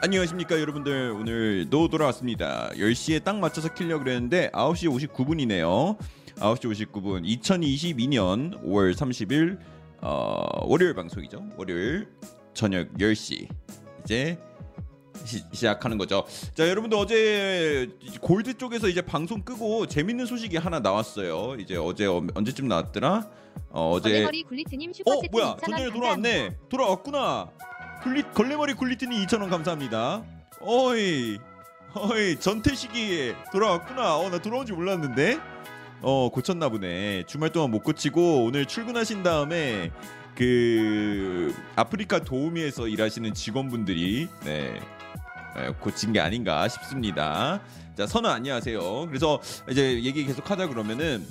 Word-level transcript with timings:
안녕하십니까 0.00 0.60
여러분들. 0.60 1.10
오늘도 1.10 1.88
돌아왔습니다. 1.88 2.70
10시에 2.74 3.24
딱 3.24 3.36
맞춰서 3.38 3.72
키려고 3.74 4.04
그랬는데 4.04 4.48
9시 4.52 5.08
59분이네요. 5.08 5.98
9시 6.36 6.86
59분 6.92 7.24
2022년 7.24 8.62
5월 8.62 8.94
30일 8.94 9.58
어, 10.00 10.44
월요일 10.66 10.94
방송이죠. 10.94 11.44
월요일 11.56 12.06
저녁 12.54 12.92
10시. 12.94 13.48
이제 14.04 14.38
시, 15.24 15.42
시작하는 15.52 15.98
거죠. 15.98 16.24
자 16.54 16.68
여러분들 16.68 16.96
어제 16.96 17.88
골드 18.20 18.54
쪽에서 18.54 18.88
이제 18.88 19.02
방송 19.02 19.42
끄고 19.42 19.86
재밌는 19.88 20.26
소식이 20.26 20.58
하나 20.58 20.78
나왔어요. 20.78 21.56
이제 21.58 21.76
어제 21.76 22.06
어, 22.06 22.24
언제쯤 22.34 22.68
나왔더라? 22.68 23.28
어, 23.70 23.90
어제 23.94 24.24
어 24.24 24.30
뭐야? 25.32 25.56
2,000원 25.56 25.60
전전에 25.60 25.60
감사합니다. 25.60 25.92
돌아왔네. 25.92 26.56
돌아왔구나 26.68 27.50
굴리, 28.02 28.22
걸레머리 28.34 28.74
굴리트니 28.74 29.26
2,000원 29.26 29.50
감사합니다 29.50 30.22
어이 30.60 31.38
어이 31.94 32.38
전태식이 32.38 33.34
돌아왔구나 33.52 34.18
어 34.18 34.28
나 34.30 34.38
돌아온 34.38 34.66
줄 34.66 34.76
몰랐는데 34.76 35.38
어 36.00 36.28
고쳤나 36.30 36.68
보네 36.68 37.24
주말 37.26 37.50
동안 37.50 37.70
못 37.70 37.82
고치고 37.82 38.44
오늘 38.44 38.66
출근하신 38.66 39.22
다음에 39.22 39.90
그 40.36 41.54
아프리카 41.74 42.20
도우미에서 42.20 42.86
일하시는 42.88 43.34
직원분들이 43.34 44.28
네 44.44 44.80
에, 45.56 45.70
고친 45.80 46.12
게 46.12 46.20
아닌가 46.20 46.68
싶습니다. 46.68 47.60
자, 47.96 48.06
선우 48.06 48.28
안녕하세요. 48.28 49.06
그래서 49.08 49.40
이제 49.68 50.00
얘기 50.04 50.24
계속 50.24 50.48
하다 50.48 50.68
그러면은 50.68 51.26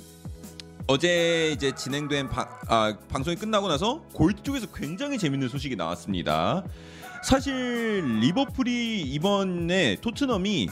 어제 0.90 1.50
이제 1.52 1.70
진행된 1.74 2.30
방, 2.30 2.48
아, 2.66 2.96
방송이 3.10 3.36
끝나고 3.36 3.68
나서 3.68 4.00
골드 4.14 4.42
쪽에서 4.42 4.68
굉장히 4.72 5.18
재밌는 5.18 5.50
소식이 5.50 5.76
나왔습니다. 5.76 6.64
사실 7.22 8.02
리버풀이 8.20 9.02
이번에 9.02 9.96
토트넘이 10.00 10.70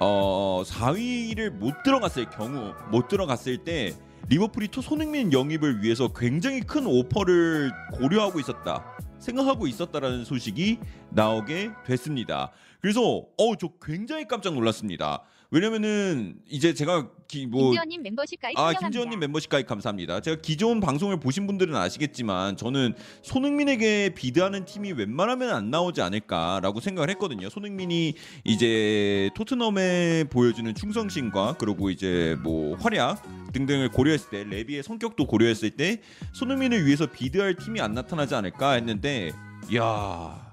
어 0.00 0.62
4위를 0.64 1.50
못 1.50 1.82
들어갔을 1.82 2.30
경우 2.30 2.72
못 2.90 3.08
들어갔을 3.08 3.58
때 3.58 3.94
리버풀이 4.30 4.68
토 4.68 4.80
손흥민 4.80 5.34
영입을 5.34 5.82
위해서 5.82 6.08
굉장히 6.14 6.60
큰 6.60 6.86
오퍼를 6.86 7.70
고려하고 7.92 8.40
있었다 8.40 8.96
생각하고 9.18 9.66
있었다라는 9.66 10.24
소식이 10.24 10.78
나오게 11.10 11.72
됐습니다. 11.84 12.52
그래서 12.80 13.26
어저 13.36 13.68
굉장히 13.82 14.26
깜짝 14.26 14.54
놀랐습니다. 14.54 15.24
왜냐면은 15.50 16.36
이제 16.46 16.74
제가 16.74 17.08
기, 17.26 17.46
뭐 17.46 17.70
김지원님 17.70 18.02
멤버십 18.02 18.38
가입 18.40 18.58
아 18.58 18.64
환영합니다. 18.66 18.86
김지원님 18.86 19.18
멤버십 19.18 19.48
가입 19.48 19.66
감사합니다. 19.66 20.20
제가 20.20 20.42
기존 20.42 20.80
방송을 20.80 21.20
보신 21.20 21.46
분들은 21.46 21.74
아시겠지만 21.74 22.58
저는 22.58 22.94
손흥민에게 23.22 24.10
비드하는 24.14 24.66
팀이 24.66 24.92
웬만하면 24.92 25.50
안 25.54 25.70
나오지 25.70 26.02
않을까라고 26.02 26.80
생각을 26.80 27.08
했거든요. 27.10 27.48
손흥민이 27.48 28.14
이제 28.44 29.30
토트넘에 29.34 30.24
보여주는 30.24 30.74
충성심과 30.74 31.56
그리고 31.58 31.88
이제 31.88 32.36
뭐 32.42 32.76
활약 32.76 33.22
등등을 33.52 33.88
고려했을 33.90 34.28
때 34.30 34.44
레비의 34.44 34.82
성격도 34.82 35.26
고려했을 35.26 35.70
때 35.70 36.02
손흥민을 36.32 36.84
위해서 36.84 37.06
비드할 37.06 37.54
팀이 37.54 37.80
안 37.80 37.94
나타나지 37.94 38.34
않을까 38.34 38.72
했는데 38.72 39.32
야. 39.74 40.46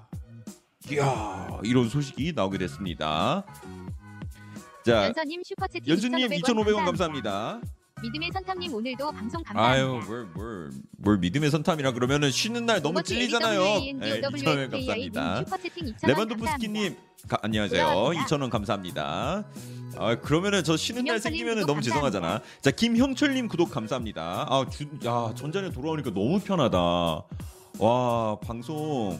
이야 0.88 1.60
이런 1.64 1.88
소식이 1.88 2.32
나오게 2.36 2.58
됐습니다. 2.58 3.44
자 4.86 5.06
연서님 5.06 5.42
슈퍼 5.44 5.66
채팅 5.66 5.90
연수님 5.92 6.28
2,500원 6.28 6.42
2,500원 6.64 6.84
감사합니다. 6.84 7.60
믿음의 8.02 8.30
선탐님 8.32 8.72
오늘도 8.74 9.10
방송 9.10 9.42
감사합니다. 9.42 9.82
아유 9.84 10.00
뭘 10.06 10.28
뭘 10.36 10.82
뭘 10.98 11.18
믿음의 11.18 11.50
선탐이라 11.50 11.92
그러면은 11.92 12.30
쉬는 12.30 12.66
날 12.66 12.80
너무 12.82 13.02
찔리잖아요. 13.02 13.62
네, 13.98 14.20
2,000원 14.20 14.70
감사합니다. 14.70 15.38
슈퍼 15.44 15.56
채팅 15.58 15.84
2,000원 15.86 16.06
레반도프스키님 16.08 16.96
가- 17.28 17.38
안녕하세요. 17.42 17.84
올라갑니다. 17.84 18.26
2,000원 18.26 18.50
감사합니다. 18.50 19.44
아 19.98 20.14
그러면은 20.20 20.62
저 20.62 20.76
쉬는 20.76 21.04
날 21.04 21.18
생기면은 21.18 21.66
너무 21.66 21.80
죄송하잖아. 21.82 22.42
자 22.60 22.70
김형철님 22.70 23.48
구독 23.48 23.70
감사합니다. 23.70 24.46
아야 24.48 25.32
전자에 25.34 25.70
돌아오니까 25.70 26.10
너무 26.10 26.38
편하다. 26.38 26.78
와 27.78 28.38
방송 28.40 29.18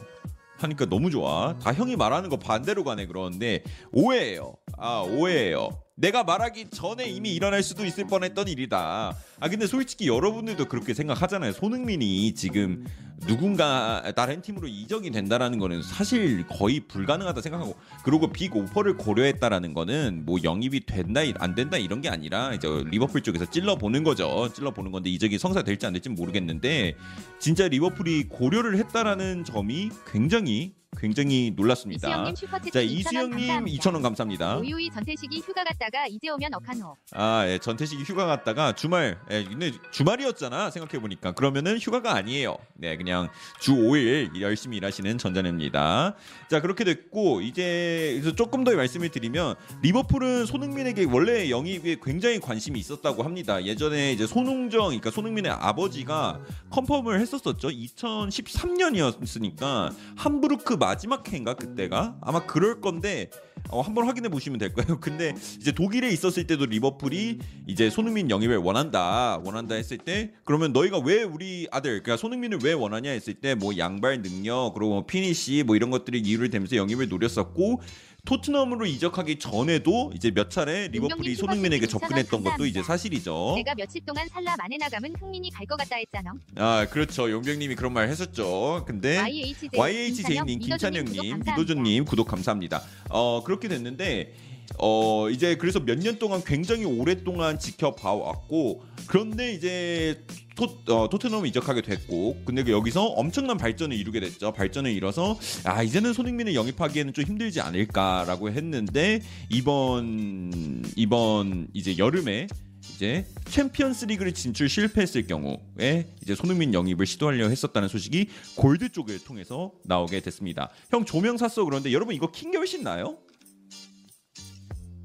하니까 0.59 0.87
너무 0.87 1.11
좋아. 1.11 1.57
다 1.59 1.73
형이 1.73 1.97
말하는 1.97 2.29
거 2.31 2.37
반대로 2.37 2.85
가네 2.85 3.07
그러는데 3.07 3.63
오해예요. 3.93 4.55
아 4.79 5.01
오해예요. 5.01 5.86
내가 5.99 6.25
말하기 6.25 6.69
전에 6.69 7.09
이미 7.09 7.35
일어날 7.35 7.63
수도 7.63 7.87
있을 7.87 8.07
뻔했던 8.07 8.49
일이다. 8.49 9.17
아 9.41 9.49
근데 9.49 9.67
솔직히 9.67 10.09
여러분들도 10.09 10.67
그렇게 10.67 10.93
생각하잖아요. 10.93 11.53
손흥민이 11.53 12.35
지금 12.35 12.85
누군가 13.27 14.13
다른 14.15 14.43
팀으로 14.43 14.69
이적이 14.69 15.11
된다라는 15.11 15.59
거는 15.59 15.83
사실 15.83 16.47
거의 16.47 16.81
불가능하다 16.81 17.41
생각하고 17.41 17.77
그리고 18.05 18.31
빅 18.31 18.55
오퍼를 18.55 18.99
고려했다라는 18.99 19.73
거는 19.73 20.27
뭐 20.27 20.39
영입이 20.45 20.85
된다 20.85 21.23
안 21.39 21.55
된다 21.55 21.79
이런 21.79 22.03
게 22.03 22.11
아니라 22.11 22.53
이제 22.53 22.69
리버풀 22.69 23.23
쪽에서 23.23 23.47
찔러 23.47 23.77
보는 23.77 24.05
거죠. 24.05 24.51
찔러 24.53 24.73
보는 24.73 24.93
건데 24.93 25.09
이적이 25.09 25.39
성사될지 25.39 25.87
안 25.87 25.95
될지 25.95 26.11
는 26.11 26.17
모르겠는데 26.17 26.95
진짜 27.41 27.69
리버풀이 27.69 28.25
고려를 28.25 28.77
했다라는 28.77 29.45
점이 29.45 29.89
굉장히 30.13 30.75
굉장히 30.99 31.53
놀랐습니다. 31.55 32.09
이수영님 32.09 32.37
슈퍼 32.37 32.59
자 32.59 32.81
2,000원 32.81 32.91
이수영님 32.91 33.31
감사합니다. 33.31 33.83
2,000원 33.83 34.03
감사합니다. 34.03 34.57
오유이 34.59 34.91
전태식이 34.91 35.39
휴가 35.41 35.65
갔다가 35.65 36.07
이제 36.07 36.29
오면 36.29 36.55
어카노. 36.55 36.97
아, 37.13 37.45
예, 37.47 37.59
전태식이 37.59 38.05
휴가 38.05 38.27
갔다가 38.27 38.73
주말, 38.73 39.19
예, 39.31 39.45
근데 39.45 39.73
주말이었잖아 39.91 40.71
생각해 40.71 41.01
보니까 41.01 41.33
그러면은 41.33 41.79
휴가가 41.79 42.15
아니에요. 42.15 42.57
네, 42.75 42.97
그냥 42.97 43.29
주 43.61 43.75
5일 43.75 44.41
열심히 44.41 44.79
일하시는 44.79 45.19
전자녀입니다. 45.19 46.15
자, 46.49 46.61
그렇게 46.61 46.85
됐고 46.85 47.43
이제 47.43 48.23
조금 48.37 48.65
더 48.65 48.75
말씀을 48.75 49.11
드리면 49.11 49.55
리버풀은 49.83 50.47
손흥민에게 50.47 51.05
원래 51.05 51.51
영입에 51.51 51.97
굉장히 52.03 52.41
관심이 52.41 52.79
있었다고 52.79 53.23
합니다. 53.23 53.63
예전에 53.65 54.13
이제 54.13 54.27
손흥정, 54.27 54.87
그러니까 54.87 55.11
손흥민의 55.11 55.53
아버지가 55.53 56.41
confirm을 56.71 57.21
했었었죠. 57.21 57.69
2013년이었으니까 57.69 59.95
함부르크 60.17 60.77
마지막 60.87 61.33
해인가 61.33 61.55
그때가 61.55 62.17
아마 62.21 62.47
그럴 62.47 62.81
건데 62.81 63.29
어, 63.71 63.81
한번 63.81 64.07
확인해 64.07 64.29
보시면 64.29 64.59
될 64.61 64.73
거예요. 64.73 65.01
근데 65.03 65.35
이제 65.59 65.73
독일에 65.73 66.09
있었을 66.11 66.47
때도 66.47 66.67
리버풀이 66.67 67.41
이제 67.67 67.91
손흥민 67.91 68.31
영입을 68.31 68.59
원한다, 68.59 69.41
원한다 69.45 69.75
했을 69.75 69.99
때 69.99 70.31
그러면 70.45 70.73
너희가 70.73 70.99
왜 71.01 71.25
우리 71.25 71.67
아들, 71.73 72.03
그러니까 72.05 72.17
손흥민을 72.17 72.61
왜 72.63 72.73
원하냐 72.73 73.11
했을 73.11 73.35
때 73.35 73.57
뭐 73.57 73.77
양발 73.77 74.23
능력, 74.23 74.73
그리고 74.75 74.93
뭐 74.93 75.07
피니시 75.07 75.65
뭐 75.67 75.75
이런 75.75 75.91
것들이 75.91 76.21
이유를 76.21 76.51
대면서 76.51 76.77
영입을 76.77 77.09
노렸었고 77.09 77.81
토트넘으로 78.27 78.85
이적하기 78.87 79.39
전에도 79.39 80.13
이제 80.15 80.31
몇 80.31 80.51
차례 80.51 80.89
리버풀이 80.89 81.35
손흥민에게 81.37 81.87
접근했던 81.87 82.43
것도. 82.43 82.67
이제 82.67 82.83
사실이죠. 82.83 83.55
내가 83.57 83.75
며칠 83.75 84.05
동안 84.05 84.29
살라 84.29 84.57
나가면 84.79 85.15
흥민이 85.21 85.51
갈 85.53 85.67
것 85.67 85.77
같다 85.79 85.97
했잖아. 85.97 86.33
아 86.57 86.87
그렇죠, 86.91 87.31
용병님이 87.31 87.75
그런 87.77 87.93
말 87.93 88.09
했었죠. 88.09 88.85
근데 88.87 89.17
YHJ 89.19 89.71
YHJ님, 89.77 90.59
김찬영님, 90.59 91.41
미도준님 91.47 92.05
구독 92.05 92.29
감사합니다. 92.29 92.83
어 93.11 93.43
그렇게 93.45 93.69
됐는데 93.69 94.33
어 94.79 95.29
이제 95.31 95.57
그래서 95.57 95.81
몇 95.81 95.99
년 95.99 96.19
동안 96.19 96.43
굉장히 96.45 96.85
오랫동안 96.85 97.59
지켜봐 97.59 98.13
왔고 98.13 98.83
그런데 99.07 99.53
이제 99.53 100.23
토, 100.57 100.65
어, 100.93 101.09
토트넘 101.09 101.47
이적하게 101.47 101.83
됐고 101.83 102.43
근데 102.45 102.63
그 102.63 102.73
여기서 102.73 103.05
엄청난 103.05 103.57
발전을 103.59 103.97
이루게 103.97 104.21
됐죠. 104.21 104.53
발전을 104.53 104.91
이뤄서 104.93 105.39
아 105.65 105.83
이제는 105.83 106.13
손흥민을 106.13 106.55
영입하기에는 106.55 107.13
좀 107.13 107.25
힘들지 107.25 107.61
않을까라고 107.61 108.51
했는데 108.51 109.21
이번 109.51 110.83
이번 110.97 111.69
이제 111.75 111.97
여름에 111.99 112.47
이제 112.95 113.27
챔피언스 113.47 114.07
리그를 114.07 114.33
진출 114.33 114.69
실패했을 114.69 115.27
경우에 115.27 116.07
이제 116.23 116.35
손흥민 116.35 116.73
영입을 116.73 117.05
시도하려 117.05 117.49
했었다는 117.49 117.89
소식이 117.89 118.29
골 118.57 118.91
쪽을 118.93 119.19
통해서 119.25 119.73
나오게 119.85 120.21
됐습니다. 120.21 120.71
형 120.91 121.05
조명 121.05 121.37
샀어 121.37 121.65
그런데 121.65 121.93
여러분 121.93 122.15
이거 122.15 122.31
킨 122.31 122.51
게 122.51 122.57
훨씬 122.59 122.83
나아요? 122.83 123.19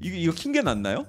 이거 0.02 0.16
이거 0.16 0.32
킨게 0.32 0.62
낫나요? 0.62 1.06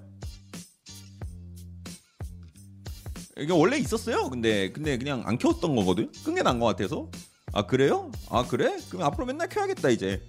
이게 3.38 3.52
원래 3.52 3.78
있었어요. 3.78 4.30
근데 4.30 4.72
근데 4.72 4.98
그냥 4.98 5.24
안 5.26 5.38
켰던 5.38 5.76
거거든. 5.76 6.12
끈 6.24 6.36
게 6.36 6.44
나은 6.44 6.60
것 6.60 6.66
같아서. 6.68 7.10
아 7.52 7.66
그래요? 7.66 8.12
아 8.30 8.44
그래? 8.46 8.78
그럼 8.90 9.04
앞으로 9.04 9.26
맨날 9.26 9.50
켜야겠다 9.50 9.90
이제. 9.90 10.22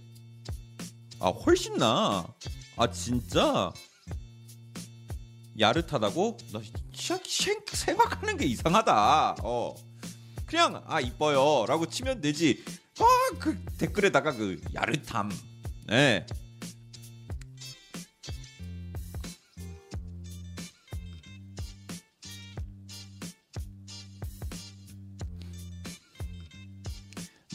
아 1.20 1.28
훨씬 1.28 1.76
나. 1.76 2.26
아 2.76 2.90
진짜. 2.90 3.72
야릇하다고? 5.58 6.36
나 6.52 6.60
시- 6.92 7.18
시- 7.24 7.56
생각하는 7.72 8.36
게 8.36 8.44
이상하다. 8.46 9.36
어. 9.42 9.74
그냥 10.46 10.82
아 10.86 11.00
이뻐요라고 11.00 11.86
치면 11.86 12.20
되지. 12.20 12.64
아그 12.98 13.64
댓글에다가 13.78 14.32
그 14.32 14.60
야릇함. 14.74 15.30
네. 15.88 16.26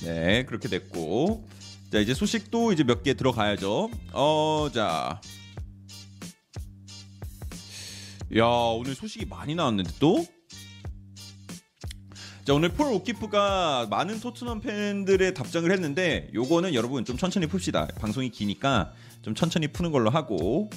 네, 0.03 0.45
그렇게 0.45 0.67
됐고. 0.69 1.47
자 1.91 1.99
이제 1.99 2.13
소식도 2.13 2.71
이제 2.71 2.83
몇 2.83 3.03
개 3.03 3.13
들어가야죠. 3.15 3.89
어, 4.13 4.69
자. 4.73 5.19
야 8.37 8.45
오늘 8.45 8.93
소식이 8.95 9.25
많이 9.25 9.55
나왔는데 9.55 9.91
또. 9.99 10.25
자 12.45 12.53
오늘 12.53 12.69
폴 12.69 12.93
오키프가 12.93 13.87
많은 13.89 14.19
토트넘 14.19 14.61
팬들의 14.61 15.33
답장을 15.33 15.71
했는데 15.71 16.29
요거는 16.33 16.73
여러분 16.73 17.05
좀 17.05 17.17
천천히 17.17 17.47
풉시다. 17.47 17.93
방송이 17.99 18.29
기니까 18.29 18.93
좀 19.21 19.35
천천히 19.35 19.67
푸는 19.67 19.91
걸로 19.91 20.09
하고. 20.09 20.69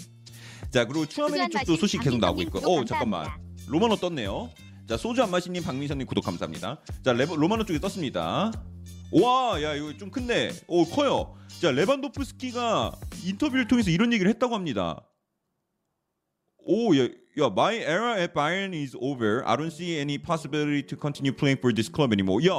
자 0.71 0.87
그리고 0.87 1.07
추아메니 1.07 1.51
쪽도 1.51 1.77
소식 1.77 2.01
계속 2.01 2.19
나오고 2.19 2.43
있고. 2.43 2.59
어 2.61 2.85
잠깐만. 2.85 3.29
로마노 3.69 3.97
떴네요. 3.97 4.51
자 4.89 4.97
소주 4.97 5.23
안 5.23 5.31
마시님 5.31 5.63
박민선 5.63 5.99
님 5.99 6.07
구독 6.07 6.25
감사합니다. 6.25 6.81
자 7.05 7.13
레버, 7.13 7.37
로마노 7.37 7.65
쪽에 7.65 7.79
떴습니다. 7.79 8.51
와, 9.13 9.63
야 9.63 9.75
이거 9.75 9.93
좀 9.97 10.11
큰데, 10.11 10.51
오 10.67 10.85
커요. 10.87 11.37
자 11.61 11.71
레반도프스키가 11.71 12.93
인터뷰를 13.25 13.69
통해서 13.69 13.91
이런 13.91 14.13
얘기를 14.13 14.31
했다고 14.31 14.55
합니다. 14.55 15.07
오, 16.65 16.97
야, 16.97 17.05
야, 17.39 17.47
my 17.47 17.77
era 17.77 18.21
at 18.21 18.33
Bayern 18.35 18.73
is 18.73 18.97
over. 19.01 19.43
I 19.45 19.57
don't 19.57 19.67
see 19.73 19.99
any 19.99 20.17
possibility 20.19 20.83
to 20.87 20.97
continue 21.01 21.35
playing 21.35 21.59
for 21.59 21.75
this 21.75 21.91
club 21.93 22.13
anymore. 22.13 22.45
야, 22.47 22.53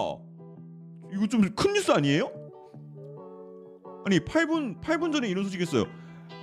이거 1.13 1.27
좀 1.27 1.53
큰 1.55 1.73
뉴스 1.73 1.91
아니에요? 1.91 2.31
아니 4.05 4.19
8분 4.19 4.81
8분 4.81 5.13
전에 5.13 5.29
이런 5.29 5.45
소식했어요. 5.45 5.85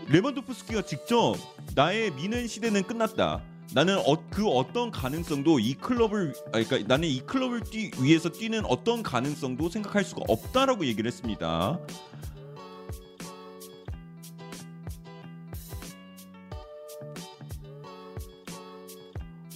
레반도프스키가 0.08 0.82
직접 0.82 1.36
나의 1.74 2.10
미는 2.12 2.46
시대는 2.48 2.82
끝났다. 2.84 3.44
나는 3.72 3.98
어, 3.98 4.16
그 4.30 4.48
어떤 4.48 4.90
가능성도 4.90 5.60
이 5.60 5.74
클럽을 5.74 6.32
아, 6.46 6.62
그러니까 6.62 6.78
나는 6.88 7.08
이 7.08 7.20
클럽을 7.20 7.60
뛰, 7.62 7.90
위해서 8.00 8.28
뛰는 8.28 8.64
어떤 8.66 9.02
가능성도 9.02 9.68
생각할 9.68 10.02
수가 10.02 10.22
없다라고 10.28 10.84
얘기를 10.86 11.06
했습니다. 11.06 11.78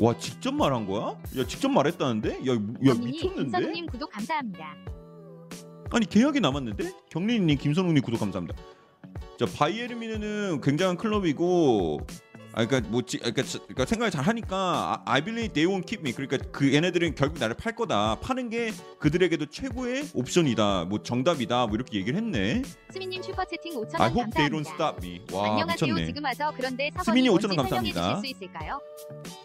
와 0.00 0.16
직접 0.18 0.52
말한 0.52 0.86
거야? 0.86 1.16
야 1.38 1.46
직접 1.46 1.68
말했다는데? 1.68 2.30
야, 2.46 2.54
야 2.54 2.58
경민이 2.84 3.12
미쳤는데? 3.12 3.42
김선우님 3.42 3.86
구독 3.86 4.10
감사합니다. 4.10 4.76
아니 5.90 6.06
계약이 6.06 6.40
남았는데? 6.40 6.92
경린님 7.10 7.58
김선웅님 7.58 8.02
구독 8.02 8.18
감사합니다. 8.20 8.56
자 9.38 9.46
바이에른 9.56 9.98
미네는 9.98 10.60
굉장한 10.60 10.96
클럽이고 10.96 12.00
아 12.56 12.64
그러니까 12.64 12.88
뭐 12.90 13.02
지, 13.02 13.18
그러니까, 13.18 13.42
저- 13.42 13.58
그러니까 13.60 13.84
생각을 13.84 14.10
잘 14.12 14.24
하니까 14.24 15.02
I 15.06 15.20
believe 15.24 15.52
they 15.52 15.66
won't 15.66 15.86
keep 15.88 16.00
me 16.02 16.12
그러니까 16.12 16.38
그 16.52 16.72
얘네들은 16.72 17.16
결국 17.16 17.38
나를 17.40 17.56
팔 17.56 17.74
거다 17.74 18.16
파는 18.20 18.48
게 18.48 18.72
그들에게도 19.00 19.46
최고의 19.46 20.10
옵션이다 20.14 20.84
뭐 20.84 21.02
정답이다 21.02 21.66
뭐 21.66 21.74
이렇게 21.74 21.98
얘기를 21.98 22.16
했네 22.16 22.62
스미님 22.92 23.22
슈퍼 23.22 23.44
채팅 23.44 23.72
5천 23.74 24.00
I 24.00 24.08
원 24.08 24.12
hope 24.16 24.30
they 24.34 24.48
don't 24.48 24.64
감사합니다. 24.64 24.70
stop 24.74 25.04
me 25.06 25.20
와 25.32 25.50
안녕하세요. 25.50 25.86
미쳤네 25.94 26.06
지금 26.06 26.24
와서 26.24 26.52
그런데 26.56 26.90
스미님 27.04 27.32
사번이 27.32 27.42
5천 27.42 27.48
원 27.48 27.56
감사합니다. 27.56 28.16
수 28.20 28.26
있을까요? 28.26 28.80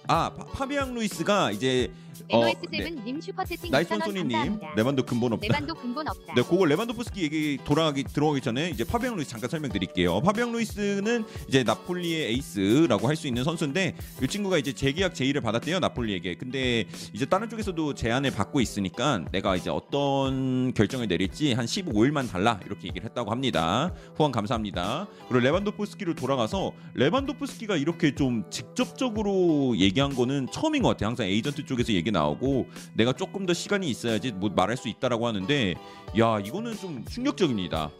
아 0.07 0.29
파, 0.29 0.45
파비앙 0.45 0.93
루이스가 0.93 1.51
이제 1.51 1.91
어, 2.31 2.41
NOS7 2.45 3.03
님 3.03 3.21
슈퍼 3.21 3.43
채팅 3.45 3.69
2천 3.69 3.71
나이스 3.71 3.93
원 3.93 4.01
소니님 4.01 4.29
감사합니다. 4.29 4.73
레반도 4.75 5.03
근본 5.03 5.33
없다 5.33 5.47
레반도 5.47 5.75
근본 5.75 6.07
없다. 6.07 6.33
네, 6.35 6.41
그거 6.41 6.65
레반도프스키 6.65 7.21
얘기 7.23 7.57
돌아가기 7.63 8.03
들어가기 8.05 8.41
전에 8.41 8.69
이제 8.71 8.83
파비앙 8.83 9.15
루이스 9.15 9.29
잠깐 9.29 9.49
설명드릴게요. 9.49 10.21
파비앙 10.21 10.51
루이스는 10.51 11.25
이제 11.47 11.63
나폴리의 11.63 12.31
에이스라고 12.33 13.07
할 13.07 13.15
수 13.19 13.27
있는 13.27 13.43
선수인데 13.43 13.95
이 14.23 14.27
친구가 14.27 14.57
이제 14.57 14.71
재계약 14.71 15.13
제의를 15.13 15.41
받았대요 15.41 15.79
나폴리에게. 15.79 16.35
근데 16.35 16.85
이제 17.13 17.25
다른 17.25 17.49
쪽에서도 17.49 17.93
제안을 17.95 18.31
받고 18.31 18.61
있으니까 18.61 19.25
내가 19.33 19.57
이제 19.57 19.69
어떤 19.69 20.73
결정을 20.73 21.07
내릴지 21.09 21.51
한 21.53 21.65
15일만 21.65 22.29
달라 22.31 22.59
이렇게 22.65 22.87
얘기를 22.87 23.05
했다고 23.09 23.29
합니다. 23.31 23.93
후원 24.15 24.31
감사합니다. 24.31 25.07
그리고 25.27 25.43
레반도프스키로 25.43 26.15
돌아가서 26.15 26.71
레반도프스키가 26.93 27.75
이렇게 27.75 28.15
좀 28.15 28.43
직접적으로 28.49 29.75
얘기한 29.77 30.15
거는 30.15 30.47
처음인 30.51 30.81
것 30.81 30.89
같아요. 30.89 31.07
항상 31.09 31.25
에이전트 31.27 31.65
쪽에서 31.65 31.91
얘기 31.93 32.08
나오고 32.11 32.67
내가 32.93 33.13
조금 33.13 33.45
더 33.45 33.53
시간이 33.53 33.89
있어야지 33.89 34.31
뭐 34.31 34.49
말할 34.49 34.77
수 34.77 34.87
있다라고 34.87 35.27
하는데 35.27 35.75
야 36.17 36.39
이거는 36.39 36.75
좀 36.77 37.05
충격적입니다. 37.05 37.91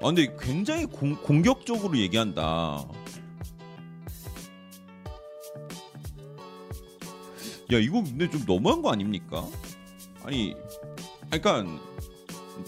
아 0.00 0.06
근데 0.06 0.34
굉장히 0.40 0.84
공, 0.86 1.14
공격적으로 1.14 1.96
얘기한다. 1.96 2.84
야 7.72 7.78
이거 7.78 8.02
근데 8.02 8.28
좀 8.28 8.44
너무한 8.46 8.82
거 8.82 8.90
아닙니까? 8.90 9.46
아니, 10.24 10.54
그러니까 11.30 11.64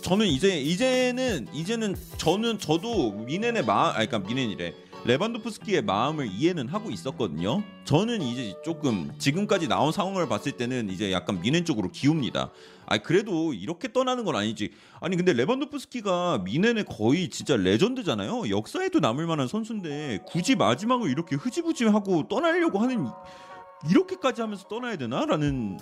저는 0.02 0.26
이제 0.26 0.60
이제는 0.60 1.48
이제는 1.52 1.94
저는 2.16 2.58
저도 2.58 3.12
미넨의 3.12 3.64
마음, 3.64 3.96
아니, 3.96 4.06
그러니까 4.06 4.28
미넨이래. 4.28 4.74
레반도프스키의 5.06 5.82
마음을 5.82 6.26
이해는 6.30 6.68
하고 6.68 6.90
있었거든요. 6.90 7.62
저는 7.84 8.22
이제 8.22 8.54
조금 8.64 9.12
지금까지 9.18 9.68
나온 9.68 9.92
상황을 9.92 10.28
봤을 10.28 10.52
때는 10.52 10.88
이제 10.88 11.12
약간 11.12 11.40
뮌헨 11.42 11.64
쪽으로 11.66 11.90
기웁니다. 11.90 12.50
아 12.86 12.98
그래도 12.98 13.52
이렇게 13.52 13.92
떠나는 13.92 14.24
건 14.24 14.36
아니지. 14.36 14.70
아니 15.00 15.16
근데 15.16 15.32
레반도프스키가 15.34 16.38
뮌헨의 16.44 16.84
거의 16.86 17.28
진짜 17.28 17.56
레전드잖아요. 17.56 18.48
역사에도 18.48 19.00
남을 19.00 19.26
만한 19.26 19.46
선수인데 19.46 20.20
굳이 20.26 20.56
마지막을 20.56 21.10
이렇게 21.10 21.36
흐지부지하고 21.36 22.28
떠나려고 22.28 22.78
하는 22.78 23.06
이- 23.06 23.90
이렇게까지 23.90 24.40
하면서 24.40 24.66
떠나야 24.68 24.96
되나라는 24.96 25.78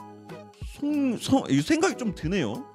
송, 0.81 1.17
성, 1.19 1.45
이 1.49 1.61
생각이 1.61 1.97
좀 1.97 2.15
드네요. 2.17 2.67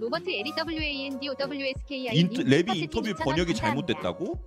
로버트 0.00 0.30
L 0.30 0.44
W 0.56 0.80
A 0.82 1.06
N 1.06 1.20
D 1.20 1.28
O 1.28 1.34
W 1.34 1.66
S 1.66 1.84
K 1.86 2.08
I 2.08 2.16
인트, 2.18 2.42
레비 2.42 2.76
인터뷰 2.76 3.14
번역이 3.14 3.54
잘못됐다고? 3.54 4.38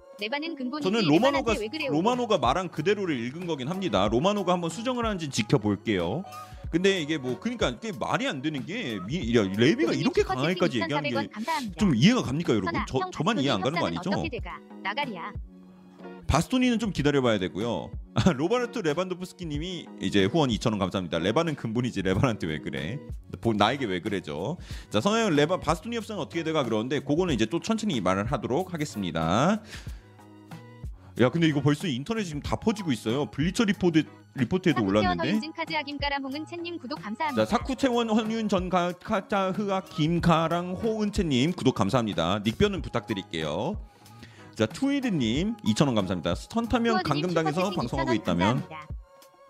저는 0.81 1.05
로마노가? 1.05 1.55
로마노가 1.89 2.37
말한 2.39 2.69
그대로를 2.69 3.19
읽은 3.27 3.45
거긴 3.45 3.67
합니다. 3.67 4.07
로마노가 4.07 4.51
한번 4.53 4.69
수정을 4.71 5.05
하는지 5.05 5.29
지켜볼게요. 5.29 6.23
근데 6.71 6.99
이게 7.01 7.19
뭐 7.19 7.39
그러니까 7.39 7.69
이게 7.69 7.91
말이 7.91 8.27
안 8.27 8.41
되는 8.41 8.65
게 8.65 8.99
미, 9.05 9.35
야, 9.35 9.43
레비가 9.43 9.93
이렇게 9.93 10.23
강하게까지 10.23 10.79
채팅 10.79 10.97
얘기하는 10.97 11.09
2,400원 11.11 11.21
게 11.21 11.27
감사합니다. 11.27 11.75
좀 11.77 11.95
이해가 11.95 12.23
갑니까 12.23 12.53
여러분? 12.53 12.73
저형 12.87 13.11
저만 13.11 13.39
이해 13.39 13.51
안 13.51 13.61
가는 13.61 13.79
거 13.79 13.85
아니죠? 13.85 14.09
바스토니는 16.25 16.79
좀 16.79 16.91
기다려봐야 16.91 17.37
되고요. 17.37 17.91
아, 18.15 18.31
로베르토 18.33 18.81
레반도프스키님이 18.83 19.87
이제 19.99 20.25
후원 20.25 20.49
2천 20.49 20.67
원 20.71 20.79
감사합니다. 20.79 21.17
레바는 21.19 21.55
근본이지 21.55 22.03
레바한테 22.03 22.45
왜 22.47 22.59
그래? 22.59 22.99
보- 23.41 23.53
나에게 23.53 23.85
왜 23.85 24.01
그래죠? 24.01 24.57
자 24.89 25.01
성형 25.01 25.35
레바 25.35 25.59
바스토니 25.59 25.95
협상은 25.95 26.21
어떻게 26.21 26.43
돼가 26.43 26.63
그러는데 26.63 26.99
그거는 26.99 27.33
이제 27.33 27.45
또 27.47 27.59
천천히 27.59 27.99
말을 28.01 28.31
하도록 28.31 28.71
하겠습니다. 28.73 29.61
야 31.21 31.29
근데 31.29 31.47
이거 31.47 31.61
벌써 31.61 31.87
인터넷 31.87 32.23
지금 32.23 32.41
다 32.41 32.55
퍼지고 32.55 32.91
있어요. 32.91 33.25
Bleacher 33.31 33.65
Report 33.65 34.03
Report에도 34.35 34.81
올랐는데. 34.89 35.23
자 37.35 37.45
사쿠 37.45 37.75
채원 37.75 38.09
헌윤 38.09 38.49
전가 38.49 38.91
카타 38.93 39.51
흐악 39.51 39.89
김가랑 39.89 40.73
호은채님 40.73 41.53
구독 41.53 41.75
감사합니다. 41.75 42.39
닉변은 42.45 42.81
부탁드릴게요. 42.81 43.79
자 44.55 44.65
투이드님 44.67 45.55
2천 45.57 45.85
원 45.87 45.95
감사합니다. 45.95 46.35
슈퍼 46.35 46.61
채팅 46.61 47.33
방송하고 47.33 48.11
2,000원 48.11 48.15
있다면. 48.15 48.63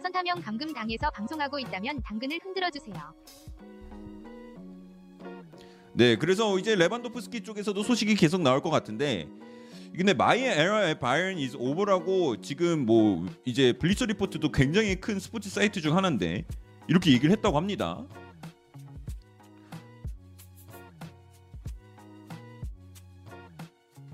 선타명 0.02 0.42
감금 0.42 0.74
당해서 0.74 1.10
방송하고 1.12 1.60
있다면 1.60 2.02
당근을 2.04 2.40
흔들어 2.44 2.70
주세요. 2.70 2.96
네 5.94 6.16
그래서 6.16 6.58
이제 6.58 6.76
레반도프스키 6.76 7.42
쪽에서도 7.42 7.84
소식이 7.84 8.16
계속 8.16 8.42
나올 8.42 8.62
것 8.62 8.70
같은데 8.70 9.28
근데 9.96 10.14
my 10.14 10.44
era 10.44 11.00
at 11.00 11.09
Bayern 11.09 11.38
is 11.38 11.56
over라고 11.60 12.42
지금 12.42 12.86
뭐 12.86 13.28
이제 13.46 13.74
Bleacher 13.74 14.06
Report도 14.08 14.52
굉장히 14.52 14.96
큰 14.96 15.20
스포츠 15.20 15.50
사이트 15.50 15.82
중 15.82 15.96
하나인데 15.96 16.46
이렇게 16.88 17.12
얘기를 17.12 17.32
했다고 17.32 17.58
합니다. 17.58 18.04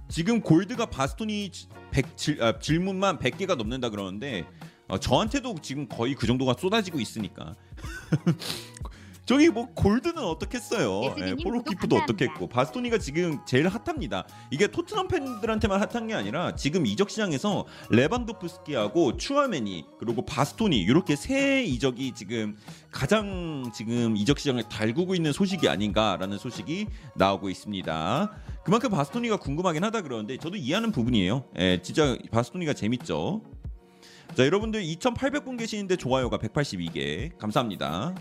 지금 0.09 0.41
골드가 0.41 0.87
바스토니 0.87 1.51
100, 1.91 2.17
질, 2.17 2.43
아, 2.43 2.59
질문만 2.59 3.19
100개가 3.19 3.55
넘는다 3.55 3.89
그러는데 3.89 4.45
어, 4.87 4.99
저한테도 4.99 5.55
지금 5.61 5.87
거의 5.87 6.15
그 6.15 6.25
정도가 6.25 6.55
쏟아지고 6.57 6.99
있으니까 6.99 7.55
저기 9.29 9.49
뭐 9.49 9.67
골드는 9.75 10.17
어떻겠어요? 10.17 11.03
예스비님 11.03 11.37
예, 11.37 11.43
폴로 11.43 11.61
구독 11.61 11.69
키프도 11.69 11.95
감사합니다. 11.97 12.03
어떻겠고 12.03 12.49
바스토니가 12.49 12.97
지금 12.97 13.37
제일 13.45 13.67
핫합니다. 13.67 14.25
이게 14.49 14.65
토트넘 14.65 15.07
팬들한테만 15.07 15.79
핫한 15.79 16.07
게 16.07 16.15
아니라 16.15 16.55
지금 16.55 16.87
이적 16.87 17.11
시장에서 17.11 17.67
레반도프스키하고 17.91 19.17
추아메니 19.17 19.85
그리고 19.99 20.25
바스토니 20.25 20.81
이렇게 20.81 21.15
세 21.15 21.61
이적이 21.61 22.13
지금 22.15 22.57
가장 22.89 23.71
지금 23.71 24.17
이적 24.17 24.39
시장을 24.39 24.63
달구고 24.63 25.13
있는 25.13 25.31
소식이 25.31 25.69
아닌가라는 25.69 26.39
소식이 26.39 26.87
나오고 27.15 27.51
있습니다. 27.51 28.31
그만큼 28.63 28.89
바스토니가 28.89 29.37
궁금하긴 29.37 29.83
하다 29.83 30.01
그러는데 30.01 30.37
저도 30.37 30.57
이해하는 30.57 30.91
부분이에요. 30.91 31.45
예, 31.59 31.79
진짜 31.83 32.17
바스토니가 32.31 32.73
재밌죠. 32.73 33.43
자, 34.33 34.43
여러분들 34.43 34.81
2,800분 34.81 35.59
계시는데 35.59 35.97
좋아요가 35.97 36.39
182개. 36.39 37.37
감사합니다. 37.37 38.15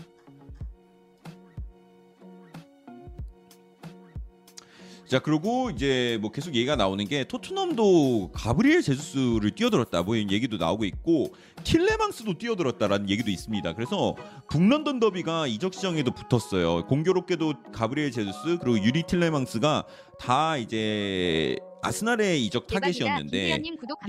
자 5.09 5.17
그리고 5.17 5.71
이제 5.71 6.19
뭐 6.21 6.31
계속 6.31 6.53
얘기가 6.53 6.75
나오는 6.75 7.03
게 7.03 7.23
토트넘도 7.23 8.29
가브리엘 8.31 8.83
제수스를 8.83 9.49
뛰어들었다 9.55 10.03
뭐 10.03 10.15
이런 10.15 10.31
얘기도 10.31 10.57
나오고 10.57 10.85
있고 10.85 11.33
킬레망스도 11.63 12.37
뛰어들었다라는 12.37 13.09
얘기도 13.09 13.31
있습니다. 13.31 13.73
그래서 13.73 14.15
북런던 14.51 14.99
더비가 14.99 15.47
이적 15.47 15.73
시장에도 15.73 16.11
붙었어요. 16.11 16.85
공교롭게도 16.85 17.53
가브리엘 17.73 18.11
제수스 18.11 18.59
그리고 18.61 18.77
유리 18.83 19.01
틸레망스가 19.01 19.85
다 20.19 20.57
이제 20.57 21.57
아스날의 21.81 22.45
이적. 22.45 22.67
타겟이었는데. 22.67 23.51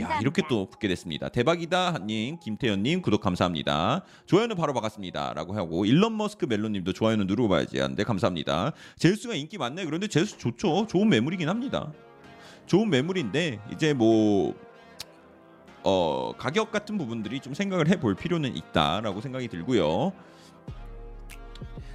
야 0.03 0.21
이렇게 0.21 0.43
또 0.49 0.69
붙게 0.69 0.89
됐습니다. 0.89 1.29
대박이다 1.29 1.95
한님 1.95 2.39
김태현 2.41 2.83
님 2.83 3.03
구독 3.03 3.21
감사합니다. 3.21 4.05
좋아요는 4.27 4.57
바로 4.57 4.73
박았습니다라고 4.75 5.55
하고 5.55 5.85
일론 5.85 6.17
머스크 6.17 6.47
멜론님도 6.47 6.93
좋아요는 6.93 7.27
누르고 7.27 7.49
봐야지 7.49 7.79
하는데 7.79 8.03
감사합니다. 8.03 8.73
제수스가 8.99 9.35
인기 9.35 9.59
많네. 9.59 9.85
그런데 9.85 10.09
제수스 10.09 10.39
좋죠. 10.39 10.87
좋은 10.89 11.09
매물이긴 11.09 11.49
합니다. 11.49 11.93
좋은 12.67 12.91
매물인데 12.91 13.61
이제 13.73 13.93
뭐 13.95 14.55
어, 15.83 16.33
가격 16.37 16.71
같은 16.71 16.99
부분들이 16.99 17.41
좀 17.41 17.55
생각을 17.55 17.89
해볼 17.89 18.15
필요는 18.15 18.55
있다라고 18.57 19.21
생각이 19.21 19.49
들고요. 19.49 20.13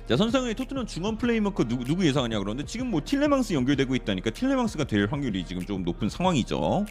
자 0.07 0.15
선상의 0.15 0.53
토트넘 0.53 0.85
중원 0.85 1.17
플레이머커 1.17 1.63
누구, 1.63 1.83
누구 1.83 2.05
예상하냐 2.05 2.37
그러는데 2.37 2.67
지금 2.67 2.91
뭐 2.91 3.01
틸레망스 3.03 3.53
연결되고 3.53 3.95
있다니까 3.95 4.29
틸레망스가 4.29 4.83
될 4.83 5.07
확률이 5.09 5.43
지금 5.45 5.65
좀 5.65 5.83
높은 5.83 6.09
상황이죠. 6.09 6.85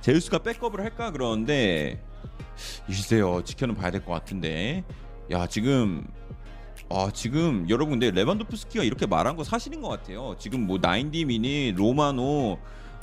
제우스가 0.00 0.38
백업을 0.38 0.80
할까 0.80 1.12
그러는데 1.12 2.02
글쎄요 2.86 3.42
지켜는 3.44 3.76
봐야 3.76 3.92
될 3.92 4.04
것 4.04 4.12
같은데 4.12 4.82
야 5.30 5.46
지금 5.46 6.04
아 6.90 7.08
지금 7.14 7.66
여러분 7.70 8.00
근데 8.00 8.10
레반도프스키가 8.10 8.82
이렇게 8.82 9.06
말한 9.06 9.36
거 9.36 9.44
사실인 9.44 9.80
것 9.80 9.88
같아요. 9.90 10.34
지금 10.40 10.66
뭐 10.66 10.78
나인디 10.82 11.24
미니 11.24 11.72
로마노 11.76 12.58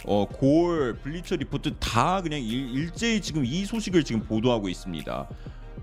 어, 0.06 0.26
Goal 0.26 0.98
Bleacher 1.02 1.38
Report 1.38 1.76
다 1.80 2.22
그냥 2.22 2.42
일, 2.42 2.70
일제히 2.70 3.22
지금 3.22 3.46
이 3.46 3.64
소식을 3.64 4.04
지금 4.04 4.22
보도하고 4.24 4.68
있습니다. 4.68 5.28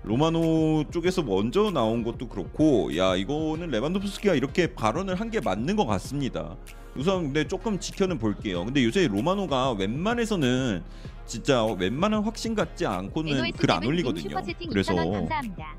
로마노 0.07 0.85
쪽에서 0.91 1.21
먼저 1.21 1.69
나온 1.71 2.03
것도 2.03 2.27
그렇고 2.29 2.95
야 2.97 3.15
이거는 3.15 3.69
레반도프스키가 3.69 4.33
이렇게 4.35 4.73
발언을 4.73 5.19
한 5.19 5.27
게 5.27 5.41
맞는 5.41 5.75
것 5.75 5.85
같습니다. 5.85 6.55
우선 6.95 7.23
근데 7.25 7.45
조금 7.45 7.77
지켜는 7.79 8.17
볼게요. 8.17 8.63
근데 8.63 8.81
요새 8.85 9.05
로마노가 9.07 9.73
웬만해서는 9.73 10.81
진짜 11.25 11.65
웬만한 11.65 12.23
확신 12.23 12.55
갖지 12.55 12.85
않고는 12.85 13.51
글 13.51 13.69
안 13.71 13.83
올리거든요. 13.85 14.37
그래서 14.69 14.93
2,000원 14.93 15.11
감사합니다. 15.11 15.75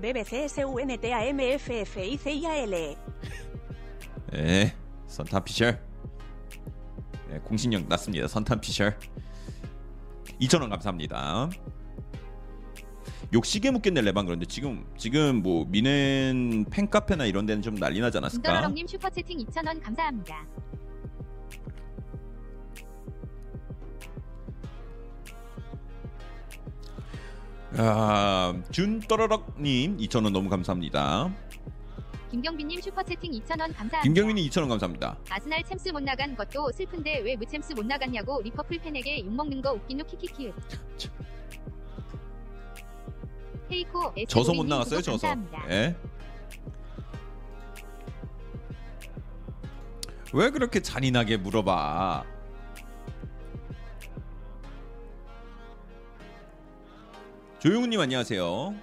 BBCSUNTAMFFICIL 0.00 2.96
예, 4.34 4.72
선탄 5.08 5.42
피셜. 5.44 5.80
예, 7.32 7.38
공신력 7.38 7.88
났습니다. 7.88 8.28
선탄 8.28 8.60
피셜. 8.60 8.96
2,000원 10.40 10.70
감사합니다. 10.70 11.50
욕시게 13.32 13.70
묻겠네 13.70 14.02
레방 14.02 14.26
그런데 14.26 14.46
지금 14.46 14.84
지금 14.96 15.42
뭐 15.42 15.64
미넨 15.68 16.66
팬카페나 16.70 17.26
이런 17.26 17.46
데는 17.46 17.62
좀 17.62 17.74
난리 17.76 18.00
나지 18.00 18.18
않았을까? 18.18 18.42
김더러렁님 18.42 18.86
슈퍼채팅 18.86 19.38
2,000원 19.38 19.82
감사합니다. 19.82 20.46
아, 27.78 28.54
준떠러럭님 28.70 29.98
2,000원 29.98 30.30
너무 30.30 30.48
감사합니다. 30.48 31.30
김경빈님 32.30 32.80
슈퍼채팅 32.80 33.32
2,000원 33.32 33.58
감사합니다. 33.58 34.02
김경민이 34.02 34.48
2,000원 34.48 34.68
감사합니다. 34.68 35.18
아스날 35.30 35.62
챔스 35.64 35.88
못 35.90 36.00
나간 36.00 36.34
것도 36.36 36.70
슬픈데 36.72 37.20
왜 37.20 37.36
무챔스 37.36 37.72
못 37.72 37.84
나갔냐고 37.84 38.40
리버풀 38.42 38.78
팬에게 38.78 39.24
욕먹는 39.24 39.62
거 39.62 39.72
웃긴 39.72 40.00
후 40.00 40.04
키키키. 40.06 40.52
헤이코 43.70 44.12
S 44.16 44.26
져서 44.32 44.54
못 44.54 44.66
나갔어요. 44.66 45.00
감사합니다. 45.02 45.70
예. 45.70 45.96
왜 50.32 50.50
그렇게 50.50 50.80
잔인하게 50.80 51.36
물어봐? 51.38 52.24
조용훈님 57.58 57.98
안녕하세요. 58.00 58.74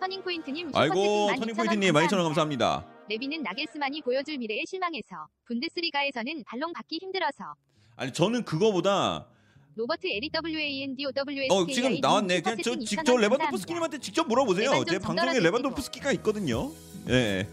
터닝 0.00 0.22
포인트님 0.22 0.70
아이고 0.74 0.94
슈퍼채팅 0.94 1.36
터닝 1.36 1.54
12,000원 1.54 1.56
포인트님 1.56 1.94
12,000원 1.94 2.22
감사합니다. 2.24 2.86
레비는 3.08 3.42
나겔스만이 3.42 4.02
보여줄 4.02 4.38
미래에 4.38 4.64
실망해서 4.66 5.28
분데스리가에서는 5.44 6.42
발롱 6.44 6.72
받기 6.72 6.98
힘들어서 7.00 7.54
아니 7.96 8.12
저는 8.12 8.44
그거보다 8.44 9.26
로버트 9.76 10.06
L 10.06 10.18
E 10.18 10.30
WANDOWS 10.34 11.52
어 11.52 11.66
지금 11.66 12.00
나왔네. 12.00 12.40
그냥 12.40 12.58
저 12.64 12.76
직접 12.78 13.14
레반도프스키님한테 13.18 13.98
직접 13.98 14.26
물어보세요. 14.26 14.84
제좀 14.86 15.00
방송에. 15.02 15.38
레반도프스키가 15.38 16.12
있거든요. 16.12 16.70
예. 17.10 17.46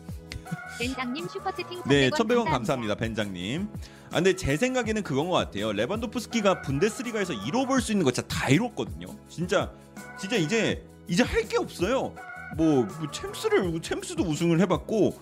벤장님 0.79 1.27
슈퍼채팅 1.27 1.81
1,100원 1.81 1.89
네, 1.89 2.09
1,100원 2.09 2.45
감사합니다, 2.45 2.95
벤장님. 2.95 3.67
아, 4.11 4.15
근데 4.15 4.35
제 4.35 4.55
생각에는 4.55 5.03
그건 5.03 5.27
것 5.27 5.35
같아요. 5.35 5.73
레반도프스키가 5.73 6.61
분데스리가에서 6.61 7.33
이뤄볼 7.33 7.81
수 7.81 7.91
있는 7.91 8.05
거 8.05 8.11
진짜 8.11 8.25
다 8.29 8.49
이뤘거든요. 8.49 9.07
진짜, 9.27 9.71
진짜 10.17 10.37
이제 10.37 10.81
이제 11.09 11.23
할 11.23 11.45
게 11.49 11.57
없어요. 11.57 12.15
뭐, 12.55 12.83
뭐 12.83 13.11
챔스를 13.11 13.81
챔스도 13.81 14.23
우승을 14.23 14.61
해봤고, 14.61 15.19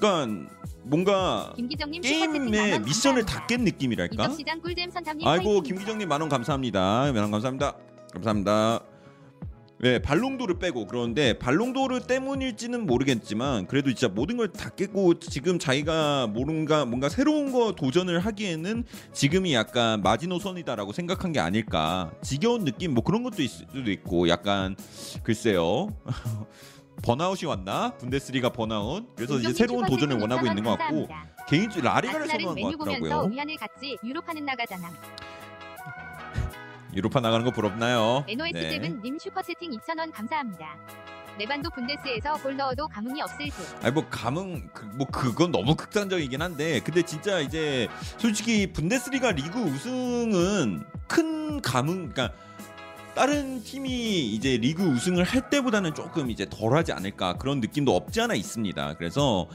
그러니까 0.00 0.50
뭔가 0.84 1.52
게임의 2.02 2.80
미션을. 2.80 3.24
다 3.26 3.46
깬 3.46 3.64
느낌이랄까. 3.64 4.16
아이고. 5.28 5.60
김기정님 5.62 6.08
만원 6.08 6.28
감사합니다. 6.28 7.12
만원 7.12 7.30
감사합니다. 7.30 7.76
감사합니다. 8.12 8.80
네 9.80 9.98
발롱도르 10.00 10.58
빼고 10.60 10.86
그런데 10.86 11.36
발롱도르 11.40 12.02
때문일지는 12.06 12.86
모르겠지만 12.86 13.66
그래도 13.66 13.92
진짜 13.92 14.06
모든 14.14 14.36
걸 14.36 14.52
다 14.52 14.68
깨고 14.70 15.18
지금 15.18 15.58
자기가 15.58 16.28
뭔가 16.28 16.84
뭔가 16.84 17.08
새로운 17.08 17.50
거 17.50 17.72
도전을 17.72 18.20
하기에는 18.20 18.84
지금이 19.12 19.52
약간 19.54 20.00
마지노선이다라고 20.02 20.92
생각한 20.92 21.32
게 21.32 21.40
아닐까 21.40 22.12
지겨운 22.22 22.64
느낌 22.64 22.94
뭐 22.94 23.02
그런 23.02 23.24
것도 23.24 23.42
있을 23.42 23.66
수도 23.74 23.90
있고 23.90 24.28
약간 24.28 24.76
글쎄요 25.24 25.88
번아웃이 27.02 27.46
왔나 27.46 27.96
분데스리가 27.98 28.50
번아웃 28.50 29.16
그래서 29.16 29.38
이제 29.38 29.52
새로운 29.52 29.86
도전을 29.86 30.20
원하고 30.20 30.46
있는 30.46 30.62
것 30.62 30.76
같고. 30.76 31.08
개인적으로 31.48 31.88
라리가를 31.92 32.22
아스날은 32.22 32.44
선호한 32.54 32.78
것 32.78 32.84
같더라고요 32.84 33.30
위안을 33.30 33.56
유로파는 34.04 34.44
나가잖아. 34.44 34.90
유로파 36.94 37.20
나가는 37.20 37.44
거 37.44 37.50
부럽나요? 37.50 38.24
NOS 38.28 38.52
네. 38.52 38.70
seven 38.70 39.00
님 39.02 39.18
슈퍼 39.18 39.42
채팅 39.42 39.70
2,000원 39.70 40.12
감사합니다. 40.12 40.76
레반도 41.38 41.70
분데스에서 41.70 42.34
골 42.42 42.56
넣어도 42.56 42.86
감흥이 42.88 43.22
없을 43.22 43.48
듯. 43.48 43.84
아니 43.84 43.92
뭐 43.92 44.06
감흥 44.10 44.68
그, 44.74 44.84
뭐 44.94 45.06
그건 45.06 45.50
너무 45.50 45.74
극단적이긴 45.74 46.42
한데 46.42 46.80
근데 46.80 47.02
진짜 47.02 47.40
이제 47.40 47.88
솔직히 48.18 48.70
분데스리가 48.70 49.32
리그 49.32 49.58
우승은 49.58 50.84
큰 51.08 51.60
감흥 51.62 52.10
그러니까 52.10 52.32
다른 53.14 53.62
팀이 53.62 54.28
이제 54.34 54.56
리그 54.56 54.82
우승을 54.84 55.24
할 55.24 55.50
때보다는 55.50 55.94
조금 55.94 56.30
이제 56.30 56.46
덜하지 56.48 56.92
않을까 56.92 57.34
그런 57.34 57.60
느낌도 57.60 57.94
없지 57.94 58.22
않아 58.22 58.34
있습니다. 58.34 58.94
그래서 58.94 59.48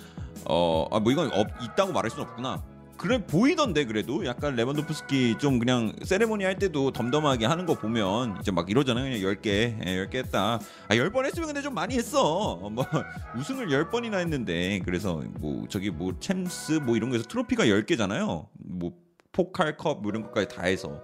어뭐 0.45 1.11
이건 1.11 1.31
없, 1.33 1.47
있다고 1.61 1.91
말할 1.91 2.11
수는 2.11 2.25
없구나. 2.25 2.63
그래 2.97 3.23
보이던데 3.23 3.85
그래도? 3.85 4.25
약간 4.25 4.55
레반도프스키 4.55 5.37
좀 5.39 5.59
그냥 5.59 5.93
세레모니 6.03 6.43
할 6.43 6.57
때도 6.57 6.91
덤덤하게 6.91 7.45
하는 7.45 7.65
거 7.65 7.75
보면 7.75 8.37
이제 8.41 8.51
막 8.51 8.69
이러잖아요. 8.69 9.03
그냥 9.05 9.19
10개 9.19 9.47
예, 9.85 10.05
10개 10.05 10.15
했다. 10.15 10.59
아 10.87 10.95
10번 10.95 11.25
했으면 11.25 11.47
근데 11.47 11.61
좀 11.61 11.73
많이 11.73 11.95
했어. 11.95 12.55
뭐 12.71 12.85
우승을 13.37 13.69
10번이나 13.69 14.15
했는데. 14.19 14.79
그래서 14.85 15.21
뭐 15.39 15.65
저기 15.67 15.89
뭐 15.91 16.13
챔스 16.19 16.73
뭐 16.73 16.95
이런 16.95 17.09
거에서 17.09 17.25
트로피가 17.25 17.65
10개잖아요. 17.65 18.47
뭐 18.57 18.91
포칼컵 19.31 20.01
뭐 20.01 20.11
이런 20.11 20.23
것까지 20.23 20.47
다 20.47 20.63
해서 20.63 20.99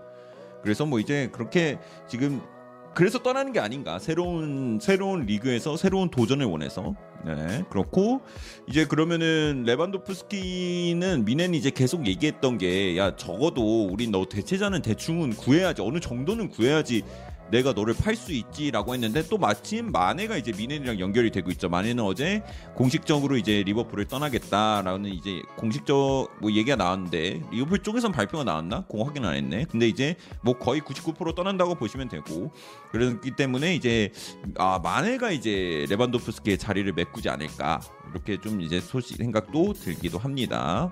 그래서 0.64 0.86
뭐 0.86 1.00
이제 1.00 1.30
그렇게 1.32 1.78
지금 2.08 2.42
그래서 2.96 3.20
떠나는 3.20 3.54
게 3.54 3.60
아닌가. 3.60 4.00
새로운 4.00 4.80
새로운 4.82 5.26
리그에서 5.26 5.78
새로운 5.78 6.10
도전을 6.10 6.46
원해서. 6.46 6.96
네 7.26 7.64
그렇고 7.70 8.20
이제 8.68 8.86
그러면은 8.86 9.64
레반도프스키는 9.66 11.24
미넨이 11.24 11.58
이제 11.58 11.70
계속 11.70 12.06
얘기했던 12.06 12.58
게 12.58 12.98
야 12.98 13.16
적어도 13.16 13.88
우리 13.88 14.08
너 14.10 14.26
대체자는 14.26 14.82
대충은 14.82 15.32
구해야지. 15.32 15.82
어느 15.82 16.00
정도는 16.00 16.50
구해야지 16.50 17.04
내가 17.52 17.74
너를 17.74 17.94
팔 17.94 18.16
수 18.16 18.32
있지라고 18.32 18.94
했는데 18.94 19.24
또 19.28 19.38
마침 19.38 19.92
마네가 19.92 20.38
이제 20.38 20.52
미넨이랑 20.52 21.00
연결이 21.00 21.32
되고 21.32 21.50
있죠. 21.52 21.70
마네는 21.70 22.04
어제 22.04 22.44
공식적으로 22.76 23.38
이제 23.38 23.64
리버풀을 23.64 24.06
떠나겠다라는 24.06 25.10
이제 25.12 25.42
공식적 25.58 26.38
뭐 26.40 26.52
얘기가 26.52 26.76
나왔는데 26.76 27.42
리버풀 27.52 27.80
쪽에선 27.80 28.12
발표가 28.12 28.44
나왔나? 28.44 28.86
그거 28.86 29.04
확인 29.04 29.26
안 29.26 29.36
했네. 29.36 29.66
근데 29.70 29.88
이제 29.88 30.16
뭐 30.42 30.58
거의 30.58 30.82
99% 30.82 31.36
떠난다고 31.36 31.76
보시면 31.76 32.10
되고 32.10 32.52
그렇기 32.92 33.32
때문에 33.32 33.76
이제 33.76 34.12
아 34.58 34.80
마네가 34.84 35.32
이제 35.32 35.86
레반도프스키의 35.90 36.58
자리를 36.58 36.92
메꾸지 36.94 37.30
않을까 37.30 37.82
이렇게 38.12 38.40
좀 38.40 38.62
이제 38.62 38.80
소식 38.80 39.18
생각도 39.18 39.74
들기도 39.74 40.18
합니다. 40.18 40.92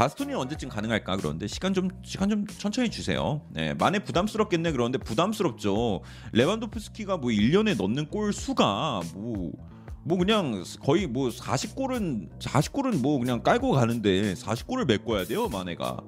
바스톤이 0.00 0.32
언제쯤 0.32 0.70
가능할까 0.70 1.18
그런데 1.18 1.46
시간 1.46 1.74
좀 1.74 1.90
시간 2.02 2.30
좀 2.30 2.46
천천히 2.46 2.90
주세요. 2.90 3.42
네, 3.50 3.74
만에 3.74 3.98
부담스럽겠네 3.98 4.72
그러는데 4.72 4.96
부담스럽죠. 4.96 6.00
레반도프스키가 6.32 7.18
뭐 7.18 7.28
1년에 7.28 7.76
넣는 7.76 8.06
골 8.06 8.32
수가 8.32 9.02
뭐뭐 9.12 10.18
그냥 10.18 10.64
거의 10.80 11.06
뭐 11.06 11.28
40골은 11.28 12.30
40골은 12.38 13.02
뭐 13.02 13.18
그냥 13.18 13.42
깔고 13.42 13.72
가는데 13.72 14.32
40골을 14.32 14.86
메꿔야 14.86 15.26
돼요 15.26 15.50
마네가 15.50 15.98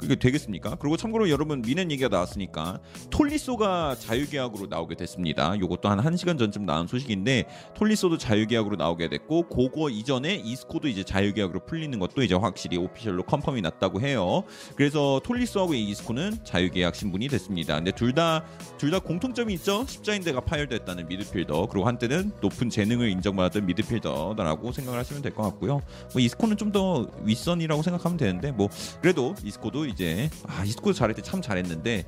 그게 0.00 0.14
되겠습니까? 0.16 0.76
그리고 0.76 0.96
참고로 0.96 1.28
여러분 1.28 1.60
뮌헨 1.60 1.90
얘기가 1.90 2.08
나왔으니까 2.08 2.80
톨리소가 3.10 3.96
자유계약으로 3.98 4.66
나오게 4.68 4.94
됐습니다. 4.96 5.58
요것도 5.60 5.88
한 5.88 5.98
1시간 6.00 6.38
전쯤 6.38 6.64
나온 6.64 6.86
소식인데 6.86 7.44
톨리소도 7.74 8.16
자유계약으로 8.16 8.76
나오게 8.76 9.10
됐고 9.10 9.48
그거 9.48 9.90
이전에 9.90 10.36
이스코도 10.36 10.88
이제 10.88 11.04
자유계약으로 11.04 11.66
풀리는 11.66 11.96
것도 11.98 12.22
이제 12.22 12.34
확실히 12.34 12.78
official로 12.78 13.24
confirm이 13.24 13.60
났다고 13.60 14.00
해요. 14.00 14.44
그래서 14.74 15.20
톨리소하고 15.22 15.74
이스코는 15.74 16.38
자유계약 16.44 16.94
신분이 16.94 17.28
됐습니다. 17.28 17.76
근데 17.76 17.90
둘 17.92 18.14
다 18.14 18.42
둘 18.78 18.90
다 18.90 18.98
공통점이 18.98 19.52
있죠. 19.54 19.84
십자인대가 19.86 20.40
파열됐다는 20.40 21.06
미드필더 21.08 21.66
그리고 21.66 21.86
한때는 21.86 22.32
높은 22.40 22.70
재능을 22.70 23.08
인정받았던 23.10 23.66
미드필더라고 23.66 24.72
생각을 24.72 24.98
하시면 24.98 25.22
될 25.22 25.34
것 25.34 25.42
같고요. 25.42 25.82
뭐 26.12 26.20
이스코는 26.20 26.56
좀 26.56 26.70
더 26.70 27.08
윗선이라고 27.24 27.82
생각하면 27.82 28.16
되는데 28.16 28.52
뭐 28.52 28.68
그래도 29.02 29.34
이스코도 29.44 29.86
이제 29.90 30.30
아 30.46 30.64
이스코 30.64 30.92
잘할 30.92 31.14
때 31.14 31.22
참 31.22 31.40
잘했는데 31.42 31.90
에, 31.98 32.04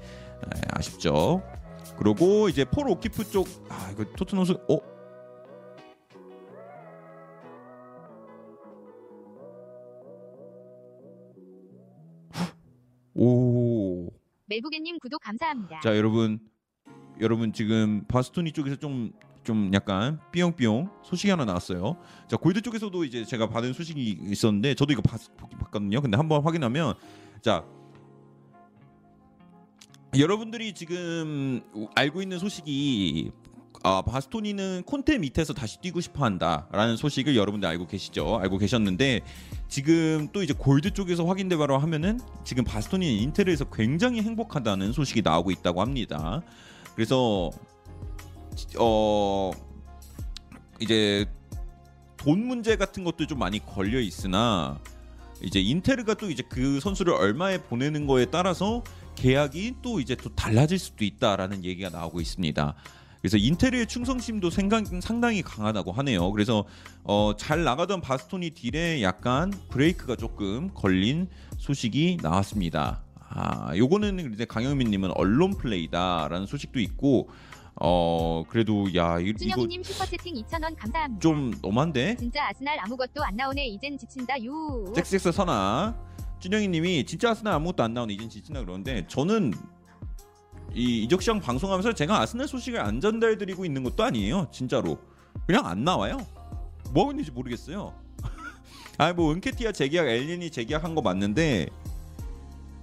아쉽죠. 0.70 1.42
그리고 1.98 2.48
이제 2.48 2.64
폴 2.64 2.88
오키프 2.88 3.30
쪽 3.30 3.46
아 3.68 3.90
이거 3.92 4.04
토트넘 4.16 4.44
수 4.44 4.52
어? 4.68 4.78
오. 13.14 14.10
멜부게님 14.46 14.98
구독 15.00 15.20
감사합니다. 15.22 15.80
자 15.80 15.96
여러분 15.96 16.38
여러분 17.20 17.52
지금 17.52 18.04
바스토니 18.08 18.52
쪽에서 18.52 18.76
좀좀 18.76 19.70
약간 19.74 20.18
삐용삐용 20.32 20.90
소식이 21.04 21.30
하나 21.30 21.44
나왔어요. 21.44 21.96
자 22.28 22.36
골드 22.36 22.62
쪽에서도 22.62 23.04
이제 23.04 23.24
제가 23.24 23.48
받은 23.48 23.72
소식이 23.72 24.18
있었는데 24.30 24.74
저도 24.74 24.92
이거 24.92 25.02
봤, 25.02 25.20
봤거든요. 25.36 26.00
근데 26.00 26.16
한번 26.16 26.42
확인하면 26.42 26.94
자 27.42 27.64
여러분들이 30.16 30.75
지금 30.75 31.61
알고 31.96 32.22
있는 32.22 32.38
소식이 32.38 33.32
아, 33.84 34.00
바스토니는 34.02 34.84
콘테 34.87 35.18
밑에서 35.18 35.52
다시 35.52 35.80
뛰고 35.80 36.00
싶어 36.00 36.25
한다라는 36.25 36.96
소식을 36.96 37.34
여러분들 37.34 37.68
알고 37.68 37.88
계시죠? 37.88 38.38
알고 38.38 38.58
계셨는데 38.58 39.22
지금 39.68 40.28
또 40.32 40.44
이제 40.44 40.54
골드 40.56 40.92
쪽에서 40.92 41.25
확인돼 41.25 41.56
바로 41.56 41.76
하면은 41.78 42.20
지금 42.44 42.62
바스토니는 42.62 43.12
인텔에서 43.12 43.64
굉장히 43.70 44.22
행복하다는 44.22 44.92
소식이 44.92 45.22
나오고 45.22 45.50
있다고 45.50 45.80
합니다. 45.80 46.42
그래서 46.94 47.50
어 48.78 49.50
이제 50.78 51.26
돈 52.18 52.46
문제 52.46 52.76
같은 52.76 53.02
것도 53.02 53.26
좀 53.26 53.40
많이 53.40 53.58
걸려 53.58 53.99
있으나 53.99 54.78
이제 55.42 55.61
인테르가 55.61 56.14
또 56.14 56.30
이제 56.30 56.42
그 56.49 56.80
선수를 56.80 57.12
얼마에 57.14 57.58
보내는 57.58 58.06
거에 58.06 58.26
따라서 58.26 58.82
계약이 59.16 59.76
또 59.82 60.00
이제 60.00 60.14
또 60.14 60.34
달라질 60.34 60.78
수도 60.78 61.04
있다라는 61.04 61.64
얘기가 61.64 61.90
나오고 61.90 62.20
있습니다. 62.20 62.75
그래서 63.20 63.37
인테르의 63.37 63.87
충성심도 63.87 64.50
생각, 64.50 64.84
상당히 65.00 65.42
강하다고 65.42 65.92
하네요. 65.92 66.32
그래서 66.32 66.64
어, 67.04 67.34
잘 67.37 67.62
나가던 67.62 68.00
바스토니 68.00 68.50
딜에 68.50 69.00
약간 69.02 69.52
브레이크가 69.70 70.17
조금 70.17 70.71
걸린 70.75 71.28
소식이 71.58 72.19
나왔습니다. 72.21 73.02
아, 73.28 73.76
요거는 73.76 74.34
이제 74.34 74.45
강영민님은 74.45 75.12
언론 75.14 75.56
플레이다라는 75.56 76.47
소식도 76.47 76.80
있고, 76.80 77.30
어, 77.80 78.45
그래도 78.49 78.95
야 78.95 79.19
이- 79.19 79.28
이거 79.30 79.39
준영이님 79.39 79.82
슈퍼채팅 79.82 80.35
2,000원 80.35 80.76
감사합니다. 80.78 81.21
좀 81.21 81.52
너무한데? 81.63 82.17
진짜 82.17 82.49
아스날 82.49 82.78
아무것도 82.80 83.23
안 83.25 83.35
나오네 83.37 83.67
이젠 83.67 83.97
지친다 83.99 84.41
유. 84.43 84.93
잭스엑스 84.95 85.32
선아 85.32 85.97
준영이님이 86.41 87.04
진짜 87.06 87.30
아스날 87.30 87.54
아무것도 87.54 87.82
안 87.82 87.95
나오는 87.95 88.15
이젠 88.15 88.28
지친다 88.28 88.61
그러는데 88.61 89.06
저는 89.08 89.52
이 90.75 91.02
이적 91.04 91.23
시장 91.23 91.41
방송하면서 91.41 91.93
제가 91.95 92.21
아스날 92.21 92.47
소식을 92.49 92.80
안 92.80 93.00
전달드리고 93.00 93.65
있는 93.65 93.82
것도 93.82 94.02
아니에요 94.04 94.49
진짜로 94.50 94.99
그냥 95.47 95.67
안 95.67 95.85
나와요 95.85 96.19
뭐 96.93 97.02
하고 97.04 97.13
있는지 97.13 97.30
모르겠어요 97.30 97.95
아뭐 98.99 99.32
은케티아 99.32 99.73
재계약 99.73 100.06
엘린이 100.08 100.50
재계약한 100.50 100.95
거 100.95 101.02
맞는데 101.02 101.69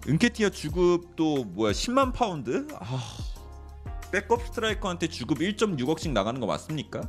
은케티아 0.07 0.49
주급도 0.49 1.45
뭐야 1.45 1.71
10만 1.73 2.13
파운드 2.13 2.67
아 2.79 2.99
백업 4.11 4.45
스트라이커한테 4.47 5.07
주급 5.07 5.39
1.6억씩 5.39 6.11
나가는 6.11 6.39
거 6.39 6.45
맞습니까? 6.47 7.01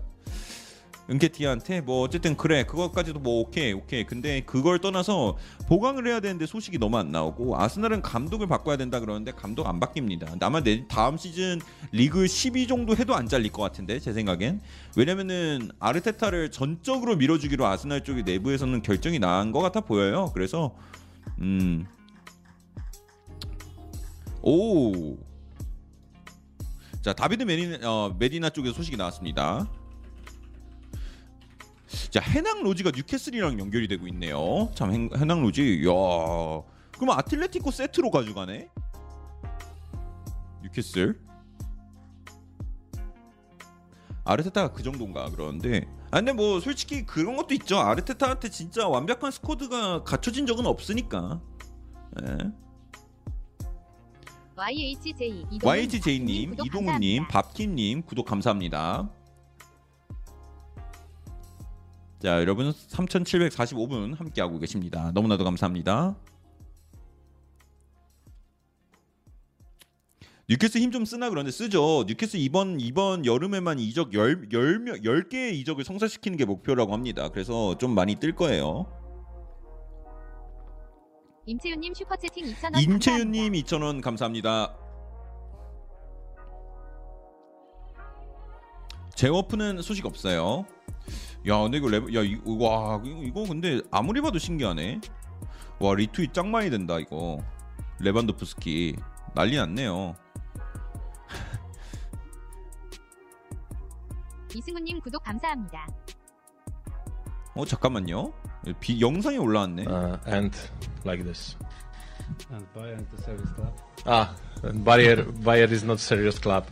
은케티아한테? 1.08 1.80
뭐 1.80 2.02
어쨌든 2.02 2.36
그래. 2.36 2.62
그것까지도 2.64 3.18
뭐 3.18 3.40
오케이 3.40 3.72
오케이. 3.72 4.04
근데 4.06 4.42
그걸 4.42 4.78
떠나서 4.78 5.36
보강을 5.66 6.06
해야 6.06 6.20
되는데 6.20 6.46
소식이 6.46 6.78
너무 6.78 6.98
안 6.98 7.10
나오고 7.10 7.60
아스날은 7.60 8.00
감독을 8.02 8.46
바꿔야 8.46 8.76
된다 8.76 9.00
그러는데 9.00 9.32
감독 9.32 9.66
안 9.66 9.80
바뀝니다. 9.80 10.40
아마 10.40 10.62
내 10.62 10.86
다음 10.86 11.16
시즌 11.16 11.60
리그 11.90 12.26
10위 12.26 12.68
정도 12.68 12.94
해도 12.94 13.16
안 13.16 13.26
잘릴 13.26 13.50
것 13.50 13.60
같은데 13.60 13.98
제 13.98 14.12
생각엔. 14.12 14.60
왜냐면은 14.96 15.70
아르테타를 15.80 16.52
전적으로 16.52 17.16
밀어주기로 17.16 17.66
아스날 17.66 18.04
쪽이 18.04 18.22
내부에서는 18.22 18.82
결정이 18.82 19.18
난 19.18 19.50
것 19.50 19.60
같아 19.62 19.80
보여요. 19.80 20.30
그래서 20.32 20.76
음. 21.40 21.86
오. 24.42 25.16
자 27.02 27.12
다비드 27.14 27.42
메디나, 27.44 27.90
어, 27.90 28.14
메디나 28.18 28.50
쪽에서 28.50 28.74
소식이 28.74 28.96
나왔습니다. 28.96 29.66
자 32.10 32.20
헤낭 32.20 32.62
로지가 32.62 32.92
뉴캐슬이랑 32.94 33.58
연결이 33.58 33.88
되고 33.88 34.06
있네요. 34.08 34.70
참 34.74 34.92
해, 34.92 35.08
헤낭 35.16 35.42
로지, 35.42 35.82
야, 35.86 35.90
그럼 36.98 37.18
아틀레티코 37.18 37.70
세트로 37.70 38.10
가져가네. 38.10 38.68
뉴캐슬. 40.62 41.18
아르테타가 44.24 44.72
그 44.72 44.82
정도인가 44.82 45.30
그러는데 45.30 45.88
아 46.10 46.18
근데 46.18 46.32
뭐 46.32 46.60
솔직히 46.60 47.04
그런 47.04 47.36
것도 47.36 47.54
있죠 47.54 47.78
아르테타한테 47.78 48.50
진짜 48.50 48.86
완벽한 48.86 49.30
squad가 49.32 50.04
갖춰진 50.04 50.46
적은 50.46 50.66
없으니까 50.66 51.40
예. 52.22 52.36
YHJ 54.60 55.46
YHJ님, 55.64 56.54
감사합니다. 56.54 57.28
밥킴님 57.28 58.02
구독 58.02 58.26
감사합니다. 58.26 59.10
자 62.18 62.40
여러분 62.40 62.70
3,745분 62.70 64.18
함께하고 64.18 64.58
계십니다. 64.58 65.12
너무나도 65.14 65.44
감사합니다. 65.44 66.14
뉴캐슬 70.50 70.82
힘좀 70.82 71.06
쓰나 71.06 71.30
그런데 71.30 71.50
쓰죠. 71.50 72.04
뉴캐슬 72.06 72.38
이번 72.38 72.80
이번 72.80 73.24
여름에만 73.24 73.78
이적 73.78 74.12
10, 74.12 74.50
10, 74.52 75.02
10개의 75.02 75.54
이적을 75.54 75.84
성사시키는 75.84 76.36
게 76.36 76.44
목표라고 76.44 76.92
합니다. 76.92 77.30
그래서 77.30 77.78
좀 77.78 77.94
많이 77.94 78.16
뜰 78.16 78.34
거예요. 78.34 78.99
임채윤님 81.46 81.94
슈퍼채팅 81.94 82.44
2,000원 82.46 82.82
임채윤님 82.82 83.52
2,000원 83.54 84.02
감사합니다. 84.02 84.76
제워프는 89.14 89.82
소식 89.82 90.06
없어요. 90.06 90.64
야, 91.48 91.58
근데 91.62 91.78
이거 91.78 91.88
레벨, 91.88 92.14
야, 92.14 92.20
이거, 92.22 92.52
와, 92.52 93.00
이거, 93.04 93.44
근데 93.44 93.80
아무리 93.90 94.20
봐도 94.20 94.38
신기하네. 94.38 95.00
와, 95.80 95.94
리트윗 95.94 96.32
짱 96.34 96.50
많이 96.50 96.70
된다, 96.70 96.98
이거. 96.98 97.38
레반도프스키. 98.00 98.96
난리 99.34 99.56
났네요. 99.56 100.14
이승훈님 104.54 105.00
구독 105.00 105.22
감사합니다. 105.22 105.86
어, 107.54 107.64
잠깐만요. 107.64 108.32
비, 108.80 109.00
영상이 109.00 109.38
올라왔네. 109.38 109.86
uh, 109.86 110.18
and 110.26 110.56
like 111.04 111.24
this. 111.24 111.56
And 112.52 112.64
Bayern 112.74 113.04
the 113.10 113.22
service 113.22 113.50
club. 113.54 113.72
Ah, 114.06 114.34
Bayer 114.84 115.24
Bayer 115.44 115.68
is 115.70 115.84
not 115.84 115.98
serious 115.98 116.38
club, 116.38 116.64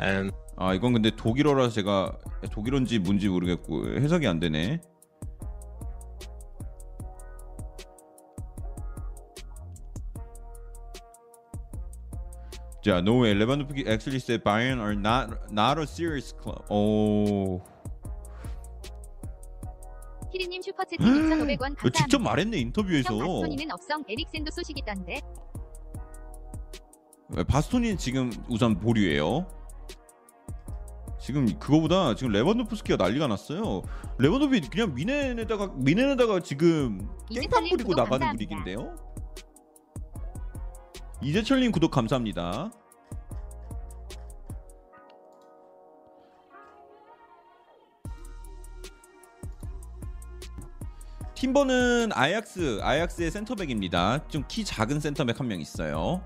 and 0.00 0.32
아 0.56 0.74
이건 0.74 0.94
근데 0.94 1.10
독일어라서 1.10 1.70
제가 1.74 2.16
독일어인지 2.50 2.98
뭔지 2.98 3.28
모르겠고 3.28 4.00
해석이 4.00 4.26
안 4.26 4.40
되네. 4.40 4.80
자, 12.82 12.98
no 12.98 13.22
way. 13.22 13.32
Actually 13.88 14.20
said 14.20 14.44
Bayern 14.44 14.78
are 14.78 14.94
not 14.94 15.50
not 15.50 15.76
a 15.78 15.86
serious 15.86 16.32
club. 16.32 16.62
오, 16.70 17.60
키리님 20.36 20.60
슈퍼채팅 20.60 21.06
2,500원 21.06 21.50
이거 21.50 21.64
감사합니다. 21.64 21.90
직접 21.90 22.18
말했네 22.20 22.58
인터뷰에서. 22.58 23.16
형 23.16 23.26
바스토니는 23.26 23.72
업성 23.72 24.04
에릭센도 24.06 24.50
소식 24.50 24.76
있던데. 24.78 25.20
바스토니는 27.48 27.96
지금 27.96 28.30
우선 28.48 28.78
보류예요. 28.78 29.48
지금 31.18 31.46
그거보다 31.58 32.14
지금 32.14 32.32
레반도프스키가 32.32 33.02
난리가 33.02 33.26
났어요. 33.26 33.82
레반도프이 34.18 34.60
그냥 34.70 34.94
미넨에다가 34.94 35.72
미넨에다가 35.76 36.40
지금 36.40 37.08
깽판 37.32 37.68
부리고 37.70 37.94
나가는. 37.94 38.28
분위기인데요. 38.28 38.94
이재철님 41.22 41.72
구독 41.72 41.90
감사합니다. 41.90 42.70
팀버는 51.36 52.10
아약스, 52.12 52.80
아약스의 52.82 53.30
센터백입니다. 53.30 54.26
좀 54.28 54.44
키 54.48 54.64
작은 54.64 55.00
센터백 55.00 55.38
한 55.38 55.46
명 55.48 55.60
있어요. 55.60 56.22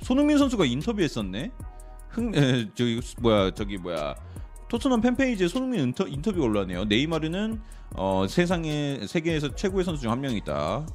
손흥민 0.00 0.38
선수가 0.38 0.64
인터뷰했었네. 0.64 1.52
흥, 2.10 2.34
에, 2.34 2.68
저기 2.74 3.00
뭐야 3.20 3.52
저기 3.52 3.78
뭐야 3.78 4.14
토트넘 4.68 5.00
팬페이지에 5.00 5.48
손흥민 5.48 5.80
인터, 5.80 6.06
인터뷰가 6.06 6.44
올라왔네요. 6.46 6.84
네이마르는 6.86 7.60
어, 7.94 8.26
세상에 8.28 9.06
세계에서 9.06 9.54
최고의 9.54 9.84
선수 9.84 10.02
중 10.02 10.10
한 10.10 10.20
명이다. 10.20 10.86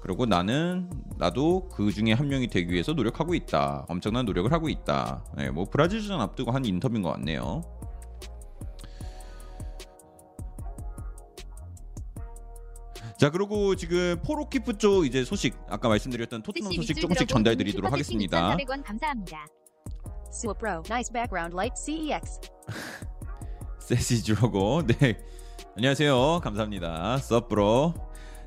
그리고 0.00 0.26
나는 0.26 0.90
나도 1.16 1.68
그 1.70 1.92
중에 1.92 2.12
한 2.12 2.28
명이 2.28 2.48
되기 2.48 2.72
위해서 2.72 2.92
노력하고 2.92 3.34
있다. 3.34 3.86
엄청난 3.88 4.24
노력을 4.24 4.50
하고 4.52 4.68
있다. 4.68 5.24
네, 5.36 5.50
뭐 5.50 5.64
브라질전 5.64 6.20
앞두고 6.20 6.52
한 6.52 6.64
인터뷰인 6.64 7.02
것 7.02 7.10
같네요. 7.12 7.62
자 13.18 13.30
그리고 13.30 13.74
지금 13.74 14.20
포로키프 14.24 14.78
쪽 14.78 15.04
이제 15.04 15.24
소식 15.24 15.58
아까 15.68 15.88
말씀드렸던 15.88 16.42
토트넘 16.42 16.72
소식 16.72 17.00
조금씩 17.00 17.26
전달드리도록 17.26 17.92
하겠습니다. 17.92 18.56
2,400원 18.56 18.84
감사합니다. 18.84 19.46
Suo 20.30 20.54
Pro. 20.54 20.82
Nice 20.88 21.12
background 21.12 21.54
light 21.54 21.74
E 21.90 22.06
CEX. 22.06 22.40
세시즈라고 23.80 24.82
네 24.86 25.18
안녕하세요 25.74 26.40
감사합니다 26.44 27.16
서브로 27.16 27.94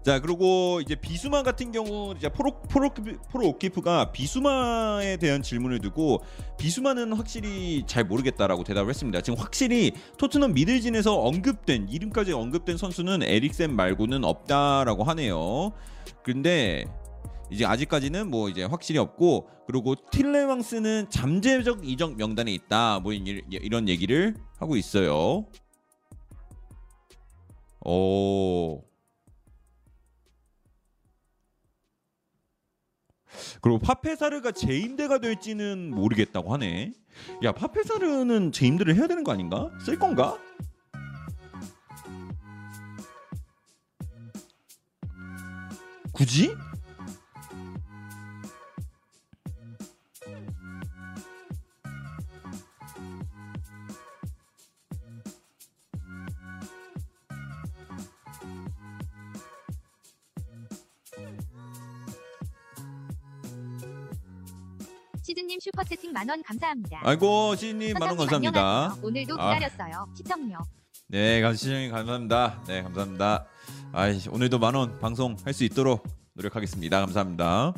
자 0.04 0.20
그리고 0.20 0.82
이제 0.84 0.96
비수마 0.96 1.44
같은 1.44 1.72
경우 1.72 2.16
이제 2.18 2.28
포로 2.28 2.60
포로 2.64 2.90
포로 3.30 3.48
오키프가 3.50 4.12
비수마에 4.12 5.18
대한 5.18 5.44
질문을 5.44 5.80
두고 5.80 6.24
비수마는 6.58 7.14
확실히 7.14 7.84
잘 7.86 8.04
모르겠다라고 8.06 8.64
대답을 8.64 8.90
했습니다. 8.90 9.22
지금 9.22 9.38
확실히 9.38 9.92
토트넘 10.18 10.54
미들진에서 10.54 11.16
언급된 11.20 11.88
이름까지 11.90 12.34
언급된 12.34 12.78
선수는 12.78 13.22
에릭센 13.22 13.76
말고는 13.76 14.24
없다라고 14.24 15.04
하네요. 15.04 15.72
근데 16.24 16.86
이제 17.52 17.66
아직까지는 17.66 18.28
뭐 18.32 18.50
이제 18.50 18.64
확실히 18.64 18.98
없고 19.00 19.50
그리고 19.68 19.94
틸레망스는 20.12 21.12
잠재적 21.12 21.88
이적 21.88 22.16
명단에 22.16 22.52
있다 22.54 23.00
뭐 23.02 23.14
이- 23.14 23.44
이런 23.52 23.88
얘기를 23.88 24.36
하고 24.58 24.76
있어요. 24.78 25.46
오. 27.86 28.82
그리고 33.62 33.80
파페사르가 33.80 34.52
재임대가 34.52 35.20
될지는 35.20 35.92
모르겠다고 35.92 36.54
하네. 36.54 36.94
야 37.44 37.52
파페사르는 37.52 38.52
재임대를 38.52 38.96
해야 38.96 39.08
되는 39.08 39.24
거 39.24 39.32
아닌가? 39.32 39.70
쓸 39.86 39.98
건가? 39.98 40.38
굳이? 46.14 46.56
시즈님 65.42 65.60
슈퍼채팅 65.60 66.12
만원 66.14 66.44
감사합니다. 66.44 67.00
아이고 67.04 67.56
시님 67.56 67.94
만원 67.98 68.16
감사합니다. 68.18 68.60
안녕하세요. 68.62 69.04
오늘도 69.08 69.42
아. 69.42 69.56
기다렸어요. 69.56 70.08
시청료. 70.16 70.58
네, 71.08 71.42
감시장님 71.42 71.90
감사합니다. 71.92 72.64
네, 72.68 72.84
감사합니다. 72.84 73.48
아이, 73.92 74.20
오늘도 74.30 74.60
만원 74.60 75.00
방송 75.00 75.36
할 75.44 75.54
수 75.56 75.64
있도록 75.64 76.08
노력하겠습니다. 76.34 77.00
감사합니다. 77.02 77.74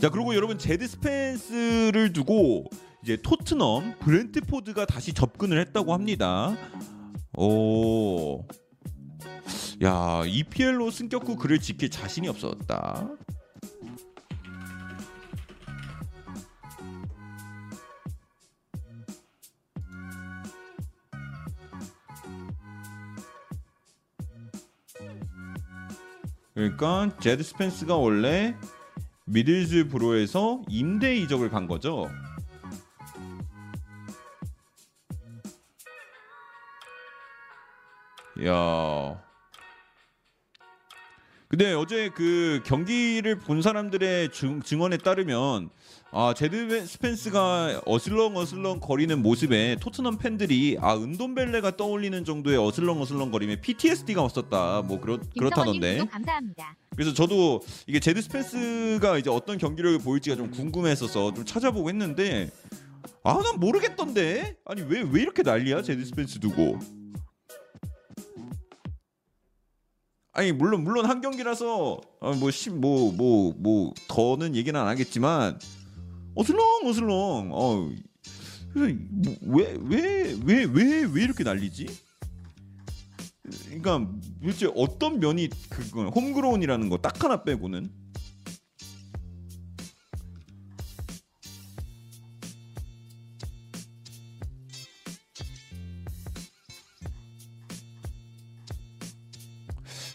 자, 0.00 0.08
그리고 0.08 0.34
여러분 0.34 0.56
제드 0.56 0.88
스펜스를 0.88 2.14
두고 2.14 2.64
이제 3.02 3.18
토트넘 3.22 3.96
브렌트포드가 3.98 4.86
다시 4.86 5.12
접근을 5.12 5.60
했다고 5.60 5.92
합니다. 5.92 6.56
오. 7.36 8.46
야, 9.84 10.22
EPL로 10.24 10.90
승격 10.90 11.28
후 11.28 11.36
그를 11.36 11.58
지킬 11.58 11.90
자신이 11.90 12.28
없었다. 12.28 13.10
그러니까 26.60 27.08
제드 27.20 27.42
스펜스가 27.42 27.96
원래 27.96 28.54
미들즈브로에서 29.24 30.60
임대 30.68 31.16
이적을 31.16 31.48
간 31.48 31.66
거죠. 31.66 32.10
야. 38.44 39.22
근데 41.48 41.72
어제 41.72 42.10
그 42.10 42.60
경기를 42.66 43.38
본 43.38 43.62
사람들의 43.62 44.30
증, 44.30 44.60
증언에 44.60 44.98
따르면 44.98 45.70
아 46.12 46.34
제드 46.34 46.86
스펜스가 46.86 47.82
어슬렁어슬렁 47.86 48.80
거리는 48.80 49.22
모습에 49.22 49.76
토트넘 49.80 50.18
팬들이 50.18 50.76
아 50.80 50.96
은돈벨레가 50.96 51.76
떠올리는 51.76 52.24
정도의 52.24 52.58
어슬렁어슬렁 52.58 53.30
거림에 53.30 53.60
PTSD가 53.60 54.22
왔었다. 54.22 54.82
뭐 54.82 54.98
그렇 55.00 55.18
그렇다던데. 55.38 55.98
감사합니다. 56.10 56.76
그래서 56.96 57.14
저도 57.14 57.60
이게 57.86 58.00
제드 58.00 58.20
스펜스가 58.22 59.18
이제 59.18 59.30
어떤 59.30 59.56
경기를 59.56 59.98
보일지가 59.98 60.34
좀 60.34 60.50
궁금했어서 60.50 61.32
좀 61.32 61.44
찾아보고 61.44 61.88
했는데 61.90 62.50
아 63.22 63.34
난 63.40 63.60
모르겠던데? 63.60 64.56
아니 64.64 64.82
왜 64.82 65.02
왜 65.02 65.22
이렇게 65.22 65.42
난리야? 65.44 65.82
제드 65.82 66.04
스펜스 66.04 66.40
두고. 66.40 66.78
아니 70.32 70.50
물론 70.52 70.82
물론 70.84 71.06
한 71.06 71.20
경기라서 71.20 72.00
어, 72.20 72.32
뭐뭐 72.34 72.80
뭐 72.80 73.12
뭐 73.12 73.54
뭐 73.58 73.94
더는 74.08 74.56
얘기는 74.56 74.78
안 74.78 74.86
하겠지만 74.88 75.58
어슬렁 76.40 76.86
어슬렁. 76.86 77.50
어왜왜 77.52 78.96
왜 80.44 80.64
왜 80.64 81.04
왜 81.04 81.22
이렇게 81.24 81.44
난리지? 81.44 81.86
그러니까 83.66 84.08
도대체 84.42 84.70
어떤 84.74 85.18
면이 85.20 85.48
그건 85.68 86.08
홈그로운이라는 86.08 86.88
거 86.88 86.96
딱 86.98 87.22
하나 87.22 87.42
빼고는? 87.44 87.90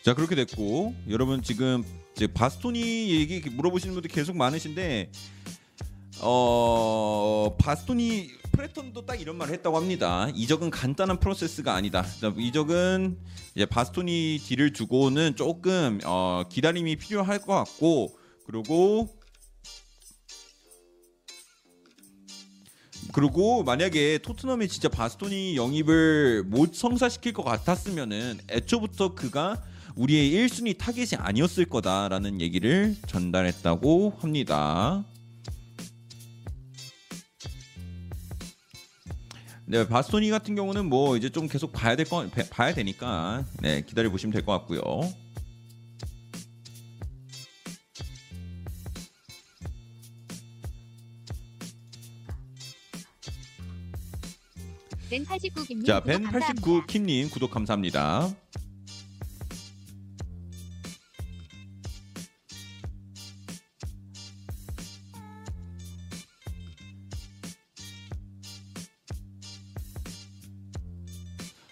자 0.04 0.14
그렇게 0.14 0.36
됐고 0.36 0.94
여러분 1.10 1.42
지금 1.42 1.84
이제 2.16 2.28
바스토니 2.28 3.10
얘기 3.12 3.42
물어보시는 3.50 3.94
분들 3.96 4.10
계속 4.12 4.38
많으신데 4.38 5.12
어 6.22 7.56
바스토니 7.60 8.30
프레톤도 8.56 9.06
딱 9.06 9.20
이런 9.20 9.38
말을 9.38 9.54
했다고 9.56 9.76
합니다. 9.76 10.30
이적은 10.34 10.70
간단한 10.70 11.20
프로세스가 11.20 11.74
아니다. 11.74 12.04
자, 12.04 12.34
이적은 12.38 13.18
이제 13.54 13.66
바스토니 13.66 14.40
딜을 14.44 14.72
두고는 14.74 15.36
조금 15.36 16.00
어, 16.06 16.44
기다림이 16.50 16.96
필요할 16.96 17.40
것 17.40 17.54
같고 17.54 18.18
그리고 18.46 19.10
그리고 23.12 23.64
만약에 23.64 24.18
토트넘이 24.20 24.68
진짜 24.68 24.90
바스토니 24.90 25.56
영입을 25.56 26.44
못 26.44 26.76
성사시킬 26.76 27.34
것 27.34 27.44
같았으면은 27.44 28.40
애초부터 28.50 29.16
그가 29.16 29.62
우리의 29.96 30.32
1순위 30.32 30.78
타겟이 30.78 31.18
아니었을 31.18 31.66
거다라는 31.66 32.42
얘기를 32.42 32.96
전달했다고 33.08 34.18
합니다. 34.20 35.06
네, 39.68 39.88
바스토니 39.88 40.30
같은 40.30 40.56
경우는 40.56 40.86
뭐 40.88 41.18
이제 41.18 41.30
좀 41.30 41.48
계속 41.48 41.72
봐야 41.72 41.96
될거 41.96 42.28
봐야 42.52 42.74
되니까 42.74 43.44
네, 43.62 43.82
기다려 43.82 44.10
보시면 44.12 44.32
될 44.34 44.46
것 44.46 44.52
같고요. 44.54 44.82
벤89 55.10 55.66
김님 55.68 55.86
자, 55.86 56.02
구독 56.02 56.22
감사합니다. 56.24 56.62
벤89 56.62 56.88
킴님 56.88 57.30
구독 57.30 57.52
감사합니다. 57.52 58.34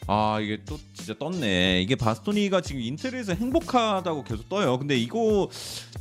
아 0.08 0.40
이게 0.42 0.60
또 0.66 0.78
진짜 0.94 1.14
떴네. 1.18 1.82
이게 1.82 1.96
바스토니가 1.96 2.62
지금 2.62 2.82
인텔에서 2.82 3.34
행복하다고 3.36 4.24
계속 4.26 4.50
떠요. 4.50 4.78
근데 4.78 4.98
이거 4.98 5.50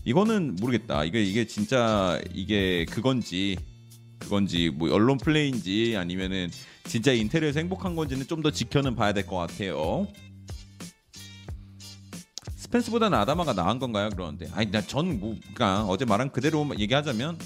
이거는 0.04 0.56
모르겠다. 0.56 1.04
이게 1.04 1.22
이게 1.22 1.46
진짜 1.46 2.20
이게 2.34 2.84
그건지 2.86 3.56
그건지 4.18 4.70
뭐 4.70 4.92
언론 4.92 5.18
플레이인지 5.18 5.96
아니면은 5.96 6.50
진짜 6.84 7.12
인텔에서 7.12 7.60
행복한 7.60 7.94
건지는 7.96 8.26
좀 8.26 8.42
더 8.42 8.50
지켜는 8.50 8.96
봐야 8.96 9.12
될 9.12 9.24
것 9.26 9.36
같아요. 9.36 10.08
스펜스보다는 12.56 13.16
아다마가 13.18 13.52
나은 13.52 13.78
건가요? 13.78 14.08
그러는데 14.10 14.48
아니 14.54 14.70
나전 14.70 15.20
뭐, 15.20 15.36
그러니까 15.54 15.84
어제 15.84 16.04
말한 16.04 16.32
그대로 16.32 16.66
얘기하자면 16.78 17.38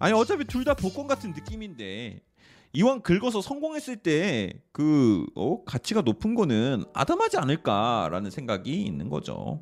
아니 0.00 0.12
어차피 0.14 0.44
둘 0.44 0.64
다 0.64 0.74
복권 0.74 1.06
같은 1.06 1.32
느낌인데 1.32 2.20
이왕 2.72 3.02
긁어서 3.02 3.40
성공했을 3.40 3.96
때 3.96 4.60
그 4.72 5.26
어, 5.34 5.62
가치가 5.64 6.00
높은 6.00 6.34
거는 6.34 6.84
아담하지 6.94 7.36
않을까라는 7.36 8.30
생각이 8.30 8.82
있는 8.82 9.10
거죠. 9.10 9.60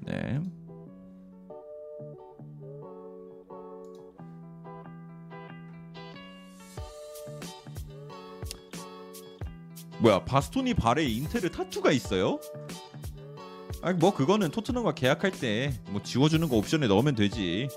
네. 0.00 0.40
뭐야 10.00 10.24
바스토니 10.24 10.74
발에 10.74 11.04
인테르 11.04 11.50
타투가 11.50 11.92
있어요? 11.92 12.40
아니 13.82 13.98
뭐 13.98 14.12
그거는 14.14 14.50
토트넘과 14.50 14.94
계약할 14.94 15.30
때 15.32 15.72
뭐 15.90 16.02
지워주는 16.02 16.48
거 16.48 16.56
옵션에 16.56 16.86
넣으면 16.86 17.14
되지. 17.14 17.68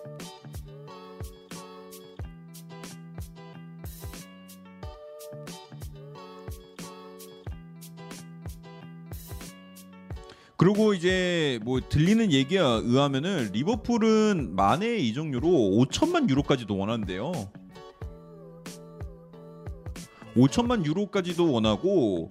그리고 10.64 10.94
이제 10.94 11.60
뭐 11.64 11.82
들리는 11.82 12.32
얘기에 12.32 12.58
의하면은 12.58 13.50
리버풀은 13.52 14.56
만에 14.56 14.96
이적료로 14.96 15.50
5천만 15.50 16.30
유로까지도 16.30 16.78
원한대요. 16.78 17.34
5천만 20.38 20.86
유로까지도 20.86 21.52
원하고 21.52 22.30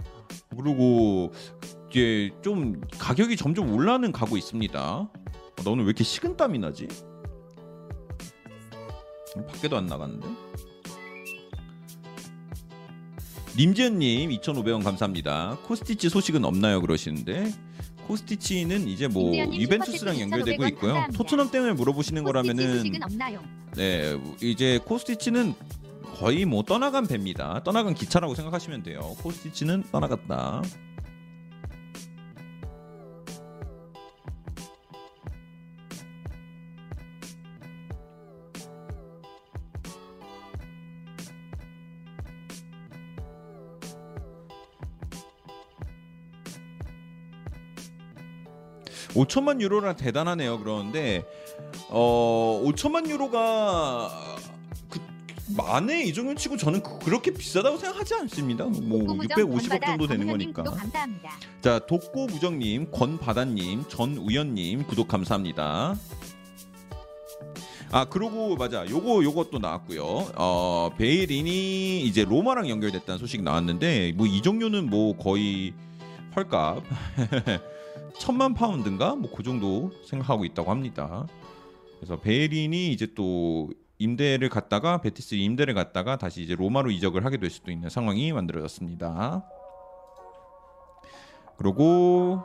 그리고 0.56 1.30
이제 1.90 2.30
좀 2.40 2.80
가격이 2.98 3.36
점점 3.36 3.70
올라는 3.70 4.12
가고 4.12 4.38
있습니다. 4.38 4.80
나 4.80 5.70
오늘 5.70 5.84
왜 5.84 5.88
이렇게 5.88 6.02
식은땀이 6.02 6.58
나지? 6.58 6.88
밖에도 9.46 9.76
안 9.76 9.84
나갔는데. 9.84 10.26
님지은님 13.58 14.30
2,500원 14.30 14.82
감사합니다. 14.82 15.58
코스티치 15.64 16.08
소식은 16.08 16.46
없나요? 16.46 16.80
그러시는데 16.80 17.52
코스티치는 18.06 18.88
이제 18.88 19.08
뭐 19.08 19.32
유벤투스랑 19.34 20.20
연결되고 20.20 20.62
2,500원 20.62 20.68
있고요. 20.72 20.92
감사합니다. 20.92 21.18
토트넘 21.18 21.50
때문에 21.50 21.72
물어보시는 21.72 22.24
거라면은? 22.24 22.82
네 23.76 24.18
이제 24.40 24.78
코스티치는 24.84 25.54
거의 26.16 26.44
뭐 26.44 26.62
떠나간 26.62 27.06
배입니다. 27.06 27.62
떠나간 27.64 27.94
기차라고 27.94 28.34
생각하시면 28.34 28.82
돼요. 28.82 29.00
코스티치는 29.22 29.84
떠나갔다. 29.90 30.62
(5천만) 49.14 49.60
유로라 49.60 49.96
대단하네요. 49.96 50.58
그러는데 50.58 51.24
어 51.88 52.62
(5천만) 52.64 53.08
유로가 53.08 54.10
그 54.88 54.98
만에 55.56 56.02
이 56.04 56.14
정도 56.14 56.34
치고 56.34 56.56
저는 56.56 56.82
그- 56.82 56.98
그렇게 57.00 57.32
비싸다고 57.32 57.76
생각하지 57.76 58.14
않습니다. 58.14 58.64
뭐 58.64 58.98
독고무정 59.00 59.36
650억 59.38 59.68
권바다 59.68 59.86
정도 59.86 60.06
되는 60.06 60.26
거니까. 60.26 60.62
자 61.60 61.78
독고 61.80 62.26
무정님 62.26 62.90
권바다님 62.90 63.84
전우연님 63.88 64.84
구독 64.86 65.08
감사합니다. 65.08 65.94
아 67.94 68.06
그러고 68.06 68.56
맞아. 68.56 68.88
요거 68.88 69.22
요것도 69.22 69.58
나왔고요. 69.58 70.30
어 70.36 70.90
베이린이 70.96 72.00
이제 72.04 72.24
로마랑 72.24 72.70
연결됐다는 72.70 73.18
소식 73.18 73.42
나왔는데 73.42 74.12
뭐 74.16 74.26
이정료는 74.26 74.88
뭐 74.88 75.14
거의 75.18 75.74
헐값 76.34 76.82
천만 78.18 78.54
파운드인가 78.54 79.14
뭐 79.16 79.32
그 79.32 79.42
정도 79.42 79.90
생각하고 80.04 80.44
있다고 80.44 80.70
합니다 80.70 81.26
그래서 81.96 82.16
베예린이 82.20 82.92
이제 82.92 83.08
또 83.14 83.70
임대를 83.98 84.48
갔다가 84.48 85.00
베티스 85.00 85.36
임대를 85.36 85.74
갔다가 85.74 86.18
다시 86.18 86.42
이제 86.42 86.56
로마로 86.56 86.90
이적을 86.90 87.24
하게 87.24 87.36
될 87.38 87.50
수도 87.50 87.70
있는 87.70 87.88
상황이 87.88 88.32
만들어졌습니다. 88.32 89.44
그리고 91.56 92.42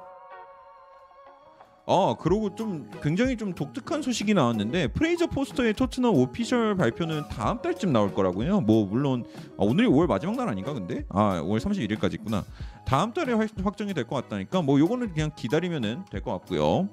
어 1.89 2.15
그리고 2.17 2.53
좀 2.53 2.89
굉장히 3.01 3.37
좀 3.37 3.53
독특한 3.53 4.01
소식이 4.01 4.33
나왔는데 4.33 4.87
프레이저 4.89 5.27
포스터의 5.27 5.73
토트넘 5.73 6.13
official 6.15 6.75
발표는 6.75 7.29
다음 7.29 7.61
달쯤 7.61 7.93
나올 7.93 8.13
거라고요. 8.13 8.59
뭐 8.59 8.85
물론 8.85 9.23
아, 9.57 9.63
오늘이 9.63 9.87
5월 9.87 10.05
마지막 10.05 10.35
날 10.35 10.49
아닌가 10.49 10.73
근데 10.73 11.05
아 11.07 11.41
5월 11.41 11.59
31일까지 11.61 12.15
있구나. 12.15 12.43
다음 12.85 13.13
달에 13.13 13.31
확- 13.31 13.49
확정이 13.63 13.93
될 13.93 14.03
것 14.05 14.15
같다니까 14.17 14.61
뭐 14.61 14.79
요거는 14.79 15.13
그냥 15.13 15.31
기다리면은 15.33 16.03
될 16.11 16.21
것 16.21 16.31
같고요. 16.33 16.89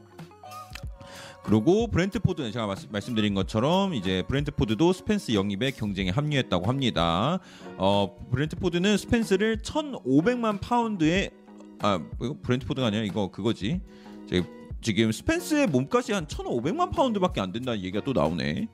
그리고 1.43 1.89
브렌트포드는 1.89 2.53
제가 2.53 2.67
말씀, 2.67 2.89
말씀드린 2.93 3.35
것처럼 3.35 3.95
이제 3.95 4.23
브렌트포드도 4.29 4.93
스펜스 4.93 5.33
영입에 5.35 5.73
경쟁에 5.73 6.11
합류했다고 6.11 6.67
합니다. 6.67 7.41
어 7.79 8.17
브렌트포드는 8.31 8.97
스펜스를 8.97 9.59
1,500만 9.59 10.61
파운드에 10.61 11.31
아 11.81 12.01
이거 12.23 12.37
브렌트포드가 12.43 12.87
아니라 12.87 13.03
이거 13.03 13.31
그거지. 13.33 13.81
제- 14.31 14.45
지금 14.85 15.11
스펜스의 15.11 15.67
몸값이 15.69 16.13
한 16.13 16.27
1,500만 16.27 16.95
파운드밖에 16.95 17.41
안 17.41 17.51
된다는 17.51 17.79
얘기가 17.79 18.05
또 18.05 18.13
나오네. 18.13 18.69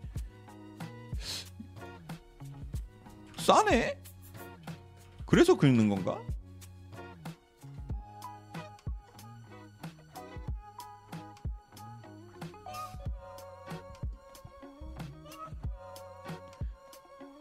싸네. 3.39 3.97
그래서 5.25 5.57
긁는 5.57 5.89
건가? 5.89 6.21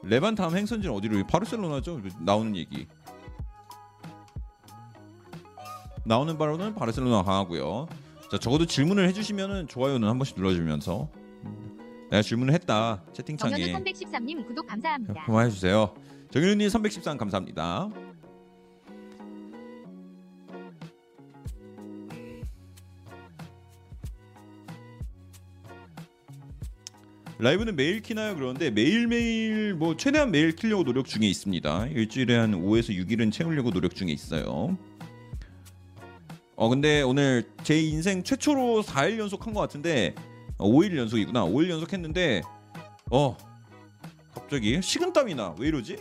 레반 0.04 0.36
다음 0.36 0.56
행선지는 0.56 0.96
어디로? 0.96 1.26
바르셀로나죠. 1.26 2.02
나오는 2.20 2.56
얘기. 2.56 2.88
나오는 6.06 6.38
바로는 6.38 6.76
바르셀로나 6.76 7.24
강하고요. 7.24 7.88
자 8.30 8.38
적어도 8.38 8.65
질문을 8.65 9.08
해주시면은 9.08 9.68
좋아요는 9.68 10.08
한 10.08 10.20
번씩 10.20 10.38
눌러주면서 10.38 11.10
내가 12.12 12.22
질문을 12.22 12.54
했다 12.54 13.04
정현우 13.13 13.13
채팅창에 13.13 13.74
313님 13.74 14.46
구독 14.48 14.68
감사합니다. 14.68 15.26
그만해 15.26 15.50
주세요. 15.50 15.94
정윤우님 16.32 16.70
313 16.70 17.18
감사합니다. 17.18 17.89
라이브는 27.39 27.76
매일 27.78 28.02
키나요? 28.02 28.36
그러는데 28.36 28.70
매일매일 28.70 29.74
뭐 29.74 29.96
최대한 29.96 30.30
매일 30.30 30.56
키려고 30.56 30.84
노력 30.84 31.06
중에 31.08 31.26
있습니다. 31.26 31.88
일주일에 31.88 32.36
한 32.36 32.52
5에서 32.52 32.89
6일은 32.89 33.32
채우려고 33.32 33.72
노력 33.72 33.96
중에 33.96 34.10
있어요. 34.10 34.78
어 36.60 36.67
근데 36.67 37.02
오늘 37.02 37.50
제 37.63 37.80
인생 37.82 38.22
최초로 38.22 38.84
4일 38.84 39.17
연속 39.17 39.48
한 39.48 39.54
것 39.54 39.62
같은데 39.62 40.13
어, 40.58 40.67
5일 40.69 40.98
연속이구나. 40.98 41.45
5일 41.45 41.69
연속 41.69 41.93
했는데 41.93 42.41
어 43.10 43.38
갑자기 44.34 44.82
식은땀이 44.82 45.36
나. 45.36 45.56
왜 45.58 45.69
이러지? 45.69 45.98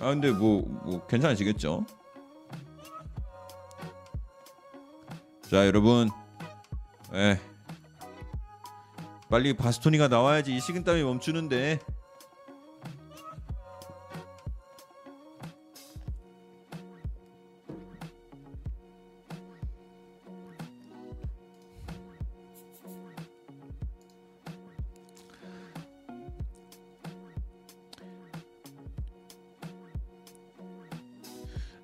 아 0.00 0.06
근데 0.08 0.30
뭐, 0.30 0.62
뭐 0.86 1.06
괜찮으시겠죠? 1.06 1.84
자 5.50 5.66
여러분, 5.66 6.08
에 7.12 7.38
빨리 9.28 9.52
바스토니가 9.54 10.08
나와야지 10.08 10.56
이 10.56 10.60
식은땀이 10.60 11.02
멈추는데. 11.02 11.80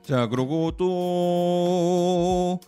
자 0.09 0.27
그러고 0.27 0.71
또 0.71 2.59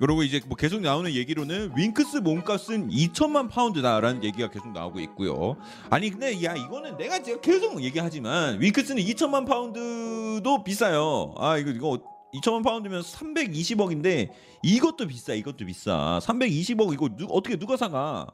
그러고 0.00 0.24
이제 0.24 0.40
뭐 0.48 0.56
계속 0.56 0.80
나오는 0.80 1.12
얘기로는 1.12 1.70
윙크스 1.76 2.16
몸값은 2.16 2.88
2천만 2.90 3.48
파운드다라는 3.48 4.24
얘기가 4.24 4.50
계속 4.50 4.72
나오고 4.72 4.98
있고요. 4.98 5.56
아니 5.88 6.10
근데 6.10 6.42
야 6.42 6.56
이거는 6.56 6.96
내가 6.96 7.22
제가 7.22 7.40
계속 7.42 7.80
얘기하지만 7.80 8.60
윙크스는 8.60 9.04
2천만 9.04 9.46
파운드도 9.46 10.64
비싸요. 10.64 11.32
아 11.38 11.58
이거 11.58 11.70
이거 11.70 12.02
2천만 12.34 12.64
파운드면 12.64 13.02
320억인데 13.02 14.32
이것도 14.64 15.06
비싸 15.06 15.32
이것도 15.34 15.66
비싸 15.66 16.18
320억 16.20 16.92
이거 16.92 17.08
누, 17.16 17.26
어떻게 17.26 17.54
누가 17.56 17.76
사가? 17.76 18.26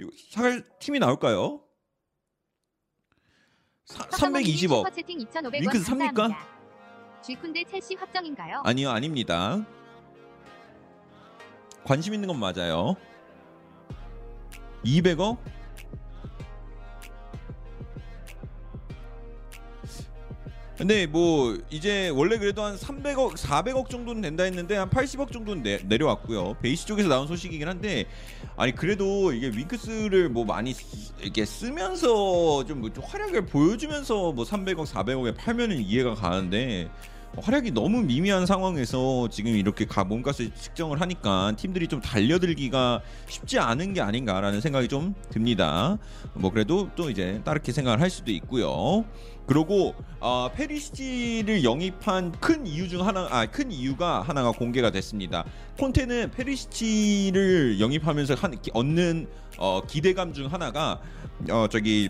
이거 0.00 0.08
살 0.30 0.64
팀이 0.78 1.00
나올까요? 1.00 1.60
사, 3.84 4.04
320억 4.04 4.76
슈퍼채팅 4.86 5.18
2,500원 5.18 5.60
윙크스 5.60 5.84
삽니까? 5.84 6.53
감사합니다. 7.24 7.26
쥐쿤데 7.26 7.64
첼시 7.64 7.94
확정인가요? 7.94 8.62
아니요 8.64 8.90
아닙니다 8.90 9.64
관심 11.84 12.14
있는 12.14 12.28
건 12.28 12.38
맞아요 12.38 12.96
200억? 14.84 15.38
근데 20.76 21.06
뭐 21.06 21.56
이제 21.70 22.08
원래 22.08 22.36
그래도 22.36 22.62
한 22.64 22.74
300억 22.74 23.36
400억 23.36 23.88
정도는 23.88 24.20
된다 24.22 24.42
했는데 24.42 24.76
한 24.76 24.90
80억 24.90 25.30
정도는 25.32 25.62
내, 25.62 25.78
내려왔고요 25.84 26.56
베이스 26.60 26.84
쪽에서 26.86 27.08
나온 27.08 27.28
소식이긴 27.28 27.68
한데 27.68 28.06
아니 28.56 28.74
그래도 28.74 29.32
이게 29.32 29.48
윙크스를 29.56 30.30
뭐 30.30 30.44
많이 30.44 30.74
쓰- 30.74 31.12
이렇게 31.22 31.44
쓰면서 31.44 32.64
좀 32.66 32.80
뭐 32.80 32.92
좀 32.92 33.04
활약을 33.04 33.46
보여주면서 33.46 34.32
뭐 34.32 34.44
300억 34.44 34.84
400억에 34.86 35.36
팔면은 35.36 35.78
이해가 35.78 36.14
가는데 36.16 36.90
활약이 37.36 37.72
너무 37.72 38.02
미미한 38.02 38.46
상황에서 38.46 39.28
지금 39.28 39.54
이렇게 39.56 39.84
가 39.84 40.04
몸값을 40.04 40.50
측정을 40.54 41.00
하니까 41.00 41.52
팀들이 41.56 41.88
좀 41.88 42.00
달려들기가 42.00 43.00
쉽지 43.28 43.58
않은 43.58 43.94
게 43.94 44.00
아닌가라는 44.00 44.60
생각이 44.60 44.88
좀 44.88 45.14
듭니다. 45.30 45.98
뭐 46.34 46.50
그래도 46.50 46.88
또 46.94 47.10
이제 47.10 47.40
다르게 47.44 47.72
생각을 47.72 48.00
할 48.00 48.10
수도 48.10 48.30
있고요. 48.32 49.04
그리고 49.46 49.94
어, 50.20 50.50
페리시치를 50.54 51.64
영입한 51.64 52.32
큰 52.40 52.66
이유 52.66 52.88
중 52.88 53.06
하나, 53.06 53.28
아, 53.30 53.46
큰 53.46 53.70
이유가 53.70 54.22
하나가 54.22 54.52
공개가 54.52 54.90
됐습니다. 54.90 55.44
콘테는 55.78 56.30
페리시치를 56.30 57.78
영입하면서 57.80 58.34
한, 58.34 58.56
얻는 58.72 59.26
어, 59.58 59.82
기대감 59.86 60.32
중 60.32 60.52
하나가 60.52 61.00
어, 61.50 61.66
저기 61.70 62.08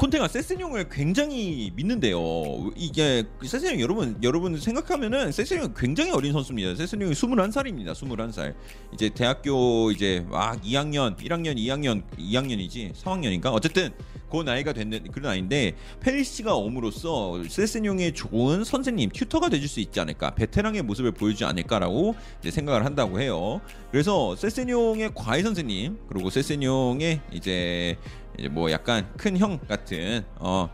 콘테가 0.00 0.28
세스뇽을 0.28 0.88
굉장히 0.88 1.70
믿는데요. 1.76 2.70
이게 2.74 3.22
세스뇽 3.44 3.80
여러분 3.80 4.16
여러분 4.22 4.58
생각하면은 4.58 5.30
세스뇽은 5.30 5.74
굉장히 5.74 6.10
어린 6.10 6.32
선수입니다. 6.32 6.74
세스뇽이 6.74 7.12
21살입니다. 7.12 7.92
21살. 7.92 8.54
이제 8.94 9.10
대학교 9.10 9.90
이제 9.90 10.24
막 10.30 10.58
2학년, 10.62 11.18
1학년, 11.18 11.54
2학년, 11.54 12.02
2학년이지 12.18 12.94
3학년인가? 12.94 13.52
어쨌든 13.52 13.90
그 14.30 14.42
나이가 14.42 14.72
됐는 14.72 15.10
그런 15.10 15.30
나이인데 15.32 15.74
페리시가 16.00 16.54
옴으로써 16.54 17.42
세스뇽의 17.46 18.14
좋은 18.14 18.64
선생님, 18.64 19.10
튜터가 19.10 19.50
돼줄 19.50 19.68
수 19.68 19.80
있지 19.80 20.00
않을까? 20.00 20.34
베테랑의 20.34 20.82
모습을 20.82 21.12
보여주지 21.12 21.44
않을까라고 21.44 22.14
이제 22.40 22.50
생각을 22.50 22.86
한다고 22.86 23.20
해요. 23.20 23.60
그래서 23.90 24.34
세스뇽의 24.36 25.10
과외 25.14 25.42
선생님 25.42 25.98
그리고 26.08 26.30
세스뇽의 26.30 27.20
이제 27.32 27.98
이제 28.40 28.48
뭐 28.48 28.70
약간 28.70 29.06
큰 29.18 29.36
형 29.36 29.58
같은 29.68 30.24
어, 30.36 30.70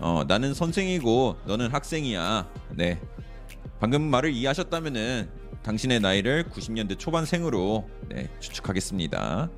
어 0.00 0.24
나는 0.26 0.54
선생이고 0.54 1.36
너는 1.44 1.70
학생이야. 1.70 2.48
네. 2.70 2.98
방금 3.78 4.00
말을 4.02 4.32
이해하셨다면은 4.32 5.28
당신의 5.62 6.00
나이를 6.00 6.44
90년대 6.44 6.98
초반생으로 6.98 7.86
네, 8.08 8.30
추측하겠습니다. 8.40 9.50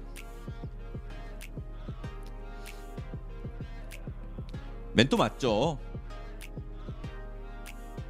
멘토 4.94 5.16
맞죠? 5.16 5.78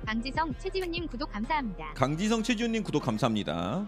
강지성 0.07 0.55
최지훈님 0.59 1.07
구독 1.07 1.31
감사합니다. 1.31 1.93
강지성 1.93 2.43
최지훈님 2.43 2.83
구독 2.83 3.03
감사합니다. 3.03 3.87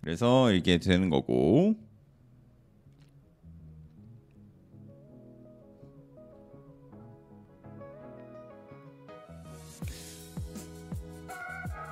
그래서 0.00 0.52
이게 0.52 0.78
되는 0.78 1.10
거고. 1.10 1.74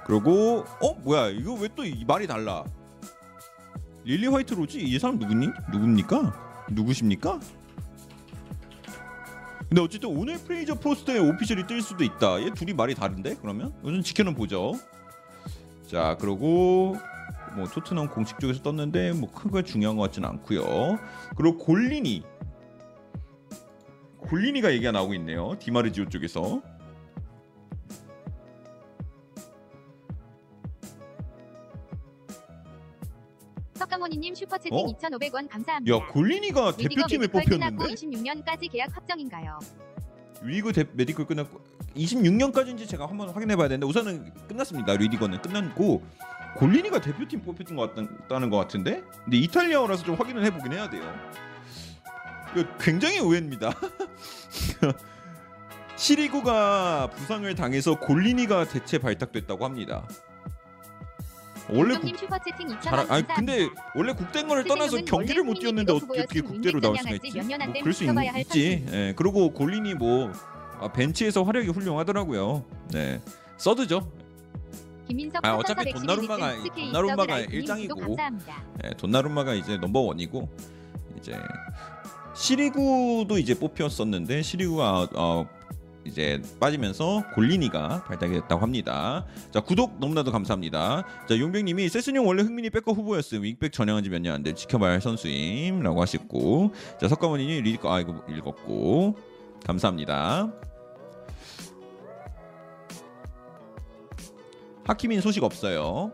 그리고 0.06 0.64
어 0.80 0.94
뭐야 1.02 1.28
이거 1.30 1.54
왜 1.54 1.68
또 1.74 1.82
말이 2.06 2.26
달라? 2.26 2.64
릴리 4.04 4.28
화이트 4.28 4.54
로지 4.54 4.80
이 4.80 4.98
사람 5.00 5.18
누구니? 5.18 5.48
누굽니까? 5.72 6.66
누구십니까? 6.70 7.40
근데 9.68 9.80
어쨌든 9.82 10.16
오늘 10.16 10.38
프레이저 10.38 10.76
포스터에 10.76 11.18
오피셜이 11.18 11.66
뜰 11.66 11.82
수도 11.82 12.04
있다. 12.04 12.40
얘 12.40 12.50
둘이 12.50 12.72
말이 12.72 12.94
다른데? 12.94 13.38
그러면 13.42 13.74
우선 13.82 14.00
지켜는 14.02 14.34
보죠. 14.34 14.74
자 15.88 16.16
그리고 16.20 16.96
뭐 17.56 17.66
토트넘 17.66 18.08
공식 18.10 18.38
쪽에서 18.38 18.62
떴는데 18.62 19.12
뭐 19.12 19.30
크게 19.32 19.62
중요한 19.62 19.96
것 19.96 20.02
같지는 20.04 20.28
않고요. 20.28 20.98
그리고 21.36 21.56
골리니 21.56 22.22
골리니가 24.18 24.72
얘기가 24.72 24.92
나오고 24.92 25.14
있네요. 25.14 25.56
디마르지오 25.58 26.08
쪽에서 26.10 26.60
석가모니님 33.74 34.34
슈퍼채팅 34.34 34.76
어? 34.76 34.86
2,500원 34.86 35.48
감사합니다. 35.48 35.96
야 35.96 36.06
골리니가 36.08 36.76
대표팀에 36.76 37.26
뽑혔는데 37.28 37.84
26년까지 37.86 38.70
계약 38.70 38.94
확정인가요? 38.94 39.58
리그 40.42 40.72
대, 40.72 40.84
medical 40.92 41.26
끝났고 41.26 41.60
26년까지인지 41.94 42.86
제가 42.88 43.06
한번 43.06 43.30
확인해봐야 43.30 43.68
되는데 43.68 43.86
우선은 43.86 44.32
끝났습니다. 44.48 44.94
리디거는 44.94 45.40
끝났고 45.42 46.02
골리니가 46.56 47.00
대표팀 47.00 47.42
뽑혔던 47.42 47.76
것 47.76 47.94
같다는 47.94 48.50
것 48.50 48.56
같은데 48.56 49.02
근데 49.24 49.36
이탈리아어라서 49.38 50.04
좀 50.04 50.14
확인을 50.16 50.44
해보긴 50.44 50.72
해야 50.72 50.88
돼요. 50.88 51.02
이거 52.54 52.66
굉장히 52.78 53.18
의외입니다. 53.18 53.72
시리구가 55.96 57.11
부상을 57.14 57.54
당해서 57.54 57.98
골리니가 57.98 58.64
대체 58.68 58.98
발탁됐다고 58.98 59.64
합니다. 59.64 60.07
원래 61.68 61.96
국, 61.96 62.04
님 62.04 62.16
슈퍼채팅 62.16 62.68
2,000원 62.68 62.80
잘, 62.80 63.12
아니. 63.12 63.26
근데 63.26 63.68
원래 63.94 64.12
국대행을 64.12 64.64
떠나서 64.64 64.90
세세뇽은 64.98 65.04
경기를 65.04 65.42
못 65.42 65.54
뛰었는데 65.54 65.92
어떻게 65.92 66.40
국대로 66.40 66.80
나올 66.80 66.96
수가 66.96 67.11
있지? 67.11 67.32
뭐된 67.40 67.72
그럴 67.80 67.92
수 67.92 68.04
있, 68.04 68.09
있지. 68.38 68.86
예, 68.92 69.14
그리고 69.16 69.52
골린이 69.52 69.94
뭐 69.94 70.30
아, 70.80 70.92
벤치에서 70.92 71.42
활약이 71.42 71.68
훌륭하더라고요. 71.68 72.64
네. 72.92 73.20
서드죠. 73.57 74.12
김민석 75.07 75.44
아, 75.44 75.57
어차피 75.57 75.92
돈나룸마가- 75.92 76.74
돈나룸마가 76.74 77.22
서브라이트님 77.22 77.61
일장이고. 77.61 77.94
구독 77.94 78.16
감사합니다. 78.16 78.62
예, 78.84 78.90
돈나룸마가 78.90 79.54
이제 79.54 79.76
넘버 79.76 80.00
원이고 80.00 80.48
이제 81.18 81.34
시리구도 82.34 83.38
이제 83.38 83.54
뽑혔었는데 83.59 84.42
시리구가 84.42 85.09
어, 85.14 85.46
이제 86.04 86.40
빠지면서 86.61 87.24
골리니가 87.34 88.04
발탁이 88.04 88.32
됐다고 88.34 88.62
합니다. 88.62 89.24
자 89.50 89.61
구독 89.61 89.98
너무나도 89.98 90.30
감사합니다. 90.32 91.04
자 91.28 91.38
용병님이 91.38 91.88
세스용 91.88 92.26
원래 92.26 92.42
흥민이 92.42 92.70
백업 92.70 92.96
후보였음 92.96 93.42
윙백 93.42 93.72
전향한 93.72 94.04
지 94.04 94.11
몇 94.11 94.20
년 94.22 94.34
안 94.34 94.42
돼 94.42 94.54
지켜봐야 94.54 94.92
할 94.92 95.00
선수임라고 95.00 96.00
하셨고 96.00 96.72
자 97.00 97.09
석가모니님 97.09 97.62
리드 97.64 97.86
아 97.86 98.00
이거 98.00 98.22
읽었고 98.28 99.16
감사합니다. 99.64 100.52
하키민 104.87 105.20
소식 105.20 105.43
없어요. 105.43 106.12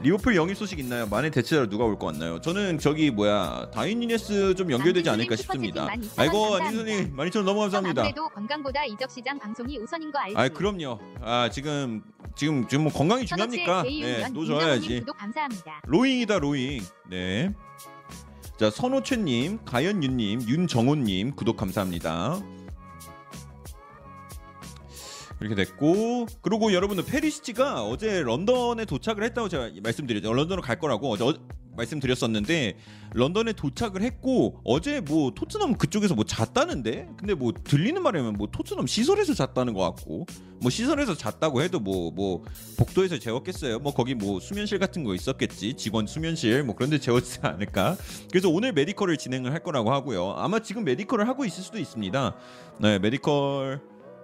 리오플 0.00 0.36
영입 0.36 0.56
소식 0.56 0.78
있나요? 0.78 1.08
만에 1.08 1.28
대체자로 1.28 1.68
누가 1.68 1.84
올 1.84 1.98
것 1.98 2.06
같나요? 2.12 2.40
저는 2.40 2.78
저기 2.78 3.10
뭐야 3.10 3.68
다윈니네스 3.72 4.54
좀 4.54 4.70
연결되지 4.70 5.10
않을까 5.10 5.34
싶습니다. 5.34 5.88
아이고 6.16 6.54
안니선님 6.54 7.16
12,000원 7.16 7.42
너무 7.42 7.60
감사합니다. 7.62 8.02
아무래도 8.02 8.28
건강보다 8.28 8.84
이적 8.84 9.10
시장 9.10 9.36
방송이 9.40 9.76
우선인 9.78 10.12
거 10.12 10.20
알지? 10.20 10.36
아 10.36 10.48
그럼요. 10.48 11.00
아 11.20 11.50
지금 11.50 12.02
지금 12.36 12.68
지금 12.68 12.84
뭐 12.84 12.92
건강이 12.92 13.26
중요합니까? 13.26 13.82
네, 13.82 14.26
또 14.32 14.44
줘야지. 14.44 15.04
로잉이다 15.86 16.38
로잉. 16.38 16.80
네. 17.10 17.52
자 18.58 18.70
선호채님, 18.70 19.64
가연윤님, 19.64 20.42
윤정호님 20.48 21.36
구독 21.36 21.56
감사합니다. 21.56 22.42
이렇게 25.38 25.54
됐고 25.54 26.26
그리고 26.42 26.72
여러분들 26.72 27.04
페리시치가 27.04 27.84
어제 27.84 28.20
런던에 28.20 28.84
도착을 28.84 29.22
했다고 29.22 29.48
제가 29.48 29.70
말씀드렸죠. 29.80 30.32
런던으로 30.32 30.62
갈 30.62 30.80
거라고 30.80 31.08
어제 31.08 31.22
어, 31.22 31.34
말씀드렸었는데 31.78 32.76
런던에 33.14 33.52
도착을 33.52 34.02
했고 34.02 34.60
어제 34.64 35.00
뭐 35.00 35.32
토트넘 35.34 35.78
그쪽에서 35.78 36.14
뭐 36.14 36.24
잤다는데 36.24 37.08
근데 37.16 37.34
뭐 37.34 37.52
들리는 37.52 38.00
말이면 38.02 38.34
뭐 38.34 38.48
토트넘 38.50 38.86
시설에서 38.86 39.34
잤다는 39.34 39.72
것 39.72 39.80
같고 39.80 40.26
뭐 40.60 40.70
시설에서 40.70 41.14
잤다고 41.14 41.62
해도 41.62 41.80
뭐뭐 41.80 42.44
복도에서 42.76 43.18
재웠겠어요. 43.18 43.78
뭐 43.78 43.94
거기 43.94 44.14
뭐 44.14 44.40
수면실 44.40 44.78
같은 44.78 45.04
거 45.04 45.14
있었겠지 45.14 45.74
직원 45.74 46.06
수면실 46.06 46.62
뭐 46.64 46.74
그런데 46.74 46.98
재웠지 46.98 47.38
않을까. 47.42 47.96
그래서 48.30 48.48
오늘 48.48 48.72
medical을 48.72 49.16
진행을 49.16 49.52
할 49.52 49.60
거라고 49.62 49.92
하고요. 49.92 50.34
아마 50.36 50.58
지금 50.60 50.84
medical을 50.84 51.28
하고 51.28 51.44
있을 51.44 51.62
수도 51.62 51.78
있습니다. 51.78 52.34
네 52.80 52.98
medical 52.98 53.80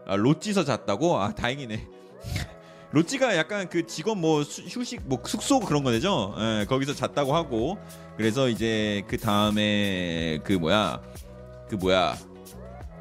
아, 0.07 0.17
로찌서 0.17 0.65
잤다고? 0.65 1.19
아 1.19 1.35
다행이네. 1.35 1.89
lodge가 2.95 3.37
약간 3.36 3.68
그 3.68 3.86
직원 3.88 4.20
뭐 4.20 4.45
수- 4.45 4.62
휴식 4.62 5.03
뭐 5.07 5.20
숙소 5.26 5.59
그런 5.59 5.82
거죠. 5.82 6.32
예, 6.38 6.64
거기서 6.68 6.95
잤다고 6.95 7.34
하고 7.34 7.76
그래서 8.16 8.49
이제 8.49 9.03
그 9.09 9.18
다음에 9.18 10.38
그 10.45 10.53
뭐야 10.53 11.03
그 11.68 11.74
뭐야 11.74 12.16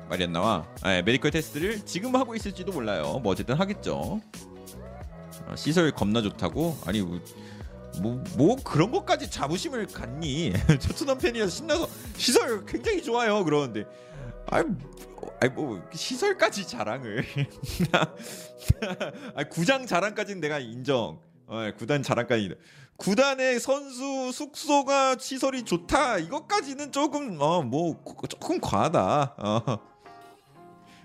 말이 0.09 0.23
안 0.23 0.31
나와. 0.33 0.65
예, 0.87 1.03
메디컬 1.03 1.29
테스트를 1.29 1.85
지금 1.85 2.15
하고 2.15 2.33
있을지도 2.35 2.71
몰라요. 2.71 3.19
뭐 3.21 3.33
어쨌든 3.33 3.53
하겠죠. 3.55 4.19
어, 5.45 5.55
시설 5.55 5.91
겁나 5.91 6.23
좋다고? 6.23 6.75
아니 6.87 7.01
뭐, 7.01 7.19
뭐, 8.01 8.23
뭐 8.35 8.55
그런 8.63 8.89
것까지 8.91 9.29
자부심을 9.29 9.85
갖니? 9.87 10.53
토트넘 10.81 11.19
팬이라서 11.19 11.51
신나서 11.51 11.87
시설 12.17 12.65
굉장히 12.65 13.03
좋아요. 13.03 13.43
그러는데 13.43 13.85
아이 14.47 15.49
뭐 15.49 15.81
시설까지 15.93 16.67
자랑을. 16.67 17.25
아니 19.35 19.49
구장 19.49 19.85
자랑까지는 19.85 20.41
내가 20.41 20.59
인정. 20.59 21.19
어, 21.47 21.71
구단 21.77 22.03
자랑까지. 22.03 22.55
구단의 22.97 23.59
선수 23.59 24.31
숙소가 24.31 25.17
시설이 25.17 25.63
좋다. 25.63 26.19
이것까지는 26.19 26.91
조금 26.91 27.37
어뭐 27.39 28.03
조금 28.29 28.61
과하다. 28.61 29.35
어. 29.37 29.79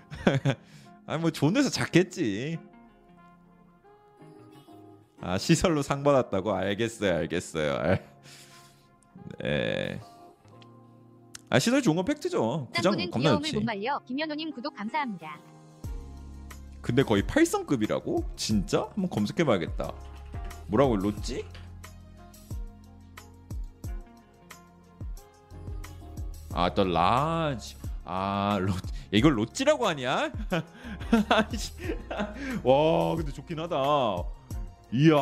뭐 1.19 1.31
좋은 1.31 1.53
데서 1.53 1.69
잤겠지. 1.69 2.59
아 5.21 5.37
시설로 5.37 5.81
상 5.81 6.03
받았다고? 6.03 6.53
알겠어요 6.53 7.17
알겠어요. 7.17 7.75
알... 7.75 8.07
네. 9.39 9.99
아 11.49 11.57
시설 11.57 11.81
좋은 11.81 11.95
건 11.95 12.05
팩트죠 12.05 12.67
구장 12.75 13.09
겁나 13.09 13.31
좋지 13.31 13.55
못 13.55 13.63
말려 13.63 13.99
김현호님 14.05 14.51
구독 14.51 14.75
감사합니다. 14.75 15.39
근데 16.81 17.03
거의 17.03 17.23
8성급이라고? 17.23 18.37
진짜? 18.37 18.83
한번 18.93 19.09
검색해봐야겠다. 19.09 19.91
뭐라고 20.67 20.95
로찌? 20.95 21.45
아, 26.53 26.73
The 26.73 26.83
Lodge. 26.83 27.75
아, 28.05 28.57
로 28.59 28.73
이걸 29.11 29.37
lodge라고 29.37 29.87
하냐? 29.87 30.31
와, 32.63 33.15
근데 33.15 33.31
좋긴 33.31 33.59
하다. 33.59 33.75
이야. 34.93 35.15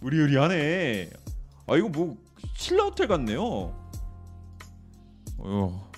으리으리하네. 0.00 1.10
아, 1.66 1.76
이거 1.76 1.88
뭐 1.88 2.16
신라 2.62 2.84
호텔 2.84 3.08
같네요. 3.08 3.42
어. 5.38 5.90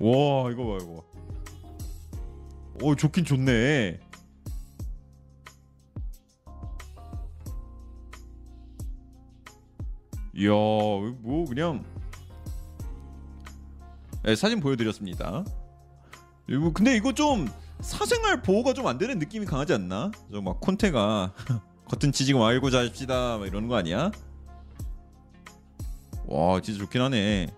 와 0.00 0.50
이거 0.52 0.64
봐 0.66 0.78
이거 0.82 1.04
오 2.82 2.94
좋긴 2.94 3.24
좋네 3.24 3.98
이야 10.34 10.50
뭐 10.50 11.44
그냥 11.48 11.84
네, 14.22 14.36
사진 14.36 14.60
보여드렸습니다 14.60 15.44
이거 16.48 16.72
근데 16.72 16.94
이거 16.96 17.12
좀 17.12 17.48
사생활 17.80 18.42
보호가 18.42 18.72
좀 18.74 18.86
안 18.86 18.98
되는 18.98 19.18
느낌이 19.18 19.46
강하지 19.46 19.72
않나? 19.72 20.10
저 20.30 20.40
막 20.40 20.60
콘테가 20.60 21.32
겉은 21.88 22.12
지지고 22.12 22.40
말고 22.40 22.70
자십시다 22.70 23.38
막 23.38 23.46
이러는 23.46 23.68
거 23.68 23.76
아니야? 23.76 24.10
와 26.28 26.60
진짜 26.60 26.78
좋긴 26.80 27.00
하네 27.02 27.48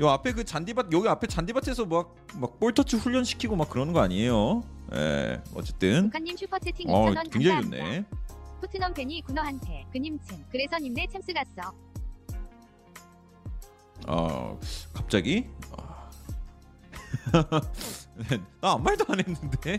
요 0.00 0.08
앞에 0.08 0.32
그 0.32 0.44
잔디밭 0.44 0.92
여기 0.92 1.08
앞에 1.08 1.26
잔디밭에서 1.26 1.86
막 1.86 2.24
막 2.36 2.58
볼터치 2.58 2.96
훈련 2.96 3.24
시키고 3.24 3.56
막 3.56 3.70
그러는 3.70 3.92
거 3.92 4.00
아니에요? 4.00 4.62
예 4.94 5.40
어쨌든 5.54 6.04
북한님 6.04 6.36
슈퍼 6.36 6.58
채팅 6.58 6.88
어 6.90 7.06
2,000원 7.06 7.30
굉장히 7.30 7.62
감사합니다. 7.62 7.84
좋네. 7.84 8.04
토트넘 8.60 8.94
팬이 8.94 9.22
군어한테 9.22 9.84
그님층 9.92 10.44
그래서 10.50 10.78
님네 10.78 11.06
챔스 11.10 11.32
갔어. 11.32 11.72
어 14.06 14.58
갑자기 14.92 15.46
아. 15.76 16.10
나 18.60 18.72
아무 18.72 18.82
말도 18.84 19.04
안 19.08 19.18
했는데. 19.20 19.78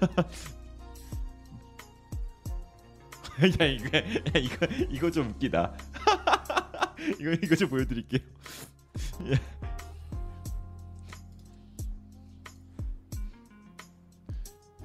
야 3.60 3.64
이거 3.66 3.98
야, 3.98 4.02
이거 4.38 4.66
이거 4.90 5.10
좀 5.10 5.30
웃기다. 5.30 5.72
이거 7.20 7.32
이거 7.32 7.56
좀 7.56 7.68
보여드릴게요. 7.68 8.20
예. 9.26 9.40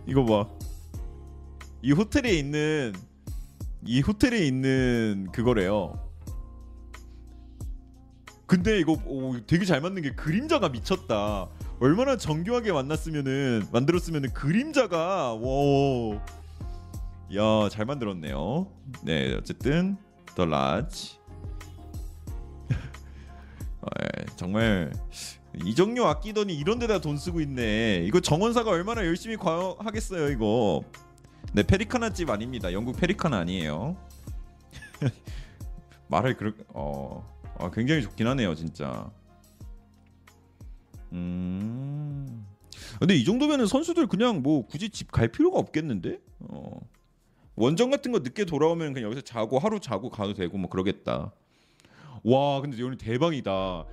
이거 0.08 0.26
봐. 0.26 0.50
이 1.82 1.92
호텔에 1.92 2.34
있는 2.34 2.94
이 3.86 4.02
호텔에 4.02 4.46
있는 4.46 5.28
그거래요. 5.32 5.94
근데 8.48 8.80
이거 8.80 8.94
오, 9.06 9.40
되게 9.46 9.64
잘 9.64 9.80
만든 9.80 10.02
게 10.02 10.12
그림자가 10.16 10.70
미쳤다. 10.70 11.48
얼마나 11.80 12.18
정교하게 12.18 12.72
만났으면은 12.72 13.68
만들었으면은 13.72 14.34
그림자가 14.34 15.36
와. 15.36 16.26
야, 17.36 17.70
잘 17.70 17.86
만들었네요. 17.86 18.68
네, 19.04 19.34
어쨌든 19.36 19.98
The 20.36 20.46
Lodge. 20.46 21.20
예, 22.70 24.26
정말 24.36 24.92
이정료 25.66 26.06
아끼더니 26.08 26.56
이런 26.56 26.80
데다 26.80 27.00
돈 27.00 27.18
쓰고 27.18 27.42
있네. 27.42 28.04
이거 28.06 28.20
정원사가 28.20 28.72
얼마나 28.72 29.06
열심히 29.06 29.36
과 29.38 29.76
하겠어요, 29.80 30.30
이거. 30.30 30.84
네, 31.54 31.64
페리카나 31.64 32.12
집 32.14 32.30
아닙니다. 32.30 32.74
영국 32.74 32.98
페리카나 32.98 33.38
아니에요. 33.38 33.96
말을 36.10 36.36
그렇게 36.38 36.64
어, 36.70 37.28
아, 37.60 37.70
굉장히 37.72 38.02
좋긴 38.02 38.26
하네요, 38.28 38.56
진짜. 38.56 39.12
음. 41.12 42.46
근데 43.00 43.16
이 43.16 43.24
정도면은 43.24 43.68
선수들 43.68 44.08
그냥 44.08 44.42
뭐 44.42 44.66
굳이 44.66 44.90
집 44.90 45.12
갈 45.12 45.28
필요가 45.28 45.60
없겠는데? 45.60 46.20
어. 46.50 46.80
원정 47.60 47.92
같은 47.92 48.14
거 48.14 48.20
늦게 48.20 48.46
돌아오면 48.46 48.94
그냥 48.94 49.08
여기서 49.08 49.22
자고 49.22 49.60
하루 49.60 49.82
자고 49.82 50.10
가도 50.10 50.34
되고 50.34 50.58
뭐 50.58 50.70
그러겠다. 50.70 51.34
와 52.24 52.62
근데 52.62 52.82
오늘 52.82 52.98
대박이다. 52.98 53.86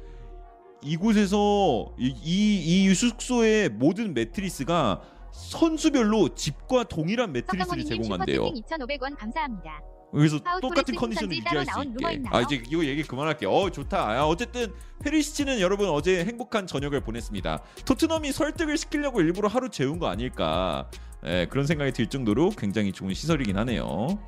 이곳에서 0.83 1.93
이, 1.99 2.15
이, 2.23 2.85
이 2.85 2.95
숙소의 2.95 3.71
모든 3.71 4.15
매트리스가 4.15 5.03
선수별로 5.33 6.37
집과 6.37 6.85
동일한 6.85 7.33
매트리스를 7.33 7.85
제공한대요. 7.85 8.47
슈퍼채팅 8.55 8.87
2,500원 8.87 9.19
감사합니다. 9.19 9.83
파우 10.13 10.27
토레스 10.27 10.61
똑같은 10.61 10.95
컨디션을 10.95 11.37
유지할 11.37 11.67
수 11.67 11.83
있게. 11.83 12.23
아 12.31 12.41
이제 12.43 12.63
이거 12.71 12.85
얘기 12.85 13.03
그만할게요. 13.03 13.51
어 13.51 13.71
좋다. 13.71 14.11
아, 14.13 14.27
어쨌든 14.27 14.73
페리시치는 15.03 15.61
여러분 15.61 15.89
어제 15.89 16.25
행복한 16.25 16.69
저녁을 16.69 17.01
보냈습니다. 17.01 17.63
토트넘이 17.85 18.31
설득을 18.31 18.79
시키려고 18.79 19.21
일부러 19.21 19.49
하루 19.49 19.69
재운 19.69 19.99
거 19.99 20.07
아닐까. 20.07 20.89
예, 21.25 21.47
그런 21.49 21.67
생각이 21.67 21.93
들 21.93 22.07
정도로 22.07 22.51
굉장히 22.51 22.93
좋은 22.93 23.15
시설이긴 23.15 23.57
하네요. 23.59 24.19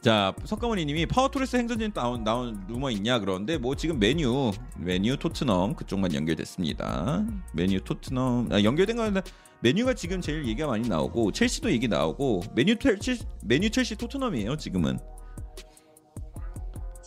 자 0.00 0.32
석가모니님이 0.44 1.06
파우 1.06 1.21
토레스 1.21 1.56
행선지 1.56 1.92
나온 1.92 2.22
나온 2.22 2.64
루머 2.68 2.90
있냐 2.92 3.18
그러는데 3.18 3.58
뭐 3.58 3.74
지금 3.74 3.98
맨유 3.98 4.52
맨유 4.76 5.16
토트넘 5.16 5.74
그쪽만 5.74 6.14
연결됐습니다. 6.14 7.26
맨유 7.52 7.80
토트넘 7.80 8.52
아, 8.52 8.62
연결된 8.62 8.96
건 8.96 9.22
맨유가 9.60 9.94
지금 9.94 10.20
제일 10.20 10.46
얘기가 10.46 10.68
많이 10.68 10.88
나오고 10.88 11.32
첼시도 11.32 11.72
얘기 11.72 11.88
나오고 11.88 12.42
맨유 12.54 12.76
첼시 12.76 13.24
맨유 13.44 13.70
첼시 13.70 13.96
토트넘이에요 13.96 14.56
지금은. 14.56 14.98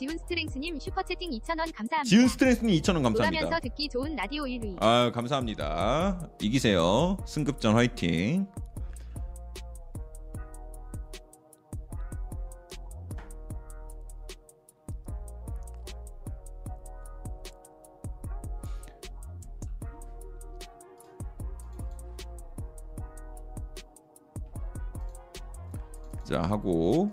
지훈 0.02 0.18
스트렝스님 0.18 0.80
슈퍼채팅 0.80 1.30
2,000원 1.30 1.58
감사합니다. 1.76 2.04
지훈 2.06 2.28
스트레스님 2.28 2.74
2,000원 2.82 3.04
감사합니다. 3.04 3.30
놀라면서 3.30 3.60
듣기 3.60 3.88
좋은 3.88 4.16
라디오 4.16 4.46
1위. 4.46 4.82
아 4.82 5.12
감사합니다. 5.14 6.28
이기세요. 6.42 7.18
승급전 7.28 7.76
화이팅. 7.76 8.48
자 26.24 26.42
하고 26.42 27.12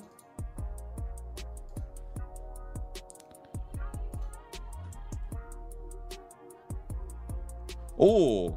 오. 7.99 8.57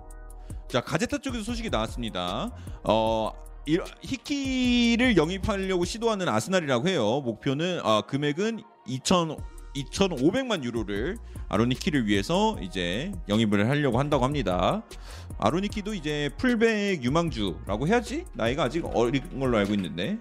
자, 0.67 0.81
가제타 0.81 1.17
쪽에서 1.17 1.43
소식이 1.43 1.69
나왔습니다. 1.69 2.49
어, 2.83 3.31
이- 3.67 3.77
히키를 4.01 5.17
영입하려고 5.17 5.83
시도하는 5.85 6.29
아스날이라고 6.29 6.87
해요. 6.87 7.21
목표는 7.21 7.81
아, 7.83 8.01
금액은 8.01 8.61
2천 8.87 9.37
2,500만 9.75 10.63
유로를 10.63 11.17
아로니키를 11.47 12.05
위해서 12.07 12.57
이제 12.61 13.11
영입을 13.29 13.69
하려고 13.69 13.99
한다고 13.99 14.25
합니다. 14.25 14.83
아로니키도 15.37 15.93
이제 15.93 16.29
풀백 16.37 17.03
유망주라고 17.03 17.87
해야지 17.87 18.25
나이가 18.33 18.63
아직 18.63 18.85
어린 18.93 19.39
걸로 19.39 19.57
알고 19.57 19.73
있는데 19.75 20.17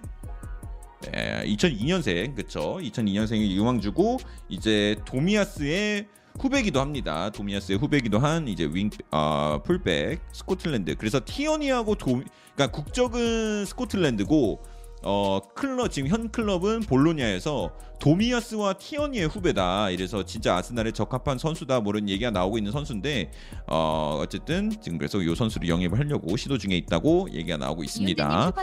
네, 1.11 1.43
2002년생 1.47 2.35
그쵸 2.35 2.77
2002년생이 2.81 3.51
유망주고 3.51 4.17
이제 4.49 4.95
도미아스의 5.05 6.07
후배기도 6.39 6.79
합니다. 6.79 7.29
도미아스의 7.29 7.77
후배기도 7.77 8.19
한 8.19 8.47
이제 8.47 8.69
윙 8.71 8.89
아, 9.11 9.59
풀백 9.63 10.21
스코틀랜드. 10.31 10.95
그래서 10.95 11.21
티어니하고 11.23 11.95
도 11.95 12.21
그러니까 12.55 12.67
국적은 12.71 13.65
스코틀랜드고 13.65 14.61
어 15.03 15.39
클럽 15.55 15.91
지금 15.91 16.09
현 16.09 16.29
클럽은 16.29 16.81
볼로냐에서 16.81 17.71
도미아스와 17.99 18.73
티어니의 18.73 19.27
후배다. 19.27 19.89
이래서 19.91 20.23
진짜 20.25 20.55
아스날에 20.55 20.91
적합한 20.91 21.37
선수다. 21.37 21.81
뭐 21.81 21.93
이런 21.93 22.09
얘기가 22.09 22.31
나오고 22.31 22.57
있는 22.57 22.71
선수인데 22.71 23.31
어 23.67 24.17
어쨌든 24.21 24.71
지금 24.81 24.97
그래서 24.97 25.21
이 25.21 25.35
선수를 25.35 25.69
영입을 25.69 25.99
하려고 25.99 26.35
시도 26.37 26.57
중에 26.57 26.75
있다고 26.77 27.29
얘기가 27.31 27.57
나오고 27.57 27.83
있습니다. 27.83 28.53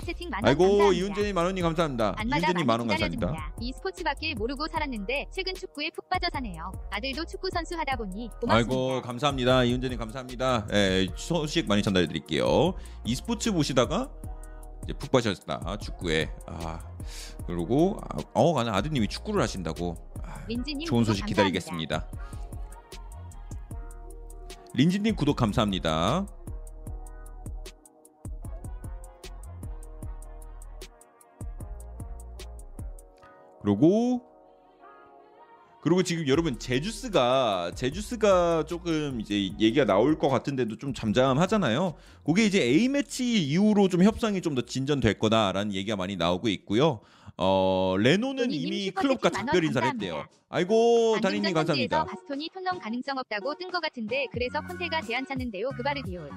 아이고. 0.43 0.93
이윤재님 0.93 1.35
만원님 1.35 1.63
감사합니다. 1.63 2.17
이윤재님 2.25 2.67
만원 2.67 2.89
감사합니다. 2.89 3.53
이 3.61 3.73
스포츠밖에 3.73 4.35
모르고 4.35 4.67
살았는데 4.69 5.27
최근 5.33 5.55
축구에 5.55 5.91
푹 5.95 6.09
빠져 6.09 6.27
사네요. 6.33 6.73
아들도 6.91 7.25
축구 7.25 7.49
선수 7.53 7.77
하다 7.77 7.97
보니 7.97 8.29
고맙습니다. 8.41 8.55
아이고 8.55 9.03
감사합니다 9.03 9.65
이윤재님 9.65 9.99
감사합니다 9.99 10.67
예, 10.73 11.07
소식 11.17 11.67
많이 11.69 11.83
전달해 11.83 12.07
드릴게요 12.07 12.75
e스포츠 13.05 13.53
보시다가 13.53 14.09
이제 14.09 14.38
푹 14.95 15.11
빠졌다 15.11 15.79
축구에. 15.79 16.31
아 16.47 16.81
그리고 17.47 17.99
아, 18.03 18.19
어 18.35 18.53
가는 18.55 18.73
아드님이 18.73 19.09
축구를 19.09 19.43
하신다고. 19.43 19.97
아, 20.23 20.47
좋은 20.87 21.05
소식 21.05 21.23
감사합니다. 21.23 21.27
기다리겠습니다. 21.27 22.09
린지님 24.75 25.17
구독 25.17 25.37
감사합니다. 25.37 26.27
그리고 33.63 34.28
그리고 35.89 36.03
지금 36.03 36.29
여러분 36.29 36.59
제주스가 36.59 37.73
제주스가 37.75 38.65
조금 38.67 39.23
이제 39.23 39.35
얘기가 39.59 39.87
나올 39.87 40.19
것 40.19 40.29
같은데도 40.29 40.77
좀 40.77 40.93
잠잠하잖아요. 40.93 41.95
그게 42.27 42.45
이제 42.45 42.61
A 42.63 42.89
매치 42.91 43.43
이후로 43.43 43.89
좀 43.89 44.03
협상이 44.03 44.43
좀 44.43 44.55
더 44.55 44.61
진전될 44.61 45.19
거다라는 45.19 45.73
얘기가 45.73 45.97
많이 45.97 46.17
나오고 46.17 46.49
있고요. 46.49 47.01
어 47.39 47.95
레노는 47.99 48.51
이미 48.53 48.91
클럽과 48.91 49.31
작별 49.31 49.65
인사를. 49.65 49.89
했대요. 49.89 50.27
아이고 50.51 51.17
다니님 51.23 51.55
감사합니다. 51.55 52.05
바스톤이 52.05 52.51
톤넘 52.53 52.81
가능성 52.81 53.17
없다고 53.17 53.55
뜬 53.55 53.71
것 53.71 53.81
같은데 53.81 54.27
그래서 54.31 54.61
콘테가 54.61 55.01
제안 55.03 55.25
찾는데요. 55.25 55.71
그바르디올. 55.71 56.31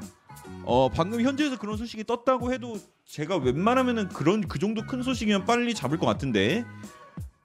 어 0.64 0.88
방금 0.88 1.22
현지에서 1.22 1.58
그런 1.58 1.76
소식이 1.76 2.06
떴다고 2.06 2.54
해도 2.54 2.78
제가 3.06 3.36
웬만하면은 3.36 4.08
그런 4.10 4.48
그 4.48 4.60
정도 4.60 4.86
큰 4.86 5.04
소식이면 5.04 5.44
빨리 5.44 5.74
잡을 5.74 5.98
것 5.98 6.06
같은데 6.06 6.64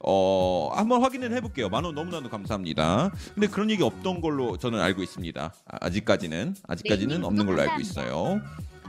어 0.08 0.70
한번 0.72 1.02
확인을 1.02 1.32
해볼게요. 1.32 1.68
만 1.68 1.84
원 1.84 1.94
너무나도 1.94 2.28
감사합니다. 2.30 3.10
근데 3.34 3.48
그런 3.48 3.70
얘기 3.70 3.82
없던 3.82 4.20
걸로 4.20 4.56
저는 4.56 4.80
알고 4.80 5.02
있습니다. 5.02 5.42
아, 5.66 5.76
아직까지는 5.80 6.54
아직까지는 6.68 7.24
없는 7.24 7.44
걸로 7.46 7.60
알고 7.62 7.80
있어요. 7.80 8.40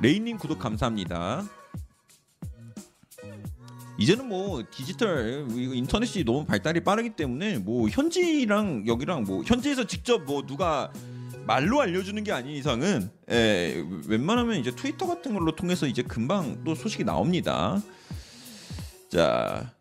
레이님 0.02 0.38
구독 0.38 0.60
감사합니다. 0.60 1.44
이제는 4.00 4.28
뭐 4.30 4.64
디지털 4.70 5.48
이거 5.56 5.74
인터넷이 5.74 6.24
너무 6.24 6.46
발달이 6.46 6.82
빠르기 6.84 7.12
때문에 7.12 7.58
뭐 7.58 7.90
현지랑 7.90 8.86
여기랑 8.86 9.24
뭐 9.24 9.42
현지에서 9.44 9.86
직접 9.88 10.24
뭐 10.24 10.46
누가 10.46 10.92
말로 11.48 11.82
알려주는 11.82 12.24
게 12.24 12.32
아닌 12.32 12.56
이상은 12.56 13.10
예, 13.32 13.84
웬만하면 14.08 14.58
이제 14.58 14.70
트위터 14.70 15.08
같은 15.08 15.34
걸로 15.34 15.56
통해서 15.56 15.88
이제 15.88 16.04
금방 16.04 16.64
또 16.64 16.76
소식이 16.76 17.06
나옵니다. 17.06 17.82
자, 19.10 19.74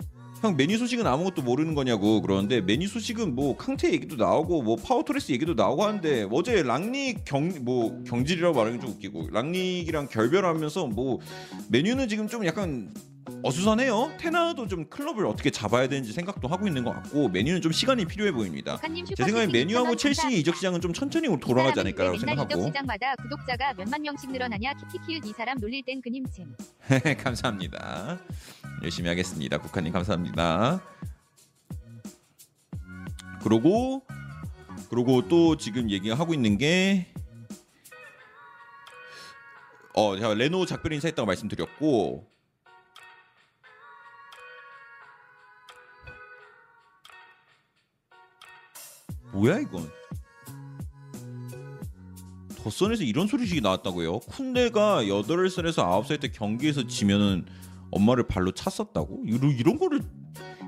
형 0.42 0.56
맨유 0.56 0.76
소식은 0.76 1.06
아무것도 1.06 1.42
모르는 1.42 1.74
거냐고 1.74 2.20
그러는데 2.20 2.60
맨유 2.60 2.86
소식은 2.88 3.34
뭐 3.34 3.56
캉테 3.56 3.92
얘기도 3.92 4.16
나오고 4.16 4.62
뭐 4.62 4.76
파우 4.76 4.93
토레스 4.93 5.32
얘기도 5.32 5.54
나오고 5.54 5.82
하는데 5.82 6.28
어제 6.30 6.62
랑닉 6.62 7.24
경뭐 7.24 8.04
경질이라고 8.04 8.54
말하는 8.54 8.78
게좀 8.78 8.94
웃기고 8.94 9.28
랑닉이랑 9.32 10.08
결별하면서 10.08 10.88
뭐 10.88 11.20
맨유는 11.70 12.08
지금 12.08 12.28
좀 12.28 12.44
약간 12.44 12.92
어수선해요. 13.42 14.14
텐하흐도 14.18 14.68
좀 14.68 14.88
클럽을 14.88 15.26
어떻게 15.26 15.50
잡아야 15.50 15.88
되는지 15.88 16.12
생각도 16.12 16.48
하고 16.48 16.66
있는 16.66 16.84
것 16.84 16.92
같고 16.92 17.28
맨유는 17.28 17.60
좀 17.60 17.72
시간이 17.72 18.04
필요해 18.04 18.32
보입니다. 18.32 18.78
제 19.16 19.24
생각엔 19.24 19.50
맨유하고 19.50 19.90
2,000원 19.90 19.98
첼시 19.98 20.16
감사합니다. 20.20 20.40
이적 20.40 20.56
시장은 20.56 20.80
좀 20.80 20.92
천천히 20.92 21.28
돌아가지 21.40 21.80
않을까라고 21.80 22.18
생각하고 22.18 22.66
시장마다 22.66 23.14
구독자가 23.16 23.74
몇만 23.74 24.02
명씩 24.02 24.30
늘어나냐 24.30 24.74
키키키을 24.74 25.20
이 25.24 25.32
사람 25.32 25.58
놀릴 25.58 25.82
땐 25.84 26.00
그님쯤. 26.00 26.56
감사합니다. 27.22 28.18
열심히 28.82 29.08
하겠습니다. 29.08 29.58
국한님 29.58 29.92
감사합니다. 29.92 30.80
그러고 33.42 34.02
그리고 34.90 35.26
또 35.28 35.56
지금 35.56 35.90
얘기하고 35.90 36.34
있는 36.34 36.58
게 36.58 37.06
어, 39.94 40.14
제가 40.16 40.34
레노 40.34 40.66
작별 40.66 40.92
인사했다고 40.92 41.26
말씀드렸고 41.26 42.35
뭐야 49.36 49.58
이건? 49.58 49.90
덧선에서 52.56 53.04
이런 53.04 53.26
소리식이 53.26 53.60
나왔다고요? 53.60 54.20
쿤데가 54.20 55.06
8살에서 55.06 55.84
9살 55.84 56.20
때 56.20 56.28
경기에서 56.28 56.86
지면은 56.86 57.44
엄마를 57.90 58.26
발로 58.26 58.50
찼었다고? 58.52 59.24
이런, 59.26 59.50
이런 59.52 59.78
거를 59.78 60.00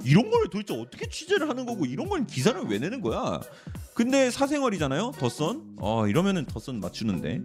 이런 0.05 0.31
걸 0.31 0.49
도대체 0.49 0.79
어떻게 0.79 1.09
취재를 1.09 1.49
하는 1.49 1.67
거고 1.67 1.87
이런 1.87 2.09
걸 2.09 2.27
기사를 2.27 2.63
왜 2.67 2.79
내는 2.79 3.01
거야? 3.01 3.41
근데 3.95 4.31
사생활이잖아요. 4.31 5.13
덧선. 5.19 5.77
어 5.81 6.07
이러면은 6.07 6.45
덧선 6.45 6.79
맞추는데. 6.79 7.41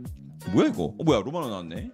뭐야 0.51 0.67
이거? 0.67 0.93
어 0.99 1.03
뭐야 1.03 1.21
로마노 1.21 1.49
나왔네. 1.49 1.89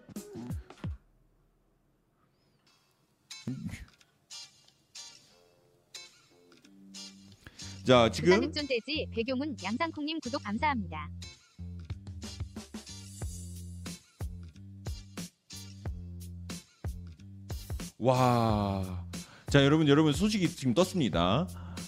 자 7.84 8.10
지금 8.12 8.30
부산육존돼지 8.30 9.08
백용훈 9.12 9.56
양상콩님 9.64 10.20
구독 10.22 10.44
감사합니다. 10.44 11.10
와. 18.00 19.06
자, 19.50 19.64
여러분, 19.66 19.88
여러분 19.90 20.14
소식이 20.14 20.48
지금 20.56 20.74
떴습니다. 20.74 21.48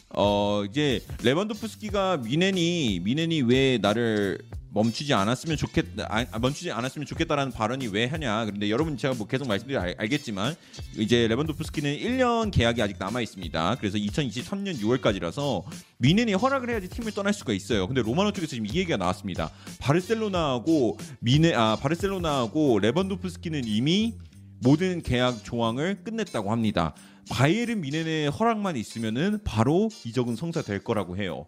어, 0.10 0.64
이제 0.70 1.00
레반도프스키가 1.24 2.18
미넨이 2.18 3.00
미넨이 3.02 3.44
왜 3.44 3.78
나를 3.82 4.40
멈추지 4.74 5.14
않았으면 5.14 5.58
좋겠다 5.58 6.08
아, 6.10 6.40
멈추지 6.40 6.72
않았으면 6.72 7.06
좋겠다라는 7.06 7.52
발언이 7.52 7.88
왜 7.88 8.06
하냐. 8.06 8.46
그런데 8.46 8.70
여러분 8.70 8.98
제가 8.98 9.14
뭐 9.16 9.28
계속 9.28 9.48
말씀드리 9.48 9.78
알, 9.78 9.96
알겠지만 9.98 10.56
이제 10.98 11.28
레반도프스키는 11.28 11.98
1년 11.98 12.52
계약이 12.52 12.82
아직 12.82 12.98
남아 12.98 13.22
있습니다. 13.22 13.76
그래서 13.80 13.98
2023년 13.98 14.80
6월까지라서 14.80 15.64
미넨이 15.98 16.34
허락을 16.34 16.70
해야지 16.70 16.90
팀을 16.90 17.12
떠날 17.12 17.34
수가 17.34 17.54
있어요. 17.54 17.88
근데 17.88 18.02
로마노 18.02 18.32
쪽에서 18.32 18.52
지금 18.52 18.66
이 18.66 18.70
얘기가 18.70 18.98
나왔습니다. 18.98 19.52
바르셀로나하고 19.80 20.98
미네 21.20 21.54
아 21.54 21.76
바르셀로나하고 21.76 22.80
레반도프스키는 22.80 23.64
이미 23.66 24.18
모든 24.62 25.02
계약 25.02 25.44
조항을 25.44 26.04
끝냈다고 26.04 26.52
합니다. 26.52 26.96
바이에른 27.30 27.82
미넨의 27.82 28.30
허락만 28.30 28.78
있으면은 28.78 29.40
바로 29.44 29.90
이적은 30.06 30.36
성사될 30.36 30.84
거라고 30.84 31.18
해요. 31.18 31.48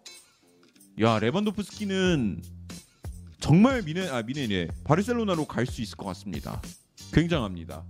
야 1.02 1.20
레반도프스키는 1.20 2.42
정말 3.44 3.82
미넨 3.82 4.08
아 4.10 4.22
미넨이 4.22 4.68
바르셀로나로 4.86 5.44
갈 5.44 5.66
수 5.66 5.82
있을 5.82 5.98
것 5.98 6.06
같습니다. 6.06 6.62
굉장합니다. 7.12 7.84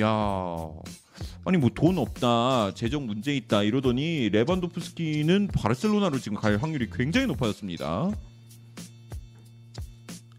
야 0.00 0.08
아니 1.44 1.58
뭐 1.58 1.68
돈 1.74 1.98
없다 1.98 2.72
재정 2.74 3.04
문제 3.06 3.36
있다 3.36 3.62
이러더니 3.64 4.30
레반도프스키는 4.30 5.48
바르셀로나로 5.48 6.18
지금 6.18 6.38
갈 6.38 6.56
확률이 6.56 6.88
굉장히 6.90 7.26
높아졌습니다. 7.26 8.10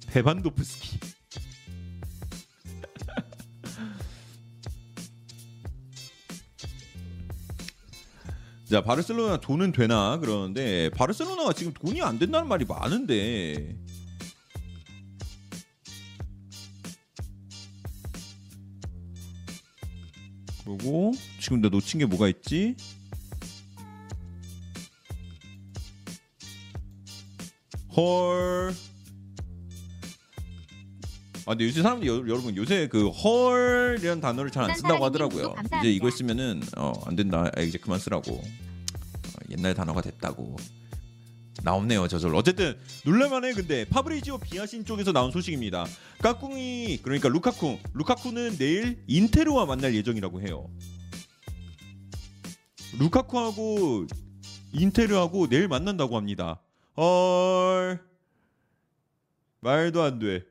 베반도프스키 0.08 0.98
자 8.70 8.84
바르셀로나 8.84 9.38
돈은 9.38 9.72
되나 9.72 10.20
그러는데 10.20 10.92
바르셀로나가 10.92 11.54
지금 11.54 11.74
돈이 11.74 12.04
안 12.04 12.20
된다는 12.20 12.48
말이 12.48 12.66
많은데 12.66 13.76
그리고 20.64 21.14
지금 21.40 21.62
나 21.62 21.70
놓친 21.70 22.00
게 22.00 22.06
뭐가 22.06 22.28
있지? 22.28 22.76
헐. 27.98 28.72
아 31.50 31.54
근데 31.54 31.66
요새 31.66 31.82
사람들이 31.82 32.08
여, 32.12 32.14
여러분 32.28 32.56
요새 32.56 32.88
그 32.88 33.08
헐이라는 33.10 34.22
단어를 34.22 34.52
잘 34.52 34.70
안 34.70 34.76
쓴다고 34.76 35.04
하더라고요. 35.06 35.56
이제 35.80 35.92
이걸 35.92 36.12
쓰면은 36.12 36.62
어 36.78 36.94
안 37.08 37.16
된다. 37.16 37.50
아, 37.58 37.62
이제 37.62 37.80
그만 37.80 37.98
쓰라고. 38.00 38.34
어, 38.36 38.44
옛날 39.50 39.74
단어가 39.74 40.00
됐다고. 40.02 40.58
나옵네요 41.64 42.08
저절로. 42.08 42.38
어쨌든 42.38 42.78
놀랄만해 43.04 43.54
근데 43.54 43.84
파브리지오 43.86 44.38
비아신 44.38 44.86
쪽에서 44.86 45.12
나온 45.12 45.32
소식입니다. 45.32 45.88
까꿍이 46.20 47.00
그러니까 47.02 47.30
루카쿠 47.30 47.80
루카쿠는 47.96 48.58
내일 48.60 49.04
인테르와 49.08 49.66
만날 49.66 49.96
예정이라고 49.96 50.42
해요. 50.42 50.70
루카쿠하고 53.00 54.06
인테르하고 54.72 55.48
내일 55.50 55.68
만난다고 55.68 56.16
합니다. 56.16 56.62
헐 56.96 58.00
말도 59.62 60.04
안 60.04 60.20
돼. 60.20 60.44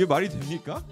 이게 0.00 0.06
말이 0.06 0.30
됩니까? 0.30 0.82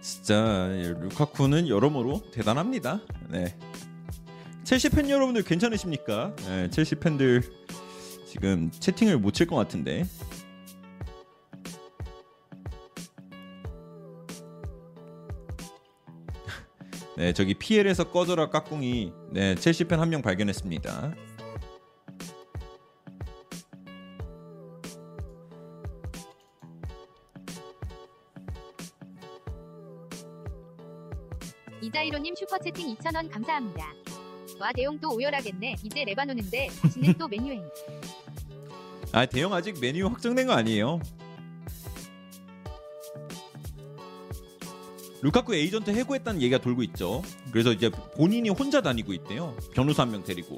진짜 0.00 0.68
루카쿠는 1.00 1.68
여러모로 1.68 2.22
대단합니다. 2.30 3.00
네. 3.28 3.56
첼시 4.62 4.88
팬 4.88 5.10
여러분들 5.10 5.42
괜찮으십니까? 5.42 6.34
네, 6.46 6.70
첼시 6.70 6.94
팬들 6.94 7.42
지금 8.26 8.70
채팅을 8.70 9.18
못 9.18 9.32
칠 9.34 9.46
것 9.48 9.56
같은데. 9.56 10.04
네, 17.16 17.32
저기 17.32 17.54
PL에서 17.54 18.10
꺼져라 18.10 18.50
까꿍이 18.50 19.12
네, 19.32 19.54
첼시 19.54 19.84
팬 19.84 20.00
한 20.00 20.10
명 20.10 20.20
발견했습니다. 20.22 21.14
이자이로님 31.80 32.34
슈퍼채팅 32.34 32.94
2,000원 32.96 33.30
감사합니다. 33.30 33.92
와 34.60 34.72
대용 34.72 34.98
또 35.00 35.14
오열하겠네. 35.14 35.76
이제 35.82 36.04
레바노는데 36.04 36.68
자신은 36.82 37.14
또 37.18 37.28
메뉴행. 37.28 37.62
아, 39.12 39.26
대형 39.26 39.52
아직 39.52 39.78
메뉴 39.80 40.06
확정된 40.06 40.46
거 40.46 40.52
아니에요. 40.54 41.00
루카쿠 45.24 45.54
에이전트 45.54 45.90
해고했다는 45.90 46.42
얘기가 46.42 46.60
돌고 46.60 46.82
있죠. 46.82 47.22
그래서 47.50 47.72
이제 47.72 47.90
본인이 48.14 48.50
혼자 48.50 48.82
다니고 48.82 49.14
있대요. 49.14 49.56
변호사 49.74 50.02
한 50.02 50.10
명 50.10 50.22
데리고. 50.22 50.56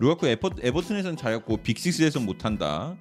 루카쿠 0.00 0.26
에버, 0.26 0.50
에버튼에서는 0.60 1.16
잘했고 1.16 1.58
Big 1.58 1.73
Six에서는 1.73 2.26
못한다. 2.26 2.96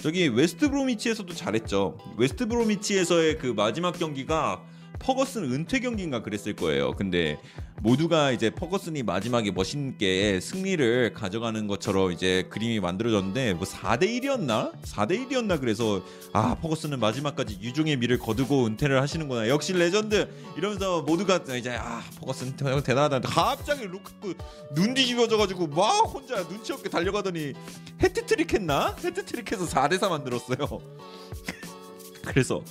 저기 0.00 0.28
웨스트 0.28 0.70
브로미치에서도 0.70 1.34
잘했죠. 1.34 1.98
웨스트 2.16 2.46
브로미치에서의 2.46 3.38
그 3.38 3.48
마지막 3.48 3.98
경기가 3.98 4.62
퍼거슨 4.98 5.44
은퇴 5.52 5.80
경기인가 5.80 6.22
그랬을 6.22 6.54
거예요. 6.54 6.92
근데 6.92 7.38
모두가 7.80 8.32
이제 8.32 8.50
퍼거슨이 8.50 9.02
마지막에 9.04 9.50
멋있게 9.50 10.40
승리를 10.40 11.14
가져가는 11.14 11.66
것처럼 11.68 12.12
이제 12.12 12.46
그림이 12.50 12.80
만들어졌는데 12.80 13.54
뭐 13.54 13.64
4대 13.64 14.02
1이었나? 14.02 14.72
4대 14.82 15.28
1이었나 15.28 15.60
그래서 15.60 16.02
아 16.32 16.56
퍼거슨은 16.56 16.98
마지막까지 16.98 17.58
유종의 17.62 17.96
미를 17.98 18.18
거두고 18.18 18.66
은퇴를 18.66 19.00
하시는구나. 19.00 19.48
역시 19.48 19.72
레전드 19.72 20.28
이러면서 20.56 21.02
모두가 21.02 21.40
이제 21.56 21.76
아 21.76 22.02
퍼거슨 22.18 22.56
대단하다. 22.56 23.20
갑자기 23.20 23.84
루카쿠 23.84 24.34
눈 24.74 24.94
뒤집어져가지고 24.94 25.68
막 25.68 26.00
혼자 26.12 26.46
눈치 26.48 26.72
없게 26.72 26.88
달려가더니 26.88 27.52
해트트릭 28.02 28.54
했나? 28.54 28.96
해트트릭 29.02 29.52
해서 29.52 29.64
4대 29.66 29.98
4 29.98 30.08
만들었어요. 30.08 30.58
그래서 32.26 32.62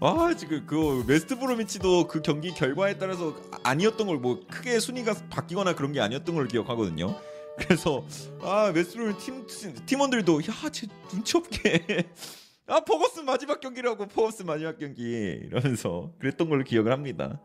아 0.00 0.34
지금 0.36 0.64
그 0.66 1.04
웨스트 1.06 1.38
브로미치도 1.38 2.08
그 2.08 2.20
경기 2.22 2.52
결과에 2.52 2.98
따라서 2.98 3.34
아니었던 3.62 4.06
걸 4.06 4.14
뭐 4.18 4.40
크게 4.50 4.78
순위가 4.80 5.14
바뀌거나 5.30 5.74
그런 5.74 5.92
게 5.92 6.00
아니었던 6.00 6.34
걸 6.34 6.48
기억하거든요. 6.48 7.16
그래서 7.58 8.04
아 8.42 8.72
웨스트 8.74 8.96
브로미 8.96 9.18
팀 9.18 9.46
팀원들도 9.86 10.40
야 10.42 10.57
쟤 10.57 10.86
눈치 11.08 11.36
없게 11.36 12.08
아 12.66 12.80
퍼거슨 12.80 13.24
마지막 13.24 13.60
경기라고 13.60 14.06
퍼거슨 14.06 14.46
마지막 14.46 14.78
경기 14.78 15.02
이러면서 15.02 16.12
그랬던 16.18 16.48
걸로 16.48 16.64
기억을 16.64 16.92
합니다. 16.92 17.40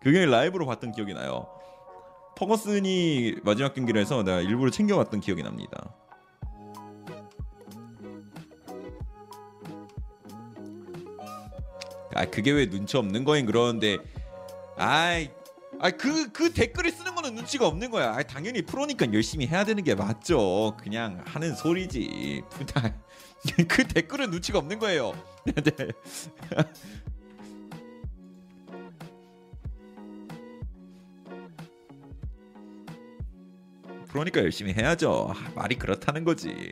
그 0.00 0.12
경기 0.12 0.26
라이브로 0.26 0.66
봤던 0.66 0.92
기억이 0.92 1.14
나요. 1.14 1.46
퍼거슨이 2.36 3.36
마지막 3.44 3.74
경기를 3.74 4.00
해서 4.00 4.22
내가 4.22 4.40
일부러 4.40 4.70
챙겨봤던 4.70 5.20
기억이 5.20 5.42
납니다. 5.42 5.94
아 12.14 12.24
그게 12.26 12.50
왜 12.50 12.68
눈치 12.68 12.96
없는 12.96 13.24
거임 13.24 13.46
그러는데 13.46 13.98
아이 14.76 15.30
아그 15.80 16.32
그 16.32 16.52
댓글을 16.52 16.90
쓰는 16.90 17.14
거는 17.14 17.34
눈치가 17.34 17.66
없는 17.66 17.90
거야. 17.90 18.12
아 18.14 18.22
당연히 18.22 18.62
프로니까 18.62 19.12
열심히 19.12 19.46
해야 19.46 19.64
되는 19.64 19.82
게 19.82 19.94
맞죠. 19.94 20.76
그냥 20.80 21.22
하는 21.26 21.54
소리지. 21.54 22.42
그 23.68 23.86
댓글은 23.88 24.30
눈치가 24.30 24.58
없는 24.58 24.78
거예요. 24.78 25.12
네. 25.44 25.72
프로니까 34.08 34.42
열심히 34.42 34.74
해야죠. 34.74 35.32
아, 35.34 35.50
말이 35.54 35.76
그렇다는 35.76 36.22
거지. 36.24 36.70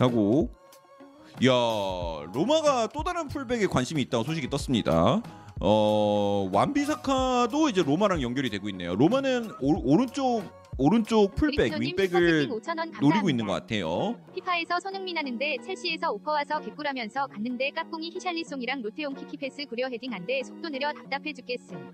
하고 0.00 0.50
야 1.44 1.50
로마가 2.32 2.88
또 2.88 3.02
다른 3.04 3.28
풀백에 3.28 3.66
관심이 3.66 4.02
있다고 4.02 4.24
소식이 4.24 4.48
떴습니다. 4.50 5.22
어 5.60 6.50
완비사카도 6.52 7.68
이제 7.68 7.82
로마랑 7.82 8.22
연결이 8.22 8.48
되고 8.50 8.68
있네요. 8.70 8.94
로마는 8.94 9.50
오, 9.60 9.96
른쪽 9.96 10.42
오른쪽 10.78 11.34
풀백 11.34 11.78
윙백을 11.78 12.06
슈퍼채팅 12.08 12.48
5,000원 12.48 12.64
감사합니다. 12.64 13.00
노리고 13.00 13.28
있는 13.30 13.46
것 13.46 13.52
같아요. 13.52 14.18
피파에서 14.34 14.80
손흥민 14.80 15.18
하는데 15.18 15.56
첼시에서 15.62 16.10
오퍼 16.12 16.32
와서 16.32 16.60
개꿀하면서 16.60 17.26
갔는데 17.26 17.70
까꿍이 17.70 18.10
히샬리송이랑 18.10 18.80
로테용 18.80 19.14
키키패스 19.14 19.66
구려 19.66 19.88
헤딩한데 19.88 20.42
속도 20.44 20.70
느려 20.70 20.92
답답해 20.94 21.34
죽겠음. 21.34 21.92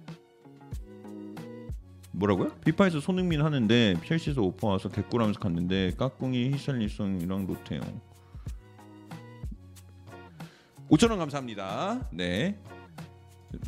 뭐라고요? 2.16 2.48
피파에서 2.64 2.98
손흥민 3.00 3.42
하는데 3.42 3.94
첼시에서 4.06 4.40
오퍼 4.40 4.68
와서 4.68 4.88
개꿀하면서 4.88 5.38
갔는데 5.38 5.92
까꿍이 5.98 6.50
히샬리송이랑 6.52 7.46
로테용 7.46 8.00
5천 10.88 11.10
원 11.10 11.18
감사합니다. 11.18 12.08
네. 12.12 12.58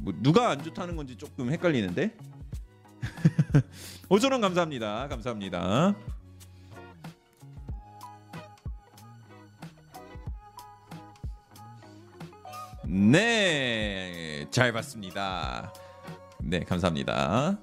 뭐 0.00 0.14
누가 0.22 0.50
안 0.50 0.62
좋다는 0.62 0.96
건지 0.96 1.16
조금 1.16 1.50
헷갈리는데 1.50 2.16
5천 4.08 4.32
원 4.32 4.40
감사합니다. 4.40 5.08
감사합니다. 5.08 5.94
네, 12.86 14.46
잘 14.50 14.72
봤습니다. 14.72 15.70
네, 16.40 16.60
감사합니다. 16.60 17.58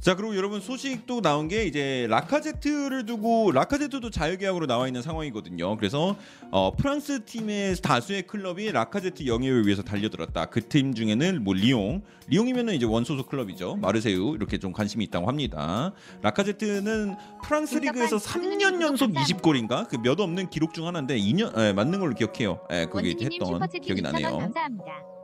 자 0.00 0.14
그리고 0.14 0.36
여러분 0.36 0.60
소식도 0.60 1.20
나온 1.22 1.48
게 1.48 1.64
이제 1.64 2.06
라카제트를 2.10 3.06
두고 3.06 3.50
라카제트도 3.52 4.10
자유계약으로 4.10 4.66
나와 4.66 4.86
있는 4.86 5.02
상황이거든요. 5.02 5.76
그래서 5.78 6.16
어, 6.52 6.70
프랑스 6.76 7.24
팀의 7.24 7.76
다수의 7.76 8.22
클럽이 8.26 8.70
라카제트 8.72 9.26
영입을 9.26 9.64
위해서 9.66 9.82
달려들었다. 9.82 10.46
그 10.46 10.60
팀 10.68 10.94
중에는 10.94 11.42
뭐 11.42 11.54
리옹, 11.54 12.02
리옹이면은 12.28 12.74
이제 12.74 12.84
원소속 12.84 13.28
클럽이죠. 13.28 13.76
마르세유 13.76 14.34
이렇게 14.36 14.58
좀 14.58 14.72
관심이 14.72 15.04
있다고 15.06 15.28
합니다. 15.28 15.92
라카제트는 16.22 17.16
프랑스 17.42 17.76
리그에서 17.78 18.16
3년 18.18 18.82
연속 18.82 19.12
20골인가 19.12 19.88
그 19.88 19.96
몇 19.96 20.20
없는 20.20 20.50
기록 20.50 20.74
중 20.74 20.86
하나인데 20.86 21.18
2년 21.18 21.58
예, 21.58 21.72
맞는 21.72 21.98
걸로 21.98 22.14
기억해요. 22.14 22.60
예, 22.70 22.86
거기 22.86 23.08
원진이님 23.08 23.42
했던 23.62 23.68
기억이 23.80 24.02
2,000원 24.02 24.12
나네요. 24.12 24.38
감사합니다. 24.38 25.15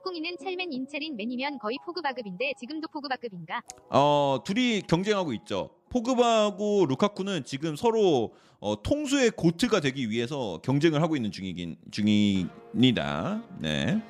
까꿍이는 0.00 0.36
첼맨 0.38 0.72
인첼인 0.72 1.16
맨이면 1.16 1.58
거의 1.58 1.78
포그바급인데 1.84 2.54
지금도 2.58 2.88
포그바급인가? 2.88 3.62
어 3.90 4.38
둘이 4.44 4.82
경쟁하고 4.82 5.32
있죠. 5.34 5.70
포그바하고 5.90 6.86
루카쿠는 6.86 7.44
지금 7.44 7.76
서로 7.76 8.32
어, 8.60 8.82
통수의 8.82 9.30
고트가 9.30 9.80
되기 9.80 10.10
위해서 10.10 10.60
경쟁을 10.62 11.02
하고 11.02 11.16
있는 11.16 11.30
중이긴 11.30 11.76
중입니다. 11.90 13.42
네. 13.58 14.02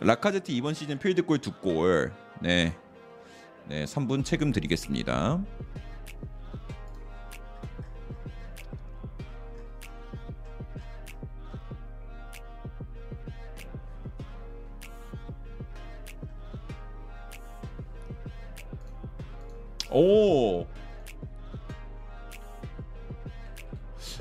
라카제트 0.00 0.52
이번 0.52 0.74
시즌 0.74 0.98
필드골 0.98 1.38
두 1.38 1.52
골. 1.52 2.12
네. 2.42 2.76
네, 3.68 3.84
3분 3.86 4.24
책임 4.24 4.52
드리겠습니다. 4.52 5.42
오. 19.94 20.66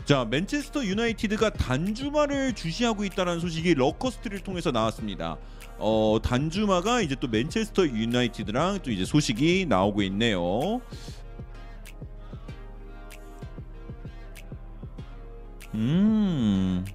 자, 0.06 0.26
맨체스터 0.26 0.86
유나이티드가 0.86 1.52
단주마를 1.52 2.54
주시하고 2.54 3.06
있다는 3.06 3.40
소식이 3.40 3.74
러커스트를 3.76 4.42
통해서 4.42 4.72
나왔습니다. 4.72 5.38
어, 5.80 6.20
단주마가 6.22 7.02
이제 7.02 7.16
또 7.20 7.28
맨체스터 7.28 7.88
유나이티드랑 7.88 8.80
또 8.84 8.92
이제 8.92 9.06
소식이 9.06 9.66
나오고 9.68 10.04
있네요. 10.04 10.82
음. 15.74 16.86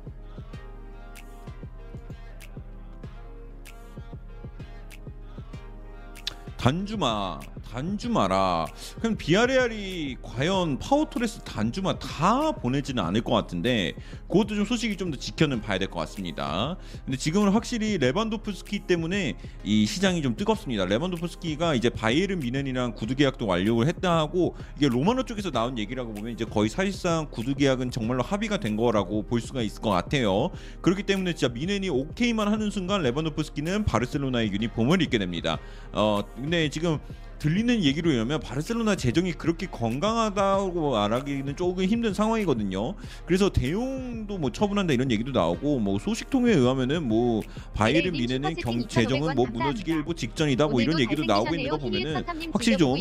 단주마 6.59 7.41
단주마라. 7.71 8.67
그럼 8.99 9.17
비아레알이 9.17 10.17
과연 10.23 10.79
파우 10.79 10.97
토레스 10.97 11.41
단주마 11.45 11.99
다 11.99 12.51
보내지는 12.53 13.03
않을 13.05 13.21
것 13.23 13.33
같은데 13.33 13.93
그것도 14.29 14.57
좀 14.57 14.65
소식이 14.65 14.97
좀 14.97 15.09
더 15.09 15.17
지켜는 15.17 15.61
봐야 15.63 15.79
될 15.79 15.89
것 15.89 16.01
같습니다. 16.01 16.77
근데 17.05 17.17
지금은 17.17 17.51
확실히 17.53 17.97
레반도프스키 17.99 18.81
때문에 18.81 19.37
이 19.65 19.87
시장이 19.87 20.21
좀 20.21 20.37
뜨겁습니다. 20.37 20.85
레반도프스키가 20.85 21.75
이제 21.75 21.89
바이에른 21.89 22.41
뮌헨이랑 22.41 22.95
구두 22.95 23.15
계약도 23.15 23.47
완료를 23.47 23.87
했다 23.89 24.19
하고 24.19 24.55
이게 24.77 24.89
로마노 24.89 25.23
쪽에서 25.25 25.51
나온 25.51 25.79
얘기라고 25.79 26.13
보면 26.13 26.33
이제 26.33 26.45
거의 26.45 26.69
사실상 26.69 27.29
구두 27.31 27.55
계약은 27.55 27.91
정말로 27.91 28.23
합의가 28.23 28.59
된 28.59 28.77
거라고 28.77 29.23
볼 29.23 29.41
수가 29.41 29.63
있을 29.63 29.81
것 29.81 29.91
같아요. 29.91 30.51
그렇기 30.83 31.05
때문에 31.05 31.35
진짜 31.35 31.53
뮌헨이 31.55 31.89
오케이만 31.89 32.49
하는 32.49 32.71
순간 32.71 33.03
레반도프스키는 33.03 33.85
바르셀로나의 33.85 34.53
유니폼을 34.53 35.01
입게 35.03 35.17
됩니다. 35.19 35.59
어 35.93 36.23
근데 36.49 36.71
지금 36.71 36.99
들리는 37.39 37.85
얘기로 37.85 38.11
의하면 38.11 38.41
바르셀로나 38.41 38.97
재정이 38.97 39.35
그렇게 39.35 39.67
건강하다고 39.67 40.93
말하기는 40.93 41.57
조금 41.57 41.85
힘든 41.85 42.15
상황이거든요. 42.15 42.95
그래서 43.27 43.51
대용도 43.51 44.39
뭐 44.39 44.51
처분한다 44.51 44.95
이런 44.95 45.11
얘기도 45.11 45.31
나오고 45.31 45.79
뭐 45.79 45.99
소식통에 45.99 46.51
의하면은 46.51 47.07
뭐 47.07 47.43
바이에른 47.75 48.13
네, 48.13 48.19
미네는 48.21 48.55
경 48.57 48.79
2,500원 48.79 48.89
재정은 48.89 49.35
뭐. 49.37 49.47
무너지기 49.47 49.91
일보 49.93 50.15
직전이다 50.15 50.69
뭐 50.69 50.81
이런 50.81 50.99
얘기도 50.99 51.25
나오고 51.27 51.55
있는 51.55 51.71
거. 51.71 51.77
보면은 51.77 52.25
확실히 52.51 52.79
좀. 52.79 52.97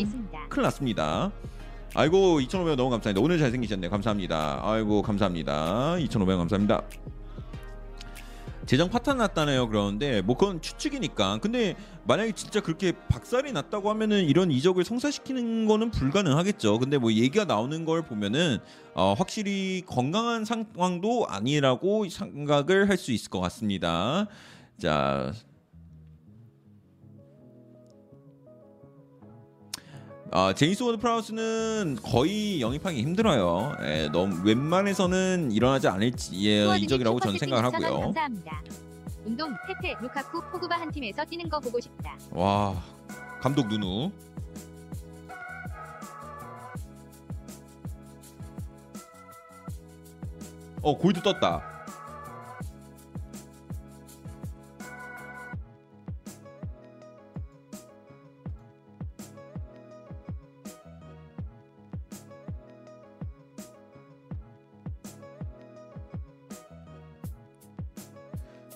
큰일 0.50 0.62
났습니다. 0.62 1.32
아이고 1.94 2.38
2,500원 2.40 2.76
너무 2.76 2.90
감사합니다. 2.90 3.20
오늘 3.20 3.38
잘생기셨네요. 3.38 3.90
감사합니다. 3.90 4.60
아이고 4.62 5.00
감사합니다. 5.00 5.96
2,500원 5.96 6.36
감사합니다. 6.36 6.82
재정 8.66 8.90
파탄 8.90 9.16
났다네요. 9.16 9.66
그러는데 9.68 10.20
뭐 10.20 10.36
그건 10.36 10.60
추측이니까. 10.60 11.38
근데 11.38 11.74
만약에 12.08 12.32
진짜 12.32 12.60
그렇게 12.60 12.92
박살이 13.10 13.52
났다고 13.52 13.90
하면은 13.90 14.24
이런 14.24 14.50
이적을 14.50 14.82
성사시키는 14.82 15.66
거는 15.66 15.90
불가능하겠죠. 15.90 16.78
근데 16.78 16.96
뭐 16.96 17.12
얘기가 17.12 17.44
나오는 17.44 17.84
걸 17.84 18.00
보면은 18.00 18.58
어, 18.94 19.12
확실히 19.12 19.82
건강한 19.86 20.46
상황도 20.46 21.26
아니라고 21.28 22.08
생각을 22.08 22.88
할 22.88 22.96
수 22.98 23.12
있을 23.12 23.30
것 23.30 23.40
같습니다. 23.40 24.26
자. 24.80 25.32
아, 30.30 30.52
제임스 30.54 30.82
워드 30.82 30.98
프라우스는 30.98 31.98
거의 32.02 32.60
영입하기 32.60 33.00
힘들어요. 33.02 33.76
예, 33.82 34.08
너무 34.12 34.42
웬만해서는 34.44 35.52
일어나지 35.52 35.88
않을 35.88 36.12
예, 36.34 36.76
이적이라고 36.78 37.20
저는 37.20 37.38
생각을 37.38 37.70
2,000원 37.70 37.72
하고요. 37.82 38.00
감사합니다. 38.00 38.87
운동, 39.24 39.54
페페, 39.66 39.96
루카쿠, 40.00 40.40
포그바 40.52 40.76
한 40.80 40.90
팀에서 40.90 41.24
뛰는 41.24 41.48
거 41.48 41.60
보고 41.60 41.80
싶다. 41.80 42.16
와 42.32 42.74
감독 43.40 43.68
누누 43.68 44.10
어 50.82 50.96
골드 50.96 51.22
떴다 51.22 51.77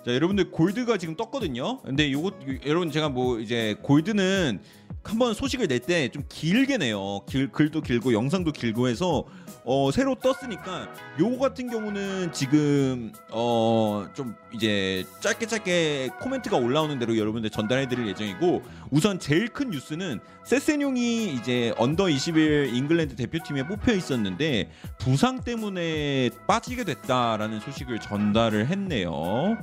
자 0.05 0.13
여러분들 0.15 0.51
골드가 0.51 0.99
지금 0.99 1.15
떴거든요. 1.17 1.81
근데 1.83 2.11
요거 2.11 2.29
요- 2.29 2.59
여러분 2.67 2.91
제가 2.91 3.09
뭐 3.09 3.39
이제 3.39 3.77
골드는 3.83 4.61
한번 5.05 5.35
소식을 5.35 5.69
낼 5.69 5.79
때 5.81 6.09
좀 6.11 6.23
길게 6.29 6.79
내요. 6.79 7.21
길, 7.29 7.51
글도 7.51 7.83
길고 7.83 8.13
영상도 8.13 8.53
길고 8.53 8.89
해서 8.89 9.25
어 9.65 9.91
새로 9.93 10.17
떴으니까 10.17 10.89
요거 11.21 11.39
같은 11.39 11.71
경우는 11.71 12.33
지금 12.33 13.13
어 13.31 14.07
좀 14.15 14.35
이제 14.53 15.05
짧게 15.21 15.47
짧게 15.47 16.11
코멘트가 16.21 16.57
올라오는 16.57 16.99
대로 16.99 17.17
여러분들 17.17 17.51
전달해 17.51 17.87
드릴 17.89 18.07
예정이고 18.09 18.63
우선 18.91 19.19
제일 19.19 19.49
큰 19.49 19.71
뉴스는 19.71 20.21
세세뇽이 20.45 21.35
이제 21.35 21.73
under 21.79 22.09
21 22.11 22.75
잉글랜드 22.75 23.17
대표팀에 23.17 23.67
뽑혀 23.67 23.93
있었는데 23.95 24.71
부상 24.99 25.41
때문에 25.41 26.31
빠지게 26.47 26.85
됐다라는 26.85 27.61
소식을 27.61 28.01
전달을 28.01 28.67
했네요. 28.67 29.57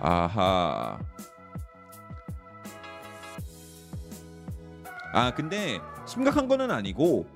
아하. 0.00 0.98
아 5.14 5.32
근데 5.34 5.78
심각한 6.06 6.48
거는 6.48 6.70
아니고 6.70 7.26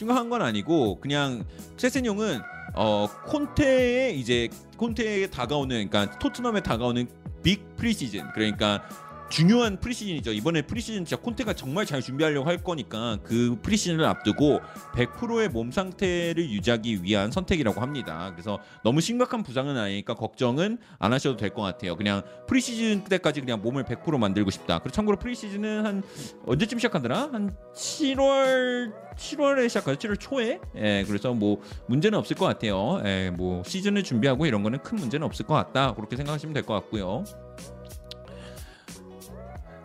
심각한 0.00 0.30
건 0.30 0.40
아니고 0.40 0.98
그냥 0.98 1.44
세세뇽은 1.76 2.40
어 2.74 3.06
콘테에 3.26 4.12
이제 4.12 4.48
콘테에 4.78 5.26
다가오는 5.26 5.90
그러니까 5.90 6.18
토트넘에 6.18 6.62
다가오는 6.62 7.06
big 7.42 7.76
프리시즌. 7.76 8.32
그러니까 8.32 8.82
중요한 9.30 9.78
프리시즌이죠. 9.78 10.32
이번에 10.32 10.62
프리시즌 10.62 11.04
진짜 11.04 11.20
콘테가 11.22 11.52
정말 11.54 11.86
잘 11.86 12.02
준비하려고 12.02 12.48
할 12.48 12.58
거니까 12.58 13.18
그 13.22 13.56
프리시즌을 13.62 14.04
앞두고 14.04 14.60
100%의 14.94 15.48
몸 15.48 15.70
상태를 15.70 16.50
유지하기 16.50 17.04
위한 17.04 17.30
선택이라고 17.30 17.80
합니다. 17.80 18.30
그래서 18.32 18.58
너무 18.82 19.00
심각한 19.00 19.42
부상은 19.44 19.76
아니니까 19.78 20.14
걱정은 20.14 20.78
안 20.98 21.12
하셔도 21.12 21.36
될 21.36 21.50
것 21.50 21.62
같아요. 21.62 21.96
그냥 21.96 22.22
프리시즌 22.46 23.04
때까지 23.04 23.40
그냥 23.40 23.60
몸을 23.62 23.84
100% 23.84 24.18
만들고 24.18 24.50
싶다. 24.50 24.78
그리고 24.80 24.94
참고로 24.94 25.16
프리시즌은 25.18 25.84
한 25.86 26.02
언제쯤 26.46 26.78
시작하더라? 26.78 27.30
한 27.32 27.56
7월 27.74 28.92
7월에 29.16 29.68
시작하죠. 29.68 29.98
7월 30.08 30.18
초에. 30.20 30.60
예, 30.76 31.04
그래서 31.06 31.32
뭐 31.34 31.60
문제는 31.86 32.18
없을 32.18 32.36
것 32.36 32.46
같아요. 32.46 33.00
예, 33.04 33.30
뭐 33.30 33.62
시즌을 33.64 34.02
준비하고 34.02 34.46
이런 34.46 34.62
거는 34.62 34.80
큰 34.80 34.98
문제는 34.98 35.24
없을 35.26 35.46
것 35.46 35.54
같다. 35.54 35.94
그렇게 35.94 36.16
생각하시면 36.16 36.54
될 36.54 36.60
것 36.64 36.74
같고요. 36.74 37.24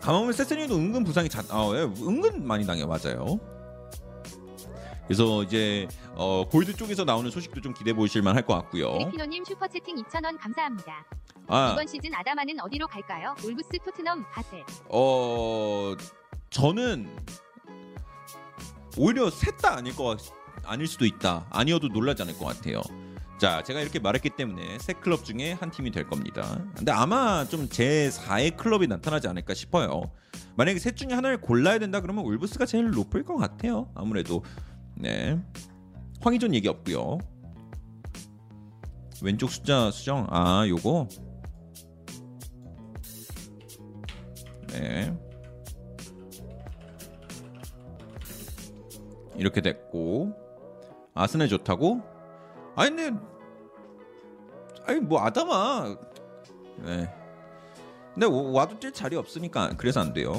가만보면 0.06 0.34
세스니도 0.34 0.76
은근 0.76 1.04
부상이 1.04 1.28
자, 1.28 1.42
아, 1.50 1.72
예, 1.74 1.80
은근 1.82 2.46
많이 2.46 2.64
당해 2.66 2.86
맞아요. 2.86 3.40
그래서 5.08 5.42
이제 5.44 5.88
어, 6.14 6.46
골드 6.48 6.76
쪽에서 6.76 7.04
나오는 7.06 7.30
소식도 7.32 7.62
좀 7.62 7.74
기대해 7.74 7.96
보실 7.96 8.22
만할 8.22 8.46
것 8.46 8.54
같고요. 8.56 8.92
그리피노님 8.94 9.44
슈퍼 9.46 9.68
채팅 9.68 9.96
2,000원 9.96 10.38
감사합니다. 10.40 11.06
아, 11.48 11.72
이번 11.74 11.88
시즌 11.88 12.14
아다마는 12.14 12.60
어디로 12.60 12.88
갈까요? 12.88 13.36
울브스, 13.44 13.70
토트넘, 13.84 14.26
바셀. 14.32 14.64
어 14.90 15.96
저는 16.52 17.10
오히려 18.98 19.30
셋 19.32 19.58
다 19.58 19.76
아닐 19.78 19.96
것 19.96 20.04
같- 20.04 20.34
아닐 20.66 20.86
수도 20.88 21.06
있다. 21.06 21.48
아니어도 21.50 21.88
놀라지 21.90 22.22
않을 22.24 22.38
것 22.38 22.46
같아요. 22.46 22.82
자, 23.38 23.62
제가 23.64 23.82
이렇게 23.82 24.00
말했기 24.00 24.30
때문에 24.32 24.80
세 24.80 24.94
클럽 24.94 25.26
중에 25.26 25.54
한 25.54 25.70
팀이 25.70 25.92
될 25.92 26.08
겁니다. 26.08 26.58
근데 26.76 26.92
아마 26.92 27.46
좀 27.46 27.68
제 27.70 28.10
4의 28.10 28.56
클럽이 28.56 28.88
나타나지 28.88 29.28
않을까 29.28 29.54
싶어요. 29.54 30.12
만약에 30.56 30.80
셋 30.80 30.96
중에 30.96 31.10
하나를 31.14 31.42
골라야 31.42 31.80
된다 31.80 32.00
그러면 32.00 32.24
울브스가 32.26 32.66
제일 32.66 32.92
높을 32.92 33.24
것 33.24 33.36
같아요. 33.36 33.90
아무래도 33.94 34.44
네. 34.96 35.38
황희존 36.22 36.54
얘기 36.56 36.68
없고요. 36.70 37.18
왼쪽 39.22 39.50
숫자 39.50 39.92
수정 39.92 40.28
아 40.30 40.66
요거 40.68 41.08
네. 44.68 45.14
이렇게 49.36 49.62
됐고 49.62 50.34
아스날 51.14 51.50
좋다고? 51.50 52.15
아니 52.76 52.96
근데 52.96 53.20
아니 54.86 55.00
뭐 55.00 55.22
아다마 55.22 55.96
네. 56.78 57.12
근데 58.14 58.26
와- 58.28 58.52
와도 58.62 58.78
뛸 58.80 58.94
자리 58.94 59.16
없으니까 59.16 59.72
그래서 59.78 60.00
안 60.02 60.14
돼요. 60.14 60.34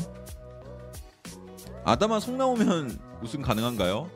아다마 1.85 2.21
속 2.21 2.35
나오면 2.37 2.99
우승 3.23 3.43
가능한가요? 3.43 4.09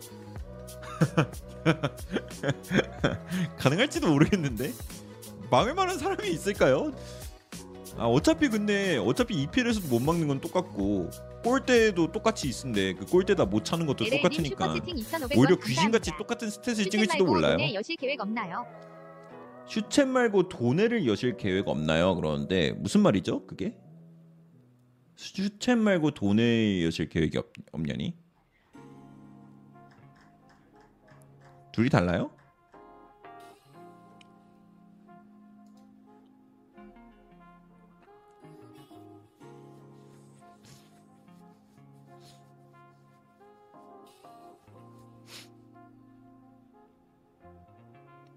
가능할지도 3.58 4.08
모르겠는데 4.08 4.72
막을 5.50 5.74
만한 5.74 5.98
사람이 5.98 6.30
있을까요? 6.30 6.92
아 7.96 8.04
어차피 8.06 8.48
근데 8.48 8.96
어차피 8.98 9.42
EPL에서도 9.42 9.88
못 9.88 10.00
막는 10.00 10.28
건 10.28 10.40
똑같고 10.40 11.10
골대도 11.42 12.12
똑같이 12.12 12.48
있는데 12.48 12.92
그 12.94 13.06
골대다 13.06 13.46
못 13.46 13.64
차는 13.64 13.86
것도 13.86 14.04
똑같으니까 14.04 14.74
슈퍼채팅 14.74 14.96
2,500원 14.96 15.38
오히려. 15.38 15.56
귀신같이 15.56 16.10
똑같은 16.18 16.48
스탯을 16.48 16.90
찍을지도 16.90 17.24
몰라요. 17.24 17.56
돈에 17.56 17.74
여실 17.74 17.96
계획 17.96 18.20
없나요? 18.20 18.66
슈첸 19.66 20.08
말고 20.10 20.48
도네를 20.48 21.06
여실 21.06 21.36
계획 21.36 21.68
없나요? 21.68 22.14
그러는데 22.16 22.72
무슨 22.72 23.00
말이죠? 23.02 23.46
그게? 23.46 23.76
슈첸 25.16 25.78
말고 25.78 26.10
도네 26.12 26.84
여실 26.84 27.08
계획이 27.08 27.38
없, 27.38 27.52
없냐니? 27.72 28.16
둘이 31.72 31.88
달라요? 31.88 32.30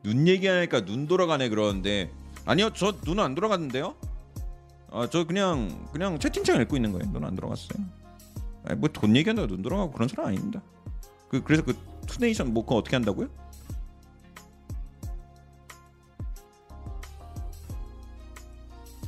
눈 0.04 0.28
얘기하니까 0.28 0.86
눈 0.86 1.08
돌아가네 1.08 1.49
그러는데 1.49 2.12
아니요 2.45 2.72
저 2.72 2.91
눈 3.06 3.20
안 3.20 3.36
돌아갔는데요 3.36 3.95
아 4.91 5.08
저 5.10 5.24
그냥 5.26 5.88
그냥 5.91 6.20
채팅창 6.20 6.62
읽고 6.62 6.76
있는 6.76 6.91
거예요 6.91 7.10
눈 7.12 7.24
안 7.24 7.36
돌아갔어요 7.36 7.80
뭐 8.78 8.89
돈 8.89 9.16
얘기한다고 9.16 9.47
눈 9.47 9.62
돌아가고 9.62 9.91
그런 9.91 10.08
사람 10.08 10.28
아닙니다 10.28 10.62
그 11.30 11.41
그래서 11.43 11.64
그 11.64 11.74
투네이션 12.08 12.54
뭐 12.54 12.64
그거 12.64 12.76
어떻게 12.76 12.95
한다고요? 12.95 13.28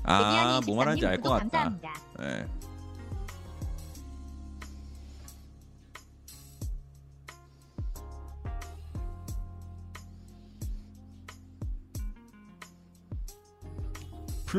아, 0.04 0.62
뭐 0.66 0.76
말하는지 0.76 1.06
알 1.06 1.20
것 1.20 1.30
같다. 1.30 1.50
감사합니다. 1.50 1.93
예. 2.22 2.46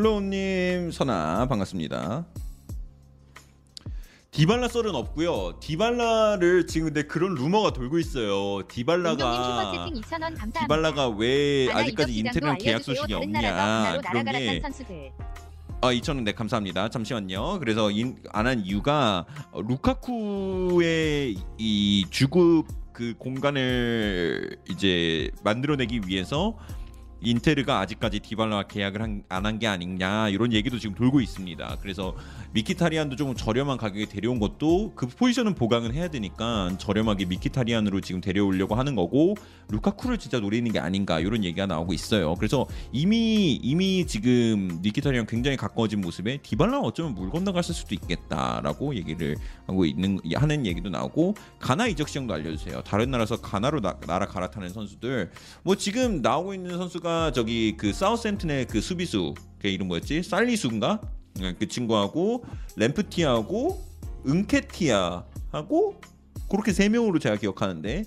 플로우님 0.01 0.91
선아 0.91 1.47
반갑습니다. 1.49 2.27
디발라 4.31 4.69
썰은 4.69 4.95
없고요. 4.95 5.59
디발라를 5.61 6.67
지금 6.67 6.89
근데 6.89 7.05
그런 7.05 7.35
루머가 7.35 7.73
돌고 7.73 7.99
있어요. 7.99 8.61
디발라가 8.69 9.17
슈퍼채팅 9.73 10.03
2,000원 10.03 10.21
감사합니다. 10.21 10.61
디발라가 10.61 11.09
왜 11.09 11.73
아직까지 11.73 12.15
인테르 12.15 12.55
계약 12.57 12.83
소식이 12.83 13.15
없냐 13.15 13.99
그런 14.03 14.25
게. 14.27 14.63
아 15.81 15.87
2,000원 15.93 16.25
네 16.25 16.33
감사합니다. 16.33 16.91
잠시만요. 16.91 17.59
그래서 17.61 17.89
안 18.33 18.47
한 18.47 18.61
이유가 18.67 19.25
어, 19.51 19.63
루카쿠의 19.63 21.37
이 21.57 22.05
주급 22.11 22.67
그 22.93 23.15
공간을 23.19 24.59
이제 24.71 25.31
만들어내기 25.43 26.03
위해서 26.07 26.57
인테르가 27.21 27.81
아직까지 27.81 28.21
디발라와 28.21 28.65
계약을 28.65 29.03
안 29.29 29.47
한 29.47 29.59
게 29.59 29.67
아니냐 29.67 30.29
이런 30.29 30.53
얘기도 30.53 30.79
지금 30.79 30.95
돌고 30.95 31.21
있습니다. 31.21 31.79
그래서 31.81 32.15
미키타리안도 32.53 33.17
조금 33.17 33.35
저렴한 33.35 33.79
가격에 33.79 34.07
데려온 34.07 34.39
것도 34.39 34.93
그 34.95 35.07
포지션은 35.07 35.55
보강을 35.55 35.95
해야 35.95 36.09
되니까 36.09 36.71
저렴하게 36.79 37.25
미키타리안으로 37.27 38.01
지금 38.01 38.21
데려오려고 38.21 38.75
하는 38.75 38.95
거고 38.95 39.35
루카쿠를 39.69 40.19
진짜 40.19 40.39
노리는 40.41 40.71
게 40.73 40.79
아닌가 40.79 41.21
이런 41.21 41.43
얘기가 41.45 41.67
나오고 41.67 41.93
있어요. 41.93 42.35
그래서 42.37 42.67
이미 42.93 43.55
이미 43.55 44.07
지금 44.07 44.79
미키타리안 44.83 45.27
굉장히 45.27 45.57
가까워진 45.57 46.01
모습에 46.01 46.39
디발라 46.43 46.81
어쩌면 46.81 47.15
물 47.15 47.31
건너갔을 47.31 47.75
수도 47.75 47.95
있겠다라고 47.95 48.95
얘기를 48.97 49.37
하고 49.67 49.85
있는 49.85 50.19
하는 50.35 50.67
얘기도 50.67 50.89
나오고 50.91 51.35
가나 51.61 51.87
이적 51.87 52.09
시장도 52.09 52.35
알려주세요. 52.35 52.83
다른 52.83 53.11
나라에서 53.11 53.41
가나로 53.41 53.81
나, 53.81 53.99
나라 54.07 54.27
갈아타는 54.27 54.69
선수들 54.71 55.31
뭐 55.63 55.77
지금 55.77 56.21
나오고 56.23 56.55
있는 56.55 56.77
선수가 56.79 57.06
저기 57.33 57.77
그 57.77 57.93
사우스햄튼의 57.93 58.67
그 58.67 58.81
수비수 58.81 59.35
그 59.61 59.69
이름 59.69 59.89
뭐였지? 59.89 60.23
살리수인가? 60.23 61.01
네, 61.35 61.55
그 61.59 61.69
친구하고 61.69 62.45
램프티하고 62.77 63.83
은케티아하고 64.27 66.01
그렇게 66.51 66.73
세 66.73 66.89
명으로 66.89 67.19
제가 67.19 67.37
기억하는데 67.37 68.05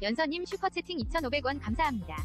연서님 0.00 0.44
슈퍼채팅 0.44 0.98
2,500원 0.98 1.60
감사합니다. 1.60 2.24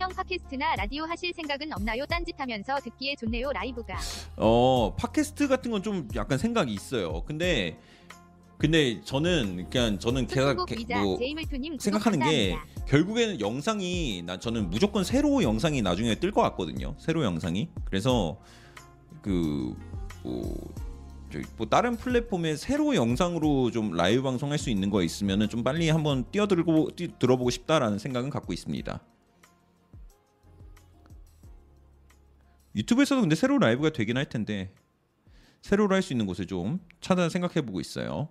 형 0.00 0.08
팟캐스트나 0.10 0.76
라디오 0.76 1.04
하실 1.04 1.32
생각은 1.34 1.72
없나요? 1.74 2.06
딴짓하면서 2.06 2.80
듣기에 2.80 3.14
좋네요. 3.20 3.52
라이브가. 3.52 3.98
어 4.38 4.94
팟캐스트 4.96 5.46
같은 5.46 5.70
건 5.70 5.82
좀 5.82 6.08
약간 6.16 6.38
생각이 6.38 6.72
있어요. 6.72 7.22
근데 7.24 7.78
근데 8.60 9.00
저는 9.02 9.70
그냥 9.70 9.98
저는 9.98 10.26
계속 10.26 10.66
뭐 11.02 11.18
생각하는 11.78 12.18
게. 12.20 12.56
결국에는 12.86 13.40
영상이 13.40 14.22
나 14.26 14.38
저는 14.38 14.68
무조건 14.70 15.02
세로 15.04 15.42
영상이 15.42 15.80
나중에 15.80 16.16
뜰 16.16 16.30
것 16.32 16.42
같거든요. 16.42 16.94
세로 16.98 17.24
영상이. 17.24 17.70
그래서 17.84 18.38
그뭐 19.22 19.74
뭐 21.56 21.66
다른 21.70 21.96
플랫폼에 21.96 22.56
세로 22.56 22.94
영상으로 22.94 23.70
좀 23.70 23.92
라이브 23.92 24.22
방송할 24.22 24.58
수 24.58 24.68
있는 24.68 24.90
거 24.90 25.02
있으면은 25.02 25.48
좀 25.48 25.62
빨리 25.64 25.88
한번 25.88 26.24
뛰어들고 26.30 26.90
뛰, 26.96 27.08
들어보고 27.18 27.48
싶다라는 27.50 27.98
생각은 27.98 28.28
갖고 28.28 28.52
있습니다. 28.52 29.00
유튜브에서도 32.76 33.20
근데 33.22 33.34
세로 33.36 33.58
라이브가 33.58 33.90
되긴 33.90 34.16
할 34.16 34.28
텐데 34.28 34.72
세로로 35.62 35.94
할 35.94 36.02
수 36.02 36.12
있는 36.12 36.26
곳을 36.26 36.46
좀 36.46 36.80
찾아 37.00 37.28
생각해 37.28 37.62
보고 37.64 37.80
있어요. 37.80 38.28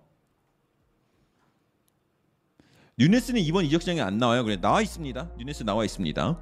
뉴네스는 3.00 3.40
이번 3.40 3.64
이적 3.64 3.80
시장에 3.80 4.02
안 4.02 4.18
나와요. 4.18 4.44
그래 4.44 4.60
나와 4.60 4.82
있습니다. 4.82 5.30
뉴네스 5.38 5.62
나와 5.64 5.86
있습니다. 5.86 6.38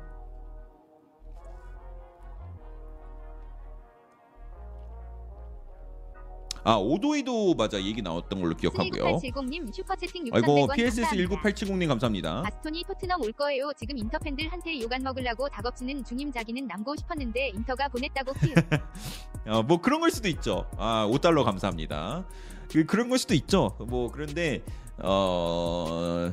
아 6.65 6.75
오도이도 6.75 7.55
맞아 7.55 7.81
얘기 7.81 8.03
나왔던 8.03 8.41
걸로 8.41 8.57
기억하고요. 8.57 9.21
19870님 9.21 9.73
슈퍼채팅 9.73 10.27
6 10.27 10.35
3 10.35 10.43
0 10.43 10.51
아이고 10.51 10.67
0원 10.67 10.75
PSS 10.75 11.01
감사합니다. 11.03 11.37
19870님 11.37 11.89
감사합니다. 11.89 12.43
바스톤이 12.43 12.85
토트넘 12.89 13.23
올 13.23 13.33
거예요. 13.33 13.71
지금 13.79 13.97
인터 13.97 14.19
팬들한테 14.19 14.81
욕안 14.81 15.05
먹으려고 15.05 15.49
작업치는 15.49 16.03
중임 16.03 16.33
자기는 16.33 16.67
남고 16.67 16.97
싶었는데 16.97 17.51
인터가 17.51 17.87
보냈다고 17.87 18.33
키우. 18.33 18.55
어, 19.47 19.63
뭐 19.63 19.81
그런 19.81 20.01
걸 20.01 20.11
수도 20.11 20.29
있죠. 20.29 20.67
아, 20.77 21.07
5달러 21.09 21.45
감사합니다. 21.45 22.27
그, 22.69 22.85
그런 22.85 23.09
걸 23.09 23.19
수도 23.19 23.35
있죠. 23.35 23.77
뭐 23.89 24.11
그런데 24.11 24.65
어 25.03 26.33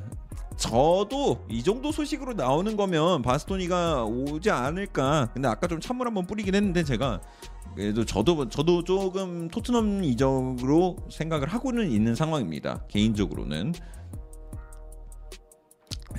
저도 0.57 1.45
이 1.49 1.61
정도 1.63 1.91
소식으로 1.91 2.33
나오는 2.33 2.75
거면 2.77 3.21
바스토니가 3.21 4.05
오지 4.05 4.49
않을까. 4.49 5.29
근데 5.33 5.47
아까 5.47 5.67
좀 5.67 5.79
찬물 5.79 6.07
한번 6.07 6.25
뿌리긴 6.25 6.55
했는데 6.55 6.83
제가 6.83 7.21
그래도 7.75 8.05
저도 8.05 8.47
저도 8.47 8.83
조금 8.83 9.49
토트넘 9.49 10.03
이적으로 10.03 10.95
생각을 11.09 11.49
하고는 11.49 11.91
있는 11.91 12.15
상황입니다. 12.15 12.85
개인적으로는. 12.87 13.73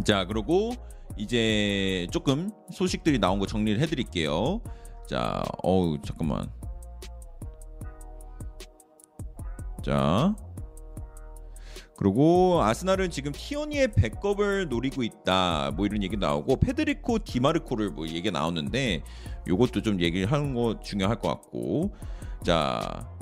자, 0.04 0.26
그리고 0.26 0.72
이제 1.16 2.06
조금 2.10 2.50
소식들이 2.70 3.18
나온 3.18 3.38
거 3.38 3.46
정리를 3.46 3.80
해 3.80 3.86
드릴게요. 3.86 4.60
자, 5.08 5.42
어우 5.62 5.98
잠깐만. 6.02 6.50
자. 9.82 10.36
그리고 11.96 12.60
아스날은 12.62 13.10
지금 13.10 13.32
티오니의 13.32 13.92
백업을 13.94 14.68
노리고 14.68 15.02
있다. 15.02 15.72
뭐 15.74 15.86
이런 15.86 16.02
얘기 16.02 16.16
나오고 16.16 16.56
페드리코 16.56 17.20
디마르코를 17.20 17.90
뭐 17.90 18.06
얘기 18.06 18.30
나오는데 18.30 19.02
요것도 19.48 19.82
좀 19.82 20.00
얘기를 20.00 20.30
하는 20.30 20.54
거 20.54 20.78
중요할 20.80 21.18
것 21.18 21.28
같고. 21.28 21.94
자. 22.44 23.15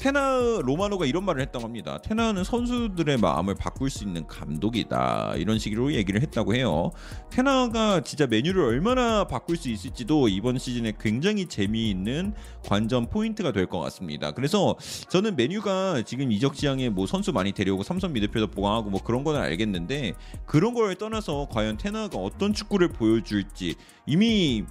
테나 0.00 0.60
로마노가 0.62 1.04
이런 1.04 1.26
말을 1.26 1.42
했다고 1.42 1.62
합니다. 1.62 1.98
테나는 1.98 2.42
선수들의 2.42 3.18
마음을 3.18 3.54
바꿀 3.54 3.90
수 3.90 4.04
있는 4.04 4.26
감독이다. 4.26 5.34
이런 5.36 5.58
식으로 5.58 5.92
얘기를 5.92 6.22
했다고 6.22 6.54
해요. 6.54 6.90
테나가 7.28 8.00
진짜 8.00 8.26
메뉴를 8.26 8.64
얼마나 8.64 9.24
바꿀 9.24 9.58
수 9.58 9.68
있을지도 9.68 10.28
이번 10.28 10.56
시즌에 10.56 10.94
굉장히 10.98 11.44
재미있는 11.44 12.32
관전 12.64 13.10
포인트가 13.10 13.52
될 13.52 13.66
것 13.66 13.78
같습니다. 13.80 14.30
그래서 14.32 14.74
저는 15.10 15.36
메뉴가 15.36 16.02
지금 16.06 16.32
이적 16.32 16.56
시장에 16.56 16.88
뭐 16.88 17.06
선수 17.06 17.30
많이 17.32 17.52
데려오고 17.52 17.82
삼선 17.82 18.14
미드필더 18.14 18.46
보강하고 18.48 18.88
뭐 18.88 19.02
그런 19.02 19.22
거는 19.22 19.38
알겠는데 19.38 20.14
그런 20.46 20.72
걸 20.72 20.94
떠나서 20.94 21.46
과연 21.50 21.76
테나가 21.76 22.16
어떤 22.16 22.54
축구를 22.54 22.88
보여줄지 22.88 23.74
이미 24.06 24.64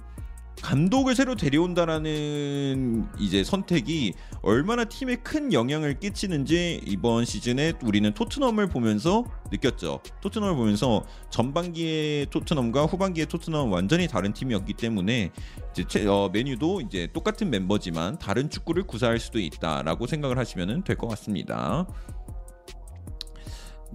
감독을 0.62 1.14
새로 1.14 1.34
데려온다라는 1.36 3.06
이제 3.18 3.42
선택이 3.42 4.12
얼마나 4.42 4.84
팀에 4.84 5.16
큰 5.16 5.52
영향을 5.52 5.98
끼치는지 5.98 6.80
이번 6.84 7.24
시즌에 7.24 7.72
우리는 7.82 8.12
토트넘을 8.12 8.68
보면서 8.68 9.24
느꼈죠. 9.50 10.00
토트넘을 10.20 10.54
보면서 10.56 11.04
전반기의 11.30 12.26
토트넘과 12.26 12.84
후반기의 12.86 13.26
토트넘은 13.26 13.72
완전히 13.72 14.06
다른 14.06 14.32
팀이었기 14.32 14.74
때문에 14.74 15.30
이제 15.72 15.84
채- 15.88 16.06
어, 16.06 16.28
메뉴도 16.32 16.82
이제 16.82 17.08
똑같은 17.12 17.50
멤버지만 17.50 18.18
다른 18.18 18.50
축구를 18.50 18.84
구사할 18.84 19.18
수도 19.18 19.38
있다라고 19.40 20.06
생각을 20.06 20.38
하시면 20.38 20.84
될 20.84 20.96
것 20.96 21.08
같습니다. 21.08 21.86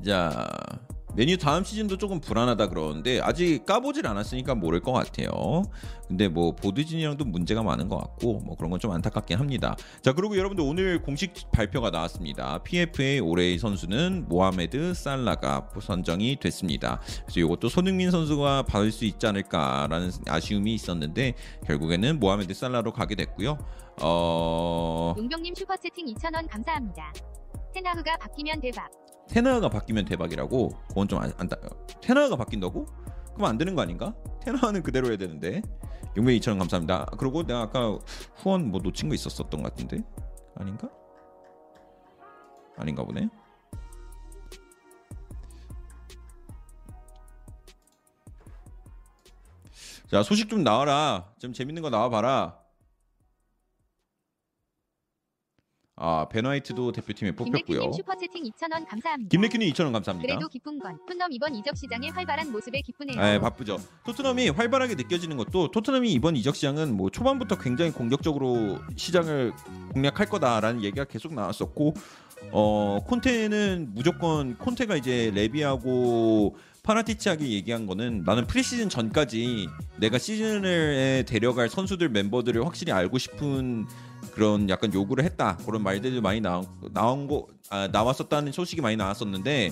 자 0.05 0.47
메뉴 1.15 1.37
다음 1.37 1.63
시즌도 1.63 1.97
조금 1.97 2.19
불안하다 2.19 2.67
그러는데 2.67 3.19
아직 3.21 3.65
까보질 3.65 4.05
않았으니까 4.07 4.55
모를 4.55 4.79
것 4.81 4.91
같아요. 4.91 5.63
근데 6.07 6.27
뭐 6.27 6.53
보드 6.55 6.85
진이랑도 6.85 7.25
문제가 7.25 7.63
많은 7.63 7.87
것 7.89 7.97
같고 7.97 8.39
뭐 8.39 8.55
그런 8.55 8.69
건 8.69 8.75
좀 8.79 8.91
안타깝긴 8.91 9.39
합니다. 9.39 9.75
자 10.01 10.11
그리고 10.13 10.37
여러분들 10.37 10.63
오늘 10.63 11.01
공식 11.01 11.33
발표가 11.53 11.89
나왔습니다. 11.89 12.59
PFA 12.63 13.21
올해의 13.21 13.57
선수는 13.57 14.25
모하메드 14.27 14.93
살라가 14.93 15.69
선정이 15.81 16.35
됐습니다. 16.41 16.99
그래서 17.23 17.39
이것도 17.39 17.69
손흥민 17.69 18.11
선수가 18.11 18.63
받을 18.63 18.91
수 18.91 19.05
있지 19.05 19.25
않을까라는 19.25 20.11
아쉬움이 20.27 20.73
있었는데 20.73 21.35
결국에는 21.65 22.19
모하메드 22.19 22.53
살라로 22.53 22.91
가게 22.91 23.15
됐고요. 23.15 23.57
어 24.01 25.15
용병님 25.17 25.55
슈퍼채팅 25.55 26.05
2,000원 26.07 26.49
감사합니다. 26.49 27.13
테나흐가 27.73 28.17
바뀌면 28.17 28.59
대박. 28.59 28.89
테너가 29.29 29.69
바뀌면 29.69 30.05
대박이라고? 30.05 30.69
그건 30.87 31.07
좀 31.07 31.19
안, 31.19 31.31
테너가 32.01 32.35
바뀐다고? 32.35 32.85
그럼 33.35 33.49
안 33.49 33.57
되는 33.57 33.75
거 33.75 33.81
아닌가? 33.81 34.13
테너는 34.41 34.83
그대로 34.83 35.09
해야 35.09 35.17
되는데. 35.17 35.61
용매 36.17 36.37
2,000원 36.39 36.59
감사합니다. 36.59 37.05
그리고 37.17 37.43
내가 37.43 37.63
아까 37.63 37.99
후원 38.35 38.71
뭐 38.71 38.79
놓친 38.81 39.09
거 39.09 39.15
있었었던 39.15 39.61
것 39.61 39.73
같은데? 39.73 40.03
아닌가? 40.55 40.89
아닌가 42.77 43.03
보네. 43.03 43.27
자 50.09 50.23
소식 50.23 50.49
좀 50.49 50.63
나와라. 50.63 51.33
좀 51.39 51.51
재밌는 51.51 51.81
거 51.81 51.89
나와봐라 51.89 52.64
아 55.97 56.27
베나이트도 56.29 56.91
대표팀에 56.91 57.31
뽑혔고요 57.31 57.63
김래키님 57.63 57.93
슈퍼채팅 57.93 58.43
2,000원 58.43 58.85
감사합니다. 58.85 59.29
김래키님 59.29 59.71
2,000원 59.71 59.93
감사합니다 59.93 60.27
그래도 60.27 60.49
기쁜 60.49 60.77
건 60.77 60.97
토트넘 61.07 61.31
이번 61.31 61.55
이적 61.55 61.77
시장의 61.77 62.09
활발한 62.11 62.51
모습에 62.51 62.81
기쁘네요. 62.81 63.19
네, 63.21 63.39
바쁘죠. 63.39 63.77
토트넘이 64.05 64.49
활발하게 64.49 64.95
느껴지는 64.95 65.37
것도 65.37 65.71
토트넘이 65.71 66.11
이번 66.11 66.35
이적 66.35 66.55
시장은 66.55 66.95
뭐 66.97 67.09
초반부터 67.09 67.57
굉장히 67.59 67.91
공격적으로 67.91 68.77
시장을 68.97 69.53
공략할 69.93 70.25
거다라는 70.27 70.83
얘기가 70.83 71.05
계속 71.05 71.33
나왔었고 71.33 71.93
어 72.51 72.99
콘테는 73.07 73.91
무조건 73.93 74.57
콘테가 74.57 74.97
이제 74.97 75.31
레비하고 75.33 76.57
파라티치하게 76.83 77.49
얘기한 77.49 77.87
거는 77.87 78.23
나는 78.25 78.45
프리시즌 78.45 78.89
전까지 78.89 79.67
내가 79.97 80.19
시즌을 80.19 81.23
데려갈 81.27 81.67
선수들 81.69 82.09
멤버들을 82.09 82.63
확실히 82.65 82.91
알고 82.91 83.17
싶은 83.17 83.87
그런 84.35 84.69
약간 84.69 84.93
요구를 84.93 85.23
했다. 85.23 85.57
그런 85.65 85.81
말들이 85.81 86.19
많이 86.19 86.41
나온 86.41 86.65
나온 86.91 87.27
거 87.27 87.47
아, 87.69 87.87
나왔었다는 87.87 88.51
소식이 88.51 88.81
많이 88.81 88.97
나왔었는데 88.97 89.71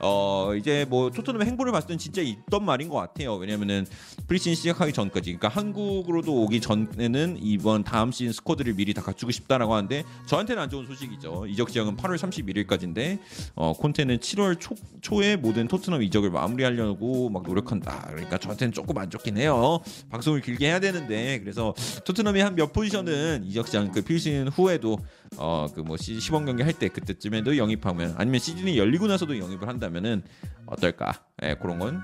어 0.00 0.52
이제 0.56 0.86
뭐 0.88 1.10
토트넘의 1.10 1.46
행보를 1.48 1.72
봤을 1.72 1.88
땐 1.88 1.98
진짜 1.98 2.22
있던 2.22 2.64
말인 2.64 2.88
것 2.88 2.96
같아요. 2.96 3.34
왜냐면은 3.36 3.86
프리시즌 4.26 4.54
시작하기 4.54 4.92
전까지, 4.92 5.34
그러니까 5.36 5.48
한국으로도 5.48 6.42
오기 6.42 6.60
전에는 6.60 7.38
이번 7.40 7.82
다음 7.82 8.12
시즌 8.12 8.32
스쿼드를 8.32 8.74
미리 8.74 8.92
다 8.92 9.02
갖추고 9.02 9.32
싶다라고 9.32 9.74
하는데 9.74 10.04
저한테는 10.26 10.62
안 10.62 10.68
좋은 10.70 10.86
소식이죠. 10.86 11.46
이적 11.46 11.70
시장은 11.70 11.96
8월 11.96 12.16
31일까지인데 12.18 13.18
어 13.54 13.72
콘테는 13.72 14.18
7월 14.18 14.60
초 14.60 14.74
초에 15.00 15.36
모든 15.36 15.66
토트넘 15.68 16.02
이적을 16.02 16.30
마무리하려고 16.30 17.30
막 17.30 17.44
노력한다. 17.44 18.06
그러니까 18.10 18.36
저한테는 18.36 18.72
조금 18.72 18.98
안 18.98 19.08
좋긴 19.08 19.38
해요. 19.38 19.80
방송을 20.10 20.42
길게 20.42 20.66
해야 20.66 20.80
되는데 20.80 21.38
그래서 21.40 21.74
토트넘이 22.04 22.40
한 22.40 22.58
몇 22.58 22.72
포지션은 22.72 23.44
이적 23.44 23.66
시장 23.68 23.92
그 23.92 24.02
필시즌 24.02 24.48
후에도 24.48 24.98
어그뭐 25.36 25.96
시범 25.96 26.46
경기 26.46 26.62
할 26.62 26.72
때 26.72 26.88
그때쯤에도 26.88 27.56
영입하면 27.56 28.14
아니면 28.18 28.40
시즌이 28.40 28.78
열리고 28.78 29.06
나서도 29.06 29.38
영입을 29.38 29.68
한다면은 29.68 30.22
어떨까? 30.66 31.12
예, 31.42 31.54
그런 31.54 31.78
건 31.78 32.00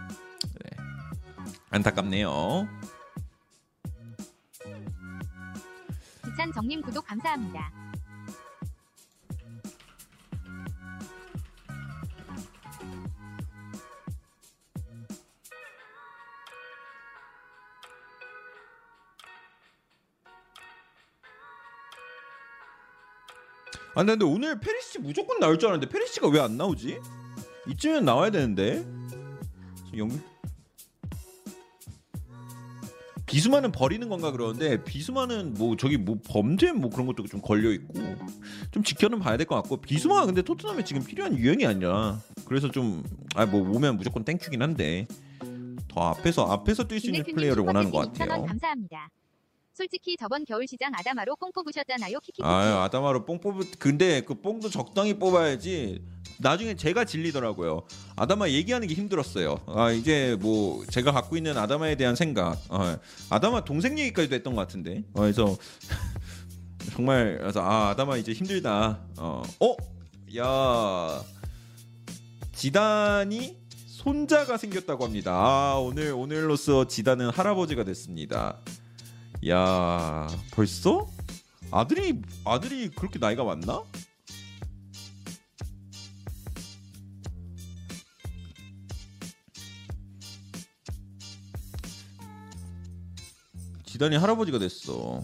네. 0.65 0.77
안타깝네요. 1.71 2.69
기찬 6.25 6.53
정님 6.53 6.83
구독 6.83 7.07
감사합니다. 7.07 7.84
아 23.95 24.05
근데 24.05 24.25
오늘 24.25 24.59
페리시 24.61 24.99
무조건 25.01 25.39
나올 25.41 25.59
줄 25.59 25.69
알았는데 25.69 25.93
페리시가 25.93 26.29
왜 26.29 26.41
안 26.41 26.57
나오지? 26.57 26.99
이쯤엔 27.69 28.05
나와야 28.05 28.31
되는데. 28.31 28.85
영... 29.97 30.11
비수마는 33.27 33.73
버리는 33.73 34.07
건가 34.09 34.31
그러는데 34.31 34.85
비수마는 34.85 35.55
뭐 35.55 35.77
저기 35.77 35.97
뭐 35.97 36.21
범죄 36.29 36.71
뭐 36.73 36.89
그런 36.91 37.07
것도 37.07 37.25
좀 37.27 37.41
걸려 37.41 37.73
있고 37.73 37.95
좀 38.71 38.85
지켜는 38.85 39.19
봐야 39.19 39.37
될 39.37 39.47
것 39.47 39.57
같고 39.57 39.79
비수마 39.79 40.27
근데 40.27 40.43
토트넘에 40.43 40.85
지금 40.85 41.03
필요한 41.03 41.37
유형이 41.37 41.67
아니라 41.67 42.21
그래서 42.45 42.71
좀아뭐 42.71 43.71
오면 43.75 43.97
무조건 43.97 44.25
땡큐긴 44.25 44.63
한데 44.63 45.09
더 45.89 46.03
앞에서 46.11 46.47
앞에서 46.53 46.87
뛸 46.87 47.01
수 47.01 47.07
있는 47.09 47.25
플레이어를 47.25 47.65
원하는 47.65 47.91
것 47.91 48.03
슈퍼채팅 48.05 48.27
2,000원 48.27 48.29
같아요. 48.31 48.47
감사합니다. 48.47 49.09
솔직히 49.75 50.17
저번 50.17 50.45
겨울 50.45 50.69
시장 50.69 50.93
아다마로 50.95 51.35
뽕 51.37 51.51
뽑으셨잖아요. 51.53 52.21
키키키. 52.21 52.43
아유 52.45 52.75
아다마로 52.77 53.25
뽕 53.25 53.41
뽑을 53.41 53.67
근데 53.79 54.21
그 54.21 54.35
뽕도 54.35 54.71
적당히 54.71 55.15
뽑아야지 55.19 56.01
나중에 56.39 56.75
제가 56.75 57.05
질리더라고요 57.05 57.83
아다마 58.17 58.49
얘기하는 58.49 58.89
게 58.89 58.95
힘들었어요 58.95 59.61
아 59.67 59.91
이제 59.91 60.37
뭐 60.41 60.85
제가 60.87 61.13
갖고 61.13 61.37
있는 61.37 61.57
아다마에 61.57 61.97
대한 61.97 62.15
생각 62.17 62.57
어, 62.69 62.97
아다마 63.31 63.65
동생 63.65 63.99
얘기까지도 63.99 64.35
했던 64.35 64.55
것 64.55 64.61
같은데 64.63 65.05
어, 65.13 65.21
그래서 65.21 65.57
정말 66.95 67.39
그래서 67.41 67.61
아 67.61 67.91
아다마 67.91 68.17
이제 68.17 68.33
힘들다 68.33 69.01
어, 69.19 69.43
어? 69.61 69.77
야 70.37 71.23
지단이 72.53 73.57
손자가 73.87 74.57
생겼다고 74.57 75.05
합니다 75.05 75.33
아 75.35 75.79
오늘 75.79 76.13
오늘로써 76.13 76.87
지단은 76.87 77.31
할아버지가 77.31 77.85
됐습니다 77.85 78.59
야 79.49 80.27
벌써? 80.53 81.07
아들이 81.71 82.23
아들이 82.45 82.89
그렇게 82.89 83.19
나이가 83.19 83.45
많나? 83.45 83.85
지단이 93.85 94.17
할아버지가 94.17 94.59
됐어. 94.59 95.23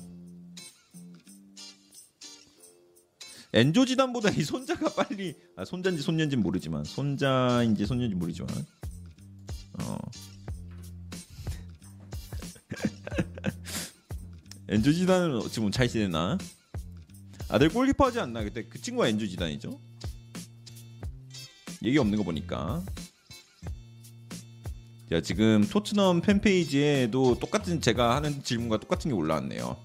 엔조 3.52 3.84
지단보다 3.86 4.30
이 4.30 4.44
손자가 4.44 4.88
빨리 4.94 5.34
아 5.56 5.64
손자인지 5.64 6.02
손녀인지 6.02 6.36
모르지만 6.36 6.84
손자인지 6.84 7.84
손녀인지 7.84 8.14
모르지만 8.14 8.48
어 9.80 9.98
엔조 14.70 14.92
지단은 14.92 15.48
지금 15.50 15.72
잘 15.72 15.88
지내나? 15.88 16.38
아들 17.48 17.68
골키퍼 17.68 18.06
하지 18.06 18.20
않나? 18.20 18.44
그때 18.44 18.62
그 18.62 18.80
친구가 18.80 19.08
엔조 19.08 19.26
지단이죠. 19.26 19.76
얘기 21.82 21.98
없는 21.98 22.16
거 22.16 22.22
보니까. 22.22 22.80
자 25.10 25.20
지금 25.20 25.66
토트넘 25.68 26.20
팬페이지에도 26.20 27.40
똑같은 27.40 27.80
제가 27.80 28.14
하는 28.14 28.44
질문과 28.44 28.78
똑같은 28.78 29.10
게 29.10 29.14
올라왔네요. 29.16 29.76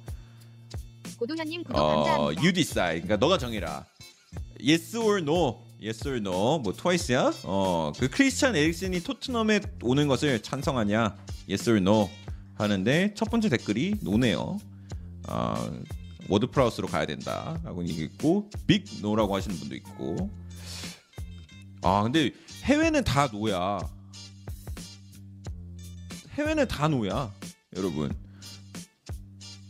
고동현님 1.17 1.63
구독 1.63 1.79
어, 1.79 2.03
감사합니다. 2.03 2.41
you 2.41 2.53
decide. 2.53 3.01
그러니까 3.01 3.17
너가 3.17 3.39
정해라. 3.39 3.87
Yes 4.59 4.95
or 4.97 5.17
no. 5.17 5.63
Yes 5.81 6.07
or 6.07 6.17
no. 6.19 6.59
뭐 6.59 6.73
트와이스야? 6.73 7.33
어, 7.43 7.91
그 7.97 8.07
크리스찬 8.07 8.55
에릭슨이 8.55 9.01
토트넘에 9.01 9.61
오는 9.81 10.07
것을 10.07 10.43
찬성하냐? 10.43 11.17
Yes 11.49 11.67
or 11.71 11.79
no. 11.79 12.07
하는데 12.53 13.13
첫 13.15 13.31
번째 13.31 13.49
댓글이 13.49 13.95
no네요. 14.01 14.59
아, 15.27 15.71
워드 16.29 16.47
프라우즈로 16.47 16.87
가야 16.87 17.05
된다라고 17.05 17.83
얘기했고 17.87 18.49
big 18.67 18.85
no라고 19.01 19.35
하시는 19.35 19.55
분도 19.57 19.75
있고. 19.75 20.29
아, 21.81 22.03
근데 22.03 22.31
해외는 22.63 23.03
다 23.03 23.27
no야. 23.27 23.79
해외는 26.31 26.67
다 26.67 26.87
no야. 26.87 27.31
여러분. 27.75 28.11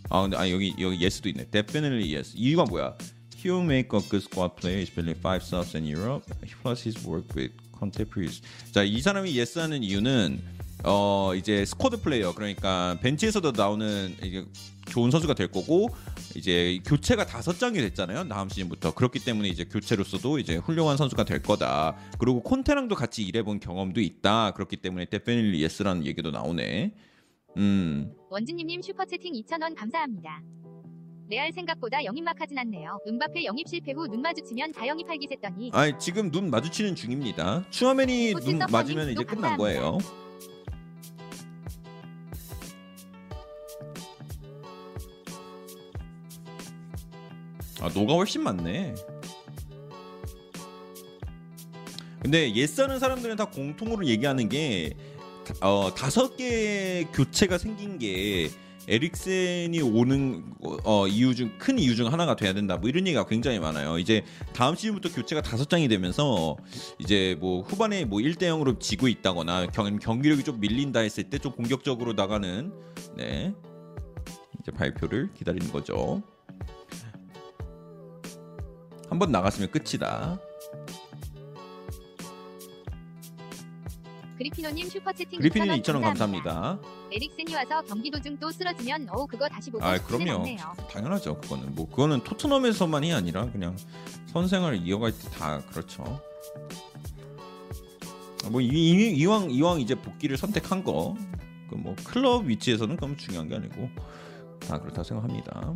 아 0.10 0.22
근데 0.22 0.38
아 0.38 0.50
여기 0.50 0.74
여기 0.80 1.02
yes도 1.02 1.30
있네. 1.30 1.46
Definitely 1.50 2.14
yes. 2.14 2.34
이유가 2.36 2.64
뭐야? 2.66 2.96
He 3.36 3.52
make 3.62 3.90
a 3.94 4.02
good 4.02 4.26
squad 4.26 4.56
player, 4.56 4.82
especially 4.82 5.18
five 5.20 5.44
subs 5.44 5.76
in 5.76 5.86
Europe. 5.86 6.26
Plus 6.62 6.88
he's 6.88 7.08
worked 7.08 7.28
with 7.36 7.54
Conte 7.78 7.98
previously. 7.98 8.42
자 8.72 8.84
이 8.84 9.02
사람이 9.02 9.36
yes하는 9.36 9.84
이유는 9.84 10.42
어 10.88 11.34
이제 11.36 11.66
squad 11.66 12.02
player 12.02 12.34
그러니까 12.36 12.98
벤치에서도 13.02 13.52
나오는 13.54 14.16
이게 14.22 14.46
좋은 14.86 15.10
선수가 15.10 15.34
될 15.34 15.48
거고 15.48 15.88
이제 16.36 16.80
교체가 16.86 17.26
다섯 17.26 17.58
장이 17.58 17.80
됐잖아요 17.80 18.28
다음 18.28 18.50
시즌부터 18.50 18.94
그렇기 18.94 19.20
때문에 19.26 19.50
이제 19.50 19.64
교체로서도 19.66 20.38
이제 20.38 20.58
훌륭한 20.58 20.96
선수가 20.98 21.24
될 21.24 21.42
거다 21.42 21.96
그리고 22.20 22.42
콘테랑도 22.44 22.94
같이 22.96 23.24
일해본 23.24 23.60
경험도 23.60 24.00
있다 24.00 24.52
그렇기 24.52 24.78
때문에 24.78 25.06
definitely 25.06 25.64
yes라는 25.64 26.06
얘기도 26.06 26.30
나오네 26.30 26.94
음 27.58 28.12
원진님님 28.30 28.82
슈퍼채팅 28.82 29.34
2,000원 29.34 29.76
감사합니다. 29.76 30.42
레알 31.28 31.52
생각보다 31.54 32.04
영입막 32.04 32.40
하진 32.40 32.58
않네요. 32.60 33.00
음바페 33.08 33.46
영입 33.46 33.68
실패 33.68 33.94
후 33.94 34.06
눈 34.08 34.22
마주치면 34.22 34.74
다 34.74 34.86
영입할기했더니 34.86 35.72
아니 35.74 35.94
지금 35.98 36.30
눈 36.30 36.52
마주치는 36.52 36.94
중입니다. 36.96 37.64
추아메니 37.72 38.34
포트 38.34 38.46
눈 38.46 38.60
맞으면 38.70 39.10
이제 39.10 39.24
끝난 39.24 39.58
거예요. 39.58 39.98
아 47.86 47.90
no가 47.94 48.16
훨씬 48.16 48.42
많네. 48.42 48.96
근데 52.22 52.56
yes하는 52.56 52.98
사람들은 52.98 53.36
다 53.36 53.46
공통으로 53.46 54.08
얘기하는 54.08 54.50
게 54.50 54.96
어, 55.62 55.94
다섯 55.96 56.36
개 56.36 57.06
교체가 57.14 57.60
생긴 57.60 58.00
게 58.00 58.50
에릭센이 58.88 59.80
오는 59.82 60.44
어, 60.84 61.08
이유 61.08 61.36
중 61.36 61.52
큰 61.60 61.78
이유 61.78 61.96
중 61.96 62.12
하나가 62.12 62.36
돼야 62.36 62.54
된다. 62.54 62.78
뭐 62.78 62.90
이런 62.90 63.06
얘기가 63.06 63.28
굉장히 63.28 63.60
많아요. 63.60 64.00
이제 64.00 64.24
다음 64.54 64.76
시즌부터 64.76 65.14
교체가 65.14 65.44
다섯 65.44 65.70
장이 65.70 65.88
되면서 65.88 66.58
이제 66.98 67.38
뭐 67.40 67.62
후반에 67.62 68.06
뭐 68.06 68.20
1대 68.20 68.44
0으로 68.44 68.80
지고 68.80 69.08
있다거나 69.08 69.68
경, 69.68 70.00
경기력이 70.00 70.44
좀 70.44 70.60
밀린다 70.60 71.02
했을 71.02 71.26
때 71.30 71.38
좀 71.38 71.52
공격적으로 71.52 72.14
나가는 72.14 72.74
네. 73.16 73.54
이제 74.62 74.72
발표를 74.72 75.32
기다리는 75.36 75.72
거죠. 75.72 76.24
한번 79.16 79.32
나갔으면 79.32 79.72
끝이다. 79.72 80.38
그리피노님 84.38 84.90
슈퍼채팅 84.90 85.40
그리핀이 85.40 85.68
2,000원 85.70 85.82
2,000원 85.82 86.02
감사합니다. 86.02 86.54
감사합니다. 86.54 86.80
에릭센이 87.14 87.56
와서 87.56 87.82
경기 87.88 88.12
도 88.12 88.20
중 88.20 88.38
또 88.38 88.52
쓰러지면 88.52 89.08
어우 89.10 89.26
그거 89.26 89.48
다시 89.48 89.72
보고 89.72 89.84
아, 89.86 89.98
싶지는 89.98 90.26
그럼요. 90.26 90.42
않네요. 90.42 90.74
당연하죠. 90.92 91.40
그거는 91.40 91.74
뭐 91.74 91.88
그거는 91.90 92.20
토트넘에서만이 92.26 93.14
아니라 93.14 93.50
그냥 93.50 93.78
선생을 94.28 94.86
이어갈 94.86 95.14
때 95.14 95.30
다 95.30 95.62
그렇죠. 95.72 96.04
아, 98.44 98.50
뭐 98.50 98.60
이, 98.60 98.68
이, 98.68 99.16
이왕 99.16 99.50
이왕 99.52 99.80
이제 99.80 99.96
복귀를 99.96 100.36
선택한 100.38 100.84
거, 100.84 101.16
그 101.70 101.76
뭐 101.78 101.96
클럽 102.04 102.44
위치에서는 102.46 102.98
그럼 102.98 103.16
중요한 103.16 103.48
게 103.48 103.56
아니고 103.56 103.90
다 104.60 104.78
그렇다 104.80 105.02
생각합니다. 105.04 105.74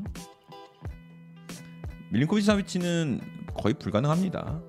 밀린코비치 2.12 2.46
사비치는 2.46 3.22
거의 3.54 3.74
불가능합니다. 3.76 4.62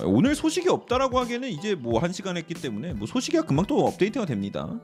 아, 0.00 0.04
오늘 0.04 0.34
소식이 0.34 0.68
없다라고 0.68 1.18
하기에는 1.20 1.48
이제 1.48 1.74
뭐 1.74 2.00
한 2.00 2.12
시간 2.12 2.36
했기 2.36 2.54
때문에 2.54 2.94
뭐 2.94 3.06
소식이 3.06 3.38
금방 3.42 3.66
또 3.66 3.86
업데이트가 3.86 4.26
됩니다. 4.26 4.78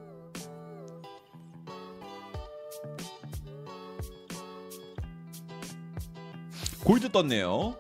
골드 6.85 7.11
떴네요. 7.11 7.74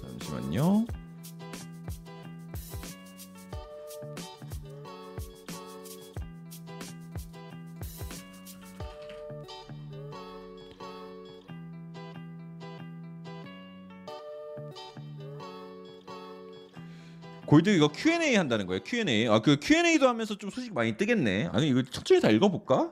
잠시만요. 0.00 0.86
골드 17.52 17.68
이거 17.68 17.88
Q&A 17.88 18.34
한다는 18.34 18.66
거예요. 18.66 18.80
Q&A. 18.82 19.28
아 19.28 19.38
그 19.38 19.58
Q&A도 19.60 20.08
하면서 20.08 20.34
좀 20.38 20.48
소식 20.48 20.72
많이 20.72 20.96
뜨겠네. 20.96 21.50
아니 21.52 21.68
이거 21.68 21.82
천천히 21.82 22.18
다 22.18 22.30
읽어볼까? 22.30 22.90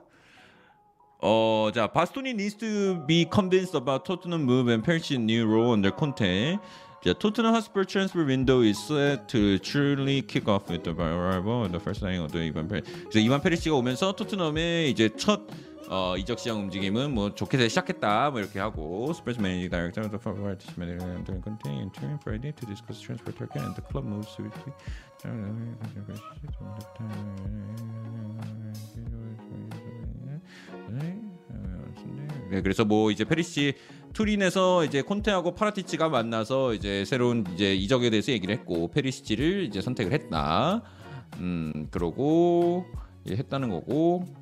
어, 1.23 1.71
자, 1.75 1.87
바스토니 1.87 2.31
needs 2.33 2.59
to 2.59 3.07
be 3.07 3.25
convinced 3.33 3.75
about 3.75 4.05
Tottenham 4.05 4.43
move 4.43 4.69
and 4.71 4.85
Percy's 4.85 5.19
new 5.19 5.47
role 5.47 5.73
under 5.73 5.91
Conte. 5.91 6.59
자, 7.03 7.15
Tottenham 7.19 7.55
Hotspur 7.55 7.87
transfer 7.87 8.27
window 8.27 8.61
is 8.61 8.77
set 8.79 9.27
to 9.29 9.57
truly 9.61 10.21
kick 10.21 10.47
off 10.47 10.69
with 10.69 10.85
the 10.85 10.93
arrival 10.93 11.65
of 11.65 11.73
the 11.73 11.81
first 11.81 12.01
signing 12.01 12.23
of 12.23 12.31
the 12.31 12.45
이반 12.53 12.69
페리. 12.69 12.83
그래서 13.09 13.19
이반 13.19 13.41
페리시가 13.41 13.75
오면서 13.75 14.13
토트넘의 14.13 14.91
이제 14.91 15.09
첫 15.17 15.41
어, 15.93 16.17
이적 16.17 16.39
시장 16.39 16.61
움직임은 16.61 17.13
뭐 17.13 17.35
좋게 17.35 17.69
시작했다 17.69 18.31
뭐 18.31 18.39
이렇게 18.39 18.61
하고 18.61 19.13
스페셜 19.13 19.43
매니징 19.43 19.71
다이렉터 19.71 20.03
of 20.03 20.11
the 20.11 20.21
forward 20.21 20.65
manager 20.79 21.43
continue 21.43 21.91
to 21.91 22.17
Friday 22.23 22.53
to 22.53 22.65
club 23.91 24.07
moves 24.07 24.31
swiftly. 24.31 24.73
네, 32.51 32.63
그래서 32.63 32.85
뭐 32.85 33.11
이제 33.11 33.25
페리시 33.25 33.75
투린에서 34.13 34.85
이제 34.85 35.03
콘테하고 35.03 35.55
파라티치가 35.55 36.09
만나서 36.09 36.75
이제 36.75 37.05
새로운 37.05 37.45
이제 37.55 37.75
이적에 37.75 38.11
대해서 38.11 38.31
얘기를 38.31 38.55
했고 38.55 38.93
페리시치를 38.93 39.65
이제 39.65 39.81
선택을 39.81 40.13
했다. 40.13 40.83
음, 41.39 41.89
그러고 41.91 42.87
했다는 43.29 43.71
거고. 43.71 44.40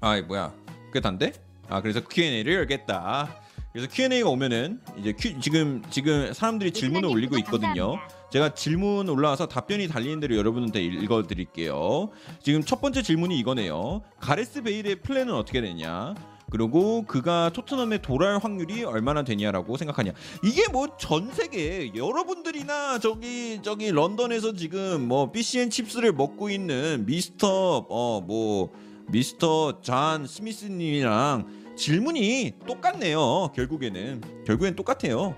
아, 0.00 0.16
이 0.16 0.22
뭐야? 0.22 0.52
그게 0.86 1.00
단데? 1.00 1.32
아, 1.68 1.80
그래서 1.80 2.00
Q&A를 2.00 2.54
열겠다. 2.54 3.36
그래서 3.72 3.88
Q&A가 3.88 4.28
오면은 4.28 4.80
이제 4.98 5.12
Q, 5.16 5.38
지금 5.40 5.82
지금 5.90 6.32
사람들이 6.32 6.72
질문을 6.72 7.08
올리고 7.08 7.38
있거든요. 7.38 7.98
제가 8.32 8.54
질문 8.54 9.08
올라와서 9.08 9.46
답변이 9.46 9.88
달리는 9.88 10.18
대로 10.20 10.36
여러분한테 10.36 10.82
읽어 10.82 11.24
드릴게요. 11.26 12.10
지금 12.42 12.64
첫 12.64 12.80
번째 12.80 13.02
질문이 13.02 13.38
이거네요. 13.38 14.02
가레스 14.18 14.62
베일의 14.62 15.02
플랜은 15.02 15.34
어떻게 15.34 15.60
되냐? 15.60 16.14
그리고 16.50 17.04
그가 17.06 17.50
토트넘에 17.50 17.98
돌아올 17.98 18.38
확률이 18.42 18.82
얼마나 18.82 19.22
되냐라고 19.22 19.76
생각하냐. 19.76 20.12
이게 20.42 20.66
뭐 20.68 20.88
전 20.98 21.30
세계 21.32 21.92
여러분들이나 21.94 22.98
저기 22.98 23.60
저기 23.62 23.92
런던에서 23.92 24.54
지금 24.54 25.06
뭐 25.06 25.30
BCN 25.30 25.70
칩스를 25.70 26.12
먹고 26.12 26.50
있는 26.50 27.04
미스터 27.06 27.86
어뭐 27.88 28.72
미스터 29.10 29.80
잔 29.82 30.26
스미스님이랑 30.26 31.74
질문이 31.76 32.54
똑같네요. 32.66 33.52
결국에는 33.54 34.20
결국엔 34.46 34.76
똑같아요. 34.76 35.34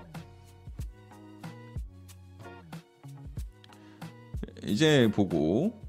이제 4.65 5.09
보고 5.13 5.82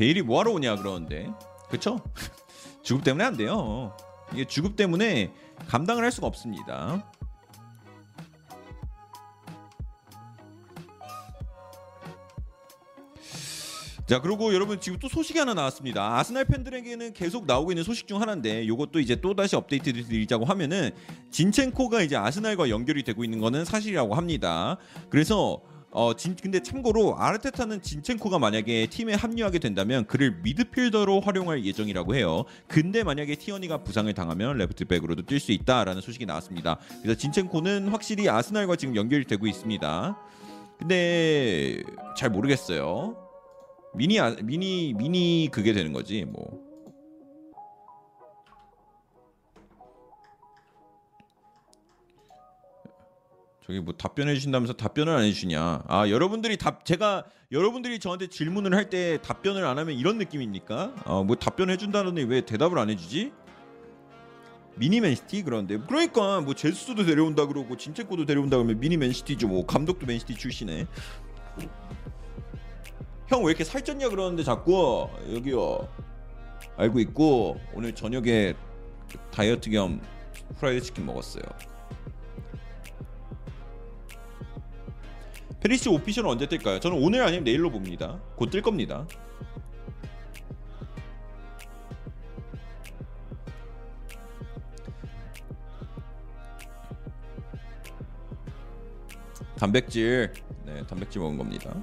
베일이 0.00 0.22
뭐하러 0.22 0.52
오냐 0.52 0.76
그러는데. 0.76 1.30
그쵸? 1.68 2.00
주급 2.82 3.04
때문에 3.04 3.22
안 3.22 3.36
돼요. 3.36 3.94
이게 4.32 4.46
주급 4.46 4.74
때문에 4.74 5.30
감당을 5.68 6.02
할 6.02 6.10
수가 6.10 6.26
없습니다. 6.26 7.06
자 14.06 14.22
그리고 14.22 14.54
여러분 14.54 14.80
지금 14.80 14.98
또 14.98 15.06
소식이 15.06 15.38
하나 15.38 15.52
나왔습니다. 15.52 16.16
아스날 16.16 16.46
팬들에게는 16.46 17.12
계속 17.12 17.44
나오고 17.44 17.70
있는 17.72 17.84
소식 17.84 18.08
중 18.08 18.22
하나인데 18.22 18.66
요것도 18.66 19.00
이제 19.00 19.16
또 19.16 19.34
다시 19.34 19.54
업데이트 19.54 19.92
드리자고 19.92 20.46
하면은 20.46 20.92
진첸코가 21.30 22.00
이제 22.00 22.16
아스날과 22.16 22.70
연결이 22.70 23.02
되고 23.02 23.22
있는 23.22 23.38
거는 23.38 23.66
사실이라고 23.66 24.14
합니다. 24.14 24.78
그래서 25.10 25.60
어, 25.92 26.14
진, 26.14 26.36
근데 26.36 26.62
참고로 26.62 27.16
아르테타는 27.18 27.82
진첸코가 27.82 28.38
만약에 28.38 28.86
팀에 28.86 29.14
합류하게 29.14 29.58
된다면 29.58 30.06
그를 30.06 30.40
미드필더로 30.42 31.20
활용할 31.20 31.64
예정이라고 31.64 32.14
해요. 32.14 32.44
근데 32.68 33.02
만약에 33.02 33.34
티어니가 33.34 33.82
부상을 33.82 34.12
당하면 34.14 34.56
레프트백으로도 34.58 35.22
뛸 35.24 35.40
수 35.40 35.50
있다라는 35.52 36.00
소식이 36.00 36.26
나왔습니다. 36.26 36.78
그래서 37.02 37.18
진첸코는 37.18 37.88
확실히 37.88 38.28
아스날과 38.28 38.76
지금 38.76 38.94
연결이 38.94 39.24
되고 39.24 39.46
있습니다. 39.46 40.18
근데 40.78 41.82
잘 42.16 42.30
모르겠어요. 42.30 43.16
미니 43.94 44.20
아, 44.20 44.36
미니 44.42 44.94
미니 44.94 45.48
그게 45.50 45.72
되는 45.72 45.92
거지 45.92 46.24
뭐. 46.24 46.69
저기 53.70 53.78
뭐 53.78 53.94
답변해 53.94 54.34
주신다면서 54.34 54.72
답변을 54.72 55.12
안 55.14 55.22
해주시냐? 55.22 55.84
아 55.86 56.08
여러분들이 56.08 56.56
답 56.56 56.84
제가 56.84 57.22
여러분들이 57.52 58.00
저한테 58.00 58.26
질문을 58.26 58.74
할 58.74 58.90
때 58.90 59.18
답변을 59.22 59.64
안 59.64 59.78
하면 59.78 59.94
이런 59.94 60.18
느낌입니까? 60.18 60.92
어뭐 61.04 61.36
답변해 61.36 61.76
준다더니 61.76 62.24
왜 62.24 62.40
대답을 62.40 62.76
안 62.80 62.90
해주지? 62.90 63.32
미니 64.74 65.00
맨시티 65.00 65.44
그런데 65.44 65.78
그러니까 65.78 66.40
뭐 66.40 66.54
제수도 66.54 67.04
데려온다 67.04 67.46
그러고 67.46 67.76
진채코도 67.76 68.24
데려온다 68.26 68.56
그러면 68.56 68.80
미니 68.80 68.96
맨시티죠 68.96 69.46
뭐 69.46 69.64
감독도 69.64 70.04
맨시티 70.06 70.34
출신에 70.34 70.88
형 73.28 73.42
왜 73.44 73.50
이렇게 73.50 73.62
살쪘냐 73.62 74.10
그러는데 74.10 74.42
자꾸 74.42 75.08
여기요 75.32 75.86
알고 76.76 76.98
있고 76.98 77.60
오늘 77.74 77.94
저녁에 77.94 78.54
다이어트 79.30 79.70
겸 79.70 80.00
프라이드 80.58 80.80
치킨 80.86 81.06
먹었어요. 81.06 81.44
페리시 85.60 85.88
official은 85.90 86.28
언제 86.30 86.46
뜰까요? 86.46 86.80
저는 86.80 86.96
오늘 87.02 87.22
아니면 87.22 87.44
내일로 87.44 87.70
봅니다. 87.70 88.18
곧 88.36 88.50
뜰 88.50 88.62
겁니다. 88.62 89.06
단백질, 99.56 100.32
네, 100.64 100.82
단백질 100.86 101.20
먹은 101.20 101.36
겁니다. 101.36 101.74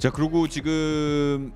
자 0.00 0.10
그리고 0.10 0.48
지금 0.48 1.52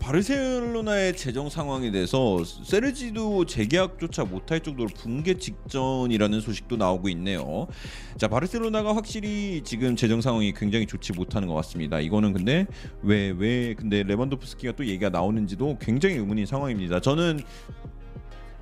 바르셀로나의 0.00 1.14
재정 1.14 1.50
상황에 1.50 1.90
대해서 1.90 2.42
세르지도 2.42 3.44
재계약조차 3.44 4.24
못할 4.24 4.60
정도로 4.60 4.88
붕괴 4.96 5.34
직전이라는 5.34 6.40
소식도 6.40 6.78
나오고 6.78 7.10
있네요. 7.10 7.66
자 8.16 8.28
바르셀로나가 8.28 8.96
확실히 8.96 9.60
지금 9.62 9.94
재정 9.94 10.22
상황이 10.22 10.54
굉장히 10.54 10.86
좋지 10.86 11.12
못하는 11.12 11.46
것 11.46 11.52
같습니다. 11.56 12.00
이거는 12.00 12.32
근데 12.32 12.66
왜왜 13.02 13.74
근데 13.74 14.02
레반도프스키가 14.04 14.72
또 14.72 14.86
얘기가 14.86 15.10
나오는지도 15.10 15.76
굉장히 15.82 16.14
의문인 16.14 16.46
상황입니다. 16.46 17.00
저는 17.00 17.42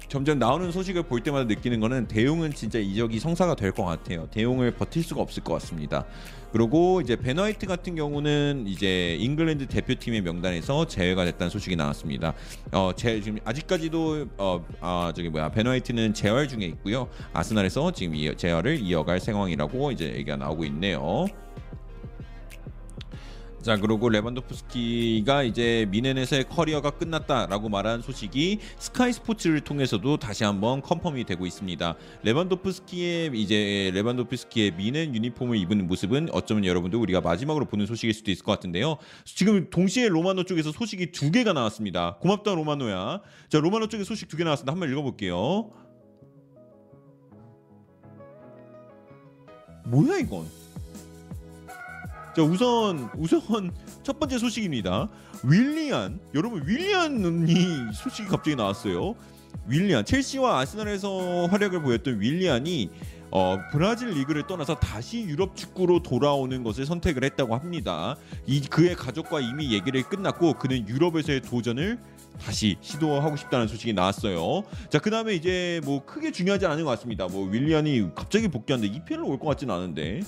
점점 0.08 0.38
나오는 0.38 0.70
소식을 0.70 1.02
볼 1.04 1.20
때마다 1.20 1.44
느끼는 1.44 1.80
거는 1.80 2.06
대용은 2.06 2.54
진짜 2.54 2.78
이적이 2.78 3.18
성사가 3.18 3.54
될 3.56 3.72
것 3.72 3.84
같아요. 3.84 4.28
대용을 4.30 4.70
버틸 4.70 5.02
수가 5.02 5.20
없을 5.20 5.42
것 5.42 5.54
같습니다. 5.54 6.04
그리고 6.52 7.00
이제 7.00 7.16
벤 7.16 7.31
화이트 7.31 7.66
같은 7.66 7.96
경우는 7.96 8.64
이제 8.66 9.16
잉글랜드 9.20 9.66
대표팀의 9.66 10.22
명단에서 10.22 10.86
제외가 10.86 11.24
됐다는 11.24 11.50
소식이 11.50 11.74
나왔습니다. 11.76 12.34
어, 12.72 12.92
제 12.96 13.20
지금 13.20 13.40
아직까지도 13.44 14.26
어, 14.38 14.64
아 14.80 15.12
저기 15.14 15.28
뭐야 15.28 15.50
벤 15.50 15.64
화이트는 15.64 16.14
재활 16.14 16.46
중에 16.48 16.64
있고요. 16.66 17.08
아스날에서 17.32 17.90
지금 17.90 18.14
이 18.14 18.34
재활을 18.36 18.78
이어갈 18.80 19.18
상황이라고 19.20 19.90
이제 19.90 20.06
얘기가 20.14 20.36
나오고 20.36 20.64
있네요. 20.66 21.26
자 23.66 23.76
그리고 23.76 24.08
레반도프스키가 24.08 25.42
이제 25.42 25.88
뮌헨에서의 25.90 26.44
커리어가 26.44 26.90
끝났다라고 26.90 27.68
말한 27.68 28.00
소식이 28.00 28.60
스카이 28.78 29.12
스포츠를 29.12 29.60
통해서도 29.60 30.18
다시 30.18 30.44
한번 30.44 30.80
confirm이 30.80 31.24
되고 31.24 31.44
있습니다. 31.44 31.96
레반도프스키의 32.22 33.32
이제 33.34 33.90
레반도프스키의 33.92 34.76
미넨 34.76 35.16
유니폼을 35.16 35.56
입은 35.56 35.88
모습은 35.88 36.28
어쩌면 36.30 36.64
여러분도 36.64 37.00
우리가 37.00 37.20
마지막으로 37.20 37.64
보는 37.64 37.86
소식일 37.86 38.14
수도 38.14 38.30
있을 38.30 38.44
것 38.44 38.52
같은데요. 38.52 38.98
지금 39.24 39.68
동시에 39.68 40.10
로마노 40.10 40.44
쪽에서 40.44 40.70
소식이 40.70 41.10
두 41.10 41.32
개가 41.32 41.52
나왔습니다. 41.52 42.18
고맙다 42.20 42.54
로마노야. 42.54 43.20
자 43.48 43.58
로마노 43.58 43.88
쪽에 43.88 44.04
소식 44.04 44.28
두 44.28 44.36
개 44.36 44.44
나왔습니다. 44.44 44.70
한번 44.70 44.92
읽어볼게요. 44.92 45.72
뭐야 49.86 50.18
이건? 50.18 50.65
자 52.36 52.42
우선 52.42 53.08
우선 53.16 53.72
첫 54.02 54.20
번째 54.20 54.36
소식입니다. 54.36 55.08
윌리안 55.42 56.20
여러분 56.34 56.62
윌리안이 56.66 57.94
소식이 57.94 58.28
갑자기 58.28 58.54
나왔어요. 58.54 59.14
윌리안 59.66 60.04
첼시와 60.04 60.58
아스날에서 60.58 61.46
활약을 61.46 61.80
보였던 61.80 62.20
윌리안이 62.20 62.90
어, 63.30 63.58
브라질 63.72 64.10
리그를 64.10 64.46
떠나서 64.46 64.74
다시 64.74 65.22
유럽 65.22 65.56
축구로 65.56 66.02
돌아오는 66.02 66.62
것을 66.62 66.84
선택을 66.84 67.24
했다고 67.24 67.56
합니다. 67.56 68.16
이 68.46 68.60
그의 68.60 68.96
가족과 68.96 69.40
이미 69.40 69.72
얘기를 69.72 70.02
끝났고 70.02 70.58
그는 70.58 70.86
유럽에서의 70.86 71.40
도전을 71.40 71.98
다시 72.40 72.76
시도하고 72.80 73.36
싶다는 73.36 73.66
소식이 73.66 73.92
나왔어요. 73.92 74.62
자, 74.90 74.98
그 74.98 75.10
다음에 75.10 75.34
이제 75.34 75.80
뭐 75.84 76.04
크게 76.04 76.32
중요하지 76.32 76.66
않은 76.66 76.84
것 76.84 76.90
같습니다. 76.90 77.26
뭐 77.26 77.48
윌리안이 77.48 78.14
갑자기 78.14 78.48
복귀하는데 78.48 78.94
EPL 78.94 79.20
올것 79.22 79.48
같지는 79.48 79.74
않은데. 79.74 80.20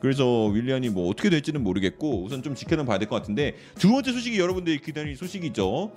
그래서 0.00 0.46
윌리안이 0.46 0.88
뭐 0.88 1.08
어떻게 1.10 1.30
될지는 1.30 1.62
모르겠고 1.62 2.22
우선 2.24 2.42
좀 2.42 2.54
지켜는 2.54 2.86
봐야 2.86 2.98
될 2.98 3.08
것 3.08 3.16
같은데 3.16 3.54
두 3.78 3.90
번째 3.90 4.12
소식이 4.12 4.38
여러분들이 4.38 4.80
기다리는 4.80 5.16
소식이죠. 5.16 5.92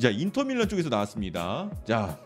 자, 0.00 0.08
인터밀란 0.10 0.68
쪽에서 0.68 0.88
나왔습니다. 0.88 1.70
자, 1.86 2.18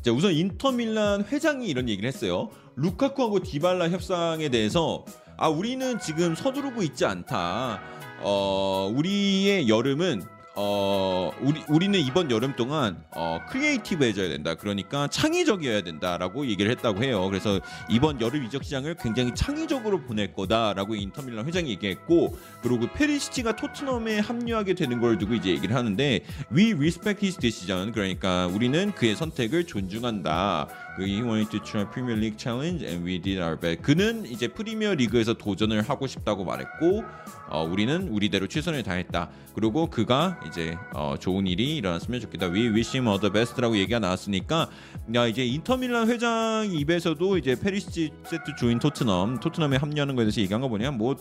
자, 0.00 0.10
우선 0.12 0.32
인터밀란 0.32 1.24
회장이 1.24 1.68
이런 1.68 1.88
얘기를 1.88 2.08
했어요. 2.08 2.50
루카쿠하고 2.76 3.40
디발라 3.40 3.90
협상에 3.90 4.48
대해서 4.48 5.04
아 5.36 5.48
우리는 5.48 6.00
지금 6.00 6.34
서두르고 6.34 6.82
있지 6.82 7.04
않다. 7.04 7.80
어 8.22 8.90
우리의 8.94 9.68
여름은 9.68 10.22
어 10.54 11.30
우리 11.40 11.64
우리는 11.68 11.98
이번 11.98 12.30
여름 12.30 12.54
동안 12.56 13.02
어 13.10 13.38
크리에이티브해져야 13.48 14.28
된다. 14.28 14.54
그러니까 14.54 15.08
창의적이어야 15.08 15.82
된다라고 15.82 16.46
얘기를 16.46 16.70
했다고 16.72 17.02
해요. 17.02 17.26
그래서 17.28 17.58
이번 17.88 18.20
여름 18.20 18.44
이적 18.44 18.62
시장을 18.62 18.96
굉장히 18.96 19.34
창의적으로 19.34 20.02
보낼 20.02 20.34
거다라고 20.34 20.94
인터밀란 20.94 21.46
회장이 21.46 21.70
얘기했고 21.70 22.36
그리고 22.62 22.86
페리시치가 22.92 23.56
토트넘에 23.56 24.18
합류하게 24.18 24.74
되는 24.74 25.00
걸 25.00 25.16
두고 25.16 25.34
이제 25.34 25.50
얘기를 25.50 25.74
하는데 25.74 26.20
we 26.54 26.72
respect 26.72 27.24
his 27.24 27.38
decision 27.38 27.92
그러니까 27.92 28.46
우리는 28.48 28.92
그의 28.92 29.16
선택을 29.16 29.66
존중한다. 29.66 30.68
그 30.96 31.04
he 31.04 31.22
wanted 31.22 31.50
to 31.50 31.60
try 31.64 31.84
Premier 31.84 32.18
League 32.18 32.38
challenge 32.38 32.84
and 32.84 33.04
we 33.04 33.20
did 33.20 33.40
our 33.40 33.58
best. 33.58 33.82
그는 33.82 34.26
이제 34.26 34.48
프리미어 34.48 34.94
리그에서 34.94 35.34
도전을 35.34 35.82
하고 35.82 36.06
싶다고 36.06 36.44
말했고 36.44 37.04
어, 37.48 37.64
우리는 37.64 38.08
우리대로 38.08 38.46
최선을 38.46 38.82
다했다. 38.82 39.30
그리고 39.54 39.88
그가 39.88 40.40
이제 40.46 40.76
어, 40.94 41.16
좋은 41.18 41.46
일이 41.46 41.76
일어났으면 41.76 42.20
좋겠다. 42.20 42.46
We 42.50 42.68
wish 42.68 42.96
him 42.96 43.06
all 43.06 43.20
the 43.20 43.32
best라고 43.32 43.76
얘기가 43.76 43.98
나왔으니까 43.98 44.68
야 45.14 45.26
이제 45.26 45.44
인터밀란 45.44 46.08
회장 46.08 46.68
입에서도 46.70 47.38
이제 47.38 47.54
페리시 47.58 48.10
set 48.24 48.43
to 48.43 48.56
join 48.58 48.78
토트넘 48.78 49.40
토트넘에 49.40 49.76
합류하는 49.76 50.14
거에 50.16 50.24
대해서 50.24 50.40
얘기한 50.40 50.60
거 50.60 50.68
보냐 50.68 50.90
뭐 50.90 51.16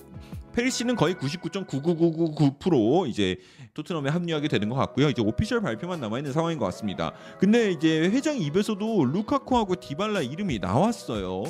페리시는 0.54 0.96
거의 0.96 1.16
99.99999% 1.16 3.08
이제 3.08 3.38
토트넘에 3.74 4.10
합류하게 4.10 4.48
되는 4.48 4.70
것 4.70 4.76
같고요. 4.76 5.10
이제 5.10 5.22
오피셜 5.22 5.62
발표만 5.62 6.00
남아 6.02 6.18
있는 6.20 6.34
상황인 6.34 6.58
것 6.58 6.66
같습니다. 6.66 7.14
근데 7.40 7.72
이제 7.72 8.02
회장 8.10 8.38
입에서도 8.38 9.06
루카쿠하고 9.06 9.76
디발라 9.76 10.22
이름이 10.22 10.60
나왔어요. 10.60 11.44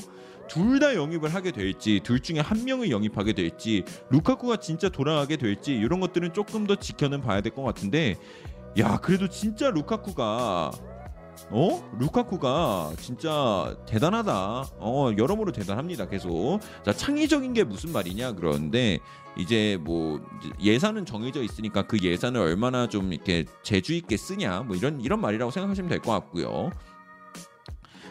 둘 0.48 0.80
다 0.80 0.96
영입을 0.96 1.34
하게 1.34 1.52
될지 1.52 2.02
둘 2.04 2.20
중에 2.20 2.40
한 2.40 2.66
명을 2.66 2.92
영입하게 2.92 3.32
될지 3.34 3.84
루카쿠가 4.10 4.58
진짜 4.58 4.90
돌아가게 4.90 5.38
될지 5.38 5.72
이런 5.74 6.00
것들은 6.02 6.34
조금 6.34 6.68
더 6.68 6.76
지켜는 6.76 7.22
봐야 7.22 7.40
될 7.42 7.54
것 7.54 7.64
같은데 7.64 8.18
야 8.78 8.98
그래도 8.98 9.28
진짜 9.30 9.70
루카쿠가 9.70 10.72
어 11.54 11.90
루카쿠가 12.00 12.94
진짜 13.00 13.76
대단하다 13.86 14.34
어 14.80 15.12
여러모로 15.18 15.52
대단합니다 15.52 16.08
계속 16.08 16.60
자 16.86 16.94
창의적인 16.94 17.54
게 17.54 17.64
무슨 17.66 17.92
말이냐 17.92 18.34
그러는데 18.34 19.00
이제 19.38 19.78
뭐 19.82 20.22
예산은 20.62 21.06
정해져 21.06 21.44
있으니까 21.44 21.84
그 21.84 21.98
예산을 22.02 22.40
얼마나 22.40 22.88
좀 22.88 23.12
이렇게 23.12 23.46
재주 23.64 23.94
있게 23.94 24.16
쓰냐 24.18 24.62
뭐 24.62 24.76
이런 24.78 25.02
이런 25.02 25.20
말이라고 25.22 25.52
생각하시면 25.52 25.90
될 25.90 26.00
것 26.02 26.12
같고요. 26.12 26.72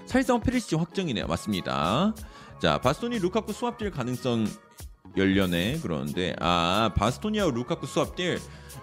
사실상 0.06 0.40
페리시치 0.40 0.76
확정이네요. 0.76 1.26
맞습니다. 1.26 2.14
자 2.58 2.78
바스토니 2.80 3.18
루카쿠 3.20 3.52
수합될 3.52 3.90
가능성 3.90 4.46
열려네 5.16 5.80
그러는데 5.82 6.34
아 6.40 6.90
바스토니와 6.96 7.50
루카쿠 7.50 7.86
수합될 7.86 8.38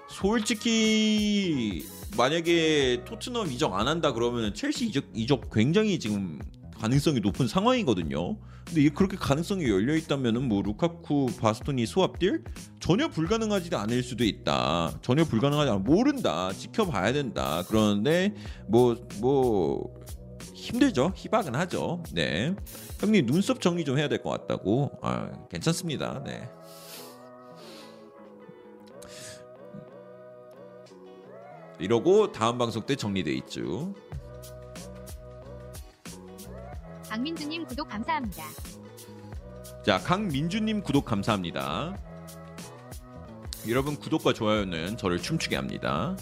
솔직히 0.09 1.85
만약에 2.15 3.03
토트넘 3.05 3.51
이적 3.51 3.73
안 3.73 3.88
한다 3.88 4.13
그러면 4.13 4.53
첼시 4.53 4.88
이적 4.88 5.05
이적 5.13 5.49
굉장히 5.51 5.99
지금 5.99 6.39
가능성이 6.79 7.19
높은 7.19 7.47
상황이거든요. 7.47 8.38
근데 8.65 8.89
그렇게 8.89 9.15
가능성이 9.17 9.67
열려 9.69 9.95
있다면은 9.95 10.47
뭐 10.47 10.61
루카쿠 10.61 11.27
바스토니 11.39 11.85
수합딜 11.85 12.43
전혀 12.79 13.07
불가능하지 13.07 13.73
않을 13.73 14.03
수도 14.03 14.23
있다. 14.25 14.99
전혀 15.01 15.23
불가능하지 15.23 15.71
않 15.71 15.84
모른다. 15.84 16.51
지켜봐야 16.53 17.13
된다. 17.13 17.63
그러는데 17.67 18.34
뭐뭐 18.67 19.95
힘들죠. 20.53 21.13
희박은 21.15 21.55
하죠. 21.55 22.03
네. 22.13 22.53
형님 22.99 23.25
눈썹 23.27 23.61
정리 23.61 23.85
좀 23.85 23.97
해야 23.97 24.09
될 24.09 24.21
것 24.21 24.29
같다고. 24.31 24.91
아, 25.01 25.31
괜찮습니다. 25.49 26.21
네. 26.25 26.49
이러고 31.79 32.31
다음 32.31 32.57
방송 32.57 32.85
때 32.85 32.95
정리돼 32.95 33.31
있죠. 33.33 33.93
박민주님 37.09 37.65
구독 37.65 37.87
감사합니다. 37.87 38.43
자, 39.85 39.99
강민주님 39.99 40.81
구독 40.81 41.05
감사합니다. 41.05 41.95
여러분 43.67 43.95
구독과 43.95 44.33
좋아요는 44.33 44.97
저를 44.97 45.19
춤추게 45.21 45.55
합니다. 45.55 46.15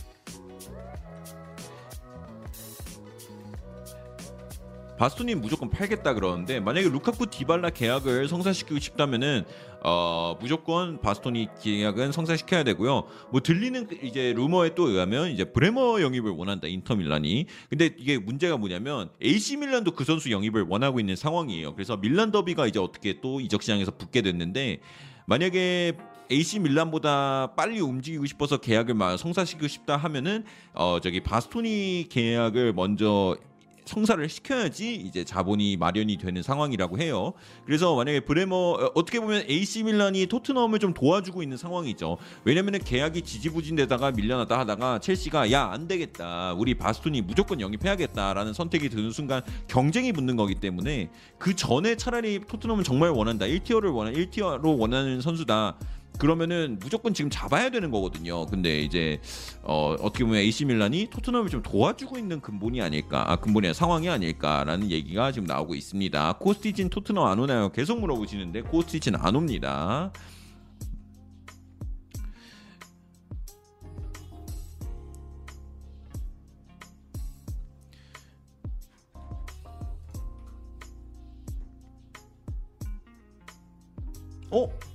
바스토님 4.97 5.41
무조건 5.41 5.69
팔겠다 5.69 6.13
그러는데 6.13 6.59
만약에 6.59 6.89
루카쿠 6.89 7.27
디발라 7.27 7.71
계약을 7.71 8.27
성사시키고 8.27 8.79
싶다면은 8.79 9.43
어 9.83 10.37
무조건 10.39 10.99
바스토니 11.01 11.49
계약은 11.61 12.11
성사시켜야 12.11 12.63
되고요. 12.63 13.03
뭐 13.31 13.41
들리는 13.41 13.87
이제 14.03 14.33
루머에 14.33 14.73
또 14.73 14.89
의하면 14.89 15.29
이제 15.29 15.43
브레머 15.43 16.01
영입을 16.01 16.31
원한다 16.31 16.67
인터 16.67 16.95
밀란이. 16.95 17.45
근데 17.69 17.89
이게 17.97 18.17
문제가 18.17 18.57
뭐냐면 18.57 19.09
AC 19.21 19.57
밀란도 19.57 19.91
그 19.91 20.05
선수 20.05 20.31
영입을 20.31 20.65
원하고 20.67 20.99
있는 20.99 21.15
상황이에요. 21.15 21.73
그래서 21.75 21.97
밀란 21.97 22.31
더비가 22.31 22.65
이제 22.65 22.79
어떻게 22.79 23.19
또 23.21 23.41
이적 23.41 23.61
시장에서 23.61 23.91
붙게 23.91 24.21
됐는데 24.21 24.79
만약에 25.27 25.93
AC 26.31 26.59
밀란보다 26.59 27.53
빨리 27.55 27.79
움직이고 27.81 28.25
싶어서 28.25 28.57
계약을 28.57 28.95
막 28.95 29.17
성사시키고 29.17 29.67
싶다 29.67 29.97
하면은 29.97 30.45
어 30.73 30.99
저기 31.01 31.21
바스토니 31.21 32.07
계약을 32.09 32.73
먼저 32.73 33.37
성사를 33.85 34.27
시켜야지 34.27 34.95
이제 34.95 35.23
자본이 35.23 35.77
마련이 35.77 36.17
되는 36.17 36.41
상황이라고 36.41 36.97
해요. 36.99 37.33
그래서 37.65 37.95
만약에 37.95 38.21
브레머 38.21 38.55
어, 38.55 38.91
어떻게 38.95 39.19
보면 39.19 39.43
AC 39.49 39.83
밀란이 39.83 40.25
토트넘을 40.27 40.79
좀 40.79 40.93
도와주고 40.93 41.43
있는 41.43 41.57
상황이죠. 41.57 42.17
왜냐면은 42.43 42.79
계약이 42.79 43.21
지지부진되다가 43.21 44.11
밀려났다 44.11 44.57
하다가 44.59 44.99
첼시가 44.99 45.51
야 45.51 45.65
안 45.75 45.87
되겠다. 45.87 46.53
우리 46.53 46.75
바스톤이 46.75 47.21
무조건 47.21 47.59
영입해야겠다라는 47.59 48.53
선택이 48.53 48.89
드는 48.89 49.11
순간 49.11 49.41
경쟁이 49.67 50.13
붙는 50.13 50.35
거기 50.35 50.55
때문에 50.55 51.09
그 51.37 51.55
전에 51.55 51.95
차라리 51.95 52.39
토트넘은 52.39 52.83
정말 52.83 53.09
원한다. 53.09 53.45
1티어를 53.45 53.93
원한 53.93 54.13
1티어로 54.13 54.79
원하는 54.79 55.21
선수다. 55.21 55.77
그러면은 56.17 56.77
무조건 56.79 57.13
지금 57.13 57.29
잡아야 57.29 57.69
되는 57.69 57.91
거거든요. 57.91 58.45
근데 58.45 58.81
이제 58.81 59.19
어, 59.63 59.95
어떻게 59.99 60.23
보면 60.23 60.39
AC 60.39 60.65
밀란이 60.65 61.09
토트넘을 61.11 61.49
좀 61.49 61.61
도와주고 61.61 62.17
있는 62.17 62.41
근본이 62.41 62.81
아닐까, 62.81 63.31
아 63.31 63.35
아니라 63.35 63.73
상황이 63.73 64.09
아닐까라는 64.09 64.91
얘기가 64.91 65.31
지금 65.31 65.47
나오고 65.47 65.75
있습니다. 65.75 66.33
코스티진 66.39 66.89
토트넘 66.89 67.25
안 67.25 67.39
오나요? 67.39 67.71
계속 67.71 67.99
물어보시는데 67.99 68.61
코스티진 68.61 69.15
안 69.15 69.35
옵니다. 69.35 70.11
어? 84.51 84.94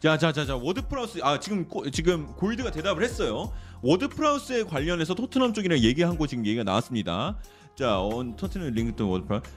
자자자자 0.00 0.56
워드 0.56 0.86
프라우스 0.86 1.18
아 1.22 1.40
지금 1.40 1.66
고, 1.68 1.90
지금 1.90 2.26
골드가 2.36 2.70
대답을 2.70 3.02
했어요. 3.02 3.52
워드 3.82 4.08
프라우스에 4.08 4.62
관련해서 4.64 5.14
토트넘 5.14 5.54
쪽이랑 5.54 5.78
얘기한 5.80 6.16
거 6.16 6.26
지금 6.26 6.46
얘기가 6.46 6.62
나왔습니다. 6.62 7.36
자, 7.74 7.98
on 7.98 8.36
토트넘 8.36 8.70
link 8.70 8.95
to 8.95 9.08
워드 9.08 9.26
프라우스 9.26 9.50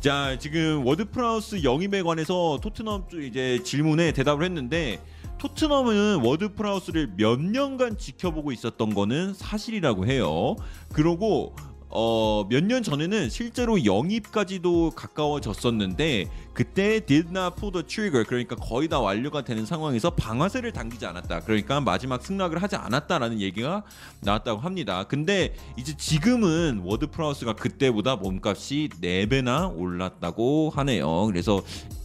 자 0.00 0.38
지금 0.38 0.86
워드 0.86 1.10
프라우스 1.10 1.64
영입에 1.64 2.02
관해서 2.02 2.60
토트넘 2.62 3.08
쪽 3.08 3.20
이제 3.20 3.60
질문에 3.64 4.12
대답을 4.12 4.44
했는데 4.44 5.00
토트넘은 5.38 6.20
워드 6.24 6.54
프라우스를 6.54 7.12
몇 7.16 7.40
년간 7.40 7.96
지켜보고 7.98 8.52
있었던 8.52 8.94
거는 8.94 9.34
사실이라고 9.34 10.06
해요. 10.06 10.56
그러고 10.92 11.54
어, 11.90 12.44
몇 12.50 12.64
년 12.64 12.82
전에는 12.82 13.30
실제로 13.30 13.82
영입까지도 13.82 14.90
가까워졌었는데 14.90 16.26
그때 16.52 17.00
did 17.00 17.28
not 17.30 17.54
pull 17.56 17.72
the 17.72 17.82
trigger 17.86 18.24
그러니까 18.26 18.56
거의 18.56 18.88
다 18.88 19.00
완료가 19.00 19.42
되는 19.42 19.64
상황에서 19.64 20.10
방아쇠를 20.10 20.72
당기지 20.72 21.06
않았다. 21.06 21.40
그러니까 21.40 21.80
마지막 21.80 22.20
승낙을 22.22 22.60
하지 22.62 22.76
않았다라는 22.76 23.40
얘기가 23.40 23.84
나왔다고 24.20 24.60
합니다. 24.60 25.04
근데 25.04 25.54
이제 25.78 25.96
지금은 25.96 26.82
워드 26.84 27.06
프라우스가 27.06 27.54
그때보다 27.54 28.16
몸값이 28.16 28.90
4배나 29.00 29.74
올랐다고 29.74 30.70
하네요. 30.74 31.24
그래서 31.26 31.62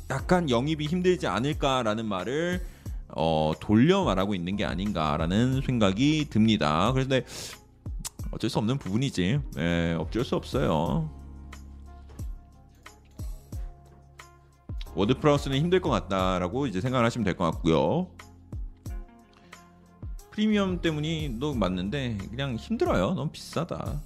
약간 0.10 0.50
영입이 0.50 0.86
힘들지 0.86 1.28
않을까라는 1.28 2.06
말을 2.06 2.62
어, 3.16 3.54
돌려 3.60 4.04
말하고 4.04 4.36
있는 4.36 4.56
게 4.56 4.66
아닌가라는 4.66 5.62
생각이 5.62 6.28
듭니다. 6.30 6.92
그런데 6.94 7.26
어쩔 8.32 8.50
수 8.50 8.58
없는 8.60 8.78
부분이지. 8.78 9.40
네, 9.56 9.94
어쩔 9.94 10.24
수 10.26 10.36
없어요. 10.36 11.10
워드프라우스는 14.96 15.58
힘들 15.58 15.82
것 15.82 15.90
같다라고 15.90 16.68
이제 16.68 16.80
생각을 16.82 17.06
하시면 17.06 17.24
될 17.26 17.36
것 17.36 17.46
같고요. 17.52 18.08
프리미엄 20.32 20.82
때문이도 20.82 21.54
맞는데 21.54 22.18
그냥 22.30 22.56
힘들어요. 22.56 23.14
너무 23.14 23.30
비싸다. 23.32 24.02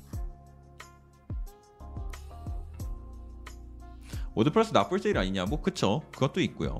워드 4.36 4.50
프라우스 4.50 4.72
not 4.74 4.86
for 4.86 4.99
sale 4.99 5.18
아니냐? 5.18 5.46
뭐 5.46 5.62
그쵸. 5.62 6.04
그것도 6.12 6.42
있고요. 6.42 6.78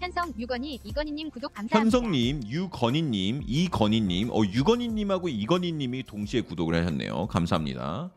현성 0.00 0.32
유건이 0.38 0.80
이건희님 0.82 1.30
구독 1.30 1.52
감사합니다. 1.52 1.78
현성님, 1.78 2.40
유건희님, 2.48 3.42
이건희님, 3.46 4.30
어 4.30 4.42
유건희님하고 4.44 5.28
이건희님이 5.28 6.04
동시에 6.04 6.40
구독을 6.40 6.74
하셨네요. 6.74 7.26
감사합니다. 7.26 8.10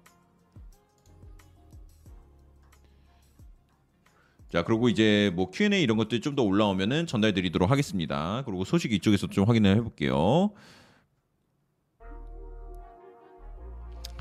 자 4.49 4.63
그리고 4.63 4.87
이제 4.87 5.31
뭐 5.35 5.49
Q&A 5.51 5.81
이런 5.81 5.97
것들이 5.97 6.21
좀더 6.21 6.43
올라오면은 6.43 7.07
전달드리도록 7.07 7.69
하겠습니다. 7.69 8.43
그리고 8.45 8.63
소식 8.63 8.93
이쪽에서 8.93 9.27
좀 9.27 9.45
확인을 9.45 9.75
해볼게요. 9.77 10.51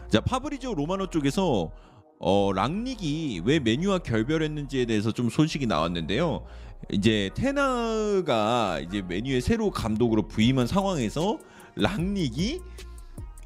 자 0.09 0.21
파브리지오 0.21 0.75
로마노 0.75 1.09
쪽에서 1.11 1.71
어 2.19 2.53
랑닉이 2.55 3.43
왜 3.45 3.59
메뉴와 3.61 3.99
결별했는지에 3.99 4.87
대해서 4.87 5.13
좀 5.13 5.29
소식이 5.29 5.67
나왔는데요. 5.67 6.47
이제 6.91 7.31
테나가 7.35 8.81
이제 8.81 9.03
메뉴에 9.03 9.41
새로 9.41 9.71
감독으로 9.71 10.29
부임한 10.29 10.67
상황에서 10.67 11.39
랑닉이 11.77 12.61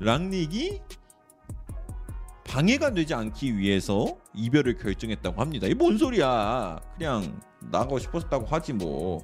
랑닉이 0.01 0.81
방해가 2.45 2.93
되지 2.93 3.15
않기 3.15 3.57
위해서 3.59 4.07
이별을 4.35 4.77
결정했다고 4.79 5.41
합니다. 5.41 5.67
이 5.67 5.75
뭔 5.75 5.99
소리야? 5.99 6.81
그냥 6.97 7.41
나가고 7.71 7.99
싶었다고 7.99 8.47
하지 8.47 8.73
뭐. 8.73 9.21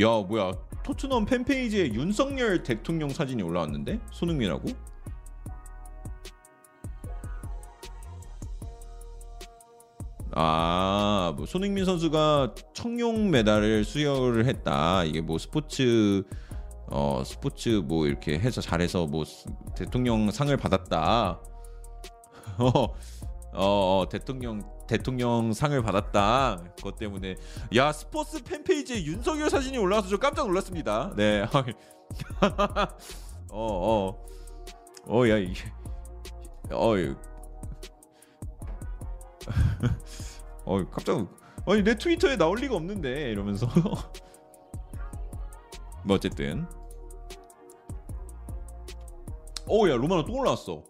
야 0.00 0.08
뭐야 0.26 0.52
토트넘 0.84 1.24
팬페이지에 1.24 1.94
윤석열 1.94 2.62
대통령 2.62 3.08
사진이 3.08 3.42
올라왔는데 3.42 3.98
손흥민하고 4.12 4.68
아, 10.38 11.32
뭐 11.34 11.46
손흥민 11.46 11.86
선수가 11.86 12.54
청룡 12.74 13.30
메달을 13.30 13.84
수여를 13.84 14.44
했다. 14.44 15.02
이게 15.04 15.22
뭐 15.22 15.38
스포츠 15.38 16.24
어 16.88 17.22
스포츠 17.24 17.80
뭐 17.82 18.06
이렇게 18.06 18.38
해서 18.38 18.60
잘해서 18.60 19.06
뭐 19.06 19.24
스- 19.24 19.48
대통령 19.74 20.30
상을 20.30 20.54
받았다. 20.58 21.40
어, 22.58 22.68
어, 22.68 22.92
어 23.54 24.06
대통령 24.10 24.62
대통령 24.86 25.54
상을 25.54 25.80
받았다. 25.82 26.62
그것 26.76 26.96
때문에 26.96 27.36
야 27.74 27.90
스포츠 27.92 28.42
팬페이지에 28.44 29.04
윤석열 29.04 29.48
사진이 29.48 29.78
올라와서 29.78 30.08
저 30.08 30.18
깜짝 30.18 30.46
놀랐습니다. 30.48 31.12
네. 31.16 31.46
어, 33.50 34.12
어, 34.12 34.26
어, 35.08 35.28
야 35.28 35.38
이게, 35.38 35.60
어, 36.70 36.96
이- 36.98 37.14
어 40.64 40.84
깜짝 40.90 41.28
아니 41.66 41.82
내 41.82 41.96
트위터에 41.96 42.36
나올 42.36 42.58
리가 42.58 42.76
없는데 42.76 43.30
이러면서. 43.30 43.66
뭐 46.04 46.16
어쨌든. 46.16 46.66
어야 49.68 49.96
로마노 49.96 50.24
또 50.24 50.32
올라왔어. 50.34 50.84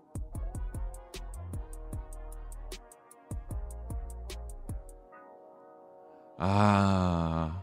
아. 6.39 7.63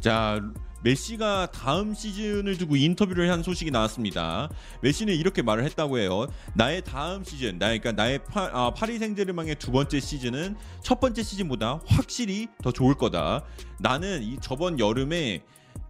자, 0.00 0.40
메시가 0.82 1.50
다음 1.52 1.94
시즌을 1.94 2.56
두고 2.56 2.76
인터뷰를 2.76 3.30
한 3.30 3.42
소식이 3.42 3.70
나왔습니다. 3.70 4.48
메시는 4.82 5.14
이렇게 5.14 5.42
말을 5.42 5.64
했다고 5.64 5.98
해요. 5.98 6.26
나의 6.54 6.82
다음 6.82 7.22
시즌, 7.24 7.58
나 7.58 7.66
그러니까 7.66 7.92
나의 7.92 8.24
파, 8.24 8.50
아, 8.52 8.70
파리 8.72 8.98
생제르맹의 8.98 9.56
두 9.56 9.70
번째 9.72 10.00
시즌은 10.00 10.56
첫 10.82 11.00
번째 11.00 11.22
시즌보다 11.22 11.80
확실히 11.86 12.48
더 12.62 12.72
좋을 12.72 12.94
거다. 12.94 13.44
나는 13.78 14.22
이 14.22 14.38
저번 14.40 14.78
여름에 14.78 15.42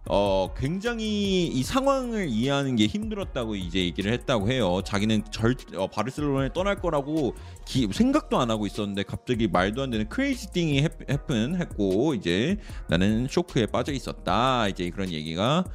어 0.09 0.51
굉장히 0.57 1.45
이 1.45 1.61
상황을 1.63 2.27
이해하는 2.27 2.75
게 2.75 2.87
힘들었다고 2.87 3.55
이제 3.55 3.79
얘기를 3.79 4.11
했다고 4.13 4.49
해요. 4.49 4.81
자기는 4.83 5.25
절 5.31 5.55
어, 5.75 5.87
바르셀로나에 5.87 6.49
떠날 6.53 6.75
거라고 6.77 7.35
기, 7.65 7.87
생각도 7.91 8.39
안 8.39 8.49
하고 8.49 8.65
있었는데 8.65 9.03
갑자기 9.03 9.47
말도 9.47 9.83
안 9.83 9.91
되는 9.91 10.09
크레이지 10.09 10.51
띵이 10.53 10.81
해픈 11.09 11.55
했고 11.61 12.15
이제 12.15 12.57
나는 12.89 13.27
쇼크에 13.29 13.67
빠져 13.67 13.91
있었다. 13.91 14.67
이제 14.69 14.89
그런 14.89 15.11
얘기가 15.11 15.65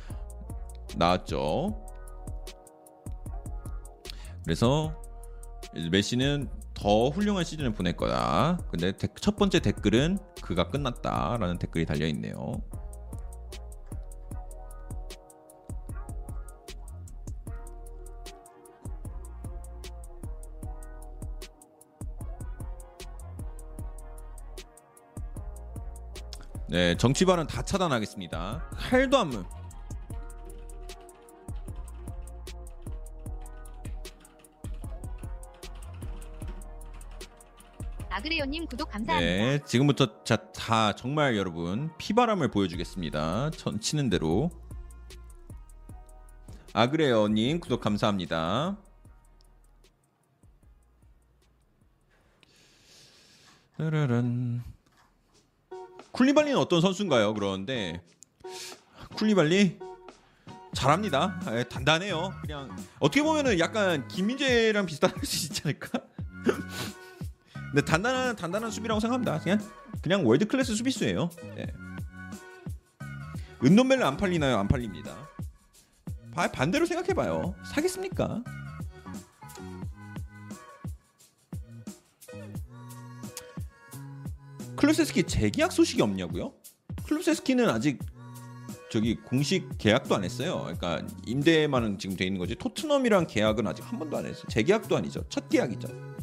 나왔죠. 0.96 1.80
그래서 4.44 4.92
메시는 5.90 6.48
더 6.74 7.08
훌륭한 7.10 7.44
시즌을 7.44 7.72
보낼 7.74 7.96
거다. 7.96 8.58
근데 8.70 8.92
데- 8.96 9.08
첫 9.20 9.36
번째 9.36 9.60
댓글은 9.60 10.18
그가 10.42 10.68
끝났다라는 10.68 11.58
댓글이 11.58 11.86
달려 11.86 12.06
있네요. 12.08 12.60
네, 26.68 26.96
정치 26.96 27.24
발언 27.24 27.46
다 27.46 27.62
차단하겠습니다. 27.62 28.70
칼도 28.76 29.18
안 29.18 29.28
문. 29.28 29.44
아그레오님 38.10 38.66
구독 38.66 38.90
감사합니다. 38.90 39.20
네, 39.20 39.58
지금부터 39.64 40.24
자, 40.24 40.36
다 40.52 40.94
정말 40.94 41.36
여러분 41.36 41.90
피바람을 41.98 42.50
보여주겠습니다. 42.50 43.50
전 43.50 43.78
치는 43.78 44.08
대로. 44.10 44.50
아그레어님 46.72 47.60
구독 47.60 47.80
감사합니다. 47.80 48.76
따라란. 53.76 54.75
쿨리발리는 56.16 56.58
어떤 56.58 56.80
선수인가요? 56.80 57.34
그러는데 57.34 58.02
쿨리발리 59.16 59.78
잘합니다. 60.74 61.40
예, 61.52 61.64
단단해요. 61.64 62.32
그냥 62.42 62.74
어떻게 62.98 63.22
보면은 63.22 63.58
약간 63.58 64.06
김민재랑 64.08 64.86
비슷할 64.86 65.12
수 65.24 65.46
있지 65.46 65.62
않을까? 65.64 65.88
근데 67.70 67.82
단단한 67.84 68.36
단단한 68.36 68.70
수비라고 68.70 69.00
생각합니다. 69.00 69.38
그냥 69.40 69.58
그냥 70.02 70.26
world 70.26 70.46
class 70.46 70.74
수비수예요. 70.74 71.30
예. 71.58 71.66
은돈벨레 73.64 74.02
안 74.04 74.16
팔리나요? 74.16 74.58
안 74.58 74.68
팔립니다. 74.68 75.14
바- 76.34 76.50
반대로 76.50 76.84
생각해봐요. 76.86 77.54
사겠습니까? 77.64 78.42
클루세스키 84.76 85.24
재계약 85.24 85.72
소식이 85.72 86.02
없냐고요? 86.02 86.52
클루세스키는 87.06 87.68
아직 87.68 87.98
저기 88.90 89.16
공식 89.16 89.68
계약도 89.78 90.14
안 90.14 90.24
했어요. 90.24 90.62
그러니까 90.62 91.02
임대만은 91.26 91.98
지금 91.98 92.16
돼 92.16 92.24
있는 92.24 92.38
거지. 92.38 92.54
토트넘이랑 92.54 93.26
계약은 93.26 93.66
아직 93.66 93.82
한 93.90 93.98
번도 93.98 94.16
안 94.16 94.26
했어요. 94.26 94.44
재계약도 94.48 94.96
아니죠. 94.96 95.24
첫 95.28 95.48
계약이죠. 95.48 96.15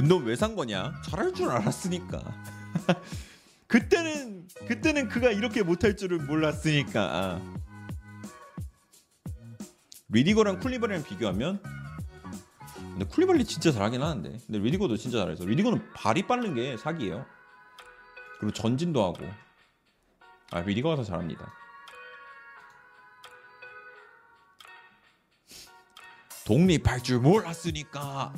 은돈 0.00 0.24
왜산 0.24 0.56
거냐? 0.56 0.94
잘할 1.04 1.34
줄 1.34 1.50
알았으니까. 1.50 2.22
그때는 3.66 4.48
그때는 4.66 5.08
그가 5.08 5.30
이렇게 5.30 5.62
못할 5.62 5.94
줄은 5.94 6.26
몰랐으니까. 6.26 7.38
리디거랑 10.08 10.58
쿨리버리랑 10.60 11.04
비교하면 11.04 11.62
근데 12.74 13.04
쿨리버리 13.04 13.44
진짜 13.44 13.70
잘하긴 13.70 14.02
하는데 14.02 14.38
근데 14.46 14.58
리디거도 14.58 14.96
진짜 14.96 15.18
잘해서 15.18 15.44
리디거는 15.44 15.92
발이 15.92 16.26
빠른 16.26 16.54
게 16.54 16.78
사기예요. 16.78 17.26
그리고 18.38 18.52
전진도 18.54 19.04
하고 19.04 19.18
아 20.50 20.60
리디거가 20.62 20.96
더 20.96 21.04
잘합니다. 21.04 21.52
독립할 26.46 27.02
줄 27.02 27.20
몰랐으니까 27.20 28.32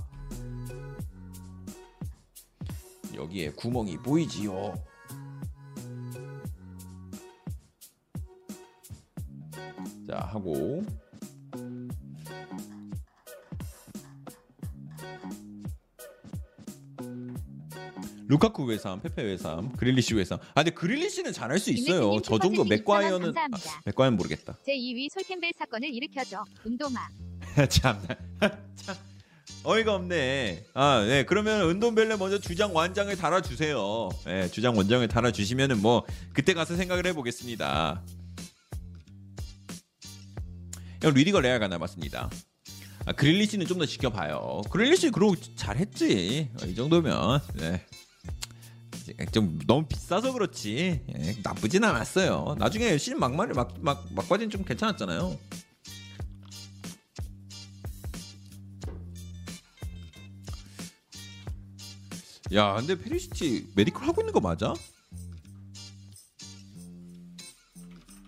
여기에 3.14 3.50
구멍이 3.52 3.98
보이지요. 3.98 4.74
자 10.08 10.18
하고 10.18 10.82
루카쿠 18.28 18.64
외삼, 18.64 19.00
페페 19.02 19.22
외삼, 19.24 19.70
그릴리시 19.72 20.14
외삼. 20.14 20.38
아 20.54 20.62
근데 20.62 20.70
그릴리시는 20.70 21.32
잘할 21.32 21.58
수 21.58 21.70
있어요. 21.70 22.18
저 22.22 22.38
정도 22.38 22.64
맥과이어는 22.64 23.32
2,000원 23.32 23.34
감사합니다. 23.34 23.70
아, 23.72 23.80
맥과이어는 23.84 24.16
모르겠다. 24.16 24.56
제 24.64 24.72
2위 24.74 25.12
솔캠벨 25.12 25.52
사건을 25.58 25.92
일으켜줘. 25.92 26.42
운동아. 26.64 27.08
참, 27.68 28.00
참 28.76 28.96
어이가 29.64 29.94
없네. 29.94 30.64
아, 30.74 31.04
네. 31.06 31.24
그러면 31.24 31.68
은돈벨레 31.70 32.16
먼저 32.16 32.38
주장 32.38 32.74
완장을 32.74 33.14
달아주세요. 33.16 34.08
네, 34.26 34.50
주장 34.50 34.76
원장을 34.76 35.06
달아주시면은 35.06 35.80
뭐 35.80 36.04
그때 36.32 36.52
가서 36.52 36.74
생각을 36.76 37.06
해보겠습니다. 37.06 38.02
형 41.02 41.14
리디거 41.14 41.40
레알가 41.40 41.68
남았습니다. 41.68 42.28
아, 43.04 43.12
그릴리시는 43.12 43.66
좀 43.66 43.78
더 43.78 43.86
지켜봐요. 43.86 44.62
그릴리시 44.70 45.10
그러고 45.10 45.34
잘했지. 45.56 46.50
어, 46.60 46.66
이 46.66 46.74
정도면 46.74 47.40
네. 47.54 47.84
좀 49.32 49.58
너무 49.66 49.86
비싸서 49.86 50.32
그렇지 50.32 51.00
예, 51.08 51.36
나쁘진 51.42 51.82
않았어요. 51.84 52.54
나중에 52.58 52.96
신 52.98 53.18
막말을 53.18 53.54
막막 53.54 54.06
막바지는 54.10 54.50
좀 54.50 54.64
괜찮았잖아요. 54.64 55.36
야, 62.54 62.74
근데 62.74 62.98
페리시치 62.98 63.72
medical 63.74 64.06
하고 64.06 64.20
있는 64.20 64.32
거 64.32 64.40
맞아? 64.40 64.74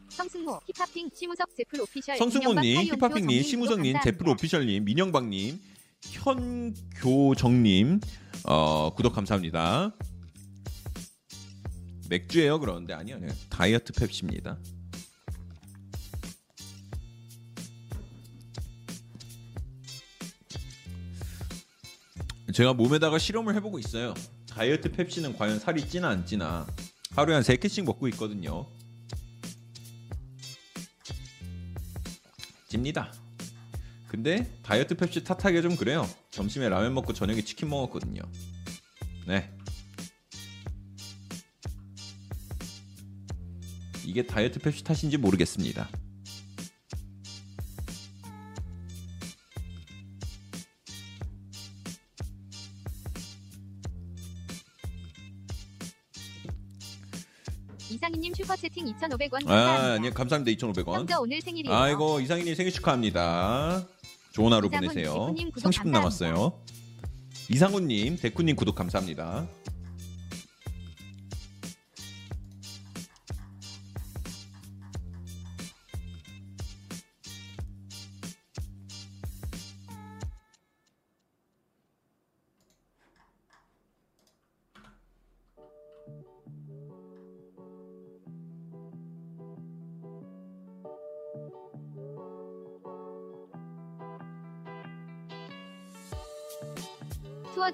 성승호, 0.08 0.60
힙합핑, 0.74 1.10
시무석, 1.12 1.48
제플 1.56 1.80
오피셜. 1.80 2.16
민영박, 2.16 2.64
힙합핑님, 2.64 3.66
정민, 3.66 3.96
제플 4.02 4.28
오피셜님, 4.28 4.84
민영박님, 4.84 5.60
현교정님, 6.02 8.00
어, 8.44 8.94
구독 8.94 9.14
감사합니다. 9.14 9.92
맥주예요 12.08 12.60
그러는데 12.60 12.94
아니요, 12.94 13.16
아니요. 13.16 13.30
다이어트 13.50 13.92
펩시입니다. 13.92 14.58
제가 22.52 22.74
몸에다가 22.74 23.18
실험을 23.18 23.54
해보고 23.56 23.78
있어요. 23.78 24.14
다이어트 24.48 24.92
펩시는 24.92 25.36
과연 25.36 25.58
살이 25.58 25.88
찌나 25.88 26.08
안 26.08 26.26
찌나. 26.26 26.66
하루에 27.16 27.34
한 27.34 27.42
3개씩 27.42 27.84
먹고 27.84 28.08
있거든요. 28.08 28.66
찝니다. 32.68 33.12
근데 34.08 34.52
다이어트 34.62 34.94
펩시 34.94 35.24
탓하기가 35.24 35.62
좀 35.62 35.76
그래요. 35.76 36.08
점심에 36.30 36.68
라면 36.68 36.94
먹고 36.94 37.12
저녁에 37.12 37.42
치킨 37.42 37.68
먹었거든요. 37.68 38.22
네. 39.26 39.50
이게 44.04 44.26
다이어트 44.26 44.58
펩시 44.60 44.84
탓인지 44.84 45.16
모르겠습니다. 45.16 45.88
슈퍼 58.44 58.56
채팅 58.56 58.84
2,500원 58.84 59.48
아, 59.48 59.54
감사합니다. 59.54 59.98
네, 60.02 60.10
감사합니다. 60.10 60.66
2,500원. 60.66 60.94
형저 60.94 61.20
오늘 61.20 61.40
생일이에요. 61.40 61.74
아이고 61.74 62.20
이상희님 62.20 62.54
생일 62.54 62.72
축하합니다. 62.72 63.86
좋은 64.32 64.52
하루 64.52 64.68
보내세요. 64.68 65.12
대쿠님 65.14 65.50
구독 65.50 65.70
30분 65.72 65.88
남았어요. 65.88 66.60
이상훈님, 67.50 68.16
대쿠님 68.18 68.56
구독 68.56 68.74
감사합니다. 68.74 69.46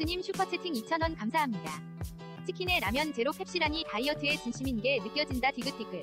투어드님 0.01 0.22
슈퍼채팅 0.22 0.72
2,000원 0.72 1.14
감사합니다. 1.18 1.82
치킨에 2.47 2.81
라면 2.81 3.12
제로 3.12 3.32
펩시라니 3.32 3.85
다이어트에 3.86 4.36
진심인 4.36 4.81
게 4.81 4.98
느껴진다 4.98 5.51
디귿디귿. 5.51 6.02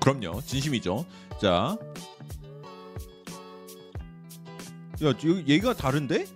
그럼요, 0.00 0.40
진심이죠. 0.42 1.04
자, 1.40 1.76
야, 5.02 5.12
저- 5.18 5.42
얘가 5.48 5.74
다른데? 5.74 6.26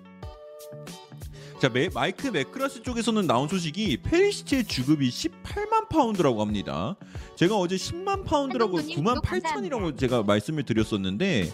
자, 1.61 1.69
메- 1.69 1.89
마이크 1.95 2.27
맥크라스 2.27 2.83
쪽에서는 2.83 3.25
나온 3.29 3.47
소식이 3.47 3.99
페리시치의 3.99 4.65
주급이 4.65 5.09
18만 5.09 5.89
파운드라고 5.89 6.41
합니다. 6.41 6.97
제가 7.37 7.57
어제 7.57 7.77
10만 7.77 8.25
파운드라고 8.25 8.79
한동훈님 8.79 8.99
9만 9.05 9.15
구독 9.21 9.25
8천이라고 9.25 9.71
감사합니다. 9.71 9.97
제가 9.99 10.23
말씀을 10.25 10.65
드렸었는데 10.65 11.53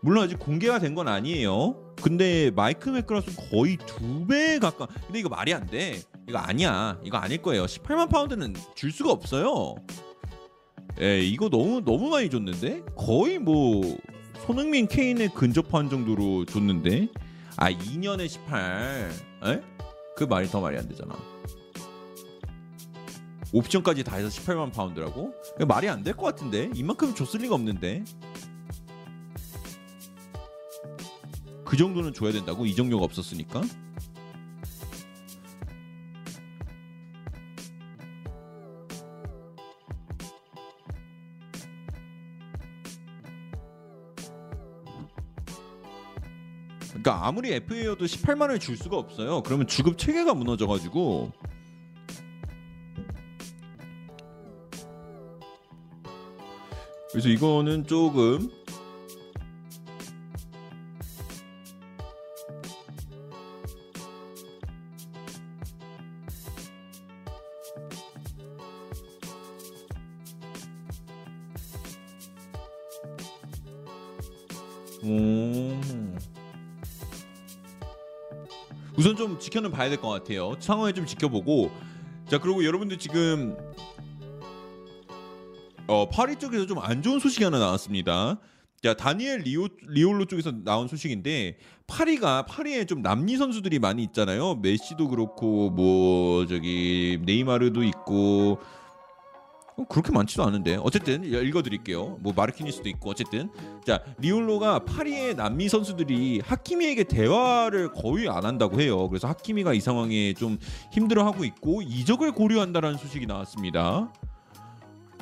물론 0.00 0.24
아직 0.24 0.38
공개가 0.40 0.80
된 0.80 0.96
건 0.96 1.06
아니에요. 1.06 1.83
근데 2.04 2.50
마이크 2.50 2.90
맥크라스 2.90 3.34
거의 3.50 3.78
두 3.78 4.26
배 4.26 4.58
가까. 4.58 4.86
근데 5.06 5.18
이거 5.20 5.28
말이 5.28 5.52
안 5.54 5.66
돼. 5.66 6.00
이거 6.28 6.38
아니야. 6.38 6.98
이거 7.04 7.16
아닐 7.18 7.40
거예요. 7.42 7.64
18만 7.64 8.08
파운드는 8.10 8.54
줄 8.74 8.90
수가 8.92 9.10
없어요. 9.10 9.74
예, 11.00 11.20
이거 11.20 11.48
너무 11.48 11.82
너무 11.84 12.08
많이 12.10 12.28
줬는데 12.30 12.82
거의 12.96 13.38
뭐 13.38 13.82
손흥민 14.46 14.86
케인에 14.86 15.28
근접한 15.28 15.88
정도로 15.90 16.44
줬는데 16.44 17.08
아 17.56 17.70
2년에 17.70 18.28
18, 18.28 19.10
에? 19.46 19.60
그 20.16 20.24
말이 20.24 20.46
더 20.48 20.60
말이 20.60 20.76
안 20.78 20.86
되잖아. 20.88 21.14
옵션까지 23.52 24.04
다 24.04 24.16
해서 24.16 24.28
18만 24.28 24.72
파운드라고? 24.72 25.32
말이 25.66 25.88
안 25.88 26.02
될 26.02 26.14
것 26.16 26.24
같은데 26.24 26.70
이만큼 26.74 27.14
줬을 27.14 27.40
리가 27.40 27.54
없는데 27.54 28.04
그 31.74 31.76
정도는 31.76 32.14
줘야 32.14 32.30
된다고 32.30 32.64
이정료가 32.66 33.04
없었으니까. 33.04 33.60
그러니까 46.90 47.26
아무리 47.26 47.52
FA여도 47.54 48.04
18만 48.04 48.42
원을 48.42 48.60
줄 48.60 48.76
수가 48.76 48.96
없어요. 48.96 49.42
그러면 49.42 49.66
주급 49.66 49.98
체계가 49.98 50.32
무너져가지고 50.32 51.32
그래서 57.10 57.28
이거는 57.28 57.84
조금 57.88 58.48
좀 79.34 79.40
지켜는 79.40 79.70
봐야 79.70 79.88
될 79.88 80.00
것 80.00 80.08
같아요. 80.08 80.54
상황을 80.60 80.92
좀 80.92 81.06
지켜보고 81.06 81.70
자 82.28 82.38
그리고 82.38 82.64
여러분들 82.64 82.98
지금 82.98 83.56
어 85.86 86.08
파리 86.08 86.36
쪽에서 86.36 86.66
좀 86.66 86.78
안 86.78 87.02
좋은 87.02 87.18
소식이 87.18 87.44
하나 87.44 87.58
나왔습니다. 87.58 88.38
자 88.82 88.94
다니엘 88.94 89.40
리오 89.40 89.68
리올로 89.88 90.26
쪽에서 90.26 90.52
나온 90.64 90.88
소식인데 90.88 91.56
파리가 91.86 92.46
파리에 92.46 92.84
좀 92.84 93.02
남미 93.02 93.36
선수들이 93.36 93.78
많이 93.78 94.02
있잖아요. 94.04 94.56
메시도 94.56 95.08
그렇고 95.08 95.70
뭐 95.70 96.46
저기 96.46 97.18
네이마르도 97.24 97.82
있고 97.82 98.58
어, 98.60 98.83
그렇게 99.88 100.12
많지도 100.12 100.44
않은데 100.44 100.78
어쨌든 100.82 101.24
읽어드릴게요. 101.24 102.18
뭐 102.20 102.32
마르키니스도 102.34 102.88
있고 102.90 103.10
어쨌든 103.10 103.50
자 103.84 104.00
리올로가 104.18 104.84
파리의 104.84 105.34
남미 105.34 105.68
선수들이 105.68 106.42
하키미에게 106.44 107.04
대화를 107.04 107.92
거의 107.92 108.28
안 108.28 108.44
한다고 108.44 108.80
해요. 108.80 109.08
그래서 109.08 109.26
하키미가 109.28 109.74
이 109.74 109.80
상황에 109.80 110.34
좀 110.34 110.58
힘들어하고 110.92 111.44
있고 111.44 111.82
이적을 111.82 112.32
고려한다라는 112.32 112.98
소식이 112.98 113.26
나왔습니다. 113.26 114.12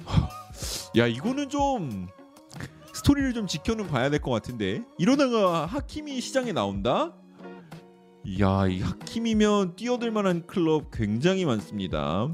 하, 0.04 0.28
야 0.98 1.06
이거는 1.06 1.48
좀 1.48 2.08
스토리를 2.92 3.32
좀 3.32 3.46
지켜는 3.46 3.86
봐야 3.88 4.10
될 4.10 4.20
것 4.20 4.30
같은데 4.30 4.82
이러다가 4.98 5.64
하키미 5.66 6.20
시장에 6.20 6.52
나온다? 6.52 7.14
이야 8.24 8.66
이 8.68 8.80
하키미면 8.80 9.76
뛰어들 9.76 10.10
만한 10.12 10.46
클럽 10.46 10.90
굉장히 10.92 11.44
많습니다. 11.46 12.28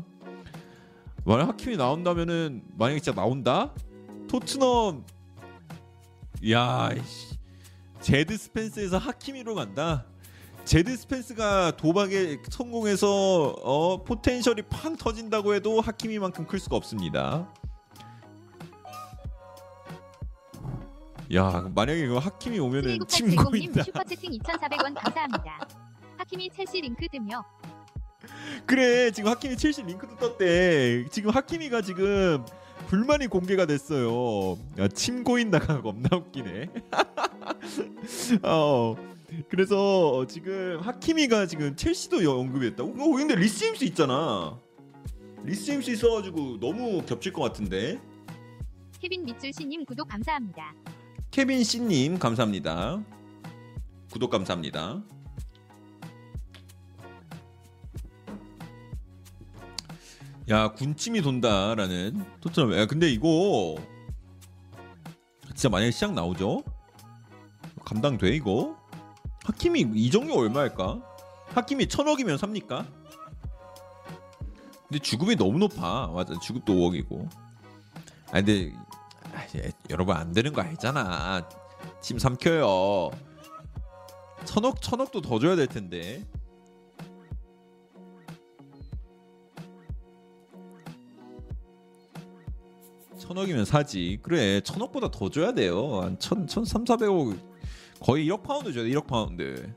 만약 1.29 1.49
하킴이 1.49 1.77
나온다면은 1.77 2.63
만약에 2.79 3.01
진짜 3.01 3.15
나온다? 3.15 3.75
토트넘 4.31 5.05
야 6.51 6.89
이씨. 6.97 7.37
제드 8.01 8.35
스펜스에서 8.35 8.97
하키미로 8.97 9.55
간다. 9.55 10.07
제드 10.65 10.97
스펜스가 10.97 11.73
도박에 11.77 12.39
성공해서 12.49 13.49
어, 13.63 14.03
potential이 14.05 14.63
팡 14.71 14.97
터진다고 14.97 15.55
해도 15.55 15.83
하키미만큼 15.83 16.47
클 16.47 16.59
수가 16.59 16.77
없습니다. 16.77 17.53
야 21.35 21.69
만약에 21.75 22.07
그 22.07 22.17
하키미 22.17 22.59
오면은 22.59 23.01
침 23.07 23.27
1980님 23.29 23.51
고인다. 23.51 23.83
슈퍼채팅 23.83 24.31
2,400원 24.31 24.95
감사합니다. 24.95 25.69
하키미 26.17 26.49
첼시 26.51 26.81
링크 26.81 27.07
뜨며 27.09 27.45
그래 28.67 29.11
지금 29.11 29.31
하키미 29.31 29.57
첼시 29.57 29.83
링크도 29.83 30.17
떴대. 30.17 31.07
지금 31.11 31.31
하키미가 31.31 31.83
지금 31.83 32.45
불만이 32.89 33.27
공개가 33.27 33.67
됐어요. 33.67 34.59
야, 34.79 34.89
침 34.89 35.25
고인다가 35.25 35.83
겁나 35.83 36.09
웃기네. 36.17 36.69
어 38.43 38.97
그래서 39.51 40.27
지금 40.27 40.79
하키미가 40.81 41.47
지금 41.47 41.77
첼시도 41.77 42.19
언급했다. 42.19 42.83
어 42.83 42.93
근데 43.17 43.35
리스 43.35 43.56
제임스 43.56 43.85
있잖아. 43.85 44.59
리스 45.45 45.64
제임스 45.64 45.91
있어가지고 45.91 46.59
너무 46.61 47.03
겹칠 47.05 47.33
것 47.33 47.43
같은데. 47.43 48.01
케빈 49.01 49.25
밑줄 49.25 49.53
씨님 49.53 49.85
구독 49.85 50.09
감사합니다. 50.09 50.75
케빈 51.31 51.63
씨님 51.63 52.19
감사합니다. 52.19 53.03
구독 54.11 54.31
감사합니다 54.31 55.03
야 60.51 60.69
군침이 60.73 61.21
돈다라는 61.21 62.25
토트넘. 62.41 62.73
야 62.79 62.87
근데 62.87 63.11
이거 63.11 63.77
진짜 65.49 65.69
만약에 65.69 65.91
시장 65.91 66.15
나오죠? 66.15 66.63
감당돼 67.85 68.31
이거? 68.31 68.77
하킴이 69.45 69.93
이정료 69.95 70.39
얼마일까? 70.39 71.01
하킴이 71.49 71.89
천억이면 71.89 72.39
삽니까? 72.39 72.87
근데 74.89 74.99
주급이 75.01 75.37
너무 75.37 75.59
높아. 75.59 76.07
맞아 76.09 76.39
주급도 76.41 76.73
5억이고. 76.73 77.29
아 78.29 78.33
근데 78.33 78.73
아, 79.35 79.45
예, 79.57 79.71
여러분 79.91 80.17
안 80.17 80.33
되는 80.33 80.53
거 80.55 80.63
알잖아. 80.63 81.47
침 82.01 82.19
삼켜요. 82.19 83.11
천억 84.47 84.81
천억도 84.81 85.21
더 85.21 85.39
줘야 85.39 85.57
될 85.57 85.67
텐데 85.67 86.27
천억이면 93.29 93.67
사지. 93.67 94.19
그래 94.23 94.61
천억보다 94.63 95.11
더 95.11 95.29
줘야 95.29 95.53
돼요. 95.53 96.01
한천 96.01 96.47
천 96.47 96.65
삼 96.65 96.87
사백억. 96.87 97.35
거의 98.01 98.27
1억 98.27 98.43
파운드 98.43 98.73
줘야 98.73 98.85
돼 98.85 98.91
1억 98.91 99.07
파운드. 99.07 99.71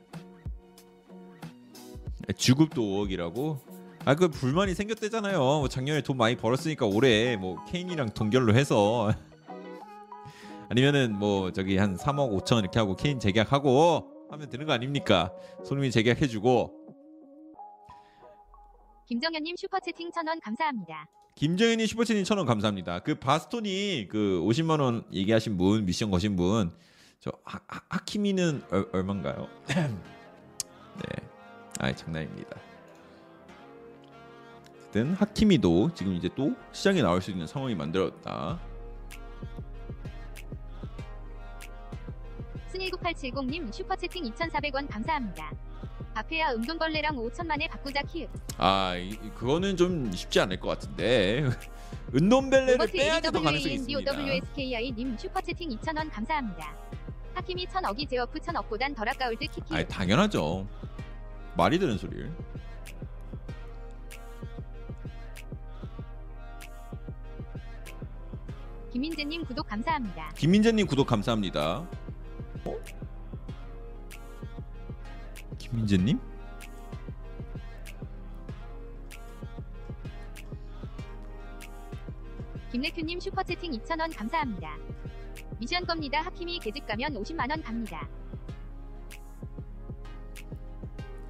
주급도 2.36 2.80
5억이라고? 2.82 3.58
아 4.04 4.14
그 4.14 4.28
불만이 4.28 4.74
생겼대잖아요. 4.74 5.38
뭐 5.38 5.68
작년에 5.68 6.00
돈 6.02 6.16
많이 6.16 6.34
벌었으니까 6.36 6.86
올해 6.86 7.36
뭐 7.36 7.62
케인이랑 7.66 8.10
동결로 8.14 8.54
해서. 8.54 9.12
아니면은 10.70 11.18
뭐 11.18 11.52
저기 11.52 11.76
한 11.76 11.96
3억 11.96 12.42
5천 12.42 12.60
이렇게 12.60 12.78
하고 12.78 12.96
케인 12.96 13.20
재계약하고 13.20 14.26
하면 14.30 14.48
되는 14.48 14.64
거 14.66 14.72
아닙니까? 14.72 15.30
손흥민 15.64 15.90
재계약해주고. 15.90 16.78
김정현님 19.08 19.56
슈퍼 19.56 19.78
채팅 19.78 20.10
1,000원 20.10 20.40
감사합니다. 20.42 21.06
김정현이 21.34 21.84
슈퍼챗님 21.86 22.24
천원 22.24 22.46
감사합니다. 22.46 23.00
그 23.00 23.14
바스톤이 23.16 24.08
그 24.10 24.40
50만 24.44 24.80
원 24.80 25.04
얘기하신 25.12 25.56
분 25.56 25.84
미션 25.84 26.10
거신 26.10 26.36
분 26.36 26.72
저 27.22 27.30
하키미는 27.88 28.64
얼, 28.72 28.88
얼마인가요? 28.92 29.46
네, 29.68 31.28
아 31.78 31.94
장난입니다. 31.94 32.56
어쨌든 34.74 35.14
하키미도 35.14 35.94
지금 35.94 36.14
이제 36.14 36.28
또 36.34 36.52
시장에 36.72 37.00
나올 37.00 37.22
수 37.22 37.30
있는 37.30 37.46
상황이 37.46 37.76
만들었다. 37.76 38.58
순19870님 42.72 43.72
슈퍼채팅 43.72 44.24
2,400원 44.24 44.90
감사합니다. 44.90 45.52
바페야 46.14 46.52
음동벌레랑 46.52 47.16
5천만에 47.16 47.68
바꾸자 47.70 48.02
키읔. 48.02 48.28
아 48.58 48.94
이, 48.96 49.10
이- 49.10 49.30
그거는 49.34 49.76
좀 49.76 50.10
쉽지 50.12 50.40
않을 50.40 50.60
것 50.60 50.68
같은데 50.68 51.44
은돈벨레를 52.14 52.86
빼야지 52.88 53.32
더 53.32 53.40
가능성이 53.40 53.74
있습니다. 53.74 54.12
LWSKI님 54.12 55.16
슈퍼채팅 55.16 55.70
2,000원 55.70 56.10
감사합니다. 56.12 56.76
하킴이 57.34 57.66
1,000억이 57.66 58.08
제어프 58.10 58.38
1,000억보단 58.40 58.94
덜 58.94 59.08
아까울 59.08 59.36
듯 59.36 59.46
키키. 59.50 59.74
아니 59.74 59.86
당연하죠. 59.88 60.66
말이 61.56 61.78
되는 61.78 61.96
소리를. 61.96 62.30
김민재님 68.92 69.44
구독 69.44 69.66
감사합니다. 69.68 70.32
김민재님 70.36 70.86
구독 70.86 71.06
감사합니다. 71.06 71.86
어? 72.64 72.78
김민재님? 75.62 76.18
김래큐님 82.72 83.20
슈퍼채팅 83.20 83.72
2,000원 83.72 84.16
감사합니다. 84.16 84.76
미션 85.60 85.86
겁니다. 85.86 86.20
하킴이 86.22 86.58
계집 86.58 86.86
가면 86.86 87.14
50만원 87.14 87.62
갑니다. 87.62 88.08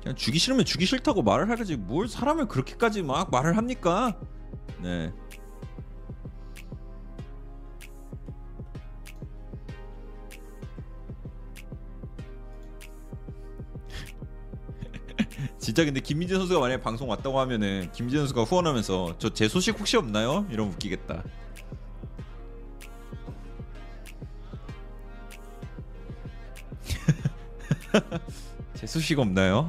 그냥 0.00 0.16
주기 0.16 0.38
싫으면 0.38 0.64
주기 0.64 0.86
싫다고 0.86 1.22
말을 1.22 1.50
하지 1.50 1.76
뭘 1.76 2.08
사람을 2.08 2.46
그렇게까지 2.48 3.02
막 3.02 3.30
말을 3.30 3.56
합니까? 3.56 4.18
네. 4.80 5.12
진짜 15.62 15.84
근데 15.84 16.00
김민재 16.00 16.34
선수가 16.34 16.58
만약에 16.58 16.82
방송 16.82 17.08
왔다고 17.08 17.38
하면은 17.38 17.88
김민재 17.92 18.18
선수가 18.18 18.42
후원하면서 18.42 19.18
저 19.18 19.30
제 19.32 19.46
소식 19.48 19.78
혹시 19.78 19.96
없나요? 19.96 20.44
이러면 20.50 20.72
웃기겠다. 20.74 21.22
제 28.74 28.86
소식 28.86 29.18
없나요? 29.18 29.68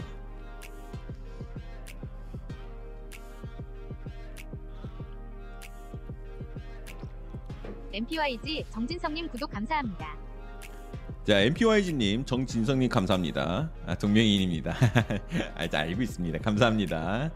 MPYG 7.93 8.65
정진성님 8.71 9.27
구독 9.29 9.51
감사합니다. 9.51 10.17
자, 11.25 11.39
MPYG님, 11.39 12.25
정진성님 12.25 12.89
감사합니다. 12.89 13.71
아, 13.85 13.95
동명이인입니다. 13.95 14.75
아, 15.55 15.67
자, 15.67 15.79
알고 15.79 16.01
있습니다. 16.01 16.39
감사합니다. 16.39 17.31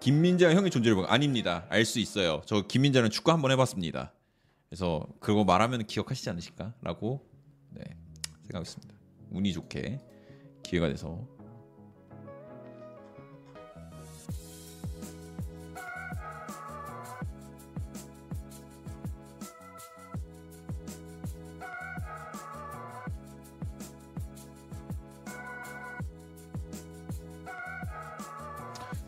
김민재가 0.00 0.54
형의 0.54 0.70
존재를 0.70 0.96
보고 0.96 1.06
아닙니다. 1.08 1.64
알 1.70 1.84
수 1.84 1.98
있어요. 1.98 2.42
저 2.44 2.62
김민재는 2.62 3.10
축구 3.10 3.30
한번 3.30 3.50
해봤습니다. 3.52 4.12
그래서 4.68 5.06
그거 5.20 5.44
말하면 5.44 5.86
기억하시지 5.86 6.28
않으실까라고 6.28 7.24
네, 7.70 7.84
생각했습니다. 8.42 8.94
운이 9.30 9.52
좋게 9.52 10.00
기회가 10.62 10.88
돼서 10.88 11.26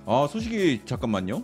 아 0.07 0.29
소식이 0.31 0.83
잠깐만요. 0.85 1.43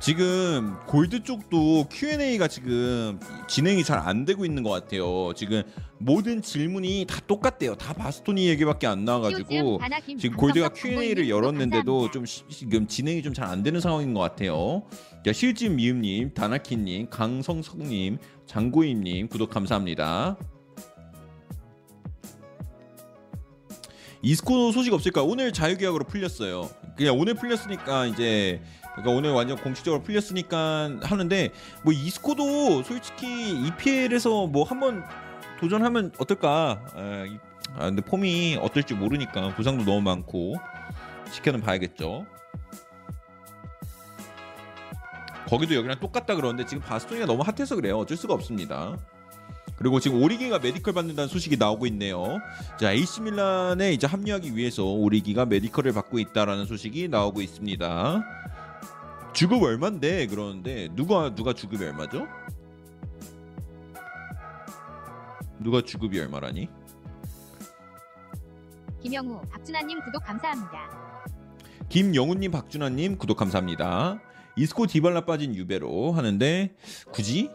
지금 0.00 0.76
골드 0.86 1.24
쪽도 1.24 1.88
Q&A가 1.90 2.46
지금 2.48 3.18
진행이 3.48 3.82
잘 3.84 3.98
안 3.98 4.24
되고 4.24 4.44
있는 4.44 4.62
것 4.62 4.70
같아요. 4.70 5.32
지금 5.34 5.62
모든 5.98 6.40
질문이 6.40 7.04
다 7.08 7.20
똑같대요. 7.26 7.74
다 7.74 7.92
바스토니 7.94 8.48
얘기밖에 8.48 8.86
안 8.86 9.04
나와가지고 9.04 9.78
지금 10.18 10.36
골드가 10.36 10.68
Q&A를 10.92 11.28
열었는데도 11.28 12.10
좀 12.12 12.24
시- 12.26 12.44
지금 12.48 12.86
진행이 12.86 13.22
좀 13.22 13.34
잘 13.34 13.46
안 13.48 13.62
되는 13.64 13.80
상황인 13.80 14.14
것 14.14 14.20
같아요. 14.20 14.82
자, 15.24 15.32
실진 15.32 15.74
미음님, 15.76 16.32
다나키님, 16.32 17.10
강성석님, 17.10 18.18
장고임님 18.46 19.28
구독 19.28 19.50
감사합니다. 19.50 20.36
이스코 24.22 24.72
소식 24.72 24.92
없을까? 24.92 25.22
오늘 25.22 25.52
자유계약으로 25.52 26.04
풀렸어요. 26.04 26.68
그냥 26.96 27.18
오늘 27.18 27.34
풀렸으니까 27.34 28.06
이제 28.06 28.60
그러니까 28.92 29.12
오늘 29.12 29.30
완전 29.30 29.56
공식적으로 29.56 30.02
풀렸으니까 30.02 30.98
하는데 31.02 31.52
뭐 31.84 31.92
이스코도 31.92 32.82
솔직히 32.82 33.66
EPL에서 33.66 34.46
뭐 34.48 34.64
한번 34.64 35.04
도전하면 35.60 36.12
어떨까? 36.18 36.82
아, 36.94 37.86
근데 37.86 38.02
폼이 38.02 38.58
어떨지 38.60 38.94
모르니까 38.94 39.54
부상도 39.54 39.84
너무 39.84 40.00
많고 40.00 40.56
지켜는 41.32 41.60
봐야겠죠. 41.60 42.26
거기도 45.48 45.76
여기랑 45.76 46.00
똑같다 46.00 46.34
그러는데 46.34 46.66
지금 46.66 46.82
바스토니가 46.82 47.26
너무 47.26 47.42
핫해서 47.42 47.76
그래요. 47.76 47.98
어쩔 47.98 48.16
수가 48.16 48.34
없습니다. 48.34 48.96
그리고 49.78 50.00
지금 50.00 50.20
오리기가 50.22 50.58
medical 50.58 50.92
받는다는 50.92 51.28
소식이 51.28 51.56
나오고 51.56 51.86
있네요. 51.86 52.38
자, 52.80 52.90
AC 52.92 53.22
밀란에 53.22 53.92
이제 53.92 54.08
합류하기 54.08 54.56
위해서 54.56 54.84
오리기가 54.84 55.46
medical을 55.46 55.92
받고 55.92 56.18
있다라는 56.18 56.66
소식이 56.66 57.08
나오고 57.08 57.40
있습니다. 57.40 58.24
주급 59.32 59.62
얼마인데 59.62 60.26
그러는데 60.26 60.88
누가 60.96 61.32
누가 61.32 61.52
주급이 61.52 61.84
얼마죠? 61.84 62.26
누가 65.60 65.80
주급이 65.80 66.18
얼마라니? 66.18 66.68
김영우, 69.00 69.42
박준하님 69.48 70.00
구독 70.00 70.24
감사합니다. 70.24 71.08
김영훈님, 71.88 72.50
박준하님 72.50 73.16
구독 73.16 73.36
감사합니다. 73.36 74.20
이스코 74.56 74.86
디발라 74.86 75.24
빠진 75.24 75.54
유베로 75.54 76.12
하는데 76.12 76.74
굳이? 77.12 77.48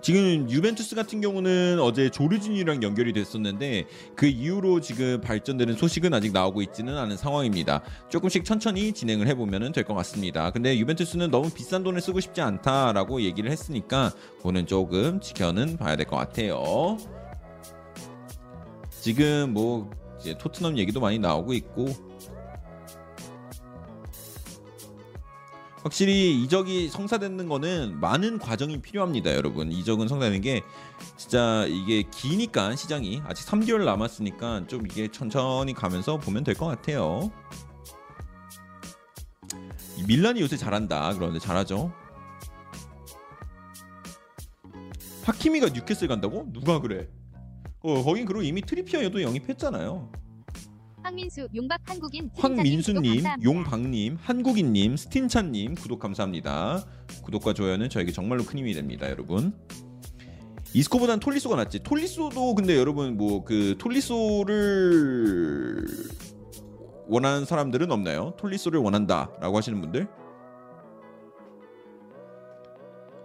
지금 0.00 0.48
유벤투스 0.48 0.94
같은 0.94 1.20
경우는 1.20 1.80
어제 1.80 2.08
조르진이랑 2.08 2.82
연결이 2.82 3.12
됐었는데 3.12 3.84
그 4.14 4.26
이후로 4.26 4.80
지금 4.80 5.20
발전되는 5.20 5.74
소식은 5.74 6.14
아직 6.14 6.32
나오고 6.32 6.62
있지는 6.62 6.96
않은 6.96 7.16
상황입니다. 7.16 7.82
조금씩 8.08 8.44
천천히 8.44 8.92
진행을 8.92 9.26
해보면 9.28 9.72
될 9.72 9.84
것 9.84 9.94
같습니다. 9.94 10.50
근데 10.50 10.78
유벤투스는 10.78 11.30
너무 11.30 11.50
비싼 11.50 11.82
돈을 11.82 12.00
쓰고 12.00 12.20
싶지 12.20 12.40
않다라고 12.40 13.22
얘기를 13.22 13.50
했으니까 13.50 14.12
그거는 14.38 14.66
조금 14.66 15.20
지켜는 15.20 15.76
봐야 15.76 15.96
될 15.96 16.06
것 16.06 16.16
같아요. 16.16 16.96
지금 19.00 19.52
뭐 19.52 19.90
이제 20.20 20.36
토트넘 20.38 20.76
얘기도 20.78 21.00
많이 21.00 21.18
나오고 21.18 21.52
있고 21.54 21.86
확실히 25.82 26.42
이적이 26.42 26.88
성사되는 26.88 27.48
거는 27.48 28.00
많은 28.00 28.38
과정이 28.38 28.80
필요합니다, 28.82 29.34
여러분. 29.34 29.70
이적은 29.70 30.08
성사되는 30.08 30.40
게 30.40 30.62
진짜 31.16 31.64
이게 31.68 32.02
기니까 32.02 32.74
시장이 32.74 33.22
아직 33.24 33.46
3개월 33.46 33.84
남았으니까 33.84 34.66
좀 34.66 34.86
이게 34.86 35.08
천천히 35.08 35.74
가면서 35.74 36.18
보면 36.18 36.44
될 36.44 36.54
것 36.58 36.66
같아요. 36.66 37.30
이 39.96 40.02
밀란이 40.06 40.40
요새 40.40 40.56
잘한다. 40.56 41.14
그런데 41.14 41.38
잘하죠. 41.38 41.92
하키미가 45.24 45.68
뉴캐슬 45.68 46.08
간다고? 46.08 46.46
누가 46.52 46.80
그래? 46.80 47.08
어, 47.82 48.02
거긴 48.02 48.24
그리고 48.24 48.42
이미 48.42 48.60
트리피어도 48.62 49.22
영입했잖아요. 49.22 50.10
황민수, 51.08 51.48
용박 51.54 51.80
한국인 51.84 52.30
황민수님. 52.36 53.24
용박님, 53.42 54.18
한국인님, 54.20 54.94
스틴찬님 54.98 55.74
구독 55.76 56.00
감사합니다. 56.00 56.84
구독과 57.22 57.54
좋아요는 57.54 57.88
저에게 57.88 58.12
정말로 58.12 58.44
큰 58.44 58.58
힘이 58.58 58.74
됩니다, 58.74 59.08
여러분. 59.08 59.54
이스코보단 60.74 61.18
톨리소가 61.18 61.56
낫지. 61.56 61.82
톨리소도 61.82 62.54
근데 62.54 62.76
여러분 62.76 63.16
뭐 63.16 63.42
그 63.42 63.76
톨리소를 63.78 64.66
원하는 67.06 67.46
사람들은 67.46 67.90
없나요? 67.90 68.34
톨리소를 68.36 68.78
원한다라고 68.80 69.56
하시는 69.56 69.80
분들? 69.80 70.06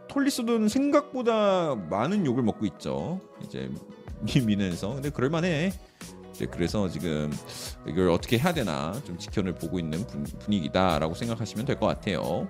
톨리소는 0.07 0.69
생각보다 0.69 1.75
많은 1.75 2.25
욕을 2.25 2.43
먹고 2.43 2.65
있죠. 2.67 3.19
이제 3.43 3.69
미민에서 4.23 4.93
근데 4.93 5.09
그럴만해. 5.09 5.73
그래서 6.51 6.89
지금 6.89 7.31
이걸 7.87 8.09
어떻게 8.09 8.37
해야 8.37 8.53
되나 8.53 8.93
좀 9.05 9.17
지켜를 9.17 9.55
보고 9.55 9.79
있는 9.79 10.05
분, 10.07 10.23
분위기다라고 10.39 11.13
생각하시면 11.13 11.65
될 11.65 11.79
것 11.79 11.87
같아요. 11.87 12.47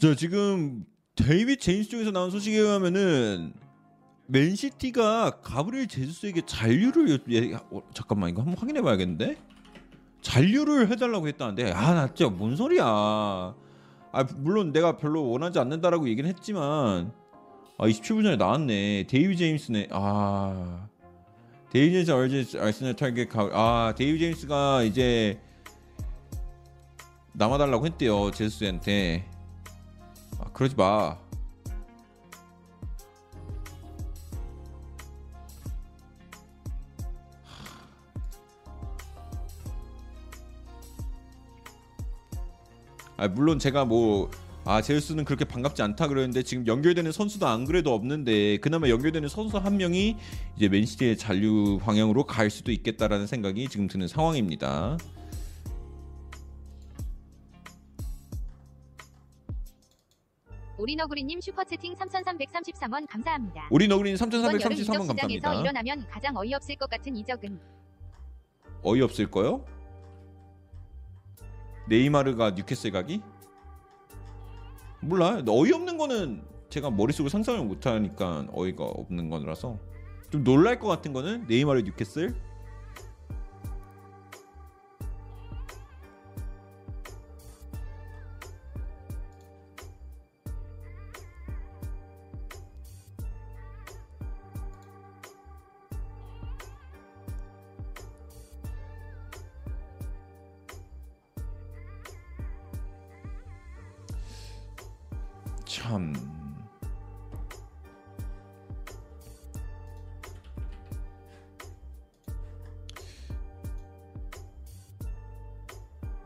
저 0.00 0.14
지금 0.14 0.84
데이빗 1.16 1.60
제임스 1.60 1.90
쪽에서 1.90 2.10
나온 2.10 2.30
소식에 2.30 2.56
의하면은 2.58 3.52
맨시티가 4.28 5.40
가브리엘 5.42 5.88
제수스에게 5.88 6.42
잔류를 6.46 7.20
예, 7.30 7.54
어, 7.54 7.82
잠깐만 7.92 8.30
이거 8.30 8.42
한번 8.42 8.56
확인해 8.58 8.80
봐야겠는데? 8.80 9.36
잔류를 10.22 10.88
해달라고 10.90 11.26
했다는데 11.28 11.72
아 11.72 11.94
나 11.94 12.06
진짜 12.14 12.30
뭔 12.30 12.56
소리야. 12.56 12.84
아 12.84 14.24
물론 14.36 14.72
내가 14.72 14.96
별로 14.96 15.28
원하지 15.28 15.58
않는다라고 15.58 16.08
얘기는 16.08 16.28
했지만 16.28 17.12
아 17.78 17.86
27분 17.86 18.22
전에 18.22 18.36
나왔네. 18.36 19.06
데이빗 19.08 19.36
제임스네. 19.38 19.88
아 19.90 20.88
데이빗 21.72 22.06
제임스 22.06 22.10
얼제 22.12 22.58
아스널 22.60 22.94
타겟 22.96 23.26
가- 23.26 23.50
아 23.52 23.94
데이빗 23.96 24.20
제임스가 24.20 24.84
이제 24.84 25.38
남아달라고 27.32 27.86
했대요 27.86 28.30
제수스한테 28.32 29.26
아, 30.40 30.50
그러지 30.52 30.74
마. 30.76 31.16
아, 43.16 43.28
물론 43.28 43.58
제가 43.58 43.84
뭐 43.84 44.30
아, 44.64 44.80
제우스는 44.80 45.26
그렇게 45.26 45.44
반갑지 45.44 45.82
않다 45.82 46.08
그러는데 46.08 46.42
지금 46.42 46.66
연결되는 46.66 47.12
선수도 47.12 47.46
안 47.46 47.66
그래도 47.66 47.92
없는데 47.92 48.56
그나마 48.58 48.88
연결되는 48.88 49.28
선수 49.28 49.58
한 49.58 49.76
명이 49.76 50.16
이제 50.56 50.68
맨시티의 50.68 51.18
잔류 51.18 51.78
방향으로 51.82 52.24
갈 52.24 52.48
수도 52.48 52.72
있겠다라는 52.72 53.26
생각이 53.26 53.68
지금 53.68 53.88
드는 53.88 54.08
상황입니다. 54.08 54.96
오리너구리님 60.80 61.42
슈퍼채팅 61.42 61.94
3,333원 61.94 63.06
감사합니다. 63.06 63.68
우리 63.70 63.86
너구리는 63.86 64.16
이번 64.16 64.32
여름 64.32 64.56
이적 64.56 64.72
3,433원 64.72 64.76
시장에서 64.76 65.06
감사합니다. 65.08 65.54
일어나면 65.60 66.06
가장 66.08 66.34
어이없을 66.36 66.76
것 66.76 66.88
같은 66.88 67.14
이적은 67.16 67.60
어이없을 68.82 69.30
거요? 69.30 69.62
네이마르가 71.86 72.52
뉴캐슬 72.52 72.92
가기? 72.92 73.20
몰라. 75.00 75.42
어이없는 75.46 75.98
거는 75.98 76.42
제가 76.70 76.90
머릿속으로 76.90 77.28
상상을 77.28 77.62
못 77.64 77.84
하니까 77.84 78.46
어이가 78.52 78.82
없는 78.84 79.28
거라서 79.28 79.78
좀 80.30 80.44
놀랄 80.44 80.78
것 80.78 80.88
같은 80.88 81.12
거는 81.12 81.46
네이마르 81.46 81.82
뉴캐슬? 81.82 82.34
참. 105.90 106.12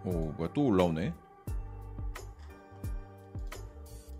오, 0.04 0.10
뭐야 0.36 0.50
또 0.52 0.66
올라오네. 0.66 1.14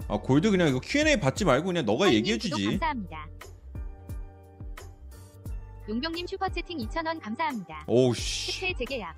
아 0.09 0.19
골드 0.19 0.51
그냥 0.51 0.69
이거 0.69 0.81
Q&A 0.81 1.19
받지 1.19 1.45
말고 1.45 1.67
그냥 1.67 1.85
너가 1.85 2.13
얘기해 2.13 2.39
주지. 2.39 2.65
감사합니다. 2.65 3.29
용병님 5.87 6.27
슈퍼채팅 6.27 6.79
2,000원 6.79 7.21
감사합니다. 7.21 7.85
오우 7.87 8.15
씨. 8.15 8.53
특혜 8.61 8.73
재계약. 8.75 9.15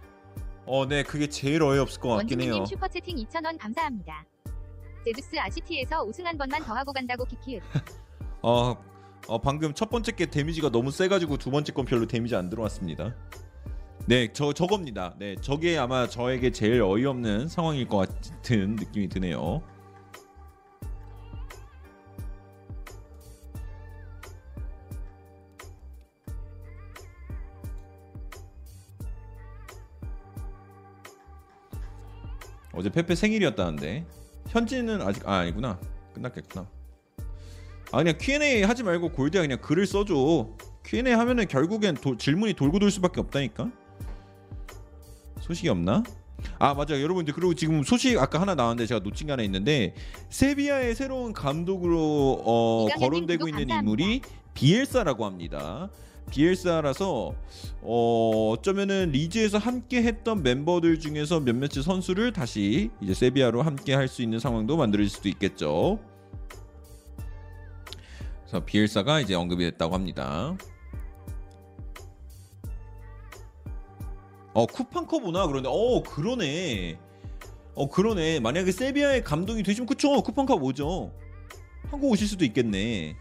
어, 0.67 0.85
네, 0.87 1.05
그게 1.05 1.29
제일 1.29 1.63
어이없을 1.63 2.01
것 2.01 2.09
같긴 2.09 2.41
해요. 2.41 2.55
원주민님 2.55 2.67
슈퍼채팅 2.67 3.17
2,000원 3.17 3.59
감사합니다. 3.61 4.25
제주스 5.07 5.37
아시티에서 5.39 6.03
우승 6.03 6.27
한 6.27 6.37
번만 6.37 6.61
더 6.65 6.75
하고 6.75 6.93
간다고 6.93 7.25
키키읒. 7.25 7.63
어, 8.43 8.75
어, 9.29 9.41
방금 9.41 9.73
첫 9.73 9.89
번째 9.89 10.11
게 10.13 10.27
데미지가 10.27 10.71
너무 10.71 10.91
세가지고 10.91 11.37
두 11.37 11.53
번째 11.53 11.73
건 11.73 11.85
별로 11.85 12.07
데미지 12.07 12.35
안 12.35 12.51
들어왔습니다. 12.51 13.15
네, 14.07 14.33
저 14.33 14.53
저겁니다. 14.53 15.15
네, 15.19 15.37
저게 15.41 15.79
아마 15.79 16.09
저에게 16.09 16.51
제일 16.51 16.83
어이없는 16.83 17.47
상황일 17.47 17.87
것 17.87 18.09
같은 18.09 18.75
느낌이 18.75 19.09
드네요. 19.09 19.63
어제 32.73 32.91
페페 32.91 33.15
생일이었다는데 33.15 34.05
현지는 34.61 35.03
아직 35.03 35.29
아 35.29 35.41
아니구나 35.41 35.79
끝났겠구나. 36.15 36.67
아 37.93 37.99
그냥 37.99 38.15
Q&A 38.19 38.63
하지 38.63 38.83
말고 38.83 39.11
골드야 39.11 39.43
그냥 39.43 39.61
글을 39.61 39.87
써줘. 39.87 40.49
Q&A 40.83 41.13
하면은 41.13 41.47
결국엔 41.47 41.97
도- 41.97 42.17
질문이 42.17 42.55
돌고 42.55 42.79
돌 42.79 42.91
수밖에 42.91 43.21
없다니까. 43.21 43.71
소식이 45.41 45.69
없나? 45.69 46.03
아 46.59 46.73
맞아 46.75 46.99
여러분들 47.01 47.35
그리고 47.35 47.55
지금 47.55 47.83
소식 47.83 48.19
아까 48.19 48.41
하나 48.41 48.55
나왔는데 48.55 48.87
제가 48.87 49.01
놓친 49.01 49.27
게 49.27 49.33
하나 49.35 49.43
있는데 49.43 49.95
세비야의 50.31 50.95
새로운 50.95 51.33
감독으로 51.35 52.43
어, 52.45 52.87
거론되고 52.99 53.49
있는 53.49 53.67
감사합니다. 53.69 53.79
인물이 53.79 54.23
비엘사라고 54.55 55.27
합니다. 55.27 55.91
비엘사라서 56.31 57.35
어, 57.83 58.51
어쩌면은 58.53 59.11
리즈에서 59.13 59.59
함께 59.59 60.03
했던 60.03 60.43
멤버들 60.43 60.99
중에서 61.01 61.41
몇몇의 61.41 61.83
선수를 61.83 62.33
다시 62.33 62.91
이제 63.01 63.15
세비야로 63.15 63.63
함께 63.63 63.95
할 63.95 64.09
수 64.09 64.23
있는 64.23 64.39
상황도 64.39 64.77
만들어질 64.77 65.11
수도 65.11 65.29
있겠죠. 65.29 65.99
그래서 68.43 68.65
비엘사가 68.65 69.21
이제 69.21 69.35
언급이 69.35 69.65
됐다고 69.65 69.95
합니다. 69.95 70.57
어 74.55 74.65
쿠팡커 74.67 75.19
보나 75.21 75.47
그러네. 75.47 75.69
어 75.71 76.03
그러네. 76.03 76.99
어 77.75 77.89
그러네. 77.89 78.41
만약에 78.41 78.73
세비야의 78.73 79.23
감독이 79.25 79.63
되시면 79.63 79.87
그쵸 79.87 80.23
쿠팡커 80.23 80.57
뭐죠? 80.59 81.13
한국 81.91 82.11
오실 82.13 82.27
수도 82.27 82.45
있겠네. 82.45 83.17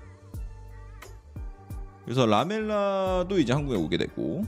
그래서 2.06 2.26
라멜라도 2.26 3.40
이제 3.40 3.52
한국에 3.52 3.76
오게 3.76 3.98
되고. 3.98 4.44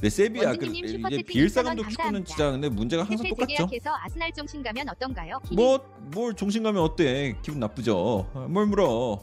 네 0.00 0.08
세비야 0.08 0.54
그 0.54 0.66
이제 0.66 0.88
슈퍼채팅 0.88 1.24
비엘사 1.26 1.62
2,000원 1.62 1.64
감독 1.64 1.88
축구는. 1.90 2.24
진짜 2.24 2.50
근데 2.52 2.68
문제가 2.68 3.02
항상 3.02 3.28
똑같죠. 3.28 3.68
아스날 4.04 4.32
종신 4.32 4.62
가면 4.62 4.88
어떤가요? 4.88 5.40
키님. 5.44 5.56
뭐뭘 5.56 6.34
종신 6.34 6.62
가면 6.62 6.82
어때? 6.82 7.36
기분 7.42 7.60
나쁘죠. 7.60 8.30
아, 8.32 8.46
뭘 8.48 8.66
물어? 8.66 9.20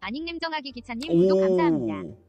아닉님 0.00 0.38
정하기 0.38 0.72
기차님 0.72 1.12
구독 1.12 1.40
감사합니다. 1.40 2.27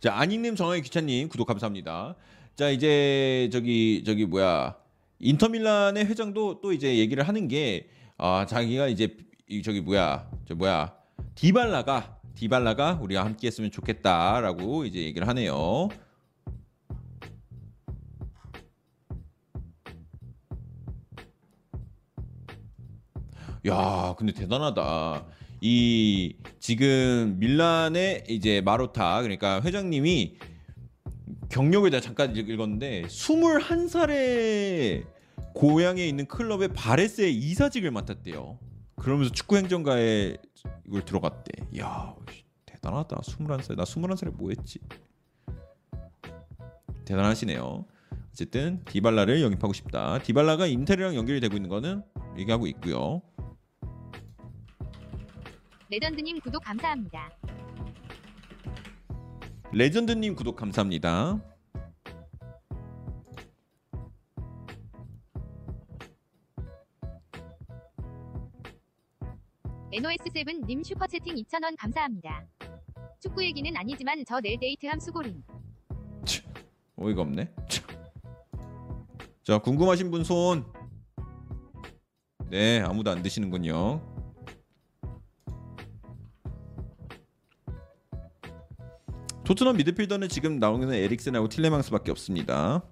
자 0.00 0.14
아닉님 0.18 0.56
정하기 0.56 0.82
기차님 0.82 1.28
구독 1.28 1.46
감사합니다. 1.46 2.14
자 2.54 2.70
이제 2.70 3.48
저기 3.52 4.02
저기 4.04 4.24
뭐야 4.26 4.76
인터밀란의 5.18 6.06
회장도 6.06 6.60
또 6.60 6.72
이제 6.72 6.96
얘기를 6.98 7.26
하는 7.26 7.48
게 7.48 7.88
아 8.18 8.46
자기가 8.46 8.88
이제 8.88 9.16
이 9.48 9.62
저기 9.62 9.80
뭐야 9.80 10.30
저 10.46 10.54
뭐야 10.54 10.94
디발라가 11.34 12.18
디발라가 12.34 12.98
우리가 13.02 13.24
함께 13.24 13.46
했으면 13.48 13.70
좋겠다라고 13.70 14.84
이제 14.84 15.00
얘기를 15.00 15.28
하네요. 15.28 15.88
야, 23.66 24.14
근데 24.16 24.32
대단하다. 24.32 25.26
이 25.68 26.36
지금 26.60 27.40
밀란의 27.40 28.26
이제 28.28 28.60
마로타 28.60 29.22
그러니까 29.22 29.60
회장님이 29.62 30.36
경력을 31.48 31.90
내가 31.90 32.00
잠깐 32.00 32.36
읽- 32.36 32.48
읽었는데 32.48 33.02
21살에 33.08 35.04
고향에 35.54 36.06
있는 36.06 36.26
클럽의 36.26 36.68
바레스의 36.68 37.34
이사직을 37.34 37.90
맡았대요. 37.90 38.60
그러면서 38.94 39.32
축구 39.32 39.56
행정가에 39.56 40.36
이걸 40.86 41.04
들어갔대. 41.04 41.50
야, 41.80 42.14
대단하다. 42.66 43.16
21살. 43.16 43.74
나 43.76 43.82
21살에 43.82 44.36
뭐 44.36 44.50
했지? 44.50 44.78
대단하시네요. 47.06 47.86
어쨌든 48.30 48.84
디발라를 48.84 49.42
영입하고 49.42 49.72
싶다. 49.72 50.20
디발라가 50.22 50.68
인테리랑 50.68 51.16
연결이 51.16 51.40
되고 51.40 51.56
있는 51.56 51.68
거는 51.70 52.04
얘기하고 52.38 52.68
있고요. 52.68 53.22
레전드님 55.88 56.40
구독 56.40 56.64
감사합니다. 56.64 57.30
레전드님 59.72 60.34
구독 60.34 60.56
감사합니다. 60.56 61.40
NOS7님 69.92 70.84
슈퍼채팅 70.84 71.36
2,000원 71.36 71.76
감사합니다. 71.78 72.44
축구 73.20 73.44
얘기는 73.44 73.74
아니지만 73.76 74.24
저 74.26 74.40
내일 74.40 74.58
데이트함 74.58 74.98
수고림. 74.98 75.42
어이가 76.96 77.22
없네. 77.22 77.54
참. 77.68 77.86
자 79.44 79.58
궁금하신 79.58 80.10
분 80.10 80.24
손. 80.24 80.66
네 82.50 82.80
아무도 82.80 83.10
안 83.12 83.22
드시는군요. 83.22 84.15
토트넘 89.46 89.76
미드필더는 89.76 90.28
지금 90.28 90.58
나오는 90.58 90.92
에릭센하고 90.92 91.48
틸레망스밖에 91.48 92.10
없습니다. 92.10 92.82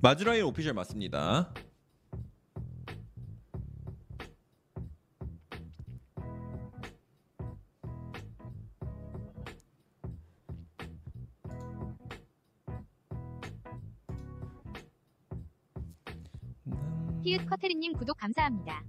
마즈라이 0.00 0.42
오피셜 0.42 0.72
맞습니다. 0.74 1.52
히읗 17.24 17.44
커테리님 17.50 17.94
구독 17.94 18.16
감사합니다. 18.18 18.84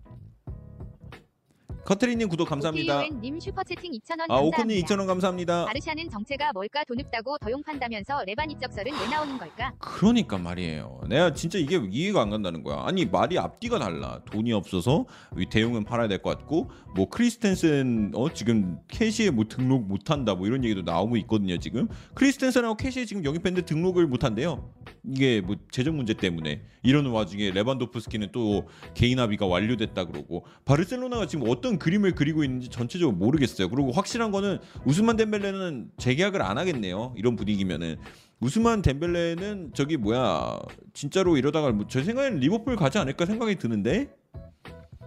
커트리님 1.86 2.30
구독 2.30 2.48
감사합니다. 2.48 3.00
오케이오엔님 3.00 3.40
슈퍼채팅 3.40 3.92
2,000원 3.94 4.26
아. 4.30 4.38
오코님 4.40 4.82
2,000원 4.84 5.08
감사합니다. 5.08 5.66
바르샤는 5.66 6.10
정체가 6.10 6.52
뭘까 6.54 6.84
돈 6.84 7.00
없다고 7.00 7.38
더용판다면서 7.40 8.24
레반 8.26 8.52
이적설은 8.52 8.92
왜 8.94 9.08
나오는 9.10 9.38
걸까? 9.38 9.74
그러니까 9.80 10.38
말이에요. 10.38 11.02
내가 11.10 11.34
진짜 11.34 11.58
이게 11.58 11.82
이해가 11.92 12.22
안 12.22 12.30
간다는 12.30 12.62
거야. 12.64 12.84
아니 12.86 13.06
말이 13.06 13.38
앞뒤가 13.40 13.80
달라. 13.80 14.22
돈이 14.32 14.54
없어서 14.54 15.06
이 15.38 15.46
더용은 15.48 15.84
팔아야 15.84 16.08
될 16.08 16.22
것 16.22 16.38
같고 16.38 16.70
뭐 16.96 17.10
크리스텐슨 17.10 18.12
어 18.14 18.32
지금 18.32 18.78
캐시에 18.88 19.32
뭐 19.32 19.46
등록 19.46 19.88
못 19.88 20.12
한다 20.12 20.36
뭐 20.36 20.46
이런 20.46 20.64
얘기도 20.64 20.84
나오고 20.84 21.18
있거든요. 21.18 21.58
지금 21.58 21.88
크리스텐슨하고 22.14 22.76
캐시에 22.76 23.06
지금 23.06 23.26
영입했는데 23.26 23.66
등록을 23.66 24.06
못 24.06 24.24
한대요. 24.24 24.72
이게 25.04 25.42
뭐 25.42 25.56
재정 25.72 25.96
문제 25.98 26.14
때문에 26.14 26.62
이러는 26.84 27.10
와중에 27.12 27.50
레반도프스키는 27.52 28.30
또 28.32 28.68
개인 28.94 29.20
합의가 29.20 29.48
완료됐다 29.48 30.06
그러고 30.06 30.46
바르셀로나가 30.66 31.26
지금 31.26 31.50
어떤 31.50 31.71
그림을 31.80 32.14
그리고 32.16 32.44
있는지 32.44 32.70
전체적으로 32.70 33.16
모르겠어요. 33.18 33.70
그리고 33.70 33.92
확실한 33.92 34.32
거는 34.32 34.60
우스만 34.86 35.18
덴벨레는 35.18 35.92
재계약을 35.98 36.42
안 36.42 36.58
하겠네요. 36.58 37.14
이런 37.18 37.36
분위기면은 37.36 37.98
우스만 38.40 38.82
덴벨레는 38.82 39.72
저기 39.74 39.98
뭐야 39.98 40.60
진짜로 40.94 41.38
이러다가 41.38 41.72
뭐 41.72 41.86
제 41.88 42.04
생각에는 42.04 42.40
리버풀 42.40 42.76
가지 42.76 42.98
않을까 42.98 43.26
생각이 43.26 43.56
드는데 43.56 44.10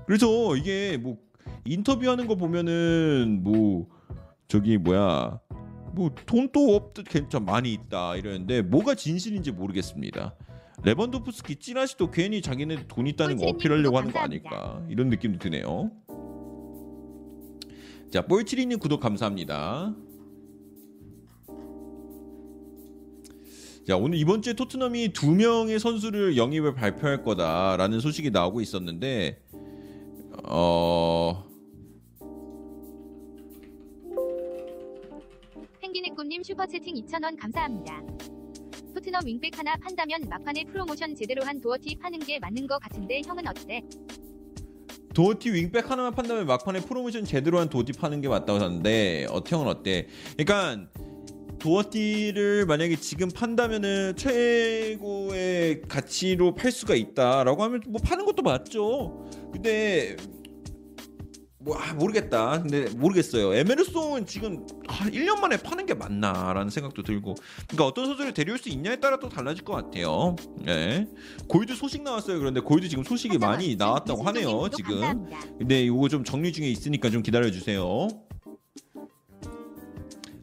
그래서 0.07 0.57
이게 0.57 0.97
뭐 0.97 1.17
인터뷰하는 1.65 2.27
거 2.27 2.37
보면은 2.37 3.41
뭐 3.43 3.89
저기 4.49 4.77
뭐야 4.79 5.41
뭐 5.95 6.11
돈도 6.27 6.75
없듯 6.77 7.09
괜찮 7.09 7.45
많이 7.45 7.73
있다 7.73 8.17
이러는데 8.17 8.63
뭐가 8.63 8.95
진실인지 8.95 9.53
모르겠습니다. 9.53 10.35
레반도프스키 10.83 11.57
찌라시도 11.57 12.11
괜히 12.11 12.43
자기네 12.43 12.87
돈 12.89 13.07
있다는 13.07 13.37
거 13.37 13.47
어필하려고 13.47 13.97
하는 13.97 14.13
거. 14.13 14.19
아닐까 14.19 14.83
이런 14.91 15.09
느낌도 15.09 15.39
드네요. 15.39 15.91
자 18.15 18.25
뻘치리님 18.25 18.79
구독 18.79 19.01
감사합니다. 19.01 19.93
자 23.85 23.97
오늘 23.97 24.19
이번 24.19 24.41
주에 24.41 24.53
토트넘이 24.53 25.13
두 25.13 25.33
명의 25.33 25.81
선수를 25.81 26.37
영입을 26.37 26.75
발표할 26.75 27.25
거다라는 27.25 27.99
소식이 27.99 28.31
나오고 28.31 28.61
있었는데 28.61 29.43
어 30.45 31.45
펭귄의 35.81 36.11
꿈님 36.15 36.45
슈퍼채팅 36.45 36.95
2,000원 36.95 37.37
감사합니다. 37.37 38.01
토트넘 38.95 39.27
윙백 39.27 39.59
하나 39.59 39.75
판다면 39.75 40.29
막판에 40.29 40.67
프로모션 40.67 41.17
제대로 41.17 41.43
한 41.43 41.61
도어티 41.61 41.97
파는 41.97 42.21
게 42.21 42.39
맞는 42.39 42.69
거 42.69 42.79
같은데 42.79 43.23
형은 43.27 43.49
어때? 43.49 43.83
도어티 45.15 45.51
윙백 45.53 45.91
하나만 45.91 46.13
판다면 46.13 46.47
막판에 46.47 46.81
프로모션 46.81 47.25
제대로 47.25 47.61
한 47.61 47.69
도어티 47.69 47.93
파는 47.93 48.21
게 48.21 48.29
맞다고 48.29 48.59
하는데 48.59 49.27
어태형은 49.31 49.69
어때? 49.69 50.09
그러니까 50.37 50.87
도어티를 51.61 52.67
만약에 52.67 52.97
지금 52.97 53.31
판다면은 53.31 54.17
최고의 54.17 55.83
가치로 55.89 56.55
팔 56.55 56.71
수가 56.73 56.95
있다라고 56.95 57.63
하면 57.63 57.81
뭐 57.87 58.01
파는 58.05 58.27
것도 58.27 58.43
맞죠. 58.43 59.25
근데 59.53 60.17
뭐 61.65 61.79
아, 61.79 61.95
모르겠다. 61.95 62.61
근데 62.61 62.91
모르겠어요. 62.91 63.55
에메르송은 63.55 64.27
지금 64.27 64.67
아, 64.87 65.09
1년 65.09 65.41
만에 65.41 65.57
파는 65.57 65.87
게 65.87 65.95
맞나라는 65.95 66.69
생각도 66.69 67.03
들고. 67.03 67.35
그러니까 67.67 67.87
어떤 67.87 68.07
선수를 68.07 68.35
데려올 68.35 68.59
수 68.59 68.69
있냐에 68.69 68.97
따라 68.97 69.19
또 69.19 69.31
달라질 69.31 69.65
것 69.65 69.73
같아요. 69.73 70.37
네. 70.59 71.09
골드 71.49 71.75
소식 71.75 72.03
나왔어요. 72.03 72.39
그런데 72.39 72.61
골드 72.61 72.89
지금 72.91 73.03
소식이 73.03 73.39
많이 73.39 73.77
나왔다고 73.77 74.23
하네요. 74.25 74.69
지금. 74.77 75.27
근데 75.59 75.83
이거 75.83 76.09
좀 76.11 76.23
정리 76.23 76.53
중에 76.53 76.69
있으니까 76.69 77.09
좀 77.09 77.23
기다려 77.23 77.51
주세요. 77.51 78.09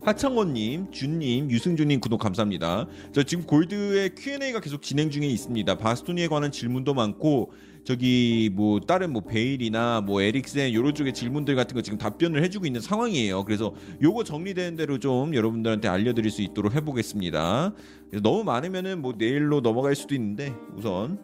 하창원님, 0.04 0.90
준님, 0.92 1.52
유승준님 1.52 2.00
구독 2.00 2.20
감사합니다. 2.20 2.88
저 3.14 3.22
지금 3.22 3.46
골드의 3.46 4.16
Q&A가 4.16 4.60
계속 4.60 4.82
진행 4.82 5.12
중에 5.12 5.28
있습니다. 5.28 5.78
바스토니에 5.78 6.28
관한 6.28 6.52
질문도 6.52 6.96
많고 6.96 7.52
저기 7.84 8.52
뭐 8.54 8.80
다른 8.80 9.12
뭐 9.12 9.24
베일이나 9.24 10.02
뭐 10.02 10.22
에릭센 10.22 10.74
요런 10.74 10.94
쪽의 10.94 11.14
질문들 11.14 11.56
같은 11.56 11.76
거 11.76 11.82
지금 11.82 11.98
답변을 11.98 12.44
해주고 12.44 12.66
있는 12.66 12.80
상황이에요. 12.80 13.44
그래서 13.44 13.74
요거 14.02 14.24
정리되는 14.24 14.76
대로 14.76 15.00
좀 15.00 15.34
여러분들한테 15.34 15.88
알려드릴 15.88 16.30
수 16.30 16.42
있도록 16.42 16.76
해보겠습니다. 16.76 17.74
너무 18.22 18.44
많으면은 18.44 19.02
뭐 19.02 19.14
내일로 19.18 19.62
넘어갈 19.62 19.96
수도 19.96 20.14
있는데 20.16 20.54
우선 20.76 21.20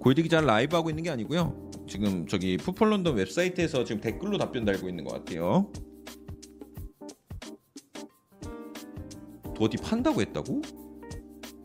골드 0.00 0.22
기자 0.22 0.40
라이브 0.40 0.74
하고 0.74 0.90
있는 0.90 1.04
게 1.04 1.10
아니고요. 1.10 1.70
지금 1.88 2.26
저기 2.26 2.56
풋볼 2.56 2.90
런던 2.90 3.14
웹사이트에서 3.14 3.84
지금 3.84 4.00
댓글로 4.00 4.38
답변 4.38 4.64
달고 4.64 4.88
있는 4.88 5.04
것 5.04 5.14
같아요. 5.14 5.70
도어티 9.54 9.78
판다고 9.78 10.20
했다고? 10.20 10.62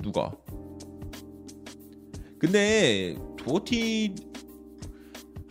누가? 0.01 0.31
근데 2.39 3.15
도어티 3.43 4.15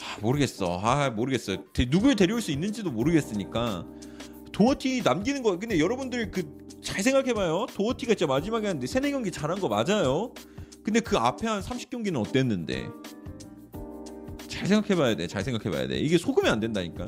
아, 0.03 0.21
모르겠어. 0.21 0.79
아 0.83 1.11
모르겠어요. 1.11 1.65
데- 1.73 1.89
누굴 1.89 2.17
데려올 2.17 2.41
수 2.41 2.51
있는지도 2.51 2.91
모르겠으니까 2.91 3.87
도어티 4.53 5.03
남기는 5.03 5.43
거. 5.43 5.59
근데 5.59 5.79
여러분들 5.79 6.31
그 6.31 6.61
잘 6.81 7.03
생각해봐요. 7.03 7.67
도어티가 7.75 8.15
진짜 8.15 8.27
마지막에 8.27 8.67
하는데 8.67 8.87
세네 8.87 9.11
경기 9.11 9.31
잘한 9.31 9.61
거 9.61 9.69
맞아요. 9.69 10.33
근데 10.83 11.01
그 11.01 11.19
앞에 11.19 11.47
한 11.47 11.61
30경기는 11.61 12.17
어땠는데? 12.19 12.89
잘 14.49 14.67
생각해봐야 14.67 15.15
돼. 15.15 15.27
잘 15.27 15.45
생각해봐야 15.45 15.89
돼. 15.89 15.99
이게 15.99 16.17
속으면 16.17 16.51
안 16.51 16.59
된다니까. 16.59 17.05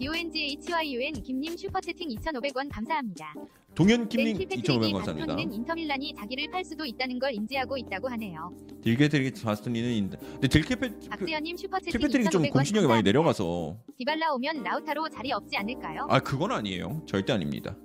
DONGHYUN 0.00 1.14
김님 1.24 1.56
슈퍼채팅 1.56 2.08
2,500원 2.10 2.68
감사합니다. 2.70 3.34
동현 3.78 4.08
김님 4.08 4.36
벤키 4.38 4.60
2,500원 4.60 4.80
패트릭이 4.80 4.92
감사합니다. 4.92 5.54
인터밀란이 5.54 6.14
자기를 6.16 6.50
팔 6.50 6.64
수도 6.64 6.84
있다는 6.84 7.20
걸 7.20 7.32
인지하고 7.32 7.76
있다고 7.78 8.08
하네요. 8.08 8.52
딜게트릭 8.82 9.40
바스토니는 9.40 9.90
인데 9.92 10.18
근데 10.18 10.48
딜케페 10.48 11.08
박재현님 11.08 11.56
슈퍼채팅 11.56 11.92
킬패트릭이 11.92 12.30
좀 12.30 12.42
2,500원 12.42 12.52
공신력이 12.54 12.88
많이. 12.88 13.04
내려가서 13.04 13.76
디발라 13.96 14.32
오면 14.32 14.64
라우타로 14.64 15.08
자리 15.10 15.30
없지 15.30 15.56
않을까요? 15.56 16.08
아 16.10 16.18
그건 16.18 16.50
아니에요. 16.50 17.02
절대 17.06 17.32
아닙니다. 17.32 17.76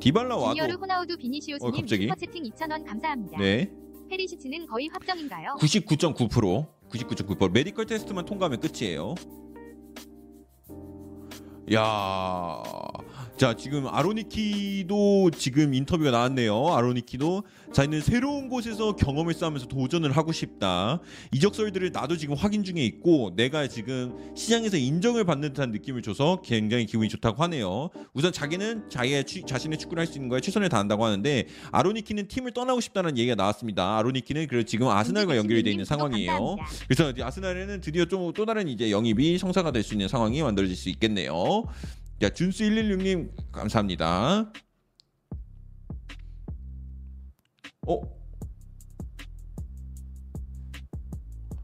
디발라 0.00 0.34
와도 0.36 0.48
주니어르 0.56 0.74
호나우두 0.80 1.14
어, 1.14 1.16
비니시우스님 1.16 1.72
갑자기? 1.72 2.02
슈퍼채팅 2.08 2.42
2,000원 2.42 2.84
감사합니다. 2.84 3.38
네 3.38 3.70
페리시치는 4.08 4.66
거의 4.66 4.88
확정인가요? 4.88 5.58
99.9% 5.60 6.66
99.9% 6.90 7.52
메디컬 7.52 7.86
테스트만 7.86 8.24
통과하면 8.24 8.58
끝이에요. 8.58 9.14
야, 11.72 12.62
자 13.36 13.54
지금 13.54 13.86
아로니키도 13.86 15.30
지금 15.36 15.74
인터뷰가 15.74 16.10
나왔네요. 16.10 16.68
아로니키도 16.74 17.42
자기는 17.70 18.00
새로운 18.00 18.48
곳에서 18.48 18.96
경험을 18.96 19.34
쌓으면서 19.34 19.66
도전을 19.66 20.12
하고 20.16 20.32
싶다. 20.32 21.00
이적설들을 21.32 21.90
나도 21.92 22.16
지금 22.16 22.34
확인 22.34 22.64
중에 22.64 22.82
있고 22.82 23.34
내가 23.36 23.68
지금 23.68 24.14
시장에서 24.34 24.78
인정을 24.78 25.24
받는 25.24 25.52
듯한 25.52 25.70
느낌을 25.70 26.00
줘서 26.00 26.40
굉장히 26.42 26.86
기분이 26.86 27.10
좋다고 27.10 27.42
하네요. 27.42 27.90
우선 28.14 28.32
자기는 28.32 28.88
자기의 28.88 29.24
취- 29.24 29.42
자신의 29.44 29.78
축구를 29.80 30.00
할 30.00 30.06
수 30.06 30.14
있는 30.16 30.30
거에 30.30 30.40
최선을 30.40 30.70
다한다고 30.70 31.04
하는데 31.04 31.46
아로니키는 31.72 32.28
팀을 32.28 32.52
떠나고 32.52 32.80
싶다는 32.80 33.18
얘기가 33.18 33.34
나왔습니다. 33.34 33.98
아로니키는 33.98 34.46
그리고 34.46 34.64
지금 34.64 34.88
아스날과 34.88 35.36
연결이 35.36 35.62
돼 35.62 35.72
있는 35.72 35.84
상황이에요. 35.84 36.56
그래서 36.88 37.12
아스날에는 37.20 37.80
드디어 37.82 38.04
좀 38.06 38.32
또 38.34 38.46
다른 38.46 38.66
이제 38.68 38.90
영입이 38.90 39.36
성사가 39.38 39.72
될 39.72 39.82
수 39.82 39.92
있는 39.94 40.08
상황이 40.08 40.40
만들어질 40.42 40.74
수 40.74 40.88
있겠네요. 40.88 41.64
자 42.18 42.30
준수 42.30 42.64
116님 42.64 43.30
감사합니다. 43.52 44.50
어? 47.86 48.00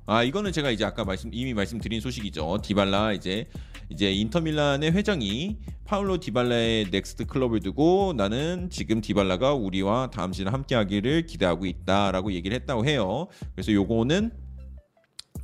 아 0.05 0.23
이거는 0.23 0.53
제가 0.53 0.71
이제 0.71 0.85
아까 0.85 1.05
말씀 1.05 1.31
이미 1.33 1.55
말씀드린 1.55 2.03
소식이죠. 2.03 2.59
디발라 2.63 3.15
이제 3.15 3.49
이제 3.89 4.13
인터밀란의 4.13 4.93
회장이 4.93 5.59
파울로 5.87 6.19
디발라의 6.19 6.89
next 6.91 7.27
클럽을 7.27 7.61
두고 7.61 8.13
나는 8.15 8.69
지금 8.69 9.01
디발라가 9.01 9.55
우리와 9.55 10.11
다음 10.11 10.35
시즌 10.35 10.53
함께 10.53 10.75
하기를 10.75 11.25
기대하고 11.25 11.65
있다라고 11.65 12.33
얘기를 12.33 12.55
했다고 12.57 12.85
해요. 12.85 13.29
그래서 13.55 13.73
요거는 13.73 14.33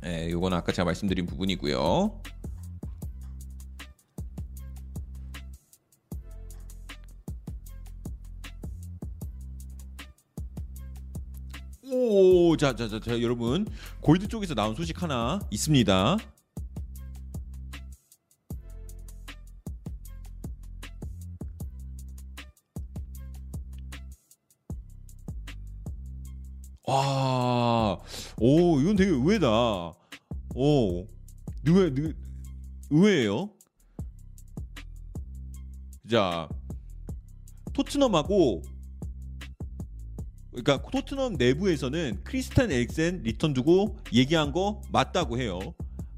예, 0.05 0.29
요거는 0.29 0.55
아까 0.55 0.71
제가 0.71 0.85
말씀드린 0.85 1.25
부분이고요. 1.25 2.21
오, 12.11 12.57
자, 12.57 12.75
자, 12.75 12.87
자, 12.87 12.99
자, 12.99 13.21
여러분, 13.21 13.67
골드 14.01 14.27
쪽에서 14.29 14.55
나온 14.55 14.73
소식 14.73 14.99
하나 15.03 15.39
있습니다. 15.51 16.17
와, 26.87 27.99
오, 28.39 28.79
이건 28.79 28.95
되게 28.95 29.11
의외다. 29.11 29.47
오, 30.55 31.07
누가, 31.63 31.93
누, 31.93 32.11
의외예요. 32.89 33.51
자, 36.09 36.49
토트넘하고 37.73 38.63
그러니까 40.51 40.81
토트넘 40.89 41.35
내부에서는 41.37 42.21
크리스탄 42.23 42.71
에릭센 42.71 43.21
리턴 43.23 43.53
두고 43.53 43.97
얘기한 44.13 44.51
거 44.51 44.81
맞다고 44.91 45.37
해요. 45.37 45.59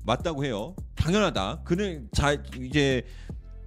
맞다고 0.05 0.45
해요. 0.45 0.75
당연하다. 0.95 1.63
그는 1.63 2.09
자 2.13 2.37
이제 2.59 3.03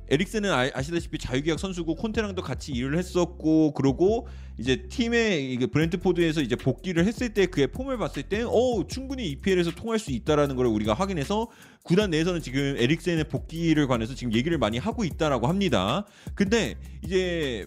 에릭센은 0.09 0.51
아, 0.51 0.69
아시다시피 0.74 1.19
자유계약 1.19 1.59
선수고 1.59 1.95
콘테랑도 1.95 2.43
같이 2.43 2.73
일을 2.73 2.99
했었고 2.99 3.73
그러고 3.73 4.28
이제 4.59 4.86
팀의 4.89 5.57
브랜트포드에서 5.73 6.43
이제 6.43 6.57
복귀를 6.57 7.07
했을 7.07 7.32
때 7.32 7.47
그의 7.47 7.69
폼을 7.69 7.97
봤을 7.97 8.23
때어 8.24 8.85
충분히 8.86 9.28
EPL에서 9.31 9.70
통할 9.70 9.99
수 9.99 10.12
있다라는 10.12 10.57
걸 10.57 10.66
우리가 10.66 10.95
확인해서 10.95 11.49
구단 11.85 12.11
내에서는 12.11 12.41
지금 12.41 12.77
에릭센의 12.78 13.24
복귀를 13.24 13.86
관해서 13.86 14.15
지금 14.15 14.35
얘기를 14.35 14.59
많이 14.59 14.78
하고 14.78 15.05
있다라고 15.05 15.47
합니다. 15.47 16.05
근데 16.35 16.77
이제 17.03 17.66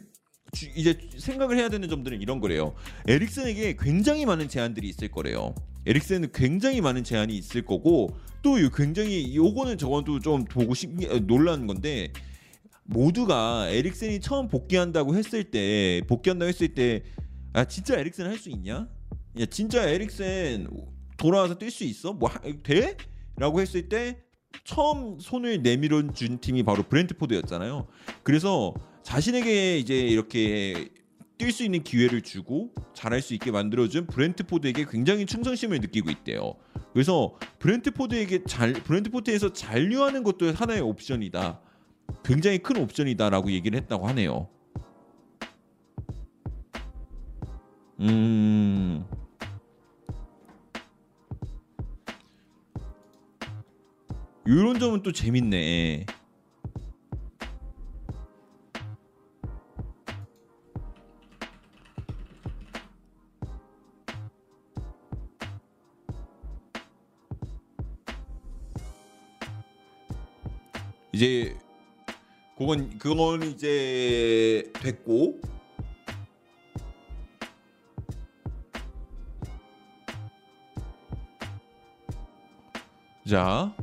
주- 0.57 0.69
이제 0.75 0.97
생각을 1.17 1.57
해야 1.57 1.69
되는 1.69 1.88
점들은 1.88 2.21
이런 2.21 2.39
거래요. 2.39 2.73
에릭슨에게 3.07 3.75
굉장히 3.79 4.25
많은 4.25 4.47
제한들이 4.49 4.88
있을 4.89 5.09
거래요. 5.09 5.53
에릭슨은 5.85 6.31
굉장히 6.34 6.81
많은 6.81 7.03
제한이 7.03 7.38
있을 7.38 7.63
거고 7.63 8.09
또 8.41 8.59
요- 8.61 8.69
굉장히 8.71 9.35
요거는 9.35 9.77
저건도 9.77 10.19
좀 10.19 10.45
보고 10.45 10.73
신기 10.73 11.05
어, 11.05 11.19
놀라는 11.19 11.67
건데 11.67 12.11
모두가 12.84 13.69
에릭슨이 13.69 14.19
처음 14.21 14.47
복귀한다고 14.47 15.15
했을 15.15 15.43
때 15.45 16.01
복귀한다고 16.07 16.47
했을 16.49 16.69
때 16.73 17.03
아 17.53 17.65
진짜 17.65 17.97
에릭슨 17.97 18.25
할 18.27 18.38
수 18.38 18.49
있냐? 18.49 18.88
야 19.39 19.45
진짜 19.49 19.88
에릭슨 19.89 20.67
돌아와서 21.17 21.57
뛸 21.57 21.71
수 21.71 21.84
있어? 21.85 22.13
뭐 22.13 22.29
하- 22.29 22.39
돼? 22.63 22.95
라고 23.35 23.61
했을 23.61 23.89
때 23.89 24.17
처음 24.63 25.19
손을 25.19 25.61
내밀어 25.63 26.11
준 26.13 26.39
팀이 26.39 26.63
바로 26.63 26.84
브렌트포드였잖아요. 26.84 27.88
그래서 28.23 28.73
자신에게 29.07 29.77
이제 29.77 29.97
이렇게 29.97 30.89
뛸 31.38 31.53
수 31.53 31.63
있는 31.63 31.81
기회를 31.81 32.23
주고 32.23 32.73
잘할 32.93 33.21
수 33.21 33.34
있게 33.34 33.51
만들어준 33.51 34.07
브렌트포드에게 34.07 34.85
굉장히 34.91 35.25
충성심을 35.25 35.79
느끼고 35.79 36.09
있대요. 36.09 36.55
그래서 36.91 37.34
브렌트포드에게 37.59 38.43
잘 38.43 38.73
브렌트포드에서 38.73 39.53
잔류하는 39.53 40.23
것도 40.23 40.51
하나의 40.51 40.81
옵션이다. 40.81 41.61
굉장히 42.25 42.57
큰 42.57 42.81
옵션이다라고 42.81 43.49
얘기를 43.51 43.79
했다고 43.79 44.09
하네요. 44.09 44.49
음. 48.01 49.05
이런 54.45 54.77
점은 54.79 55.01
또 55.01 55.13
재밌네. 55.13 56.07
이제 71.18 71.57
그건 72.56 72.95
그건 72.99 73.41
이제 73.41 74.72
됐고. 74.73 75.41
자 83.27 83.76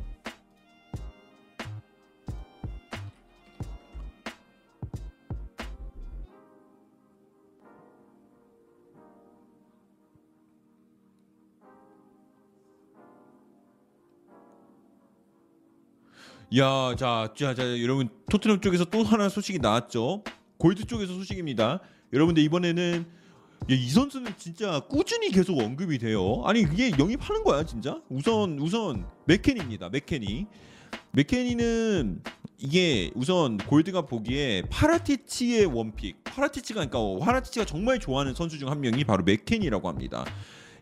야, 16.57 16.95
자, 16.95 17.33
자, 17.35 17.53
자, 17.53 17.81
여러분 17.81 18.07
토트넘 18.29 18.61
쪽에서 18.61 18.85
또 18.85 19.03
하나 19.03 19.27
소식이 19.29 19.59
나왔죠. 19.59 20.23
골드 20.57 20.85
쪽에서 20.85 21.13
소식입니다. 21.13 21.79
여러분들 22.13 22.43
이번에는 22.43 23.05
야, 23.71 23.75
이 23.75 23.89
선수는 23.89 24.33
진짜 24.37 24.79
꾸준히 24.81 25.31
계속 25.31 25.59
언급이 25.59 25.97
돼요. 25.97 26.43
아니 26.45 26.63
그게 26.63 26.91
영입하는 26.97 27.43
거야 27.43 27.63
진짜. 27.63 27.99
우선 28.09 28.59
우선 28.59 29.05
맥케니입니다. 29.25 29.89
맥케니. 29.89 30.45
맥케니는 31.11 32.21
이게 32.57 33.11
우선 33.15 33.57
골드가 33.57 34.03
보기에 34.03 34.63
파라티치의 34.69 35.65
one 35.65 35.87
pick. 35.87 36.23
파라티치가 36.23 36.85
그러니까 36.87 37.25
파라티치가 37.25 37.65
정말 37.65 37.99
좋아하는 37.99 38.33
선수 38.33 38.59
중 38.59 38.69
한 38.69 38.81
명이 38.81 39.03
바로 39.03 39.23
맥케니라고 39.23 39.89
합니다. 39.89 40.25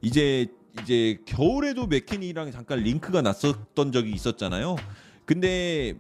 이제 0.02 0.48
이제 0.82 1.20
겨울에도 1.26 1.88
맥케니랑 1.88 2.52
잠깐 2.52 2.80
링크가 2.80 3.22
났었던 3.22 3.92
적이 3.92 4.12
있었잖아요. 4.12 4.76
근데 5.26 5.96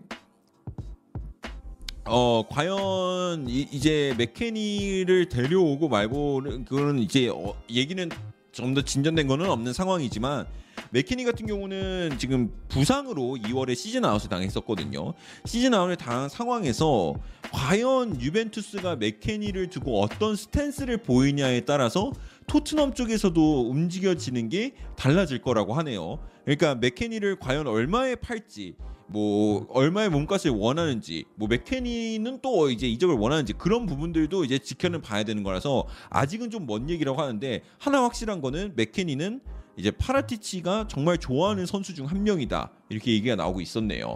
어 2.05 2.43
과연 2.49 3.47
이, 3.47 3.67
이제 3.71 4.13
맥케니를 4.17 5.29
데려오고 5.29 5.87
말고는 5.87 6.65
그거는 6.65 6.99
이제 6.99 7.29
어, 7.29 7.55
얘기는 7.69 8.09
좀 8.53 8.73
더 8.73 8.81
진전된 8.81 9.27
거는 9.27 9.49
없는 9.49 9.73
상황이지만 9.73 10.45
맥케니 10.91 11.23
같은 11.23 11.47
경우는 11.47 12.17
지금 12.19 12.51
부상으로 12.69 13.37
2월에 13.43 13.75
시즌 13.75 14.05
아웃을 14.05 14.29
당했었거든요. 14.29 15.13
시즌 15.45 15.73
아웃을 15.73 15.95
당한 15.95 16.29
상황에서 16.29 17.15
과연 17.51 18.21
유벤투스가 18.21 18.97
맥케니를 18.97 19.69
두고 19.69 20.01
어떤 20.01 20.35
스탠스를 20.35 20.97
보이냐에 20.97 21.61
따라서 21.61 22.11
토트넘 22.45 22.93
쪽에서도 22.93 23.69
움직여지는 23.69 24.49
게 24.49 24.73
달라질 24.95 25.41
거라고 25.41 25.73
하네요. 25.73 26.19
그러니까 26.45 26.75
맥케니를 26.75 27.39
과연 27.39 27.65
얼마에 27.65 28.15
팔지 28.15 28.75
뭐 29.13 29.67
얼마의 29.69 30.09
몸값을 30.09 30.49
원하는지 30.49 31.25
뭐 31.35 31.47
맥케니는 31.47 32.39
또 32.41 32.71
이제 32.71 32.87
이적을 32.87 33.15
원하는지 33.15 33.53
그런 33.53 33.85
부분들도 33.85 34.43
이제 34.43 34.57
지켜는 34.57 35.01
봐야 35.03 35.23
되는 35.23 35.43
거라서 35.43 35.85
아직은 36.09 36.49
좀 36.49 36.63
먼 36.65 36.89
얘기라고 36.89 37.21
하는데 37.21 37.61
하나 37.77 38.01
확실한 38.01 38.41
거는 38.41 38.73
맥케니는 38.75 39.41
이제 39.77 39.91
파라티치가 39.91 40.87
정말 40.87 41.19
좋아하는 41.19 41.67
선수 41.67 41.93
중 41.93 42.07
한 42.07 42.23
명이다 42.23 42.71
이렇게 42.89 43.11
얘기가 43.11 43.35
나오고 43.35 43.61
있었네요. 43.61 44.15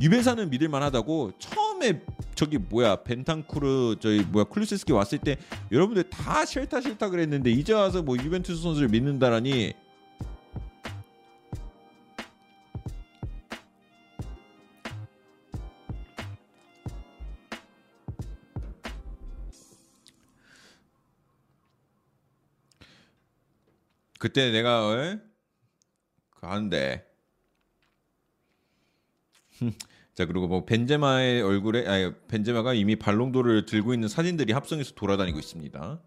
유베사는 0.00 0.48
믿을 0.50 0.68
만하다고 0.68 1.32
처음에 1.38 2.02
저기 2.36 2.58
뭐야 2.58 3.02
벤탄쿠르 3.02 3.96
저희 4.00 4.20
뭐야 4.22 4.44
클루세스키 4.44 4.92
왔을 4.92 5.18
때 5.18 5.38
여러분들 5.72 6.04
다 6.10 6.44
싫다 6.44 6.80
싫다 6.82 7.10
그랬는데 7.10 7.50
이제 7.50 7.72
와서 7.72 8.02
뭐 8.02 8.16
유벤투스 8.16 8.62
선수를 8.62 8.88
믿는다라니 8.90 9.72
그때 24.24 24.50
내가 24.50 24.88
어? 24.88 25.18
그 26.30 26.46
하는데 26.46 27.04
자 30.14 30.24
그리고 30.24 30.48
뭐 30.48 30.64
벤제마의 30.64 31.42
얼굴에 31.42 31.86
아니 31.86 32.10
벤제마가 32.28 32.72
이미 32.72 32.96
발롱도를 32.96 33.66
들고 33.66 33.92
있는 33.92 34.08
사진들이 34.08 34.54
합성해서 34.54 34.94
돌아다니고 34.94 35.38
있습니다. 35.38 36.00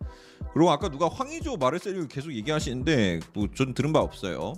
그리고 0.51 0.71
아까 0.71 0.89
누가 0.89 1.07
황의조 1.07 1.57
마르세유 1.57 2.07
계속 2.07 2.33
얘기하시는데 2.33 3.19
뭐 3.33 3.49
전 3.53 3.75
들은 3.75 3.93
바 3.93 3.99
없어요. 3.99 4.53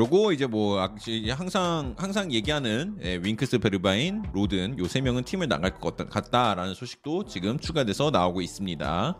그리고 0.00 0.32
이제 0.32 0.46
뭐 0.46 0.80
항상 1.28 1.94
항상 1.98 2.32
얘기하는 2.32 2.96
예, 3.02 3.20
윙크스 3.22 3.58
베르바인 3.58 4.22
로든 4.32 4.78
요 4.78 4.86
세 4.88 5.02
명은 5.02 5.24
팀을 5.24 5.46
나갈 5.46 5.78
것 5.78 5.94
같다- 5.94 6.08
같다라는 6.08 6.72
소식도 6.74 7.26
지금 7.26 7.58
추가돼서 7.58 8.10
나오고 8.10 8.40
있습니다. 8.40 9.18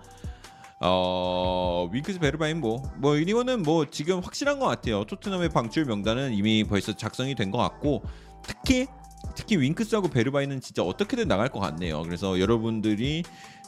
어 0.82 1.90
윙크스 1.92 2.18
베르바인 2.20 2.60
뭐뭐 2.62 3.16
이거는 3.18 3.62
뭐 3.62 3.84
지금 3.90 4.20
확실한 4.20 4.58
것 4.58 4.66
같아요. 4.68 5.04
토트넘의 5.04 5.50
방출 5.50 5.84
명단은 5.84 6.32
이미 6.32 6.64
벌써 6.64 6.96
작성이 6.96 7.34
된 7.34 7.50
것 7.50 7.58
같고 7.58 8.02
특히 8.42 8.86
특히 9.36 9.58
윙크스하고 9.58 10.08
베르바인은 10.08 10.62
진짜 10.62 10.82
어떻게든 10.82 11.28
나갈 11.28 11.50
것 11.50 11.60
같네요. 11.60 12.02
그래서 12.04 12.40
여러분들이 12.40 13.22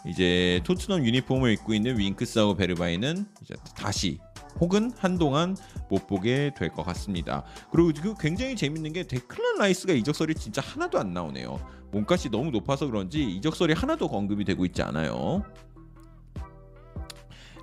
이제 0.06 0.62
토트넘 0.64 1.04
유니폼을 1.04 1.52
입고 1.52 1.74
있는 1.74 1.98
윙크스하고 1.98 2.56
베르바인은 2.56 3.26
이제 3.42 3.54
다시 3.76 4.18
혹은 4.60 4.92
한동안 4.98 5.56
못 5.88 6.06
보게 6.06 6.50
될 6.56 6.70
것 6.72 6.82
같습니다. 6.84 7.44
그리고 7.70 7.90
그 8.00 8.14
굉장히 8.18 8.56
재밌는 8.56 8.92
게 8.92 9.06
데클란 9.06 9.58
라이스가 9.58 9.92
이적설이 9.92 10.34
진짜 10.34 10.62
하나도 10.62 10.98
안 10.98 11.12
나오네요. 11.12 11.58
몸값이 11.90 12.30
너무 12.30 12.50
높아서 12.50 12.86
그런지 12.86 13.22
이적설이 13.22 13.74
하나도 13.74 14.06
언급이 14.06 14.44
되고 14.44 14.64
있지 14.64 14.82
않아요. 14.82 15.42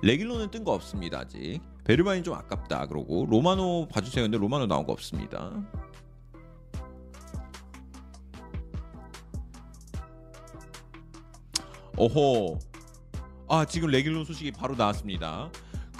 레길로는 0.02 0.50
뜬 0.50 0.64
거 0.64 0.72
없습니다 0.72 1.20
아직. 1.20 1.60
베르바인 1.84 2.22
좀 2.22 2.34
아깝다 2.34 2.86
그러고 2.86 3.26
로마노 3.28 3.88
봐주세요. 3.90 4.24
근데 4.24 4.38
로마노 4.38 4.66
나온 4.66 4.86
거 4.86 4.92
없습니다. 4.92 5.52
어허. 11.96 12.58
아 13.48 13.64
지금 13.64 13.90
레길론 13.90 14.24
소식이 14.24 14.52
바로 14.52 14.74
나왔습니다. 14.76 15.50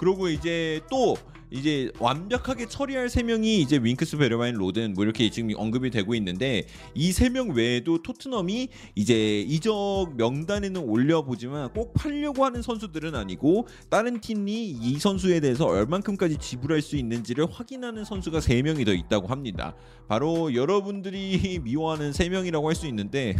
그리고 0.01 0.27
이제 0.29 0.81
또 0.89 1.15
이제 1.53 1.91
완벽하게 1.99 2.65
처리할 2.65 3.09
세 3.09 3.23
명이 3.23 3.59
이제 3.59 3.77
윙크스 3.77 4.17
베르바인 4.17 4.55
로든 4.55 4.93
뭐 4.93 5.03
이렇게 5.03 5.29
지금 5.29 5.51
언급이 5.57 5.89
되고 5.91 6.15
있는데 6.15 6.65
이 6.95 7.11
세 7.11 7.29
명 7.29 7.49
외에도 7.49 8.01
토트넘이 8.01 8.69
이제 8.95 9.41
이적 9.41 10.13
명단에는 10.15 10.81
올려보지만 10.81 11.73
꼭 11.73 11.93
팔려고 11.93 12.45
하는 12.45 12.61
선수들은 12.61 13.15
아니고 13.15 13.67
다른 13.89 14.21
팀이 14.21 14.69
이 14.81 14.97
선수에 14.97 15.39
대해서 15.41 15.65
얼만큼까지 15.65 16.37
지불할 16.37 16.81
수 16.81 16.95
있는지를 16.95 17.45
확인하는 17.51 18.05
선수가 18.05 18.39
세 18.39 18.61
명이 18.61 18.85
더 18.85 18.93
있다고 18.93 19.27
합니다. 19.27 19.75
바로 20.07 20.55
여러분들이 20.55 21.59
미워하는 21.63 22.13
세 22.13 22.29
명이라고 22.29 22.67
할 22.67 22.75
수 22.75 22.87
있는데 22.87 23.35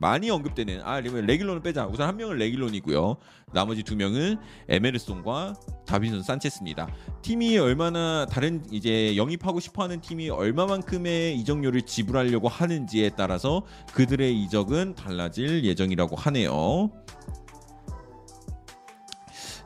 많이 0.00 0.28
언급되는 0.28 0.80
아 0.82 1.00
그러면 1.00 1.24
레길론을 1.26 1.62
빼자. 1.62 1.86
우선 1.86 2.08
한 2.08 2.16
명은 2.16 2.36
레길론이고요. 2.36 3.16
나머지 3.52 3.84
두 3.84 3.94
명은 3.94 4.38
에메르송과 4.68 5.54
다빈son 5.86 6.22
산체스입니다. 6.22 6.88
팀이 7.22 7.56
얼마나 7.58 8.26
다른 8.26 8.64
이제 8.72 9.16
영입하고 9.16 9.60
싶어하는 9.60 10.00
팀이 10.00 10.30
얼마만큼의 10.30 11.36
이적료를 11.38 11.82
지불하려고 11.82 12.48
하는지에 12.48 13.10
따라서 13.10 13.62
그들의 13.92 14.36
이적은 14.42 14.96
달라질 14.96 15.64
예정이라고 15.64 16.16
하네요. 16.16 16.90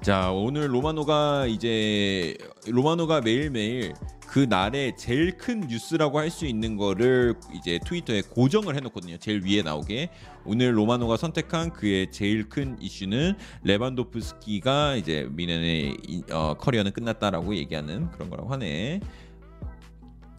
자 0.03 0.31
오늘 0.31 0.73
로마노가 0.75 1.47
이제 1.47 2.37
로마노가 2.67 3.23
매일매일 3.23 3.95
그 4.29 4.41
날의 4.41 4.97
제일 4.97 5.37
큰 5.39 5.61
뉴스라고 5.61 6.19
할 6.19 6.29
수 6.31 6.45
있는 6.45 6.77
거를 6.77 7.35
이제 7.55 7.81
트위터에 7.85 8.21
고정을 8.21 8.77
해놓거든요. 8.77 9.17
제일 9.19 9.43
위에 9.43 9.63
나오게 9.63 10.11
오늘 10.45 10.77
로마노가 10.77 11.17
선택한 11.17 11.73
그의 11.73 12.13
제일 12.13 12.49
큰 12.49 12.77
이슈는 12.81 13.35
레반도프스키가 13.65 14.97
이제 14.97 15.27
미넨의 15.33 15.97
이- 16.07 16.23
어, 16.31 16.55
커리어는 16.59 16.93
끝났다라고 16.93 17.57
얘기하는 17.57 18.11
그런 18.11 18.29
거라고 18.29 18.51
하네. 18.53 19.01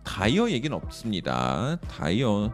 다이어 0.03 0.51
얘기는 0.51 0.75
없습니다. 0.75 1.77
다이어는 1.87 2.51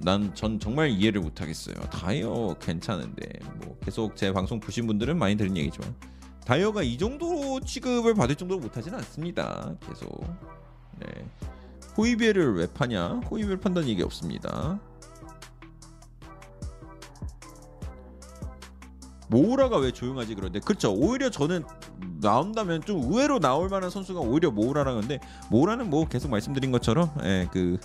난 0.00 0.32
전 0.34 0.60
정말 0.60 0.90
이해를 0.90 1.20
못하겠어요. 1.22 1.74
다이어 1.90 2.54
괜찮은데 2.60 3.24
뭐 3.64 3.76
계속 3.82 4.14
제 4.16 4.32
방송 4.32 4.60
보신 4.60 4.86
분들은 4.86 5.18
많이 5.18 5.36
들은 5.36 5.56
얘기지만 5.56 5.94
다이어가 6.48 6.82
이 6.82 6.96
정도 6.96 7.60
취급을 7.60 8.14
받을 8.14 8.34
정도로 8.34 8.58
못하진 8.58 8.94
않습니다. 8.94 9.74
계속 9.86 10.24
네 10.98 11.06
호이비에를 11.98 12.56
왜 12.56 12.66
파냐? 12.66 13.20
호이비에 13.30 13.56
판다는 13.56 13.86
얘기 13.86 14.02
없습니다. 14.02 14.80
모우라가 19.28 19.76
왜 19.76 19.90
조용하지 19.90 20.36
그런데 20.36 20.58
그렇죠 20.60 20.90
오히려 20.90 21.28
저는 21.28 21.64
나온다면 22.22 22.80
좀 22.80 23.02
의외로 23.02 23.38
나올 23.40 23.68
만한 23.68 23.90
선수가 23.90 24.20
오히려 24.20 24.50
모우라라는 24.50 25.00
건데 25.00 25.20
모우라는 25.50 25.90
뭐 25.90 26.08
계속 26.08 26.30
말씀드린 26.30 26.72
것처럼 26.72 27.10
예, 27.24 27.46
그 27.52 27.76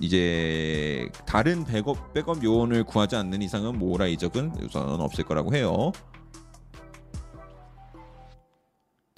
이제 0.00 1.08
다른 1.24 1.64
백업 1.64 2.12
백업 2.12 2.44
요원을 2.44 2.84
구하지 2.84 3.16
않는 3.16 3.40
이상은 3.40 3.78
모우라 3.78 4.06
이적은 4.08 4.52
우선 4.66 5.00
없을 5.00 5.24
거라고 5.24 5.54
해요. 5.54 5.92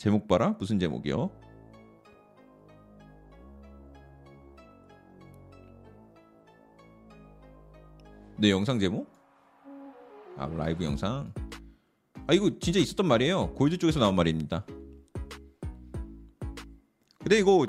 제목 0.03 0.27
봐라 0.27 0.57
무슨 0.59 0.81
제목이요? 0.81 1.31
네 8.37 8.51
영상 8.51 8.81
제목? 8.81 9.09
아 10.37 10.49
라이브 10.49 10.83
영상. 10.83 11.33
아 12.27 12.35
이거 12.35 12.51
진짜 12.59 12.81
있었던 12.81 13.07
말이에요. 13.07 13.55
골드 13.55 13.79
쪽에서 13.79 14.01
나온 14.01 14.16
말입니다. 14.16 14.66
근데 17.20 17.39
이거 17.39 17.65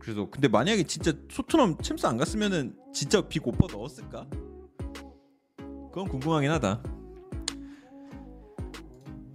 그래서 0.00 0.28
근데 0.28 0.48
만약에 0.48 0.82
진짜 0.82 1.12
소트넘 1.30 1.78
챔스 1.78 2.04
안 2.06 2.16
갔으면은 2.16 2.76
진짜 2.92 3.20
빅 3.28 3.46
오퍼 3.46 3.68
넣었을까? 3.70 4.26
그건 5.92 6.08
궁금하긴 6.08 6.50
하다. 6.50 6.82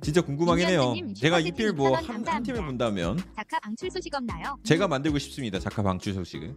진짜 0.07 0.21
궁금하긴 0.21 0.69
해요. 0.69 0.93
제가 1.17 1.39
슈퍼채팅 1.41 1.47
이필 1.47 1.73
뭐 1.73 1.91
2,000원 1.91 2.07
한 2.07 2.27
한. 2.29 2.41
팀을 2.43 2.65
본다면 2.65 3.19
작가 3.35 3.59
방출 3.59 3.91
소식 3.91 4.15
없나요? 4.15 4.57
제가 4.63 4.87
만들고 4.87 5.19
싶습니다. 5.19 5.59
작가 5.59 5.83
방출 5.83 6.13
소식을. 6.13 6.55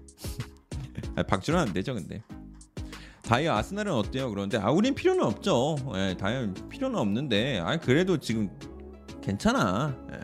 아, 1.17 1.25
방출은 1.25 1.59
안 1.59 1.73
되죠, 1.73 1.95
근데. 1.95 2.23
다이아 3.23 3.57
아스날은 3.57 3.93
어때요? 3.93 4.31
그런데 4.31 4.57
아 4.57 4.71
우린 4.71 4.95
필요는 4.95 5.25
없죠. 5.25 5.75
예, 5.97 6.17
다이아 6.17 6.55
필요는 6.69 6.97
없는데 6.97 7.59
아 7.59 7.77
그래도 7.77 8.19
지금 8.19 8.57
괜찮아. 9.21 9.97
예. 10.13 10.21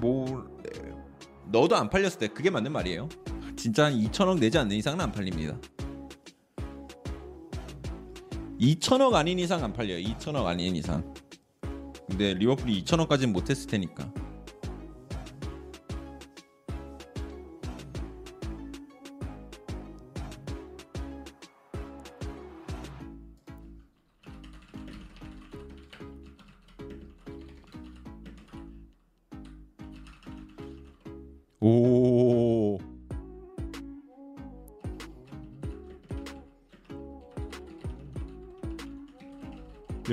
뭐 0.00 0.44
예, 0.74 0.92
너도 1.52 1.76
안 1.76 1.88
팔렸을 1.88 2.18
때 2.18 2.26
그게 2.26 2.50
맞는 2.50 2.72
말이에요. 2.72 3.08
진짜 3.54 3.84
한 3.84 3.92
2천억 3.94 4.40
내지 4.40 4.58
않는 4.58 4.74
이상은 4.74 5.00
안 5.00 5.12
팔립니다. 5.12 5.56
2천억 8.60 9.14
아닌 9.14 9.38
이상 9.38 9.64
안 9.64 9.72
팔려요. 9.72 10.06
2천억 10.06 10.44
아닌 10.44 10.76
이상. 10.76 11.14
근데 12.06 12.34
리버풀이 12.34 12.84
2천억까지는 12.84 13.32
못했을 13.32 13.70
테니까. 13.70 14.12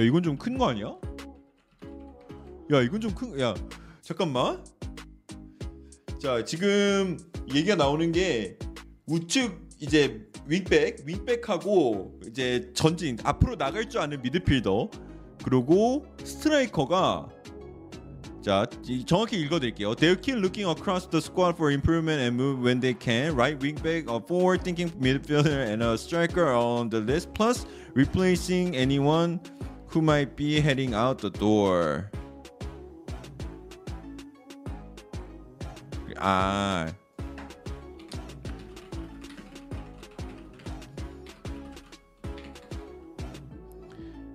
이건 0.08 0.24
좀 0.24 0.38
큰 0.38 0.58
거 0.58 0.70
아니야? 0.70 0.96
야 2.74 2.82
이건 2.82 3.00
좀 3.02 3.12
큰. 3.14 3.40
야 3.40 3.54
잠깐만. 4.02 4.64
자 6.22 6.44
지금 6.44 7.18
얘기가 7.54 7.76
나오는 7.76 8.12
게 8.12 8.58
우측 9.06 9.68
이제 9.80 10.26
윙백 10.48 11.04
윙백하고 11.06 12.20
이제 12.28 12.72
전진 12.74 13.18
앞으로 13.24 13.56
나갈 13.58 13.88
줄 13.90 14.02
아는 14.02 14.22
미드필더 14.22 14.90
그리고 15.44 16.06
스트라이커가 16.24 17.30
자 18.42 18.66
이- 18.88 19.06
정확히 19.06 19.40
읽어드릴게요. 19.42 19.94
They're 19.96 20.20
keep 20.22 20.40
looking 20.40 20.70
across 20.70 21.08
the 21.10 21.20
squad 21.22 21.56
for 21.58 21.72
improvement 21.72 22.20
and 22.22 22.36
move 22.42 22.62
when 22.64 22.80
they 22.80 22.96
can. 22.98 23.36
Right 23.36 23.62
wing 23.62 23.76
back, 23.82 24.10
a 24.10 24.20
forward 24.20 24.64
thinking 24.64 24.90
midfielder, 25.00 25.68
and 25.72 25.84
a 25.84 25.94
striker 25.98 26.48
on 26.54 26.90
the 26.90 27.00
list. 27.00 27.34
Plus 27.34 27.66
replacing 27.94 28.76
anyone 28.76 29.40
who 29.90 30.02
might 30.02 30.36
be 30.36 30.60
heading 30.60 30.94
out 30.94 31.22
the 31.22 31.32
door. 31.32 32.10
아. 36.18 36.92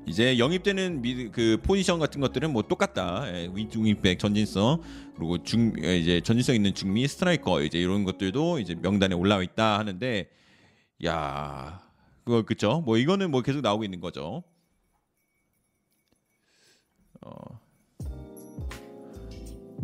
이제 0.06 0.38
영입되는 0.38 1.00
미드 1.00 1.30
그 1.30 1.58
포지션 1.62 1.98
같은 1.98 2.20
것들은 2.20 2.52
뭐 2.52 2.62
똑같다. 2.62 3.24
예, 3.34 3.50
윙백 3.54 4.18
전진성 4.18 4.82
그리고 5.16 5.42
중 5.42 5.72
예, 5.82 5.96
이제 5.98 6.20
전진성 6.20 6.54
있는 6.54 6.74
중미 6.74 7.08
스트라이커 7.08 7.62
이제 7.62 7.78
이런 7.78 8.04
것들도 8.04 8.58
이제 8.58 8.74
명단에 8.74 9.14
올라와 9.14 9.42
있다 9.42 9.78
하는데 9.78 10.28
야 11.06 11.80
그거 12.24 12.42
그쵸? 12.42 12.82
뭐 12.84 12.98
이거는 12.98 13.30
뭐 13.30 13.40
계속 13.40 13.62
나오고 13.62 13.84
있는 13.84 14.00
거죠. 14.00 14.42
어. 17.24 17.60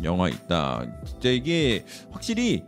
영화 0.03 0.29
있다. 0.29 0.85
진짜 1.05 1.29
이게 1.29 1.85
확실히 2.11 2.63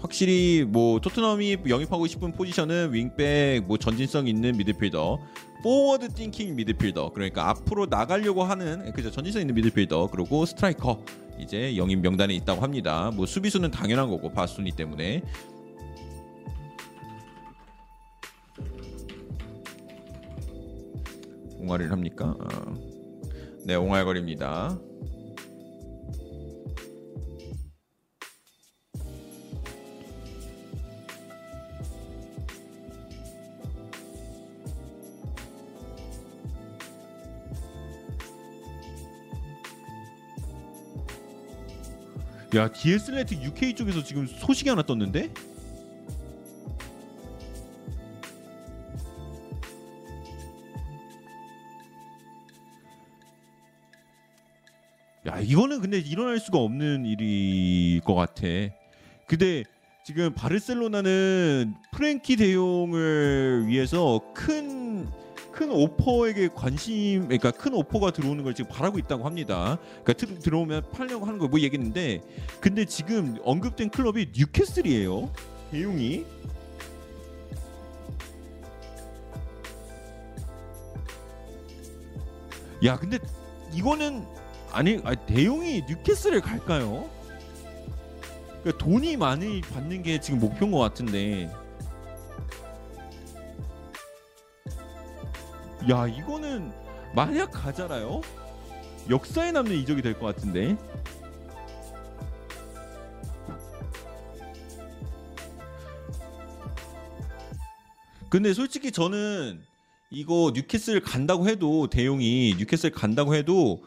확실히 0.00 0.64
뭐 0.66 1.00
토트넘이 1.00 1.58
영입하고 1.68 2.06
싶은 2.06 2.32
포지션은 2.32 2.92
윙백 2.92 3.64
뭐 3.66 3.76
전진성 3.76 4.28
있는 4.28 4.56
미드필더 4.56 5.18
forward 5.62 6.14
thinking 6.14 6.54
미드필더 6.54 7.10
그러니까 7.12 7.48
앞으로 7.50 7.86
나가려고 7.86 8.44
하는 8.44 8.92
그죠 8.92 9.10
전진성 9.10 9.42
있는 9.42 9.54
미드필더 9.56 10.08
그리고 10.12 10.46
스트라이커 10.46 11.02
이제 11.38 11.76
영입 11.76 12.00
명단에 12.00 12.34
있다고 12.34 12.62
합니다. 12.62 13.10
뭐 13.14 13.26
수비수는 13.26 13.70
당연한 13.70 14.08
거고 14.08 14.30
바스토니 14.32 14.72
때문에 14.72 15.22
옹알이를 21.58 21.90
합니까? 21.90 22.36
어. 22.38 22.87
네, 23.68 23.74
옹알거립니다. 23.74 24.78
야, 42.56 42.72
DS네틱 42.72 43.42
UK 43.42 43.74
쪽에서 43.74 44.02
지금 44.02 44.26
소식이 44.26 44.70
하나 44.70 44.80
떴는데? 44.80 45.30
야 55.28 55.40
이거는 55.40 55.80
근데 55.82 55.98
일어날 55.98 56.40
수가 56.40 56.58
없는 56.58 57.04
일일 57.04 58.00
것 58.00 58.14
같아. 58.14 58.42
근데 59.26 59.62
지금 60.02 60.32
바르셀로나는 60.32 61.74
프랭키 61.92 62.36
대용을 62.36 63.64
위해서 63.66 64.22
큰큰 64.32 65.70
오퍼에게 65.70 66.48
관심, 66.54 67.24
그러니까 67.24 67.50
큰 67.50 67.74
오퍼가 67.74 68.10
들어오는 68.10 68.42
걸 68.42 68.54
지금 68.54 68.70
바라고 68.70 68.98
있다고 68.98 69.26
합니다. 69.26 69.76
그러니까 70.02 70.12
들, 70.14 70.38
들어오면 70.38 70.92
팔려고 70.92 71.26
하는 71.26 71.38
걸뭐 71.38 71.60
얘기했는데, 71.60 72.22
근데 72.58 72.86
지금 72.86 73.36
언급된 73.44 73.90
클럽이 73.90 74.28
뉴캐슬이에요. 74.34 75.30
대용이. 75.72 76.24
야, 82.84 82.96
근데 82.96 83.18
이거는 83.74 84.37
아니, 84.72 85.00
아니 85.04 85.16
대용이 85.26 85.82
뉴캐슬을 85.88 86.40
갈까요? 86.40 87.08
그러니까 88.62 88.78
돈이 88.84 89.16
많이 89.16 89.60
받는 89.60 90.02
게 90.02 90.20
지금 90.20 90.40
목표인 90.40 90.70
것 90.72 90.78
같은데. 90.78 91.50
야 95.90 96.06
이거는 96.06 96.72
만약 97.14 97.50
가잖아요. 97.50 98.20
역사에 99.08 99.52
남는 99.52 99.74
이적이 99.74 100.02
될 100.02 100.18
것 100.18 100.26
같은데. 100.26 100.76
근데 108.28 108.52
솔직히 108.52 108.92
저는 108.92 109.62
이거 110.10 110.52
뉴캐슬 110.54 111.00
간다고 111.00 111.48
해도 111.48 111.88
더용이 111.88 112.54
뉴캐슬 112.58 112.90
간다고 112.90 113.34
해도 113.34 113.82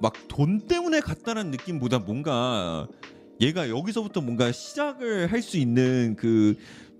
막 0.00 0.12
돈 0.28 0.60
때문에 0.68 1.00
갔다는 1.00 1.50
느낌보다 1.50 1.98
뭔가 2.00 2.86
얘가 3.40 3.68
여기서부터 3.68 4.20
뭔가 4.20 4.52
시작을 4.52 5.32
할 5.32 5.42
수 5.42 5.56
있는 5.58 6.16
그 6.16 6.56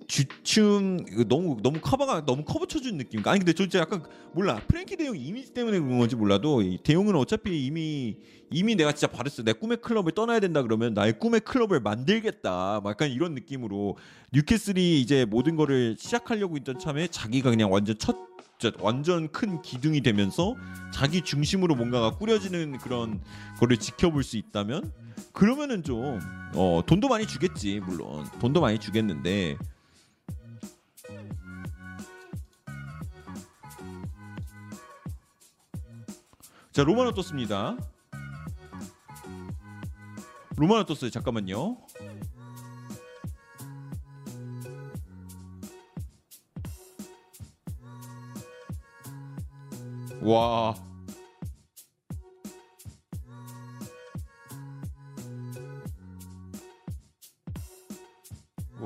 주춤 0.09 1.05
이거 1.13 1.25
너무 1.25 1.59
너무 1.63 1.81
커버가 1.81 2.25
너무 2.25 2.43
커버 2.45 2.65
쳐준 2.67 2.97
느낌. 2.97 3.21
아니 3.27 3.41
근데 3.41 3.53
저 3.53 3.65
진짜 3.65 3.81
약간 3.81 4.03
몰라 4.33 4.59
프랭키 4.67 4.97
더용 4.97 5.15
이미지 5.17 5.53
때문에 5.53 5.79
그런 5.79 5.99
건지 5.99 6.17
몰라도 6.17 6.63
이 6.63 6.79
더용은 6.83 7.15
어차피 7.15 7.67
이미 7.67 8.17
이미 8.51 8.75
내가 8.75 8.93
진짜 8.93 9.07
바르사 9.09 9.45
내 9.45 9.53
꿈의 9.53 9.79
클럽을 9.83 10.13
떠나야 10.13 10.41
된다 10.41 10.63
그러면 10.63 10.95
나의 10.95 11.19
꿈의 11.19 11.41
클럽을 11.41 11.81
만들겠다. 11.81 12.81
막 12.83 12.91
약간 12.91 13.11
이런 13.11 13.35
느낌으로 13.35 13.99
뉴캐슬이 14.33 15.01
이제 15.01 15.27
모든 15.27 15.57
거를 15.57 15.97
시작하려고 15.99 16.57
있던 16.57 16.79
참에 16.79 17.09
자기가 17.09 17.51
그냥 17.51 17.71
완전 17.71 17.99
첫 17.99 18.17
진짜 18.59 18.77
완전 18.81 19.31
큰 19.31 19.63
기둥이 19.63 20.01
되면서 20.01 20.57
자기 20.93 21.23
중심으로 21.23 21.77
뭔가가 21.77 22.17
꾸려지는 22.17 22.79
그런 22.79 23.23
거를 23.61 23.77
지켜볼 23.77 24.25
수 24.25 24.37
있다면 24.37 24.93
그러면은 25.33 25.85
좀 25.85 26.21
어, 26.55 26.83
돈도 26.85 27.09
많이 27.09 27.27
주겠지 27.27 27.81
물론. 27.81 28.27
돈도 28.41 28.61
많이 28.61 28.79
주겠는데. 28.81 29.57
자 36.73 36.85
로마노 36.85 37.13
떴습니다? 37.15 37.77
로마노 40.57 40.85
떴어요? 40.85 41.11
잠깐만요 41.11 41.79
와 50.23 50.89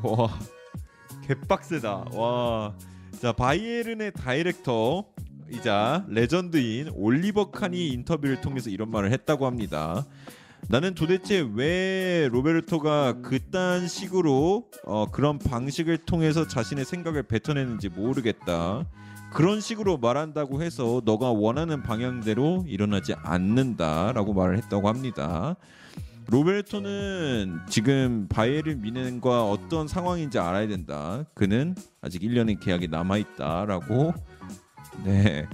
와 0.02 0.38
개빡세다 1.26 2.06
와. 2.12 2.74
자 3.20 3.32
바이에른의 3.32 4.12
다이렉터 4.12 5.04
이자 5.50 6.04
레전드인 6.08 6.90
올리버 6.94 7.50
칸이 7.50 7.88
인터뷰를 7.88 8.40
통해서 8.40 8.70
이런 8.70 8.90
말을 8.90 9.12
했다고 9.12 9.46
합니다. 9.46 10.04
나는 10.68 10.94
도대체 10.94 11.46
왜 11.54 12.28
로베르토가 12.32 13.20
그딴 13.20 13.86
식으로 13.86 14.70
어, 14.84 15.06
그런 15.10 15.38
방식을 15.38 15.98
통해서 15.98 16.46
자신의 16.46 16.84
생각을 16.84 17.24
뱉어내는지 17.24 17.88
모르겠다. 17.90 18.86
그런 19.32 19.60
식으로 19.60 19.96
말한다고 19.96 20.62
해서 20.62 21.00
너가 21.04 21.30
원하는 21.30 21.82
방향대로 21.82 22.64
일어나지 22.66 23.14
않는다라고 23.14 24.34
말을 24.34 24.58
했다고 24.58 24.88
합니다. 24.88 25.56
로베르토는 26.28 27.60
지금 27.68 28.28
바이에른 28.28 28.82
미넨과 28.82 29.48
어떤 29.50 29.88
상황인지 29.88 30.38
알아야 30.38 30.68
된다. 30.68 31.24
그는 31.34 31.74
아직 32.00 32.22
1년의 32.22 32.60
계약이 32.60 32.88
남아 32.88 33.16
있다라고 33.18 34.14
네. 35.04 35.48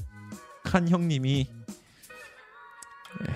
칸 0.64 0.88
형님이 0.88 1.48
네. 3.24 3.34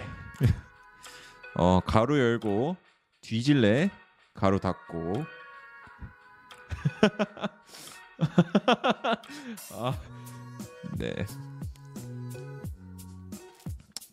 어, 1.55 1.81
가로 1.81 2.19
열고 2.19 2.77
뒤질래 3.23 3.90
가로 4.35 4.59
닫고 4.59 5.24
아, 9.73 9.99
네. 10.97 11.27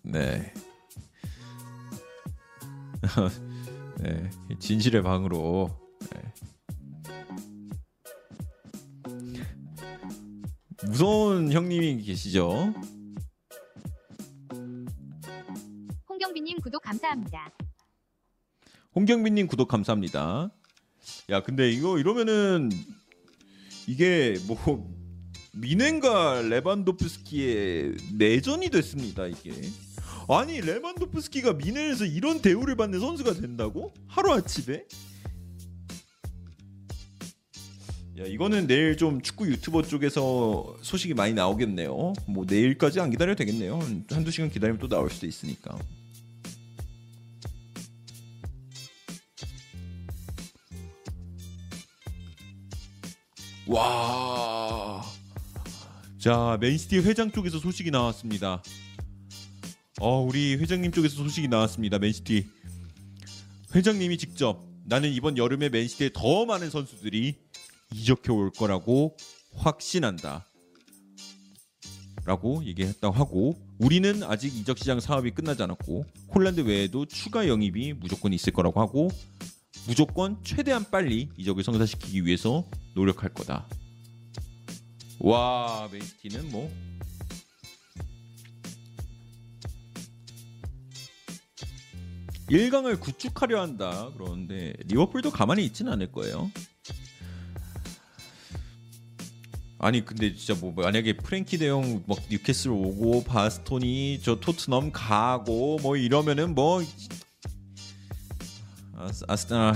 네. 0.02 0.54
네, 4.00 4.30
진실의 4.60 5.04
방으로 5.04 5.70
네. 6.12 6.34
무서운 10.86 11.52
형님이 11.52 12.02
계시죠? 12.04 12.74
홍경빈님 16.10 16.60
구독 16.62 16.82
감사합니다. 16.82 17.52
홍경빈님 18.96 19.48
구독 19.48 19.68
감사합니다. 19.68 20.50
야, 21.30 21.44
근데 21.44 21.70
이거 21.70 22.00
이러면은 22.00 22.70
이게 23.90 24.38
뭐 24.46 24.88
미넨과 25.54 26.44
레반도프스키의 26.44 27.96
내전이 28.20 28.70
됐습니다. 28.70 29.26
이게 29.26 29.52
아니 30.28 30.62
레반도프스키가 30.62 31.54
미넨에서 31.54 32.06
이런 32.06 32.40
대우를 32.40 32.76
받는 32.76 33.00
선수가 33.00 33.34
된다고? 33.34 33.92
하루 34.06 34.32
아침에? 34.32 34.84
야 38.20 38.26
이거는 38.28 38.68
내일 38.68 38.96
좀 38.96 39.24
축구 39.24 39.48
유튜버 39.48 39.82
쪽에서 39.82 40.78
소식이 40.84 41.16
많이 41.16 41.34
나오겠네요. 41.34 42.14
뭐 42.28 42.46
내일까지 42.48 43.00
안 43.00 43.10
기다려도 43.10 43.40
되겠네요. 43.40 43.80
한두 44.12 44.30
시간 44.30 44.52
기다리면 44.52 44.78
또 44.80 44.88
나올 44.88 45.10
수도 45.10 45.26
있으니까. 45.26 45.76
와. 53.70 55.04
자, 56.18 56.58
맨시티 56.60 56.98
회장 57.00 57.32
쪽에서 57.32 57.60
소식이 57.60 57.92
나왔습니다. 57.92 58.64
어, 60.02 60.22
우리 60.22 60.56
회장님 60.56 60.92
쪽에서 60.92 61.18
소식이 61.18 61.48
나왔습니다. 61.48 62.00
맨시티. 62.00 62.48
회장님이 63.76 64.18
직접 64.18 64.60
나는 64.86 65.12
이번 65.12 65.38
여름에 65.38 65.70
맨시티에 65.70 66.10
더 66.14 66.46
많은 66.46 66.72
선수들이 66.72 67.36
이적해 67.94 68.32
올 68.32 68.50
거라고 68.50 69.16
확신한다. 69.56 70.48
라고 72.26 72.64
얘기했다고 72.66 73.16
하고 73.16 73.56
우리는 73.78 74.24
아직 74.24 74.56
이적 74.56 74.80
시장 74.80 75.00
사업이 75.00 75.32
끝나지 75.32 75.62
않았고 75.62 76.06
홀란드 76.34 76.62
외에도 76.62 77.06
추가 77.06 77.48
영입이 77.48 77.94
무조건 77.94 78.34
있을 78.34 78.52
거라고 78.52 78.82
하고 78.82 79.10
무조건 79.90 80.38
최대한 80.44 80.86
빨리 80.92 81.30
이적을 81.36 81.64
성사시키기 81.64 82.24
위해서 82.24 82.64
노력할 82.94 83.34
거다. 83.34 83.68
와 85.18 85.90
맨시티는 85.92 86.52
뭐 86.52 86.72
일강을 92.50 93.00
구축하려 93.00 93.60
한다. 93.60 94.12
그러는데 94.14 94.74
리버풀도 94.86 95.32
가만히 95.32 95.66
있지는 95.66 95.92
않을 95.94 96.12
거예요. 96.12 96.52
아니 99.80 100.06
근데 100.06 100.36
진짜 100.36 100.54
뭐 100.60 100.72
만약에 100.72 101.18
프랭키 101.18 101.58
대용 101.58 102.04
막 102.06 102.20
뉴캐슬 102.30 102.70
오고 102.70 103.24
바스톤이 103.24 104.20
저 104.22 104.40
토트넘 104.40 104.92
가고 104.92 105.80
뭐 105.82 105.98
이러면은 105.98 106.54
뭐 106.54 106.84
아스- 109.00 109.26
아스날 109.28 109.76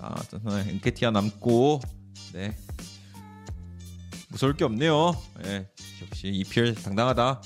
아, 0.00 0.14
엔케티아 0.68 1.10
남고 1.10 1.80
네 2.32 2.56
무서울 4.28 4.56
게 4.56 4.64
없네요. 4.64 5.12
예, 5.44 5.68
역시 6.02 6.28
EPL 6.28 6.74
당당하다. 6.76 7.42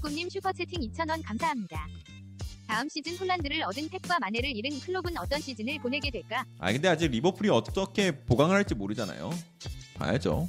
꿈님 0.00 0.30
슈퍼채팅 0.30 0.80
2,000원 0.80 1.22
감사합니다. 1.24 1.86
다음 2.68 2.88
시즌 2.88 3.16
홀란드를 3.16 3.62
얻은 3.64 3.88
펩과 3.88 4.18
마네를 4.20 4.56
잃은 4.56 4.78
클롭은 4.80 5.18
어떤 5.18 5.40
시즌을 5.40 5.78
보내게 5.80 6.10
될까? 6.10 6.44
아 6.58 6.72
근데 6.72 6.88
아직 6.88 7.08
리버풀이 7.10 7.48
어떻게 7.50 8.12
보강을 8.24 8.54
할지 8.54 8.74
모르잖아요. 8.76 9.30
봐야죠. 9.94 10.48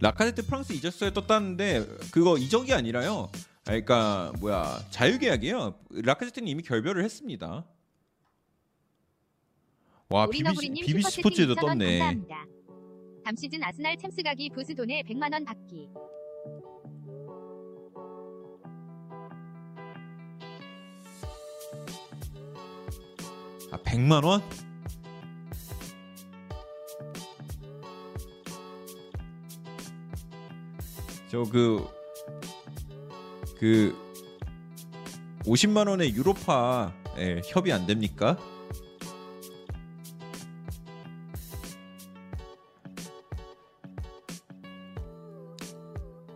라카제트 0.00 0.46
프랑스 0.46 0.72
이적설에 0.72 1.12
떴다는데 1.12 1.86
그거 2.10 2.38
이적이 2.38 2.72
아니라요. 2.72 3.30
아, 3.32 3.64
그러니까 3.64 4.32
뭐야 4.40 4.80
자유계약이에요. 4.90 5.74
라카제트는 5.90 6.48
이미 6.48 6.62
결별을 6.62 7.04
했습니다. 7.04 7.64
와 10.08 10.26
BBC, 10.26 10.70
BBC 10.70 11.10
스포츠에도 11.10 11.54
2,000원 11.54 11.60
떴네. 11.60 11.98
감사합니다. 11.98 12.46
다음 13.24 13.36
시즌 13.36 13.62
아스날 13.62 13.96
챔스 13.96 14.22
가기 14.22 14.50
부스 14.50 14.74
돈에 14.74 15.02
100만 15.02 15.32
원 15.32 15.44
받기. 15.44 15.90
아 23.70 23.76
100만 23.84 24.24
원? 24.24 24.42
저 31.30 31.44
그 31.44 32.00
그 33.60 33.94
50만 35.44 35.86
원의 35.86 36.14
유로파 36.14 36.94
예, 37.18 37.42
협의 37.44 37.74
안 37.74 37.86
됩니까? 37.86 38.38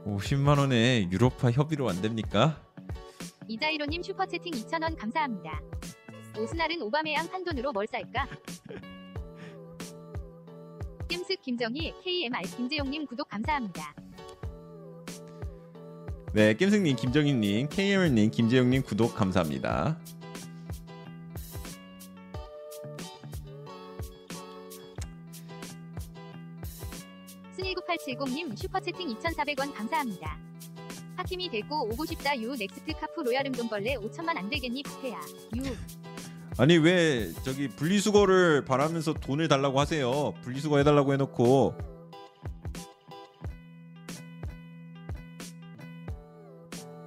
(50만 0.05 0.59
원의 0.59 1.11
유로파 1.11 1.51
협의로 1.51 1.89
안 1.89 2.03
됩니까? 2.03 2.63
이자이로님 3.49 4.03
슈퍼채팅 4.03 4.53
2,000원 4.53 4.99
감사합니다. 4.99 5.63
오스날은 6.39 6.83
오바메양 6.83 7.31
판돈으로 7.31 7.73
뭘 7.73 7.87
쌀까? 7.87 8.29
겜스 11.09 11.37
김정희 11.37 11.95
KMR 12.03 12.43
김재용님 12.55 13.07
구독 13.07 13.31
감사합니다. 13.31 13.95
네, 16.35 16.53
겜승님, 16.55 16.97
김정희님, 16.97 17.69
KMR님, 17.69 18.33
김재용님 18.33 18.83
구독 18.83 19.15
감사합니다. 19.15 19.97
순19870님 27.57 28.57
슈퍼채팅 28.59 29.15
2,400원 29.15 29.73
감사합니다. 29.75 30.37
하킴이 31.19 31.51
데리고 31.51 31.85
오고 31.85 32.05
싶다 32.05 32.37
유 32.41 32.57
넥스트 32.57 32.95
카프 32.99 33.21
로얄 33.21 33.47
음돈벌레 33.47 33.95
5천만 33.99 34.37
안 34.37 34.51
되겠니 34.51 34.83
부패야. 34.83 35.21
유 35.59 35.63
아니 36.59 36.79
왜 36.79 37.33
저기 37.45 37.69
분리수거를 37.69 38.65
바라면서 38.65 39.13
돈을 39.15 39.47
달라고 39.47 39.79
하세요? 39.79 40.35
분리수거 40.43 40.79
해달라고 40.79 41.13
해놓고 41.13 41.94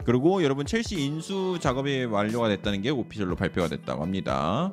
그리고 0.08 0.42
여러분 0.42 0.66
첼시 0.66 1.02
인수 1.02 1.58
작업이 1.60 2.06
완료가 2.06 2.48
됐다는 2.48 2.82
게 2.82 2.90
오피셜로 2.90 3.36
발표가 3.36 3.68
됐다고 3.68 4.02
합니다. 4.04 4.72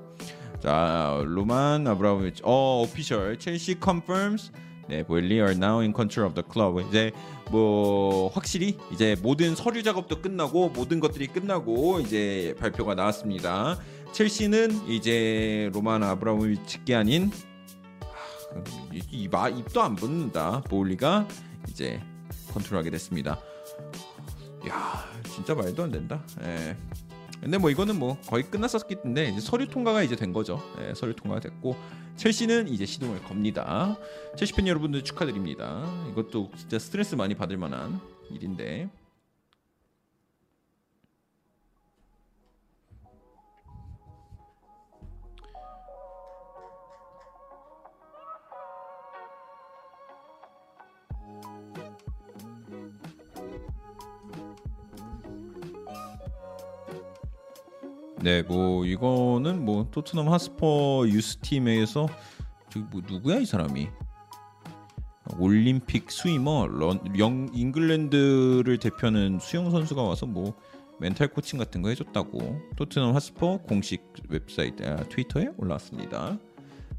자 0.62 1.20
로만 1.24 1.84
아브라모비치 1.88 2.42
어 2.44 2.82
오피셜 2.82 3.36
첼시 3.40 3.74
confirms 3.82 4.52
네 4.88 5.02
보일리 5.02 5.34
are 5.34 5.50
now 5.50 5.80
in 5.80 5.92
control 5.92 6.30
of 6.30 6.40
the 6.40 6.48
club 6.48 6.88
이제 6.88 7.10
뭐 7.50 8.28
확실히 8.28 8.78
이제 8.92 9.16
모든 9.22 9.56
서류 9.56 9.82
작업도 9.82 10.22
끝나고 10.22 10.68
모든 10.68 11.00
것들이 11.00 11.26
끝나고 11.26 11.98
이제 11.98 12.54
발표가 12.60 12.94
나왔습니다. 12.94 13.76
첼시는 14.12 14.86
이제 14.86 15.68
로만 15.74 16.04
아브라모비치께 16.04 16.94
아닌 16.94 17.32
하, 18.00 18.62
이, 18.92 19.02
이, 19.10 19.28
마- 19.28 19.48
입도 19.48 19.82
안 19.82 19.96
붙는다 19.96 20.60
보울리가 20.68 21.26
이제 21.68 22.00
컨트롤하게 22.52 22.90
됐습니다. 22.90 23.40
야 24.68 25.13
진짜 25.34 25.54
말도 25.54 25.82
안 25.82 25.90
된다. 25.90 26.22
예. 26.42 26.76
근데 27.40 27.58
뭐 27.58 27.68
이거는 27.68 27.98
뭐 27.98 28.16
거의 28.26 28.44
끝났었기 28.44 29.02
때문에 29.02 29.30
이제 29.30 29.40
서류 29.40 29.68
통과가 29.68 30.02
이제 30.02 30.14
된 30.14 30.32
거죠. 30.32 30.62
예, 30.80 30.94
서류 30.94 31.14
통과가 31.14 31.40
됐고 31.40 31.76
첼시는 32.16 32.68
이제 32.68 32.86
시동을 32.86 33.22
겁니다. 33.24 33.98
첼시 34.36 34.52
팬 34.54 34.68
여러분들 34.68 35.02
축하드립니다. 35.02 35.84
이것도 36.12 36.52
진짜 36.56 36.78
스트레스 36.78 37.16
많이 37.16 37.34
받을 37.34 37.56
만한 37.56 38.00
일인데. 38.30 38.88
네, 58.24 58.40
뭐 58.40 58.86
이거는 58.86 59.66
뭐 59.66 59.86
토트넘 59.90 60.32
핫스퍼 60.32 61.04
youth 61.06 61.40
팀에서 61.40 62.08
저기 62.70 62.86
뭐 62.90 63.02
누구야 63.06 63.36
이 63.36 63.44
사람이? 63.44 63.86
올림픽 65.38 66.10
swimmer 66.10 66.66
런, 66.66 67.00
영 67.18 67.50
잉글랜드를 67.52 68.78
대표하는 68.78 69.40
수영 69.42 69.70
선수가 69.70 70.02
와서 70.02 70.24
뭐 70.24 70.54
멘탈 70.98 71.28
코칭 71.28 71.58
같은 71.58 71.82
거 71.82 71.90
해줬다고 71.90 72.62
토트넘 72.76 73.14
핫스퍼 73.14 73.58
공식 73.58 74.02
웹사이트 74.30 74.82
아, 74.86 74.96
트위터에 75.10 75.50
올라왔습니다. 75.58 76.38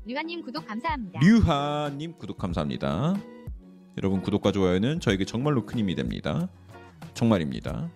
류한님 0.05 0.43
구독 0.43 0.67
감사합니다. 0.67 1.19
류하님 1.21 2.19
구독 2.19 2.37
감사합니다. 2.37 3.15
여러분 3.97 4.21
구독과 4.21 4.51
좋아요는 4.51 4.99
저에게 4.99 5.25
정말로 5.25 5.65
큰 5.65 5.79
힘이 5.79 5.95
됩니다. 5.95 6.47
정말입니다. 7.15 7.89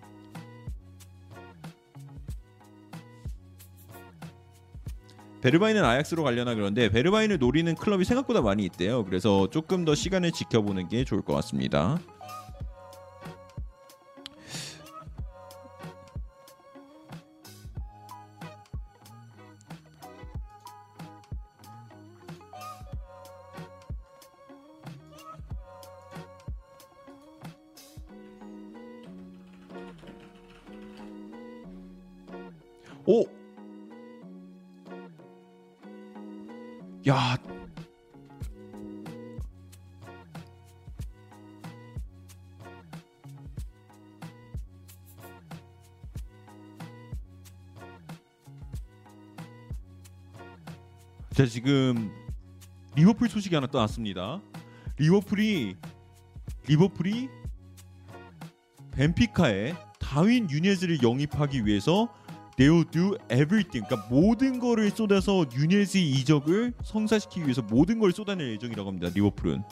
베르바인은 5.42 5.84
아약스로 5.84 6.24
가려나 6.24 6.54
그런데 6.54 6.90
베르바인을 6.90 7.40
노리는 7.40 7.74
클럽이 7.76 8.04
생각보다 8.04 8.42
많이 8.42 8.66
있대요. 8.66 9.06
그래서 9.06 9.50
조금 9.50 9.86
더 9.86 9.96
시간을 9.96 10.32
지켜보는 10.32 10.90
게 10.90 11.04
좋을 11.06 11.22
것 11.22 11.34
같습니다. 11.36 12.00
오! 33.06 33.39
야. 37.10 37.36
자, 51.32 51.46
지금 51.48 52.12
리버풀 52.96 53.28
소식이 53.28 53.56
하나 53.56 53.66
떠났습니다. 53.66 54.44
리버풀이 54.98 55.78
리버풀이 56.68 57.30
벤피카에 58.92 59.74
다윈 60.00 60.52
유네즈를 60.52 61.02
영입하기 61.02 61.66
위해서 61.66 62.14
They 62.60 62.70
will 62.70 62.92
do 62.92 63.16
everything. 63.32 63.88
그러니까 63.88 64.06
모든 64.10 64.60
거를 64.60 64.92
쏟아서 64.92 65.46
유닛의 65.56 66.12
이적을 66.12 66.74
성사시키기 66.84 67.44
위해서 67.44 67.62
모든 67.62 68.00
걸 68.00 68.12
쏟아낼 68.12 68.52
예정이라고 68.52 68.90
합니다. 68.90 69.08
리버풀은. 69.16 69.64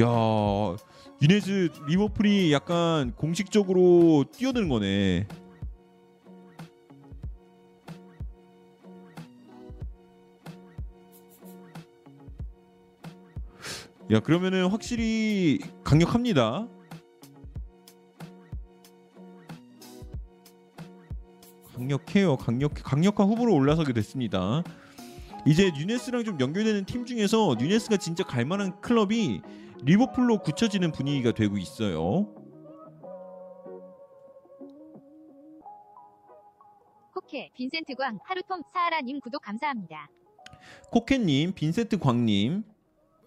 야 0.00 0.76
유네즈 1.22 1.70
리버풀이 1.86 2.52
약간 2.52 3.12
공식적으로 3.12 4.24
뛰어드는 4.32 4.68
거네. 4.68 5.28
야 14.10 14.18
그러면은 14.18 14.66
확실히 14.66 15.60
강력합니다. 15.84 16.66
강력해요. 21.84 22.36
강력 22.36 22.72
강력한 22.74 23.28
후보로 23.28 23.54
올라서게 23.54 23.92
됐습니다. 23.92 24.62
이제 25.46 25.70
뉴네스랑 25.76 26.24
좀 26.24 26.40
연결되는 26.40 26.86
팀 26.86 27.04
중에서 27.04 27.56
뉴네스가 27.58 27.98
진짜 27.98 28.24
갈만한 28.24 28.80
클럽이 28.80 29.42
리버풀로 29.82 30.38
굳혀지는 30.38 30.92
분위기가 30.92 31.32
되고 31.32 31.58
있어요. 31.58 32.34
코케, 37.12 37.50
빈센트 37.54 37.94
광, 37.94 38.18
하루톰, 38.24 38.62
사하라님 38.72 39.20
구독 39.20 39.42
감사합니다. 39.42 40.08
코켓님, 40.90 41.52
빈세트 41.52 41.98
광님, 41.98 42.64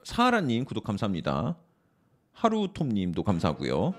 사하라님 0.04 0.66
구독 0.66 0.84
감사합니다. 0.84 1.58
하루톰님도 2.34 3.24
감사하고요. 3.24 3.94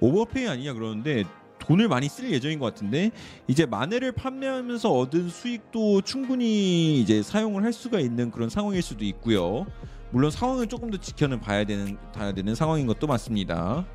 오버페이 0.00 0.48
아니냐 0.48 0.72
그러는데 0.72 1.24
돈을 1.62 1.88
많이 1.88 2.08
쓸 2.08 2.30
예정인 2.30 2.58
것 2.58 2.66
같은데 2.66 3.12
이제 3.46 3.66
마네를 3.66 4.12
판매하면서 4.12 4.90
얻은 4.90 5.28
수익도 5.28 6.02
충분히 6.02 7.00
이제 7.00 7.22
사용을 7.22 7.62
할 7.62 7.72
수가 7.72 8.00
있는 8.00 8.32
그런 8.32 8.48
상황일 8.48 8.82
수도 8.82 9.04
있고요. 9.04 9.64
물론 10.10 10.30
상황을 10.30 10.66
조금 10.66 10.90
더 10.90 10.98
지켜는 10.98 11.40
봐야 11.40 11.64
되는 11.64 11.96
봐야 12.12 12.32
되는 12.32 12.54
상황인 12.54 12.86
것도 12.86 13.06
맞습니다. 13.06 13.86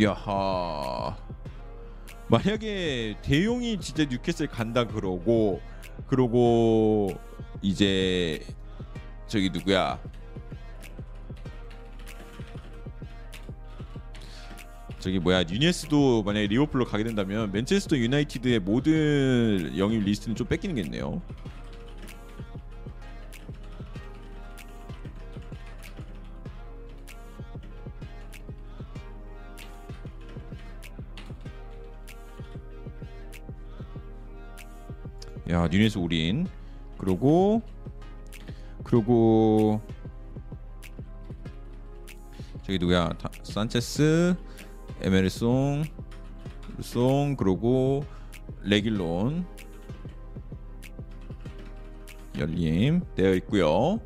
야하. 0.00 1.16
만약에 2.28 3.16
더용이 3.22 3.78
진짜 3.80 4.04
뉴캐슬 4.04 4.46
간다 4.46 4.86
그러고 4.86 5.60
그러고 6.06 7.10
이제 7.62 8.40
저기 9.34 9.50
누구야? 9.50 10.00
저기 15.00 15.18
뭐야? 15.18 15.42
누녜스도 15.42 16.22
만약에 16.22 16.46
리버풀로 16.46 16.84
가게 16.84 17.02
된다면 17.02 17.50
맨체스터 17.50 17.96
유나이티드의 17.96 18.60
모든 18.60 19.76
영입 19.76 20.04
리스트는 20.04 20.36
좀 20.36 20.46
뺏기는겠네요. 20.46 21.20
야 35.50 35.66
뉴네스 35.66 35.98
올인. 35.98 36.46
그러고 36.98 37.73
그러고 38.98 39.80
저기 42.62 42.78
누구야 42.78 43.08
다- 43.18 43.28
산체스 43.42 44.36
에메르송 45.02 45.82
송 46.80 47.34
그러고 47.34 48.04
레길론 48.62 49.44
열림 52.38 53.02
되어 53.16 53.34
있고요. 53.34 53.98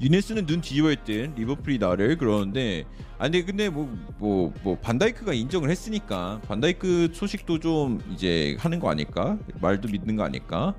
유네스는 0.00 0.46
눈 0.46 0.60
뒤집어 0.60 0.92
있던 0.92 1.34
리버풀이 1.34 1.78
나를 1.78 2.18
그러는데 2.18 2.84
아니 3.18 3.44
근데 3.44 3.68
뭐뭐 3.68 4.54
뭐 4.62 4.78
반다이크가 4.78 5.32
인정을 5.32 5.70
했으니까 5.70 6.40
반다이크 6.46 7.10
소식도 7.12 7.58
좀 7.58 8.00
이제 8.12 8.56
하는 8.60 8.78
거 8.78 8.90
아닐까 8.90 9.36
말도 9.60 9.88
믿는 9.88 10.14
거 10.16 10.22
아닐까 10.22 10.74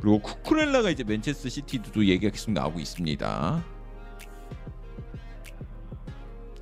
그리고 0.00 0.20
쿠쿠렐라가 0.20 0.90
이제 0.90 1.02
맨체스터 1.02 1.48
시티도 1.48 2.06
얘기가 2.06 2.30
계속 2.30 2.52
나오고 2.52 2.78
있습니다. 2.78 3.64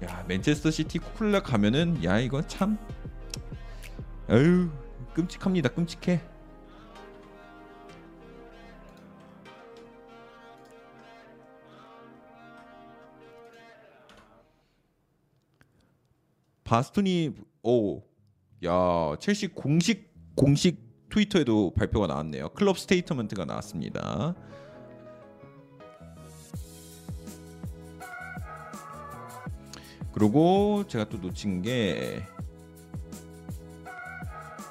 야 0.04 0.24
맨체스터 0.28 0.70
시티 0.70 0.98
쿠쿠렐라 0.98 1.42
가면은 1.42 2.02
야 2.02 2.18
이거 2.18 2.40
참 2.46 2.78
아유 4.28 4.70
끔찍합니다 5.12 5.68
끔찍해. 5.70 6.33
바스토니 16.64 17.32
오, 17.62 18.02
야 18.64 19.16
첼시 19.20 19.48
공식 19.48 20.12
공식 20.34 20.82
트위터에도 21.10 21.72
발표가 21.74 22.06
나왔네요. 22.06 22.48
club 22.50 22.78
statement가 22.78 23.44
나왔습니다. 23.44 24.34
그리고 30.12 30.84
제가 30.88 31.08
또 31.08 31.18
놓친 31.18 31.62
게 31.62 32.34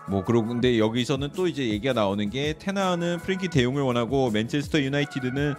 뭐 0.10 0.24
그러고 0.24 0.50
근데 0.50 0.80
여기서는 0.80 1.30
또 1.34 1.48
이제 1.48 1.70
얘기가 1.70 1.94
나오는 1.94 2.30
게 2.30 2.54
텐하흐는 2.58 3.20
프랭키 3.20 3.48
더용을 3.48 3.82
원하고 3.84 4.32
맨체스터 4.32 4.82
유나이티드는 4.82 5.56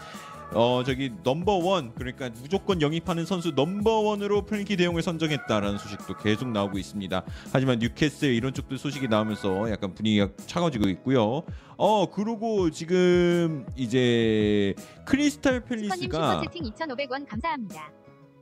어 0.55 0.85
저기 0.85 1.11
number 1.25 1.53
one 1.57 1.93
그러니까 1.95 2.31
무조건 2.41 2.81
영입하는 2.81 3.27
선수 3.27 3.51
number 3.51 4.01
one으로 4.01 4.43
프랭키 4.47 4.77
더용을 4.77 5.03
선정했다라는 5.03 5.79
소식도 5.79 6.17
계속 6.19 6.49
나오고 6.51 6.79
있습니다. 6.79 7.25
하지만 7.53 7.79
뉴캐슬 7.81 8.33
이런 8.33 8.55
쪽도 8.55 8.77
소식이 8.77 9.09
나오면서 9.09 9.71
약간 9.71 9.95
분위기가 9.95 10.29
차가워지고 10.47 10.89
있고요. 10.91 11.43
어 11.77 12.11
그리고 12.11 12.71
지금 12.71 13.67
이제 13.77 14.75
크리스탈 15.05 15.65
팰리스가 15.65 15.97
슈퍼 15.97 16.43
채팅 16.43 16.63
2,500원 16.71 17.29
감사합니다. 17.29 17.93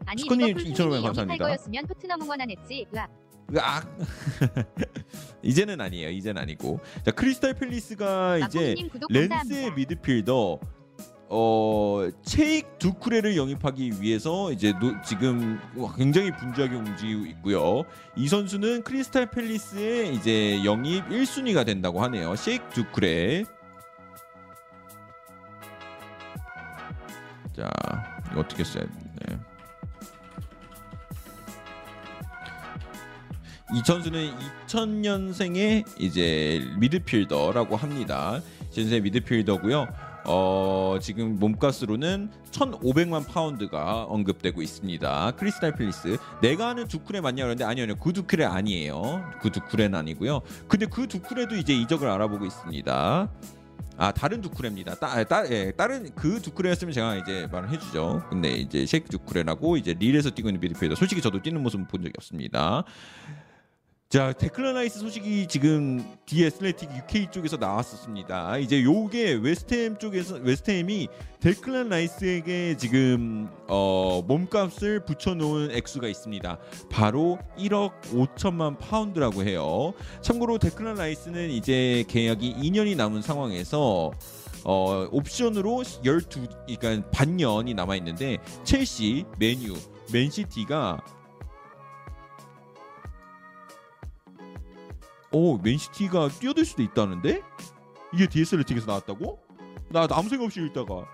아니 0.04 0.22
리버풀 0.22 0.54
2,500원 0.64 0.76
손흥민이 0.76 1.02
감사합니다. 1.04 1.44
거였으면 1.44 1.86
토트넘 1.86 2.22
응원 2.22 2.40
안 2.42 2.50
했지. 2.50 2.86
으악. 2.94 3.10
이제는 5.42 5.80
아니에요. 5.80 6.10
이제는 6.10 6.40
아니고 6.42 6.80
자 7.04 7.10
크리스탈 7.10 7.54
팰리스가 7.54 8.38
이제 8.38 8.58
마코님 8.58 8.88
구독 8.90 9.12
렌스의. 9.12 9.72
미드필더 9.74 10.58
어 11.34 12.10
체익 12.26 12.78
두쿠레를 12.78 13.38
영입하기 13.38 14.02
위해서 14.02 14.52
이제 14.52 14.74
노, 14.78 14.92
지금 15.00 15.58
굉장히 15.96 16.30
분주하게 16.30 16.76
움직이고 16.76 17.24
있고요. 17.24 17.84
이 18.14 18.28
선수는 18.28 18.82
크리스탈 18.82 19.30
팰리스의 19.30 20.14
이제 20.14 20.62
영입 20.62 21.08
1순위가 21.08 21.64
된다고 21.64 22.02
하네요. 22.02 22.36
셰익 22.36 22.68
두쿠레. 22.68 23.44
자, 27.56 27.70
이거 28.30 28.40
어떻게 28.40 28.62
써야 28.62 28.84
되나요? 28.84 29.40
이 33.74 33.82
선수는 33.82 34.34
2000년생의 34.66 35.84
이제 35.98 36.60
미드필더라고 36.76 37.76
합니다. 37.76 38.42
현재 38.70 39.00
미드필더고요. 39.00 40.11
어, 40.24 40.96
지금 41.00 41.38
몸값으로는 41.38 42.30
1,500만 42.50 43.26
파운드가 43.26 44.04
언급되고 44.04 44.62
있습니다. 44.62 45.32
크리스탈 45.36 45.74
팰리스. 45.74 46.16
내가 46.40 46.68
아는 46.68 46.86
두쿠레 46.86 47.20
맞냐 47.20 47.42
그러는데 47.44 47.64
아니요, 47.64 47.84
아니요. 47.84 47.96
그 47.96 48.12
두쿠레 48.12 48.44
아니에요. 48.44 49.24
그 49.40 49.50
두쿠레는 49.50 49.98
아니고요. 49.98 50.42
근데 50.68 50.86
그 50.86 51.08
두쿠레도 51.08 51.56
이제 51.56 51.74
이적을 51.74 52.08
알아보고 52.08 52.46
있습니다. 52.46 53.30
아 53.98 54.10
다른 54.12 54.40
두쿠레입니다. 54.40 54.94
따, 54.96 55.22
따, 55.24 55.48
예, 55.50 55.70
다른 55.72 56.12
그 56.14 56.40
두쿠레였으면 56.40 56.92
제가 56.92 57.16
이제 57.16 57.46
말을 57.52 57.70
해주죠. 57.70 58.24
근데 58.30 58.50
이제 58.50 58.86
셰이크 58.86 59.10
두쿠레라고 59.10 59.76
이제 59.76 59.94
릴에서 59.98 60.30
뛰고 60.30 60.48
있는 60.48 60.60
미드필더. 60.60 60.94
솔직히 60.94 61.20
저도 61.20 61.42
뛰는 61.42 61.62
모습 61.62 61.86
본 61.88 62.02
적이 62.02 62.12
없습니다. 62.16 62.84
자 64.12 64.30
데클란 64.30 64.74
라이스 64.74 64.98
소식이 64.98 65.46
지금 65.46 66.04
디 66.26 66.44
애슬레틱 66.44 66.90
UK 66.94 67.28
쪽에서 67.30 67.56
나왔었습니다. 67.56 68.58
이제 68.58 68.82
요게 68.82 69.40
웨스트햄 69.42 69.96
쪽에서 69.96 70.34
웨스트햄이 70.34 71.08
데클란 71.40 71.88
라이스에게 71.88 72.76
지금 72.76 73.48
어, 73.68 74.20
몸값을 74.28 75.06
붙여놓은 75.06 75.70
액수가 75.70 76.08
있습니다. 76.08 76.58
바로 76.90 77.38
1억 77.56 78.02
5천만 78.12 78.78
파운드라고 78.78 79.44
해요. 79.44 79.94
참고로 80.20 80.58
데클란 80.58 80.96
라이스는 80.96 81.48
이제 81.48 82.04
계약이 82.08 82.56
2년이 82.56 82.94
남은 82.96 83.22
상황에서 83.22 84.10
어, 84.64 85.08
옵션으로 85.10 85.84
12 86.04 86.48
그러니까 86.78 87.10
반년이 87.12 87.72
남아 87.72 87.96
있는데 87.96 88.36
첼시, 88.62 89.24
맨유, 89.38 89.74
맨시티가 90.12 91.02
오 95.32 95.56
맨시티가 95.58 96.28
뛰어들 96.28 96.64
수도 96.64 96.82
있다는데 96.82 97.42
이게 98.12 98.26
디 98.26 98.33
애슬레틱에서 98.33 98.86
나왔다고? 98.86 99.40
나 99.88 100.06
아무 100.10 100.28
생각 100.28 100.44
없이 100.44 100.60
읽다가 100.64 101.06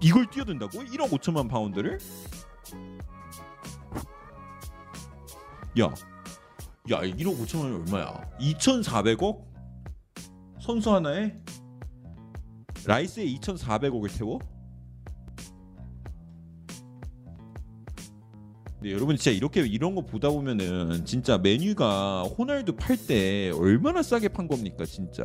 이걸 0.00 0.26
뛰어든다고? 0.26 0.80
1억 0.80 1.10
5천만 1.10 1.48
파운드를? 1.48 1.98
야, 5.80 5.86
야 6.90 7.00
1억 7.00 7.38
5천만이 7.38 7.88
얼마야? 7.88 8.30
2,400억? 8.38 9.44
선수 10.60 10.94
하나에 10.94 11.34
라이스에 12.86 13.24
2,400억을 13.24 14.16
태워? 14.16 14.38
네, 18.84 18.92
여러분 18.92 19.16
진짜 19.16 19.30
이렇게 19.30 19.62
이런 19.62 19.94
거 19.94 20.02
보다 20.02 20.28
보면은 20.28 21.06
진짜 21.06 21.38
메뉴가 21.38 22.24
호날두 22.24 22.76
팔 22.76 22.98
때 22.98 23.50
얼마나 23.54 24.02
싸게 24.02 24.28
판 24.28 24.46
겁니까 24.46 24.84
진짜 24.84 25.24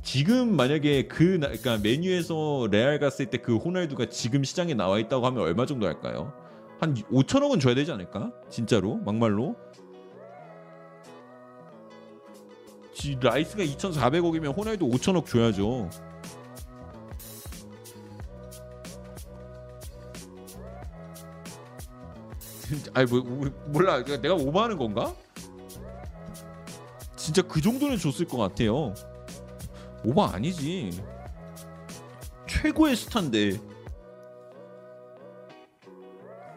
지금 0.00 0.54
만약에 0.54 1.08
그 1.08 1.24
나- 1.40 1.48
그러니까 1.48 1.78
맨유에서 1.78 2.68
레알 2.70 3.00
갔을 3.00 3.26
때 3.26 3.38
그 3.38 3.56
호날두가 3.56 4.06
지금 4.10 4.44
시장에 4.44 4.74
나와 4.74 5.00
있다고 5.00 5.26
하면 5.26 5.42
얼마 5.42 5.66
정도 5.66 5.88
할까요? 5.88 6.32
한 6.78 6.94
5천억은 6.94 7.60
줘야 7.60 7.74
되지 7.74 7.90
않을까? 7.90 8.32
진짜로 8.48 8.98
막말로 8.98 9.56
지, 12.94 13.18
라이스가 13.20 13.64
2,400억이면 13.64 14.56
호날두 14.56 14.88
5천억 14.88 15.26
줘야죠. 15.26 15.90
아니 22.94 23.10
뭐 23.10 23.20
뭐- 23.22 23.50
몰라 23.68 24.02
내가 24.04 24.34
오버하는 24.34 24.76
건가? 24.78 25.14
진짜 27.16 27.42
그 27.42 27.60
정도는 27.60 27.98
줬을 27.98 28.26
것 28.26 28.38
같아요. 28.38 28.94
오버 30.04 30.24
아니지. 30.24 30.90
최고의 32.48 32.96
스타인데. 32.96 33.60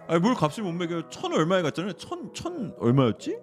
아니 0.08 0.20
뭘 0.20 0.36
값을 0.36 0.64
못 0.64 0.72
매겨요? 0.74 1.10
천 1.10 1.34
얼마에 1.34 1.62
갔잖아요. 1.62 1.94
천 1.94 2.34
천 2.34 2.76
얼마였지? 2.80 3.38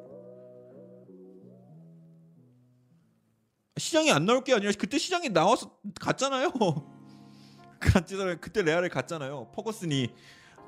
시장에 3.77 4.11
안 4.11 4.27
나올 4.27 4.45
게 4.45 4.53
아니라 4.55 4.73
그때 4.79 4.99
시장에 4.99 5.29
나와서 5.29 5.71
갔잖아요. 6.01 6.51
갔잖아요. 7.81 8.37
그때 8.41 8.63
레알에 8.63 8.89
갔잖아요. 8.89 9.51
퍼거슨이 9.55 10.11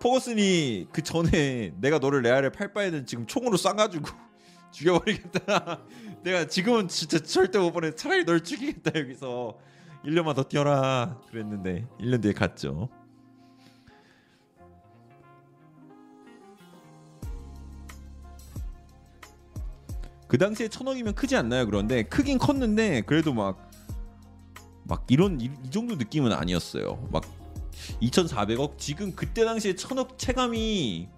퍼거슨이 0.02 0.88
그 0.90 1.00
전에 1.02 1.72
내가 1.80 2.00
너를 2.00 2.22
레알에 2.22 2.50
팔 2.50 2.72
바에는 2.72 3.06
지금 3.06 3.24
총으로 3.24 3.56
쏴가지고 3.56 4.12
죽여버리겠다. 4.72 5.84
내가 6.24 6.46
지금은 6.48 6.88
진짜 6.88 7.20
절대 7.20 7.60
못 7.60 7.70
보내. 7.72 7.94
차라리 7.94 8.24
널 8.24 8.42
죽이겠다 8.42 8.98
여기서 8.98 9.56
1년만 10.04 10.34
더 10.34 10.42
뛰어라 10.42 11.20
그랬는데 11.30 11.86
1년 12.00 12.20
뒤에 12.20 12.32
갔죠. 12.32 12.88
그 20.26 20.36
당시에 20.36 20.66
천억이면 20.66 21.14
크지 21.14 21.36
않나요? 21.36 21.66
그런데 21.66 22.02
크긴 22.02 22.38
컸는데 22.38 23.02
그래도 23.02 23.32
막 23.32 23.72
막 24.84 25.04
이런 25.08 25.40
이, 25.40 25.50
이 25.64 25.70
정도 25.70 25.94
느낌은 25.94 26.32
아니었어요. 26.32 27.08
막 27.10 27.24
2,400억? 28.02 28.78
지금 28.78 29.12
그때 29.14 29.44
당시에 29.44 29.74
천억 29.74 30.18
체감이 30.18 31.08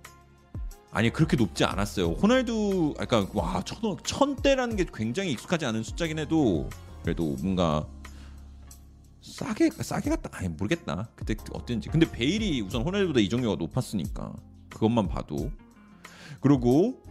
아니 0.91 1.11
그렇게 1.11 1.37
높지 1.37 1.65
않았어요. 1.65 2.13
호날두 2.13 2.95
그러니까 2.97 3.27
와 3.35 3.63
천억 3.65 4.05
천대라는 4.05 4.77
게 4.77 4.87
굉장히 4.95 5.33
익숙하지 5.33 5.67
않은 5.67 5.83
숫자긴 5.83 6.19
해도 6.19 6.69
그래도 7.03 7.37
뭔가 7.43 7.87
싸게 9.23 9.71
싸게 9.71 10.11
갔다 10.11 10.31
아니 10.33 10.49
모르겠다. 10.49 11.09
그때 11.17 11.35
어땠는지. 11.53 11.89
근데 11.89 12.11
베일이 12.11 12.61
우선 12.61 12.83
호날두보다 12.83 13.21
이정료가 13.21 13.57
높았으니까 13.57 14.33
그것만 14.71 15.09
봐도. 15.09 15.51
그리고 16.41 17.03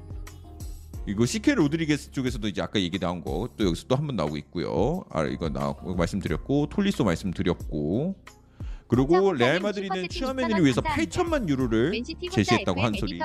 이거 1.05 1.25
시케 1.25 1.53
로드리게스 1.53 2.11
쪽에서도 2.11 2.47
이제 2.47 2.61
아까 2.61 2.79
얘기 2.79 2.97
나온 2.99 3.21
거 3.21 3.49
또 3.57 3.65
여기서 3.65 3.87
또 3.87 3.95
한 3.97 4.07
번 4.07 4.15
나오고 4.15 4.37
있고요. 4.37 5.03
아 5.09 5.23
이거 5.25 5.49
나 5.49 5.75
말씀드렸고 5.97 6.67
톨리소 6.69 7.03
말씀드렸고 7.03 8.15
그리고 8.95 9.35
자, 9.37 9.45
레알 9.45 9.59
마드리드는 9.59 10.07
2,000원 10.07 10.61
위해서 10.61 10.81
감사합니다. 10.81 11.23
8천만 11.23 11.49
유로를 11.49 12.03
제시했다고 12.31 12.81
한 12.81 12.93
소리. 12.93 13.19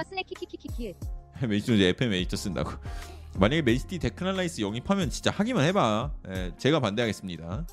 맨시티 1.46 1.74
이제 1.74 1.88
FM 1.88 2.14
에디터 2.14 2.36
쓴다고. 2.36 2.70
만약에 3.38 3.62
맨시티 3.62 3.98
데클란 3.98 4.36
라이스 4.36 4.62
영입하면 4.62 5.10
진짜 5.10 5.30
하기만 5.30 5.64
해봐. 5.66 6.10
예, 6.30 6.52
제가 6.56 6.80
반대하겠습니다. 6.80 7.66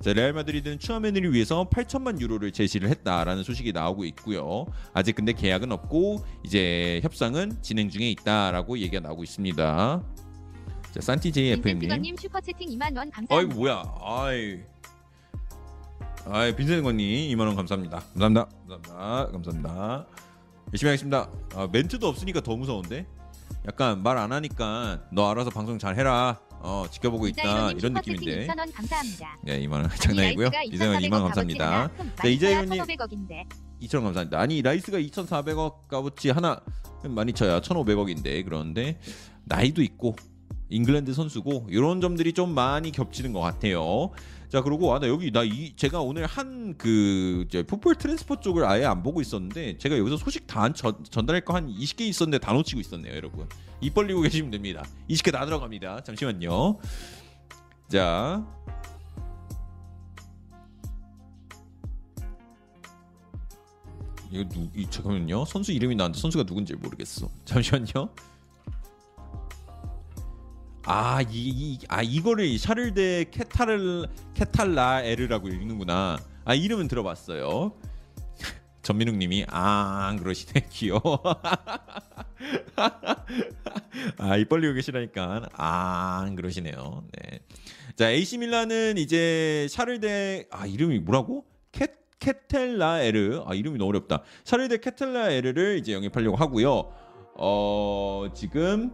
자, 0.00 0.12
레알 0.14 0.32
마드리드는 0.32 0.78
추아메니를 0.78 1.34
위해서 1.34 1.68
8천만 1.68 2.20
유로를 2.20 2.52
제시를 2.52 2.88
했다라는 2.88 3.42
소식이 3.42 3.72
나오고 3.72 4.04
있고요. 4.06 4.66
아직 4.94 5.14
근데 5.14 5.32
계약은 5.32 5.72
없고 5.72 6.24
이제 6.44 7.00
협상은 7.02 7.60
진행 7.60 7.90
중에 7.90 8.10
있다라고 8.12 8.78
얘기가 8.78 9.00
나오고 9.00 9.24
있습니다. 9.24 10.02
자, 10.92 11.00
산티 11.00 11.32
제이 11.32 11.48
FM님. 11.50 11.80
빈센트건님 11.80 12.16
슈퍼 12.16 12.40
채팅 12.40 12.68
2만 12.70 12.96
원 12.96 13.10
감사합니다. 13.10 13.36
아이고 13.36 13.54
뭐야? 13.54 13.82
아이. 14.00 14.60
아이 16.26 16.54
빈센건님 16.54 17.34
2만 17.36 17.40
원 17.40 17.56
감사합니다. 17.56 18.00
감사합니다. 18.18 18.48
감사합니다. 18.68 19.32
감사합니다. 19.32 20.06
열심히 20.72 20.88
하겠습니다. 20.90 21.28
아, 21.54 21.68
멘트도 21.70 22.06
없으니까 22.06 22.40
더 22.40 22.56
무서운데. 22.56 23.06
약간 23.66 24.02
말 24.02 24.16
안 24.16 24.32
하니까 24.32 25.02
너 25.12 25.28
알아서 25.30 25.50
방송 25.50 25.78
잘 25.78 25.96
해라. 25.96 26.38
어 26.62 26.84
지켜보고 26.90 27.26
있다 27.28 27.70
이런 27.72 27.94
느낌인데. 27.94 28.46
2천 28.46 28.58
원 28.58 28.70
감사합니다. 28.72 29.38
네 29.44 29.60
2만 29.66 29.72
원 29.72 29.88
장난이고요. 29.88 30.50
이상은 30.70 30.98
2만 31.00 31.12
원 31.14 31.22
감사합니다. 31.24 31.90
네, 32.22 32.32
이자이로님. 32.32 32.82
1,500억인데. 32.84 33.44
2천 33.82 33.94
원 33.96 34.04
감사합니다. 34.04 34.38
아니 34.38 34.60
라이스가 34.62 34.98
2,400억 34.98 35.88
값어치 35.88 36.30
하나 36.30 36.60
많이 37.04 37.32
쳐야 37.32 37.60
1,500억인데 37.60 38.44
그런데 38.44 39.00
나이도 39.44 39.82
있고 39.82 40.16
잉글랜드 40.68 41.14
선수고 41.14 41.66
이런 41.70 42.00
점들이 42.02 42.34
좀 42.34 42.50
많이 42.54 42.92
겹치는 42.92 43.32
것 43.32 43.40
같아요. 43.40 44.10
자 44.50 44.60
그리고 44.62 44.92
아나 44.94 45.06
여기 45.08 45.30
나 45.30 45.44
이 45.44 45.74
제가 45.76 46.00
오늘 46.00 46.26
한 46.26 46.74
그 46.76 47.46
풋볼 47.66 47.96
트랜스포 47.96 48.40
쪽을 48.40 48.64
아예 48.64 48.84
안 48.84 49.02
보고 49.02 49.20
있었는데 49.20 49.78
제가 49.78 49.96
여기서 49.98 50.16
소식 50.16 50.46
다 50.46 50.62
한- 50.62 50.74
전, 50.74 51.04
전달할 51.10 51.44
거 51.44 51.54
한 51.54 51.68
20개 51.68 52.02
있었는데 52.02 52.38
다 52.44 52.52
놓치고 52.52 52.80
있었네요, 52.80 53.14
여러분. 53.14 53.48
입 53.80 53.92
벌리고 53.94 54.20
계시면 54.22 54.50
됩니다. 54.50 54.84
20개 55.08 55.32
다 55.32 55.44
들어갑니다. 55.44 56.02
잠시만요. 56.04 56.78
자. 57.88 58.44
이거 64.30 64.44
누, 64.48 64.68
이, 64.76 64.86
잠깐만요. 64.88 65.44
선수 65.44 65.72
이름이 65.72 65.96
나왔는데 65.96 66.20
선수가 66.20 66.44
누군지 66.44 66.74
모르겠어. 66.74 67.28
잠시만요. 67.44 68.10
아, 70.84 71.20
이, 71.22 71.26
이, 71.32 71.78
아 71.88 72.02
이거를 72.02 72.58
샤를데 72.58 73.26
케타를 73.30 74.06
케탈라 74.34 75.02
에르라고 75.02 75.48
읽는구나. 75.48 76.18
아 76.44 76.54
이름은 76.54 76.88
들어봤어요. 76.88 77.72
전민욱 78.82 79.16
님이 79.16 79.44
아 79.48 80.16
그러시네 80.18 80.66
귀여워. 80.72 81.22
아 84.18 84.36
입 84.38 84.48
벌리고 84.48 84.74
계시라니까 84.74 85.48
아 85.52 86.30
그러시네요. 86.34 87.04
네. 87.12 87.40
자 87.96 88.08
AC 88.10 88.38
밀란은 88.38 88.96
이제 88.96 89.66
샤를데 89.70 90.46
아 90.50 90.66
이름이 90.66 91.00
뭐라고? 91.00 91.44
케 91.72 91.88
케텔라에르 92.18 93.42
아 93.46 93.54
이름이 93.54 93.78
너무 93.78 93.90
어렵다. 93.90 94.22
샤를데 94.44 94.78
케텔라에르를 94.78 95.78
이제 95.78 95.92
영입하려고 95.92 96.36
하고요. 96.36 96.90
어 97.34 98.26
지금 98.34 98.92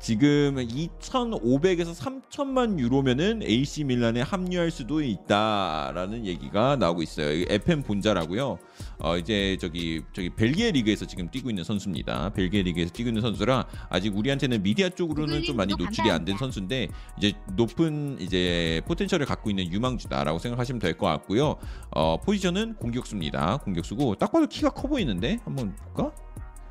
지금 0.00 0.56
2,500에서 0.56 1.94
3천만 1.94 2.78
유로면은 2.78 3.42
AC 3.42 3.84
밀란에 3.84 4.20
합류할 4.22 4.70
수도 4.70 5.02
있다라는 5.02 6.24
얘기가 6.26 6.76
나오고 6.76 7.02
있어요. 7.02 7.44
FM 7.48 7.82
본자라고요. 7.82 8.58
어 9.00 9.16
이제 9.16 9.56
저기 9.60 10.02
저기 10.12 10.30
벨기에 10.30 10.70
리그에서 10.72 11.06
지금 11.06 11.28
뛰고 11.30 11.50
있는 11.50 11.64
선수입니다. 11.64 12.30
벨기에 12.30 12.62
리그에서 12.62 12.92
뛰고 12.92 13.08
있는 13.08 13.22
선수라 13.22 13.66
아직 13.90 14.16
우리한테는 14.16 14.62
미디어 14.62 14.88
쪽으로는 14.88 15.42
좀 15.42 15.56
많이 15.56 15.74
노출이 15.76 16.10
안 16.10 16.24
된. 16.24 16.36
선수인데 16.38 16.88
이제 17.16 17.32
높은 17.56 18.16
이제 18.20 18.80
포텐셜을 18.86 19.26
갖고 19.26 19.50
있는 19.50 19.70
유망주다라고 19.72 20.38
생각하시면 20.38 20.78
될 20.80 20.98
것 20.98 21.06
같고요. 21.06 21.56
어 21.90 22.18
포지션은 22.20 22.74
공격수입니다. 22.74 23.58
공격수고 23.58 24.14
딱 24.16 24.30
봐도 24.32 24.46
키가 24.46 24.70
커 24.70 24.88
보이는데 24.88 25.38
한번 25.44 25.74
볼까? 25.94 26.12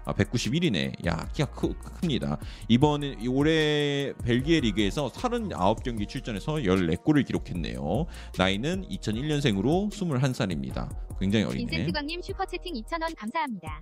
아 0.08 0.14
191이네. 0.14 1.06
야 1.06 1.27
키가 1.34 1.52
크, 1.52 1.74
큽니다. 1.77 2.40
이번 2.69 3.03
올해 3.27 4.14
벨기에 4.24 4.61
리그에서 4.61 5.10
39경기 5.11 6.08
출전해서 6.08 6.53
14골을 6.53 7.26
기록했네요. 7.27 8.06
나이는 8.38 8.88
2001년생으로 8.88 9.92
21살입니다. 9.92 10.90
굉장히 11.19 11.44
어리네. 11.44 11.66
빈센트광님 11.66 12.22
슈퍼채팅 12.22 12.74
2천 12.76 13.02
원 13.02 13.14
감사합니다. 13.16 13.82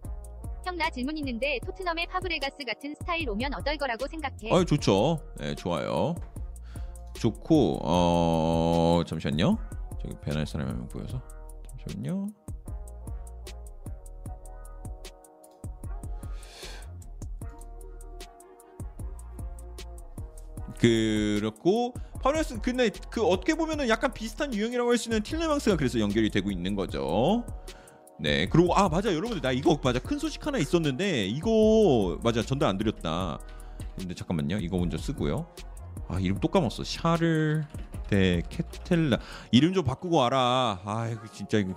형 0.66 0.76
나 0.78 0.90
질문 0.90 1.16
있는데 1.18 1.60
토트넘의 1.64 2.08
파브레가스 2.08 2.58
같은 2.66 2.96
스타일 2.96 3.30
오면 3.30 3.54
어떨 3.54 3.78
거라고 3.78 4.08
생각해? 4.08 4.52
아 4.52 4.64
좋죠. 4.64 5.20
네, 5.38 5.54
좋아요. 5.54 6.16
좋고 7.14 7.82
어 7.84 9.04
잠시만요. 9.06 9.60
저기 10.02 10.16
배날 10.24 10.48
사람이 10.48 10.72
한명 10.72 10.88
보여서 10.88 11.22
잠시만요. 11.70 12.30
그렇고 20.80 21.94
파울레스 22.22 22.60
근데 22.62 22.90
그 23.10 23.24
어떻게 23.24 23.54
보면은 23.56 23.88
약간 23.90 24.14
비슷한 24.14 24.54
유형이라고 24.54 24.90
할 24.90 24.98
수 24.98 25.10
있는 25.10 25.22
틸레망스가 25.24 25.78
그래서 25.78 26.00
연결이 26.00 26.30
되고 26.30 26.52
있는 26.52 26.76
거죠. 26.76 27.46
네 28.20 28.48
그리고 28.48 28.74
아 28.76 28.88
맞아 28.88 29.10
여러분들 29.10 29.42
나 29.42 29.52
이거 29.52 29.80
맞아 29.84 30.00
큰 30.00 30.18
소식 30.18 30.46
하나 30.48 30.58
있었는데 30.58 31.28
이거 31.28 32.20
맞아 32.24 32.42
전달 32.42 32.70
안 32.70 32.78
드렸다. 32.78 33.40
근데 33.98 34.14
잠깐만요 34.14 34.58
이거 34.58 34.78
먼저 34.78 34.98
쓰고요. 34.98 35.48
아 36.08 36.20
이름 36.20 36.40
또 36.40 36.48
까먹었어. 36.48 36.84
샤를 36.84 37.66
데 38.10 38.42
케텔라에르 38.50 39.18
이름 39.52 39.74
좀 39.74 39.84
바꾸고 39.84 40.18
와라. 40.18 40.82
아 40.86 41.10
이거 41.12 41.28
진짜 41.32 41.58
이거 41.58 41.74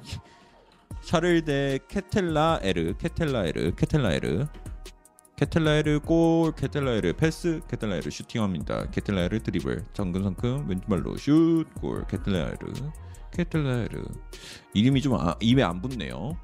샤를 1.02 1.44
대 1.44 1.78
케텔라 1.89 2.60
에르 2.62 2.97
케텔라 2.99 3.47
에르 3.47 3.75
케텔라 3.75 4.12
에르 4.12 4.47
케텔라에르 5.39 6.00
골, 6.00 6.52
케텔라에르 6.57 7.12
패스, 7.12 7.60
케텔라에르 7.70 8.10
슈팅합니다. 8.10 8.91
케텔라에르 8.91 9.39
드리블, 9.41 9.84
성큼성큼 9.93 10.68
왼발로 10.68 11.17
슛, 11.17 11.65
골, 11.81 12.05
케텔라에르, 12.08 12.57
케텔라에르 13.33 14.02
이름이 14.75 15.00
좀 15.00 15.15
아, 15.15 15.36
입에 15.41 15.62
안 15.62 15.81
붙네요. 15.81 16.36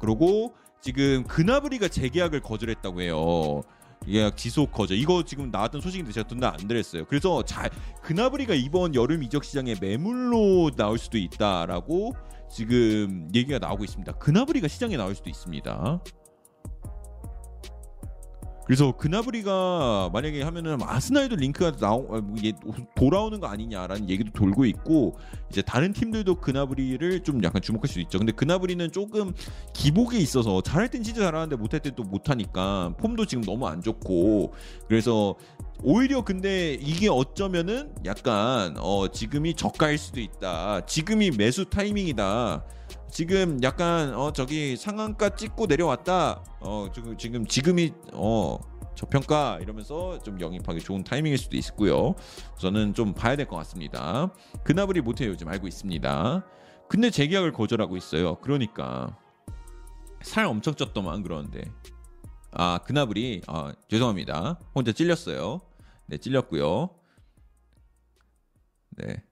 그리고 0.00 0.54
지금 0.80 1.24
그나브리가 1.24 1.88
재계약을 1.88 2.40
거절했다고 2.40 3.02
해요. 3.02 3.62
예약 4.08 4.38
지속 4.38 4.72
거절. 4.72 4.96
이거 4.96 5.22
지금 5.22 5.50
나왔던 5.50 5.82
소식인데 5.82 6.12
제가 6.12 6.26
전달 6.26 6.54
안 6.54 6.66
드렸어요. 6.66 7.04
그래서 7.04 7.42
잘 7.42 7.68
그나브리가 8.00 8.54
이번 8.54 8.94
여름 8.94 9.22
이적 9.24 9.44
시장에 9.44 9.74
매물로 9.78 10.70
나올 10.70 10.96
수도 10.96 11.18
있다라고 11.18 12.14
지금 12.50 13.28
얘기가 13.34 13.58
나오고 13.58 13.84
있습니다. 13.84 14.12
그나브리가 14.14 14.68
시장에 14.68 14.96
나올 14.96 15.14
수도 15.14 15.28
있습니다. 15.28 16.00
그래서 18.66 18.90
그나브리가 18.92 20.10
만약에 20.12 20.42
하면은 20.42 20.78
아스날도 20.82 21.36
링크가 21.36 21.76
나오 21.76 22.20
이게 22.36 22.52
돌아오는 22.96 23.38
거 23.38 23.46
아니냐라는 23.46 24.10
얘기도 24.10 24.32
돌고 24.32 24.64
있고 24.66 25.16
이제 25.48 25.62
다른 25.62 25.92
팀들도 25.92 26.40
그나브리를 26.40 27.22
좀 27.22 27.42
약간 27.44 27.62
주목할 27.62 27.88
수 27.88 28.00
있죠. 28.00 28.18
근데 28.18 28.32
그나브리는 28.32 28.90
조금 28.90 29.32
기복에 29.72 30.18
있어서 30.18 30.60
잘할 30.62 30.88
땐 30.88 31.04
진짜 31.04 31.22
잘하는데 31.22 31.54
못할 31.54 31.78
땐 31.78 31.92
또 31.94 32.02
못하니까 32.02 32.94
폼도 32.98 33.26
지금 33.26 33.44
너무 33.44 33.68
안 33.68 33.80
좋고 33.80 34.52
그래서 34.88 35.36
오히려 35.84 36.24
근데 36.24 36.74
이게 36.74 37.08
어쩌면은 37.08 37.94
약간 38.04 38.74
어 38.78 39.06
지금이 39.08 39.54
저가일 39.54 39.96
수도 39.96 40.20
있다. 40.20 40.84
지금이 40.86 41.30
매수 41.32 41.66
타이밍이다. 41.66 42.64
지금 43.10 43.62
약간 43.62 44.14
어 44.14 44.32
저기 44.32 44.76
상한가 44.76 45.30
찍고 45.34 45.66
내려왔다. 45.66 46.42
어 46.60 46.88
지금 46.94 47.16
지금 47.16 47.46
지금이 47.46 47.92
어 48.12 48.58
저평가 48.94 49.58
이러면서 49.60 50.18
좀 50.22 50.40
영입하기 50.40 50.80
좋은 50.80 51.04
타이밍일 51.04 51.38
수도 51.38 51.56
있고요. 51.56 52.14
저는 52.58 52.94
좀 52.94 53.14
봐야 53.14 53.36
될 53.36 53.46
것 53.46 53.56
같습니다. 53.56 54.32
그나브리 54.64 55.00
못해요 55.02 55.30
요즘 55.30 55.48
알고 55.48 55.66
있습니다. 55.68 56.46
근데 56.88 57.10
재계약을 57.10 57.52
거절하고 57.52 57.96
있어요. 57.96 58.36
그러니까 58.40 59.16
살 60.22 60.46
엄청 60.46 60.74
쪘더만 60.74 61.22
그러는데 61.22 61.62
아 62.52 62.78
그나브리 62.84 63.42
아 63.46 63.72
죄송합니다. 63.88 64.58
혼자 64.74 64.92
찔렸어요. 64.92 65.60
네 66.06 66.18
찔렸고요. 66.18 66.90
네. 68.98 69.22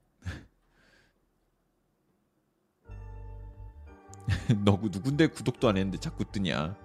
너 4.65 4.79
누군데 4.83 5.29
구독도 5.29 5.69
안 5.69 5.77
했는데 5.77 5.99
자꾸 5.99 6.25
뜨냐? 6.25 6.77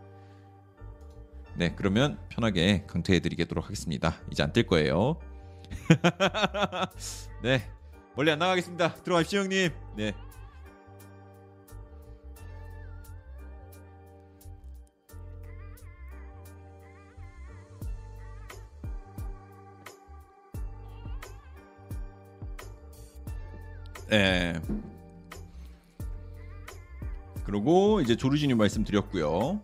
네, 1.56 1.74
그러면 1.76 2.18
편하게 2.30 2.86
강퇴해드리도록 2.88 3.66
하겠습니다. 3.66 4.16
이제 4.32 4.44
안 4.44 4.54
뜰 4.54 4.66
거예요. 4.66 5.20
네, 7.44 7.70
멀리 8.16 8.32
안 8.32 8.40
나가겠습니다. 8.40 8.96
들어가십시오, 8.96 9.42
형님. 9.42 9.72
네. 9.96 10.14
네. 24.10 24.60
그리고 27.50 28.00
이제 28.00 28.16
조르지니 28.16 28.54
말씀드렸고요. 28.54 29.60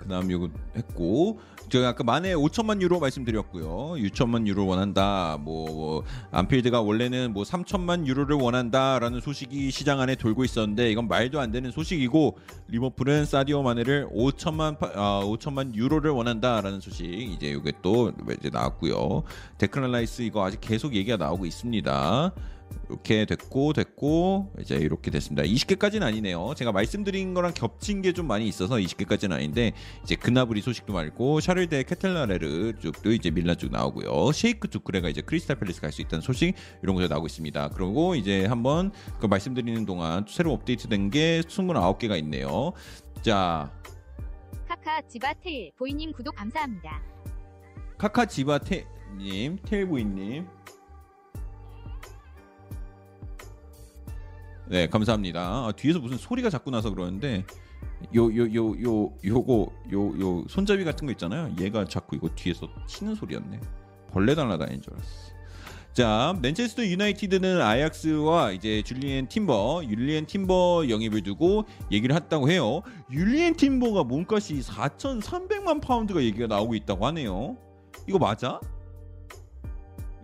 그다음 0.00 0.30
요거 0.30 0.50
했고 0.76 1.40
제가 1.70 1.88
아까 1.88 2.04
만에 2.04 2.34
5천만 2.34 2.82
유로 2.82 3.00
말씀드렸고요. 3.00 3.94
6천만 4.02 4.46
유로 4.46 4.66
원한다. 4.66 5.38
뭐, 5.40 5.66
뭐 5.66 6.04
안필드가 6.30 6.82
원래는 6.82 7.32
뭐 7.32 7.42
3천만 7.42 8.06
유로를 8.06 8.36
원한다라는 8.36 9.20
소식이 9.20 9.70
시장 9.70 10.00
안에 10.00 10.14
돌고 10.16 10.44
있었는데 10.44 10.90
이건 10.90 11.08
말도 11.08 11.40
안 11.40 11.52
되는 11.52 11.70
소식이고 11.70 12.36
리버풀은 12.68 13.24
사디오 13.24 13.62
마네를 13.62 14.10
5천만 14.12 14.78
파- 14.78 14.92
아, 14.94 15.22
5천만 15.24 15.74
유로를 15.74 16.10
원한다라는 16.10 16.80
소식 16.80 17.06
이제 17.06 17.48
이게 17.48 17.72
또 17.80 18.12
이제 18.38 18.50
나왔고요. 18.50 19.22
데클란 19.56 19.90
라이스 19.90 20.20
이거 20.20 20.44
아직 20.44 20.60
계속 20.60 20.94
얘기가 20.94 21.16
나오고 21.16 21.46
있습니다. 21.46 22.32
이렇게 22.88 23.24
됐고 23.24 23.72
됐고 23.72 24.52
이제 24.60 24.76
이렇게 24.76 25.10
됐습니다. 25.10 25.42
20개까지는 25.42 26.02
아니네요. 26.02 26.54
제가 26.56 26.72
말씀드린 26.72 27.34
거랑 27.34 27.52
겹친 27.54 28.02
게 28.02 28.12
좀 28.14 28.26
많이 28.28 28.46
있어서 28.46 28.76
20개까지는 28.76 29.32
아닌데 29.32 29.72
이제 30.04 30.14
그나브리 30.14 30.60
소식도 30.60 30.92
많고 30.92 31.40
샤를 31.40 31.73
데 31.73 31.82
케텔라에르 31.84 32.74
쪽도 32.80 33.12
이제 33.12 33.30
밀란 33.30 33.56
쪽 33.58 33.70
나오고요. 33.72 34.30
셰이크 34.32 34.68
두쿠레가 34.68 35.08
이제 35.08 35.20
크리스탈 35.20 35.58
팰리스 35.58 35.80
갈 35.80 35.90
수 35.90 36.00
있다는 36.02 36.20
소식 36.22 36.54
이런 36.82 36.94
것도 36.94 37.08
나오고 37.08 37.26
있습니다. 37.26 37.70
그리고 37.70 38.14
이제 38.14 38.46
한번 38.46 38.92
그 39.20 39.26
말씀드리는 39.26 39.84
동안 39.86 40.24
새로 40.28 40.52
업데이트된 40.52 41.10
게 41.10 41.40
29개가 41.42 42.16
있네요. 42.18 42.72
자 43.22 43.72
카카 44.68 45.00
지바테일 45.08 45.72
보이님 45.76 46.12
구독 46.12 46.34
감사합니다. 46.36 47.02
카카 47.98 48.26
지바테님 48.26 49.58
테일보이님 49.64 50.46
네 54.68 54.86
감사합니다. 54.88 55.40
아, 55.40 55.72
뒤에서 55.76 55.98
무슨 55.98 56.16
소리가 56.16 56.50
자꾸 56.50 56.70
나서 56.70 56.90
그러는데 56.90 57.44
요 58.14 58.30
요 58.32 58.48
요 58.54 58.74
요 58.82 59.12
요거 59.24 59.72
요 59.92 60.20
요 60.20 60.44
손잡이 60.48 60.84
같은 60.84 61.06
거 61.06 61.12
있잖아요. 61.12 61.54
얘가 61.60 61.84
자꾸 61.84 62.16
이거 62.16 62.28
뒤에서 62.34 62.68
치는 62.86 63.14
소리였네. 63.14 63.60
벌레 64.10 64.34
날아다니는 64.34 64.80
줄 64.82 64.94
알았어. 64.94 65.34
자 65.92 66.36
맨체스터 66.42 66.84
유나이티드는 66.86 67.60
아약스와 67.60 68.52
이제 68.52 68.82
줄리엔 68.82 69.28
팀버 69.28 69.84
율리엔 69.88 70.26
팀버 70.26 70.86
영입을 70.88 71.22
두고 71.22 71.64
얘기를 71.92 72.16
했다고 72.16 72.50
해요. 72.50 72.82
율리엔 73.12 73.54
팀버가 73.56 74.02
몸값이 74.04 74.60
4,300만 74.60 75.80
파운드가 75.80 76.22
얘기가 76.22 76.46
나오고 76.48 76.74
있다고 76.74 77.06
하네요. 77.06 77.56
이거 78.08 78.18
맞아? 78.18 78.60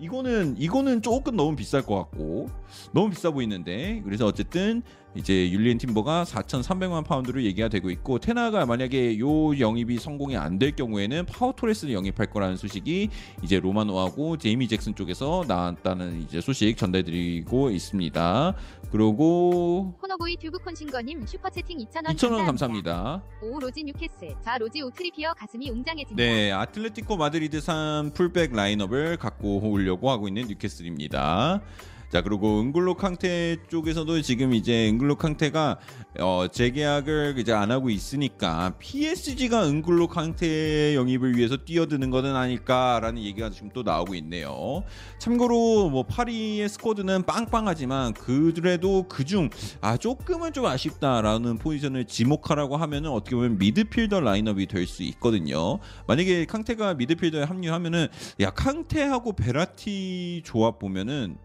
이거는 0.01 0.57
이거는 0.59 1.03
조금 1.03 1.37
너무 1.37 1.55
비쌀 1.57 1.83
것 1.83 1.97
같고 1.97 2.49
너무 2.93 3.11
비싸 3.11 3.31
보이는데. 3.31 4.01
그래서 4.05 4.27
어쨌든 4.27 4.83
이제 5.17 5.51
율리엔 5.51 5.79
팀버가 5.79 6.25
4,300만 6.25 7.05
파운드를 7.05 7.45
얘기가 7.45 7.69
되고 7.69 7.91
있고 7.91 8.19
텐하흐가 8.21 8.65
만약에 8.67 9.19
요 9.19 9.59
영입이 9.59 9.99
성공이 9.99 10.37
안 10.37 10.61
될 10.61 10.77
경우에는 10.77 11.25
파우 11.25 11.53
토레스를 11.53 11.95
영입할 11.95 12.27
거라는 12.27 12.57
소식이 12.59 13.09
이제 13.43 13.59
로마노하고 13.61 14.37
제이미 14.37 14.69
잭슨 14.69 14.95
쪽에서 14.95 15.45
나왔다는 15.49 16.21
이제 16.23 16.41
소식 16.43 16.77
전달드리고 16.77 17.71
있습니다. 17.71 18.55
그리고 18.93 19.95
코너보이 20.01 20.37
튜브 20.37 20.59
콘신거님 20.59 21.25
슈퍼채팅 21.27 21.79
2,000원 21.79 22.15
2,000원 22.15 22.45
감사합니다. 22.45 23.23
오로지 23.43 23.83
뉴캐슬 23.85 24.35
좌 24.45 24.59
로디 24.59 24.83
우 24.83 24.88
트리피어 24.88 25.33
가슴이 25.33 25.71
웅장해진다. 25.71 26.23
네, 26.23 26.53
아틀레티코 26.53 27.17
마드리드산 27.17 28.13
풀백 28.13 28.53
라인업을 28.53 29.17
갖고 29.17 29.61
오려고 29.61 30.11
하고 30.11 30.29
있는 30.29 30.47
뉴캐슬입니다. 30.47 31.63
자 32.11 32.23
그리고 32.23 32.61
은골로 32.61 32.95
캉테 32.95 33.59
쪽에서도 33.69 34.21
지금 34.23 34.53
이제 34.53 34.89
은골로 34.89 35.15
캉테가 35.15 35.79
어, 36.19 36.47
재계약을 36.51 37.37
이제 37.39 37.53
안 37.53 37.71
하고 37.71 37.89
있으니까 37.89 38.75
PSG가 38.81 39.65
은골로 39.69 40.09
캉테 40.09 40.97
영입을 40.97 41.37
위해서 41.37 41.57
뛰어드는 41.57 42.11
것은 42.11 42.35
아닐까라는 42.35 43.23
얘기가 43.23 43.51
지금 43.51 43.71
또 43.73 43.85
나오고 43.85 44.17
있네요. 44.17 44.83
참고로 45.19 45.89
뭐 45.91 46.03
파리의 46.03 46.69
스쿼드는 46.69 47.27
빵빵하지만 47.27 48.15
그래도 48.15 49.05
그중 49.05 49.49
아 49.81 49.97
조금은 49.97 50.53
좀 50.53 50.67
아쉽다라는 50.67 51.59
포지션을 51.59 52.07
지목하라고 52.07 52.77
하면은 52.77 53.11
어떻게 53.11 53.37
보면 53.37 53.59
미드필더 53.59 54.19
라인업이 54.21 54.67
될 54.67 54.81
수 54.91 55.05
있거든요. 55.05 55.79
만약에 56.09 56.47
캉테가 56.47 56.95
미드필더에 56.95 57.45
합류하면은 57.45 58.09
야 58.41 58.51
캉테하고 58.51 59.35
베라티 59.35 60.43
조합 60.45 60.81
보면은 60.81 61.37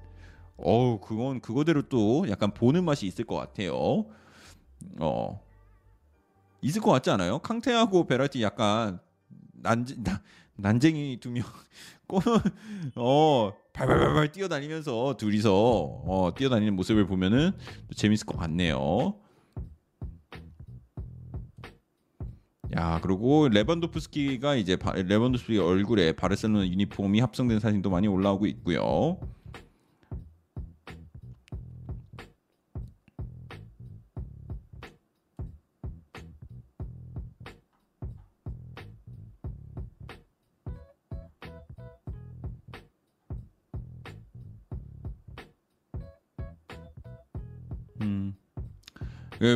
어우 0.58 1.00
그건 1.00 1.42
그거대로 1.42 1.82
또 1.84 2.25
약간 2.30 2.53
보는 2.53 2.84
맛이 2.84 3.06
있을 3.08 3.25
것 3.25 3.35
같아요. 3.35 4.06
어 5.00 5.42
있을 6.61 6.82
것 6.82 6.92
같지 6.92 7.09
않아요? 7.11 7.40
캉테하고 7.40 8.08
베라티 8.08 8.42
약간 8.42 9.00
난 9.53 9.85
난쟁이 10.56 11.19
두명 11.19 11.43
어 12.95 13.53
발발발발 13.74 14.32
뛰어다니면서 14.32 15.17
둘이서 15.17 15.51
어 15.53 16.32
뛰어다니는 16.35 16.75
모습을 16.75 17.06
보면은 17.08 17.51
또 17.88 17.95
재밌을 17.95 18.25
것 18.25 18.38
같네요. 18.38 19.16
야 22.75 23.00
그리고 23.01 23.48
레반도프스키가 23.50 24.56
이제 24.56 24.75
바, 24.75 24.93
레반도프스키 24.93 25.58
얼굴에 25.58 26.14
바르셀로나 26.14 26.67
유니폼이 26.67 27.19
합성된 27.19 27.59
사진도 27.59 27.90
많이 27.90 28.08
올라오고 28.08 28.48
있고요. 28.48 29.19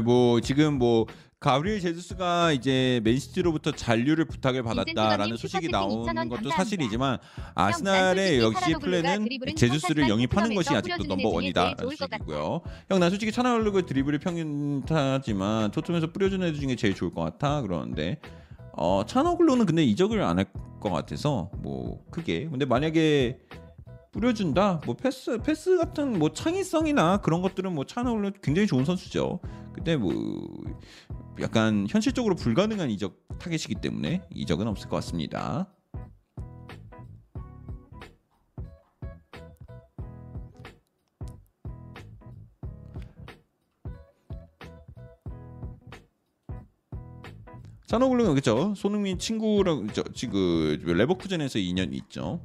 뭐 0.04 0.40
지금 0.42 0.78
뭐 0.78 1.06
가브리엘 1.40 1.80
제수스가 1.80 2.52
이제 2.52 3.00
맨시티로부터 3.06 3.72
잔류를 3.72 4.26
부탁을 4.26 4.62
받았다라는 4.62 5.38
소식이 5.38 5.70
나오는 5.70 6.28
것도 6.28 6.50
사실이지만 6.50 7.18
아스날의 7.56 8.40
역시 8.40 8.74
플랜은 8.82 9.28
제수스를 9.56 10.10
영입하는 10.10 10.54
것이 10.54 10.76
아직도 10.76 11.06
넘버 11.06 11.30
원이다라는 11.30 11.78
소식이고요. 11.90 12.62
형 12.90 13.05
나 13.05 13.10
솔직히 13.10 13.32
자니올로 13.32 13.71
그 13.71 13.86
드리블이 13.86 14.18
평균타지만 14.18 15.72
토트넘에서 15.72 16.12
뿌려주는 16.12 16.46
애들 16.46 16.60
중에 16.60 16.76
제일 16.76 16.94
좋을 16.94 17.12
것 17.14 17.22
같아 17.22 17.62
그러는데 17.62 18.20
어 18.74 19.04
자니올로는 19.06 19.66
근데 19.66 19.84
이적을 19.84 20.22
안 20.22 20.40
할 20.40 20.46
것 20.80 20.92
같아서 20.92 21.52
뭐 21.58 22.06
크게. 22.10 22.48
근데 22.50 22.64
만약에 22.66 23.38
뿌려준다. 24.12 24.82
뭐 24.86 24.96
패스 24.96 25.38
패스 25.40 25.78
같은 25.78 26.18
뭐 26.18 26.34
창의성이나 26.34 27.18
그런 27.18 27.42
것들은 27.42 27.74
뭐 27.74 27.86
자니올로 27.86 28.32
굉장히 28.42 28.68
좋은 28.68 28.86
선수죠. 28.86 29.40
근데 29.74 29.96
뭐 29.96 30.14
약간 31.40 31.88
현실적으로 31.90 32.36
불가능한 32.36 32.90
이적 32.90 33.16
타겟이기 33.40 33.76
때문에 33.76 34.24
이적은 34.34 34.68
없을 34.68 34.90
것 34.90 34.98
같습니다. 34.98 35.68
차노글루는 47.86 48.36
그죠? 48.36 48.76
손흥민 48.76 49.18
친구랑 49.18 49.88
저 49.94 50.04
지금 50.14 50.78
레버쿠젠에서 50.86 51.58
2년 51.58 51.92
있죠. 51.94 52.40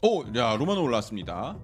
오, 0.00 0.22
야 0.36 0.54
로마노 0.54 0.84
올라왔습니다. 0.84 1.58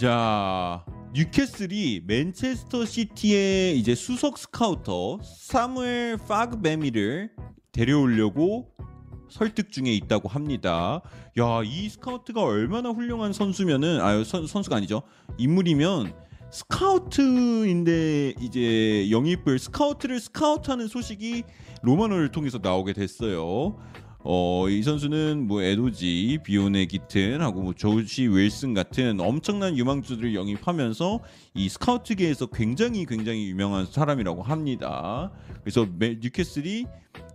자, 0.00 0.86
뉴캐슬이 1.12 2.02
맨체스터 2.06 2.84
시티의 2.84 3.76
이제 3.76 3.96
수석 3.96 4.38
스카우터 4.38 5.18
사무엘 5.24 6.18
파그베미를 6.18 7.32
데려오려고 7.72 8.77
설득 9.28 9.70
중에 9.70 9.92
있다고 9.92 10.28
합니다. 10.28 11.00
야, 11.38 11.62
이 11.64 11.88
스카우트가 11.88 12.42
얼마나 12.42 12.90
훌륭한 12.90 13.32
선수면은 13.32 14.00
아 14.00 14.22
선, 14.24 14.46
선수가 14.46 14.76
아니죠. 14.76 15.02
인물이면 15.38 16.12
스카우트인데 16.50 18.34
이제 18.40 19.10
영입을 19.10 19.58
스카우트를 19.58 20.18
스카우트하는 20.18 20.88
소식이 20.88 21.44
로마노를 21.82 22.30
통해서 22.30 22.58
나오게 22.62 22.94
됐어요. 22.94 23.76
어, 24.24 24.68
이 24.68 24.82
선수는 24.82 25.46
뭐 25.46 25.62
에도지, 25.62 26.40
비오네 26.42 26.86
기튼 26.86 27.40
하고 27.40 27.62
뭐 27.62 27.72
조시 27.72 28.26
윌슨 28.28 28.74
같은 28.74 29.20
엄청난 29.20 29.78
유망주들을 29.78 30.34
영입하면서 30.34 31.20
이 31.54 31.68
스카우트계에서 31.68 32.46
굉장히 32.46 33.06
굉장히 33.06 33.48
유명한 33.48 33.86
사람이라고 33.86 34.42
합니다. 34.42 35.30
그래서 35.60 35.86
뉴캐슬이 35.98 36.86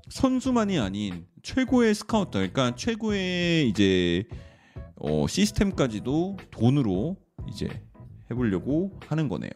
선수만이 0.10 0.78
아닌 0.78 1.26
최고의 1.44 1.94
스카우터, 1.94 2.40
그러니까 2.40 2.74
최고의 2.74 3.68
이제 3.68 4.24
어, 4.96 5.28
시스템까지도 5.28 6.38
돈으로 6.50 7.18
이제 7.50 7.68
해보려고 8.32 8.98
하는 9.08 9.28
거네요. 9.28 9.52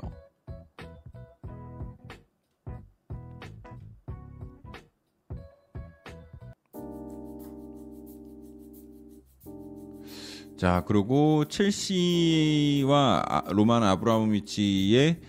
자, 10.58 10.84
그리고 10.88 11.46
첼시와 11.46 13.24
아, 13.26 13.44
로만 13.48 13.84
아브라모비치의 13.84 15.22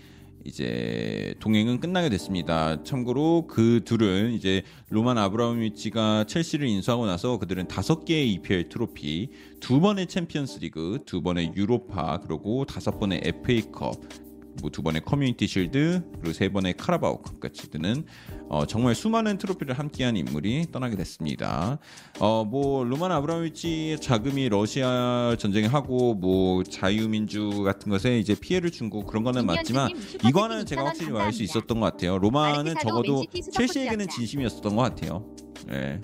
이제 0.45 1.33
동행은 1.39 1.79
끝나게 1.79 2.09
됐습니다. 2.09 2.83
참고로 2.83 3.47
그 3.47 3.81
둘은 3.83 4.33
이제 4.33 4.63
로만 4.89 5.17
아브라모비치가 5.17 6.25
첼시를 6.25 6.67
인수하고 6.67 7.05
나서 7.05 7.37
그들은 7.37 7.67
다섯 7.67 8.05
개의 8.05 8.33
EPL 8.33 8.69
트로피, 8.69 9.29
두 9.59 9.79
번의 9.79 10.07
챔피언스리그, 10.07 10.99
두 11.05 11.21
번의 11.21 11.53
유로파, 11.55 12.19
그리고 12.21 12.65
다섯 12.65 12.99
번의 12.99 13.21
FA컵, 13.23 14.28
뭐 14.61 14.69
두 14.69 14.81
번의 14.83 15.01
커뮤니티 15.01 15.47
실드 15.47 16.03
그리고 16.19 16.33
세 16.33 16.49
번의 16.49 16.75
카라바오컵 16.77 17.39
같이 17.39 17.69
드는 17.69 18.05
어, 18.49 18.65
정말 18.65 18.95
수많은 18.95 19.37
트로피를 19.37 19.77
함께한 19.77 20.15
인물이 20.17 20.67
떠나게 20.71 20.95
됐습니다. 20.95 21.79
어, 22.19 22.43
뭐 22.45 22.83
로만 22.83 23.11
아브라모비치의 23.11 23.99
자금이 24.01 24.49
러시아 24.49 25.35
전쟁에 25.39 25.67
하고 25.67 26.13
뭐 26.15 26.63
자유민주 26.63 27.63
같은 27.63 27.89
것에 27.91 28.19
이제 28.19 28.35
피해를 28.39 28.71
준 28.71 28.89
거 28.89 29.05
그런 29.05 29.23
거는 29.23 29.45
맞지만 29.45 29.91
이거는 30.27 30.65
제가 30.65 30.83
확실히 30.85 31.11
말할 31.11 31.31
수 31.31 31.43
있었던 31.43 31.79
것 31.79 31.85
같아요. 31.91 32.17
로마는 32.17 32.73
적어도 32.81 33.23
첼시에게는 33.53 34.07
진심이었었던 34.07 34.75
것 34.75 34.81
같아요. 34.81 35.25
예. 35.71 36.01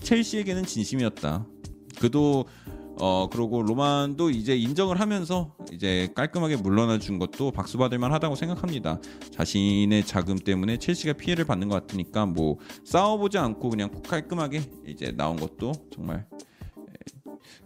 첼시에게는 0.00 0.64
진심이었다. 0.64 1.46
그도 1.98 2.44
어 3.00 3.28
그리고 3.30 3.62
로만도 3.62 4.30
이제 4.30 4.56
인정을 4.56 5.00
하면서 5.00 5.54
이제 5.72 6.08
깔끔하게 6.14 6.56
물러나 6.56 6.98
준 6.98 7.18
것도 7.18 7.50
박수 7.50 7.78
받을 7.78 7.98
만하다고 7.98 8.36
생각합니다. 8.36 9.00
자신의 9.30 10.04
자금 10.06 10.36
때문에 10.38 10.76
첼시가 10.78 11.14
피해를 11.14 11.44
받는 11.44 11.68
것 11.68 11.74
같으니까 11.80 12.26
뭐 12.26 12.58
싸워보지 12.84 13.38
않고 13.38 13.70
그냥 13.70 13.90
깔끔하게 14.06 14.62
이제 14.86 15.12
나온 15.16 15.36
것도 15.36 15.72
정말 15.92 16.26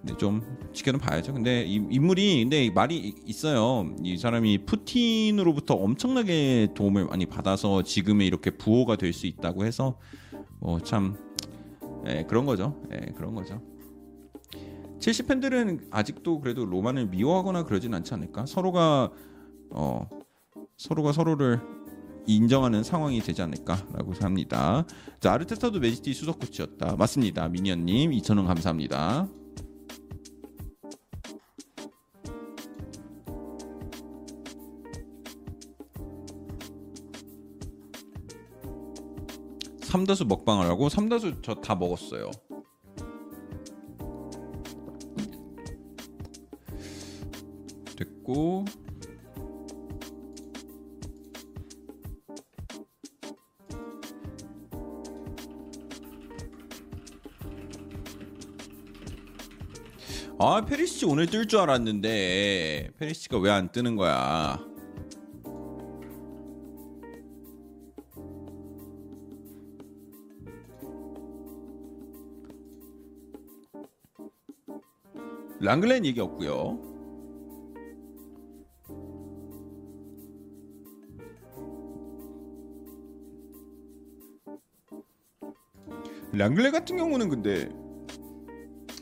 네, 0.02 0.14
좀 0.16 0.42
지켜는 0.72 1.00
봐야죠. 1.00 1.32
근데 1.34 1.64
이 1.64 1.74
인물이 1.90 2.42
근데 2.44 2.70
말이 2.70 3.14
있어요. 3.26 3.92
이 4.02 4.16
사람이 4.16 4.58
푸틴으로부터 4.64 5.74
엄청나게 5.74 6.68
도움을 6.74 7.06
많이 7.06 7.26
받아서 7.26 7.82
지금의 7.82 8.26
이렇게 8.26 8.50
부호가 8.52 8.96
될 8.96 9.12
수 9.12 9.26
있다고 9.26 9.64
해서 9.64 9.98
뭐참 10.60 11.16
예, 12.06 12.24
그런 12.28 12.46
거죠. 12.46 12.80
예, 12.92 13.12
그런 13.16 13.34
거죠. 13.34 13.60
첼시 14.98 15.22
팬들은 15.24 15.88
아직도 15.90 16.40
그래도 16.40 16.64
로만을 16.64 17.06
미워하거나 17.06 17.64
그러진 17.64 17.94
않지 17.94 18.14
않을까? 18.14 18.46
서로가 18.46 19.10
어 19.70 20.08
서로가 20.76 21.12
서로를 21.12 21.60
인정하는 22.26 22.82
상황이 22.82 23.20
되지 23.20 23.42
않을까라고 23.42 24.12
합니다. 24.20 24.84
자 25.20 25.32
아르테타도 25.32 25.78
맨시티 25.78 26.12
수석 26.12 26.40
코치였다. 26.40 26.96
맞습니다. 26.96 27.48
미니언 27.48 27.84
님 27.86 28.10
2천 28.10 28.36
원 28.36 28.46
감사합니다. 28.46 29.28
삼다수 39.82 40.24
먹방을 40.26 40.66
하고 40.66 40.88
삼다수 40.88 41.40
저 41.42 41.54
다 41.54 41.74
먹었어요. 41.74 42.30
됐고 48.26 48.64
아 60.38 60.64
페리시치 60.64 61.06
오늘 61.06 61.26
뜰 61.26 61.46
줄 61.46 61.60
알았는데 61.60 62.90
페리시치가 62.98 63.38
왜 63.38 63.50
안 63.50 63.70
뜨는 63.72 63.96
거야? 63.96 64.58
랑글레 75.60 76.04
얘기 76.04 76.20
없고요. 76.20 76.95
랑글레 86.36 86.70
같은 86.70 86.96
경우는 86.96 87.28
근데 87.30 87.70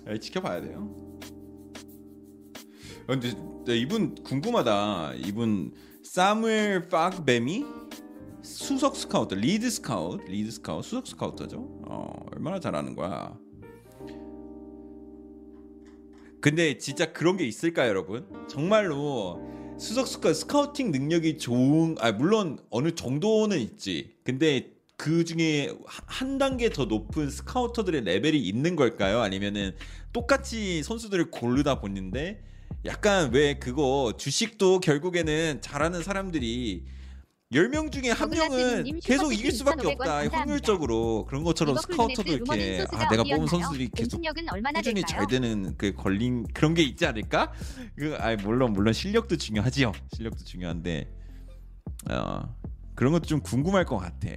에, 0.07 0.19
지켜봐야 0.19 0.61
돼요. 0.61 0.89
어, 3.03 3.07
근데 3.09 3.35
네, 3.67 3.77
이분 3.77 4.15
궁금하다. 4.15 5.15
이분 5.15 5.73
사무엘 6.03 6.89
파그베미 6.89 7.65
수석 8.43 8.95
스카우터, 8.95 9.37
lead 9.37 9.69
scout, 9.71 10.25
lead 10.27 10.51
scout, 10.51 10.89
수석 10.89 11.07
스카우터죠. 11.07 11.59
어, 11.89 12.27
얼마나 12.33 12.61
잘하는 12.61 12.95
거야. 12.95 13.37
근데 16.41 16.77
진짜 16.77 17.13
그런 17.13 17.39
게 17.39 17.45
있을까요, 17.47 17.89
여러분? 17.89 18.27
정말로 18.49 19.41
수석 19.79 20.07
스카 20.07 20.33
스카우팅 20.35 20.93
능력이 20.93 21.39
좋은 21.39 21.97
아 21.99 22.13
물론 22.13 22.59
어느 22.71 22.95
정도는 22.95 23.59
있지. 23.59 24.15
근데 24.23 24.74
그 24.97 25.25
중에 25.25 25.71
한 25.87 26.39
단계 26.39 26.71
더 26.71 26.85
높은 26.85 27.31
스카우터들의 27.31 28.03
레벨이 28.05 28.39
있는 28.39 28.77
걸까요? 28.77 29.21
아니면은 29.21 29.75
똑같이 30.13 30.83
선수들을 30.83 31.31
고르다 31.31 31.81
보는데 31.81 32.43
약간 32.85 33.33
왜 33.33 33.59
그거 33.59 34.15
주식도 34.17 34.81
결국에는 34.81 35.61
잘하는 35.61 36.03
사람들이 36.03 36.85
10명 37.53 37.93
중에 37.93 38.11
한 38.11 38.31
명은 38.31 38.83
님 38.85 39.01
계속 39.01 39.33
이길 39.33 39.53
수밖에 39.53 39.83
2,500원 39.83 40.01
없다. 40.01 40.29
확률적으로 40.39 41.25
그런 41.27 41.45
것처럼 41.45 41.77
스카우터도 41.77 42.37
루머는 42.39 42.65
이렇게 42.65 42.97
아 42.97 43.09
내가 43.11 43.23
뽑은? 43.23 43.47
선수들이 43.47 43.91
계속 43.95 44.21
꾸준히 44.21 45.03
될까요? 45.03 45.07
잘 45.07 45.27
되는 45.27 45.77
그 45.77 45.93
걸린 45.95 46.47
그런 46.53 46.75
게 46.75 46.83
있지 46.83 47.07
않을까? 47.07 47.53
그아 47.97 48.37
물론 48.37 48.73
물론 48.73 48.93
실력도 48.93 49.37
중요하지요. 49.37 49.93
실력도 50.15 50.45
중요한데 50.45 51.09
어 52.11 52.57
그런 52.95 53.13
것도 53.13 53.27
좀 53.27 53.41
궁금할 53.41 53.85
것 53.85 53.99
같아. 53.99 54.29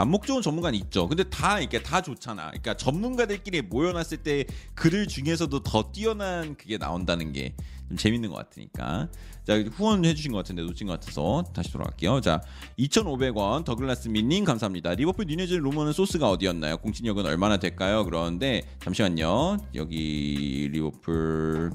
안목 0.00 0.26
좋은 0.26 0.42
전문가는 0.42 0.78
있죠. 0.80 1.08
근데 1.08 1.24
다 1.24 1.60
이게 1.60 1.82
다 1.82 2.00
좋잖아. 2.00 2.48
그러니까 2.48 2.74
전문가들끼리 2.76 3.62
모여놨을 3.62 4.18
때 4.22 4.44
그들 4.74 5.06
중에서도 5.06 5.62
더 5.62 5.92
뛰어난 5.92 6.56
그게 6.56 6.78
나온다는 6.78 7.32
게 7.32 7.54
좀 7.90 7.96
재밌는 7.96 8.30
것 8.30 8.36
같으니까. 8.36 9.08
자 9.44 9.60
후원해 9.60 10.14
주신 10.14 10.30
것 10.30 10.38
같은데 10.38 10.62
놓친 10.62 10.86
것 10.86 10.98
같아서 11.00 11.42
다시 11.52 11.72
돌아갈게요. 11.72 12.20
자 12.20 12.40
2,500원 12.78 13.64
더글라스 13.64 14.08
민님 14.08 14.44
감사합니다. 14.44 14.94
리버풀 14.94 15.26
뉴네즈 15.26 15.54
루머는 15.54 15.92
소스가 15.92 16.30
어디였나요? 16.30 16.78
공신력은 16.78 17.26
얼마나 17.26 17.56
될까요? 17.56 18.04
그러는데 18.04 18.62
잠시만요. 18.78 19.58
여기 19.74 20.68
리버풀 20.70 21.72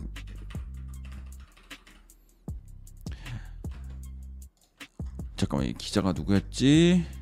잠깐만 5.35 5.67
이 5.67 5.73
기자가 5.73 6.13
누구였지? 6.13 7.14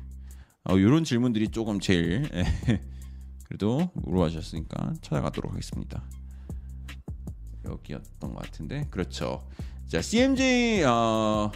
어, 0.64 0.78
이런 0.78 1.04
질문들이 1.04 1.48
조금 1.48 1.78
제일 1.78 2.28
예, 2.32 2.44
그래도 3.46 3.90
물어봐 3.94 4.30
주셨으니까 4.30 4.94
찾아가도록 5.02 5.52
하겠습니다. 5.52 6.02
여기였던 7.66 8.34
것 8.34 8.42
같은데 8.42 8.86
그렇죠. 8.90 9.46
자 9.86 10.00
CMJ 10.00 10.84
어, 10.84 11.52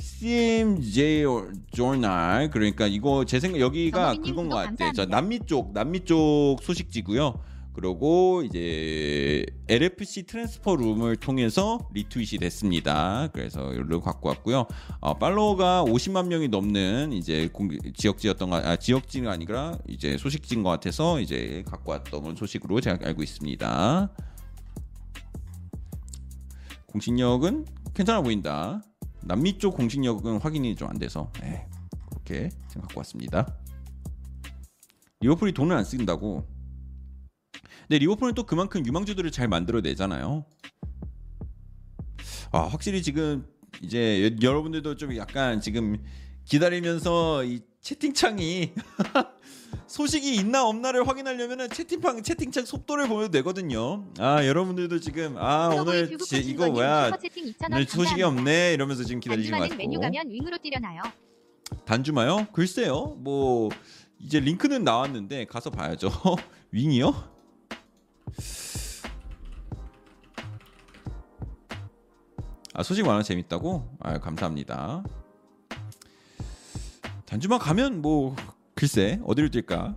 CMJ 0.00 1.24
journal 1.72 2.50
그러니까 2.50 2.86
이거 2.86 3.24
제 3.24 3.38
생각 3.38 3.60
여기가 3.60 4.16
그건 4.16 4.48
것 4.48 4.56
같아. 4.56 4.92
자. 4.92 5.06
남미 5.06 5.40
쪽 5.46 5.72
남미 5.72 6.04
쪽 6.04 6.56
소식지고요. 6.62 7.40
그리고 7.74 8.42
이제 8.44 9.44
LFC 9.68 10.24
Transfer 10.26 10.76
Room을 10.76 11.16
통해서 11.16 11.78
리트윗이 11.92 12.38
됐습니다. 12.38 13.28
그래서 13.32 13.72
이걸 13.72 14.00
갖고 14.00 14.28
왔고요. 14.28 14.66
어, 15.00 15.14
팔로워가 15.18 15.84
50만 15.84 16.28
명이 16.28 16.48
넘는 16.48 17.12
이제 17.12 17.48
공, 17.52 17.68
지역지였던 17.94 18.50
거, 18.50 18.56
아, 18.56 18.76
지역지가 18.76 19.30
아니라 19.30 19.76
이제 19.88 20.16
소식지인 20.16 20.62
것 20.62 20.70
같아서 20.70 21.20
이제 21.20 21.64
갖고 21.66 21.90
왔던 21.92 22.36
소식으로 22.36 22.80
제가 22.80 23.06
알고 23.06 23.22
있습니다. 23.22 24.10
공신력은 26.86 27.66
괜찮아 27.92 28.22
보인다. 28.22 28.80
남미 29.24 29.58
쪽 29.58 29.76
공신력은 29.76 30.38
확인이 30.38 30.76
좀 30.76 30.88
안 30.88 30.98
돼서 30.98 31.32
네, 31.40 31.66
그렇게 32.08 32.50
지금 32.68 32.82
갖고 32.82 33.00
왔습니다. 33.00 33.58
리버풀이 35.20 35.52
돈을 35.52 35.74
안 35.74 35.84
쓴다고. 35.84 36.46
근데 37.88 37.98
리버풀은 37.98 38.34
또 38.34 38.44
그만큼 38.44 38.84
유망주들을 38.86 39.30
잘 39.30 39.48
만들어내잖아요. 39.48 40.44
아 42.52 42.58
확실히 42.60 43.02
지금 43.02 43.46
이제 43.82 44.24
여- 44.42 44.48
여러분들도 44.48 44.96
좀 44.96 45.16
약간 45.16 45.60
지금 45.60 46.02
기다리면서 46.44 47.44
이 47.44 47.60
채팅창이 47.80 48.72
소식이 49.86 50.34
있나 50.36 50.66
없나를 50.66 51.06
확인하려면은 51.06 51.68
채팅창 51.68 52.22
채팅창 52.22 52.64
속도를 52.64 53.08
보면 53.08 53.30
되거든요. 53.32 54.06
아 54.18 54.46
여러분들도 54.46 55.00
지금 55.00 55.36
아 55.36 55.68
오늘 55.74 56.16
코칭 56.16 56.42
이거 56.48 56.70
뭐야 56.70 57.06
슈퍼채팅 57.06 57.44
2,000원 57.52 57.72
오늘 57.72 57.86
소식이. 57.86 58.22
없네 58.22 58.72
이러면서 58.74 59.04
지금 59.04 59.20
것 59.20 59.30
단주마는 59.30 59.76
메뉴 59.76 60.00
가면 60.00 60.30
윙으로 60.30 60.56
뛰려나요? 60.58 61.02
단주마요? 61.84 62.46
글쎄요 62.52 63.16
뭐 63.18 63.68
이제 64.20 64.40
링크는 64.40 64.84
나왔는데 64.84 65.44
가서 65.46 65.68
봐야죠. 65.70 66.08
윙이요? 66.72 67.33
아 72.72 72.82
소식 72.82 73.06
많아 73.06 73.22
재밌다고? 73.22 73.96
아 74.00 74.18
감사합니다. 74.18 75.04
단주마 77.26 77.58
가면 77.58 78.02
뭐 78.02 78.34
글쎄 78.74 79.20
어디를 79.24 79.50
뛸까? 79.50 79.94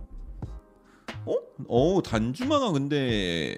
어? 1.26 1.34
어 1.68 2.02
단주마가 2.02 2.70
근데 2.72 3.56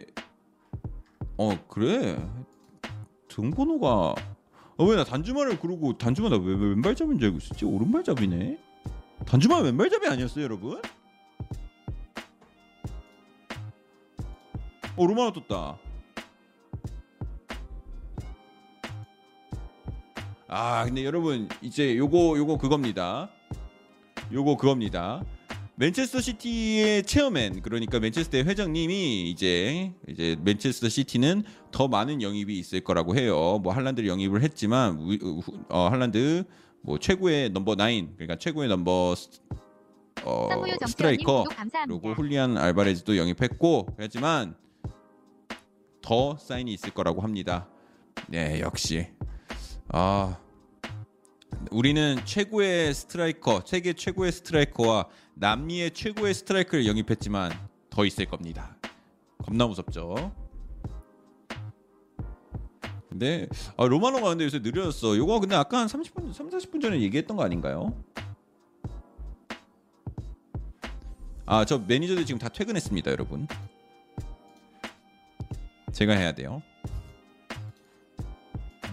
어 1.37 1.59
그래 1.69 2.17
등번호가 3.29 4.15
어 4.79 4.85
왜 4.87 4.97
나 4.97 5.05
단주마를 5.05 5.61
그러고 5.61 5.97
단주마 5.99 6.31
나왜 6.31 6.55
왼발잡이인 6.55 7.19
줄 7.19 7.27
알고 7.29 7.39
있었지 7.39 7.67
오른발잡이네 7.67 8.59
단주마 9.27 9.59
왼발잡이 9.59 10.07
아니었어요 10.09 10.43
여러분? 10.45 10.81
어 14.97 15.07
로마노 15.07 15.33
떴다 15.33 15.79
아 20.49 20.85
근데 20.85 21.05
여러분 21.05 21.49
이제 21.63 21.97
요거 21.97 22.37
요거 22.37 22.59
그겁니다 22.59 23.31
요거 24.33 24.57
그겁니다 24.57 25.25
맨체스터 25.77 26.21
시티의 26.21 27.05
chairman 27.05 27.63
그러니까 27.63 28.01
맨체스터 28.01 28.39
회장님이 28.39 29.31
이제 29.31 29.93
이제 30.09 30.37
맨체스터 30.43 30.89
시티는 30.91 31.45
더 31.71 31.89
많은 31.89 32.21
영입이 32.21 32.59
있을 32.59 32.81
거라고 32.83 33.17
해요. 33.17 33.59
뭐 33.63 33.73
할란드를 33.73 34.07
영입을 34.07 34.43
했지만 34.43 34.99
우- 34.99 35.15
우- 35.23 35.43
어, 35.71 35.89
할란드 35.89 36.45
뭐 36.83 36.99
최고의 36.99 37.49
넘버 37.51 37.77
9 37.77 38.09
그러니까 38.17 38.37
최고의 38.37 38.69
넘버 38.69 39.15
스- 39.15 39.41
어, 40.25 40.49
스트라이커. 40.89 41.45
그리고 41.89 42.13
훌리안 42.13 42.59
알바레즈도 42.59 43.17
영입했고 43.17 43.87
하지만 43.99 44.55
더더 46.11 46.39
사인이 46.39 46.73
있을 46.73 46.91
거라고 46.91 47.21
합니다. 47.21 47.69
네, 48.27 48.61
역시 48.61 49.07
아 49.87 50.37
우리는 51.71 52.19
최고의 52.25 52.93
스트라이커, 52.93 53.63
세계 53.65 53.93
최고의 53.93 54.33
스트라이커와 54.33 55.07
남미의 55.35 55.93
최고의 55.93 56.35
스트라이커를 56.35 56.89
영입했지만 56.89 57.53
더 57.91 58.05
있을 58.05 58.27
겁니다. 58.27 58.77
겁나 59.39 59.69
무섭죠. 59.69 60.35
근데 63.09 63.49
아, 63.77 63.87
로마노가 63.87 64.31
근데 64.31 64.45
요새 64.47 64.59
느려졌어. 64.59 65.17
요거 65.17 65.39
근데 65.39 65.55
아까 65.55 65.79
한 65.79 65.87
30분, 65.87 66.33
3, 66.33 66.51
40분 66.51 66.83
전에 66.83 67.01
얘기했던 67.03 67.37
거 67.37 67.45
아닌가요? 67.45 67.95
아, 71.47 71.65
저 71.65 71.79
매니저들 71.79 72.27
지금 72.27 72.41
다 72.41 72.49
퇴근했습니다, 72.49 73.11
여러분. 73.13 73.47
제가 75.93 76.15
해야 76.15 76.33
돼요. 76.33 76.63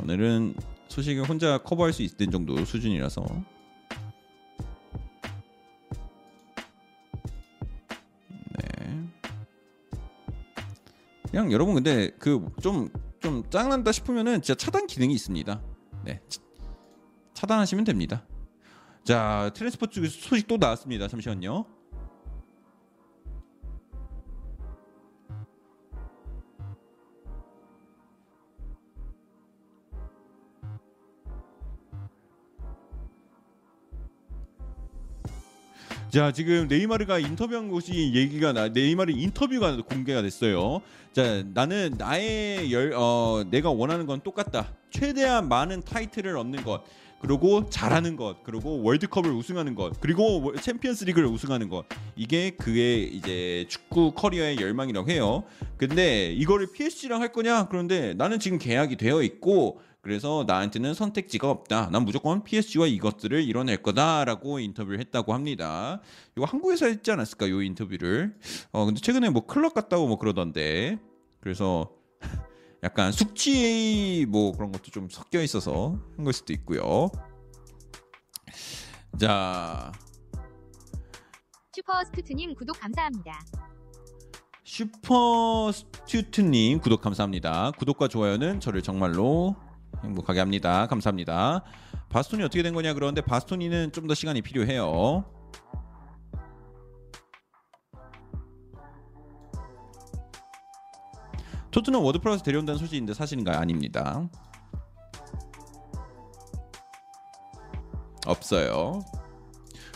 오늘은 0.02 0.56
소식을 0.88 1.28
혼자 1.28 1.58
커버할 1.60 1.94
수 1.94 2.02
있는 2.02 2.32
정도 2.32 2.64
수준이라서 2.64 3.26
네. 8.60 9.10
그냥 11.30 11.52
여러분 11.52 11.76
근데 11.76 12.10
그좀좀 12.12 13.44
짱난다 13.50 13.92
싶으면은 13.92 14.42
진짜 14.42 14.56
차단 14.56 14.88
기능이 14.88 15.14
있습니다. 15.14 15.62
네. 16.06 16.22
차- 16.30 16.42
차단하시면 17.34 17.84
됩니다. 17.86 18.24
자, 19.04 19.52
트랜스포 19.54 19.88
쪽 19.88 20.06
소식 20.08 20.48
또 20.48 20.58
나왔습니다. 20.58 21.08
잠시만요. 21.08 21.66
자 36.10 36.32
지금 36.32 36.68
네이마르가 36.68 37.20
인터뷰한 37.20 37.70
곳이 37.70 38.14
얘기가 38.14 38.54
나 38.54 38.70
네이마르 38.70 39.12
인터뷰가 39.12 39.76
공개가 39.84 40.22
됐어요. 40.22 40.82
자 41.12 41.44
나는 41.54 41.96
나의 41.98 42.72
열 42.72 42.94
어, 42.96 43.44
내가 43.50 43.72
원하는 43.72 44.06
건 44.06 44.22
똑같다. 44.22 44.74
최대한 44.90 45.50
많은 45.50 45.82
타이틀을 45.82 46.38
얻는 46.38 46.64
것. 46.64 46.84
그리고 47.20 47.68
잘하는 47.68 48.16
것, 48.16 48.44
그리고 48.44 48.84
월드컵을 48.84 49.32
우승하는 49.32 49.74
것, 49.74 50.00
그리고 50.00 50.40
월- 50.40 50.56
챔피언스리그를 50.58 51.28
우승하는 51.28 51.68
것 51.68 51.84
이게 52.16 52.52
그의 52.52 53.06
이제 53.12 53.66
축구 53.70 54.12
커리어의 54.14 54.60
열망이라고 54.62 55.10
해요. 55.10 55.44
근데 55.78 56.32
이거를 56.34 56.68
PSG랑 56.72 57.22
할 57.22 57.32
거냐? 57.32 57.70
그런데 57.70 58.14
나는 58.14 58.38
지금 58.40 58.60
계약이 58.60 58.98
되어 58.98 59.24
있고 59.24 59.82
그래서 60.02 60.46
나한테는 60.48 60.94
선택지가 60.94 61.50
없다. 61.50 61.90
난 61.92 62.04
무조건 62.06 62.44
PSG와 62.44 62.88
이것들을 62.88 63.42
이뤄낼 63.44 63.82
거다라고 63.84 64.60
인터뷰를 64.60 65.00
했다고 65.00 65.34
합니다. 65.34 66.02
이거 66.38 66.46
한국에서 66.46 66.86
했지 66.86 67.12
않았을까? 67.12 67.50
요 67.50 67.62
인터뷰를. 67.62 68.38
어 68.72 68.86
근데 68.86 69.02
최근에 69.02 69.30
뭐 69.30 69.46
클럽 69.46 69.74
갔다고 69.74 70.08
뭐 70.08 70.18
그러던데. 70.18 70.98
그래서 71.42 71.92
약간 72.84 73.12
숙취 73.12 74.26
뭐 74.30 74.52
그런 74.54 74.72
것도 74.72 74.92
좀 74.92 75.10
섞여 75.10 75.42
있어서 75.42 76.00
한 76.16 76.24
걸 76.24 76.32
수도 76.34 76.54
있고요. 76.54 77.10
자, 79.20 79.92
슈퍼스투트님 81.74 82.56
구독 82.56 82.80
감사합니다. 82.80 83.40
슈퍼 84.64 85.72
스튜트님 85.74 86.80
구독 86.80 87.02
감사합니다. 87.02 87.72
구독과 87.78 88.10
좋아요는 88.10 88.60
저를 88.60 88.82
정말로 88.82 89.56
행복하게 90.04 90.40
합니다. 90.40 90.88
감사합니다. 90.88 91.64
바스토니 92.10 92.44
어떻게 92.44 92.64
된 92.64 92.74
거냐 92.74 92.94
그러는데 92.94 93.22
바스토니는 93.22 93.92
좀 93.92 94.08
더 94.08 94.14
시간이 94.14 94.42
필요해요. 94.42 95.26
토트넘 101.72 102.04
워드프러스 102.04 102.44
데려온다는 102.44 102.80
소식인데 102.80 103.14
사실인가요? 103.14 103.58
아닙니다. 103.58 104.28
없어요. 108.26 109.02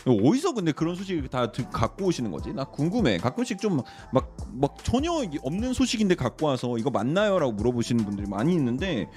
어디서 0.06 0.54
근데 0.54 0.72
그런 0.72 0.94
소식을 0.96 1.28
다 1.28 1.52
드- 1.52 1.68
갖고 1.70 2.06
오시는 2.06 2.30
거지? 2.32 2.52
나 2.52 2.64
궁금해. 2.64 3.18
가끔씩 3.18 3.58
좀 3.60 3.82
막 4.12 4.36
막 4.54 4.84
전혀 4.84 5.10
없는 5.42 5.72
소식인데 5.72 6.14
갖고 6.14 6.46
와서 6.46 6.76
이거 6.76 6.90
맞나요?라고 6.90 7.52
물어보시는 7.52 8.04
분들이 8.04 8.28
많이 8.28 8.52
있는데 8.54 9.08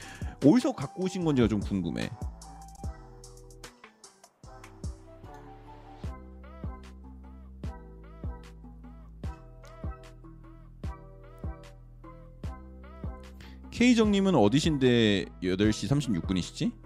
어디서 0.46 0.72
갖고 0.74 1.04
오신 1.04 1.26
건지가 1.26 1.48
좀 1.50 1.60
궁금해. 1.60 2.10
K정님은 13.72 14.36
어디신데 14.36 15.26
8시 15.44 15.90
36분이시지? 16.24 16.85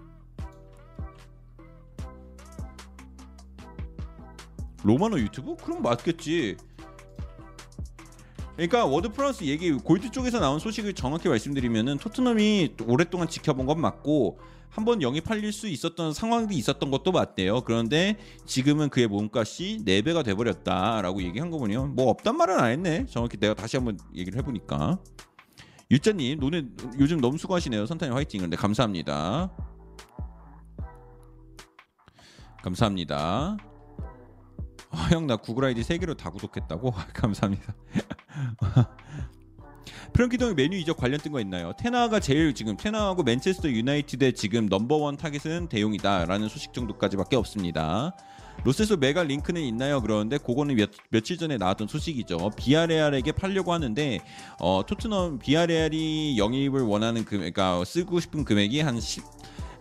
로마노 4.82 5.18
유튜브? 5.18 5.56
그럼 5.56 5.82
맞겠지. 5.82 6.56
그러니까 8.56 8.84
워드 8.84 9.10
프라우스 9.12 9.44
얘기 9.44 9.72
골드 9.72 10.10
쪽에서 10.10 10.38
나온 10.38 10.58
소식을 10.58 10.92
정확히 10.92 11.28
말씀드리면은 11.28 11.96
토트넘이 11.98 12.76
오랫동안 12.86 13.26
지켜본 13.26 13.64
건 13.66 13.80
맞고 13.80 14.38
한번 14.68 15.02
영입 15.02 15.24
팔릴 15.24 15.52
수 15.52 15.66
있었던 15.66 16.12
상황도 16.12 16.54
있었던 16.54 16.90
것도 16.90 17.10
맞대요. 17.10 17.62
그런데 17.62 18.18
지금은 18.46 18.88
그의 18.88 19.08
몸값이 19.08 19.82
4배가 19.84 20.24
돼버렸다라고 20.24 21.22
얘기한 21.22 21.50
거 21.50 21.58
보니요. 21.58 21.86
뭐 21.86 22.10
없단 22.10 22.36
말은 22.36 22.58
안 22.58 22.70
했네. 22.70 23.06
정확히 23.06 23.36
내가 23.36 23.54
다시 23.54 23.76
한번 23.76 23.98
얘기를 24.14 24.38
해보니까. 24.38 24.98
유자님 25.90 26.38
노래 26.38 26.62
요즘 27.00 27.20
너무 27.20 27.36
수고하시네요. 27.36 27.86
선타님 27.86 28.14
화이팅. 28.14 28.42
근데 28.42 28.56
감사합니다. 28.56 29.50
감사합니다. 32.62 33.56
아, 34.90 35.08
형 35.10 35.26
나 35.26 35.36
구글 35.36 35.64
아이디 35.66 35.82
3개로 35.82 36.16
다 36.16 36.30
구독했다고? 36.30 36.92
감사합니다. 37.14 37.74
프랭키 40.12 40.34
더용의 40.34 40.54
맨유 40.54 40.76
이적 40.78 40.96
관련 40.96 41.20
뜬 41.20 41.30
거 41.30 41.40
있나요? 41.40 41.72
텐하흐가 41.78 42.18
제일 42.18 42.52
지금 42.54 42.76
텐하흐하고 42.76 43.22
맨체스터 43.22 43.68
유나이티드의 43.68 44.34
지금 44.34 44.66
number 44.66 44.99
one 44.99 45.16
타겟은 45.16 45.68
더용이다라는 45.68 46.48
소식 46.48 46.72
정도까지밖에 46.72 47.36
없습니다. 47.36 48.16
로셀소 48.64 48.96
메가 48.96 49.22
링크는 49.22 49.62
있나요? 49.62 50.02
그러는데 50.02 50.36
그거는 50.38 50.74
몇, 50.74 50.90
며칠 51.10 51.38
전에 51.38 51.56
나왔던 51.56 51.86
소식이죠. 51.86 52.50
비아레알에게 52.56 53.32
팔려고 53.32 53.72
하는데 53.72 54.18
어, 54.58 54.82
토트넘 54.86 55.38
비아레알이 55.38 56.36
영입을 56.36 56.82
원하는 56.82 57.24
금, 57.24 57.38
그러니까 57.38 57.82
쓰고 57.84 58.18
싶은 58.20 58.44
금액이 58.44 58.80
한 58.80 59.00
10, 59.00 59.22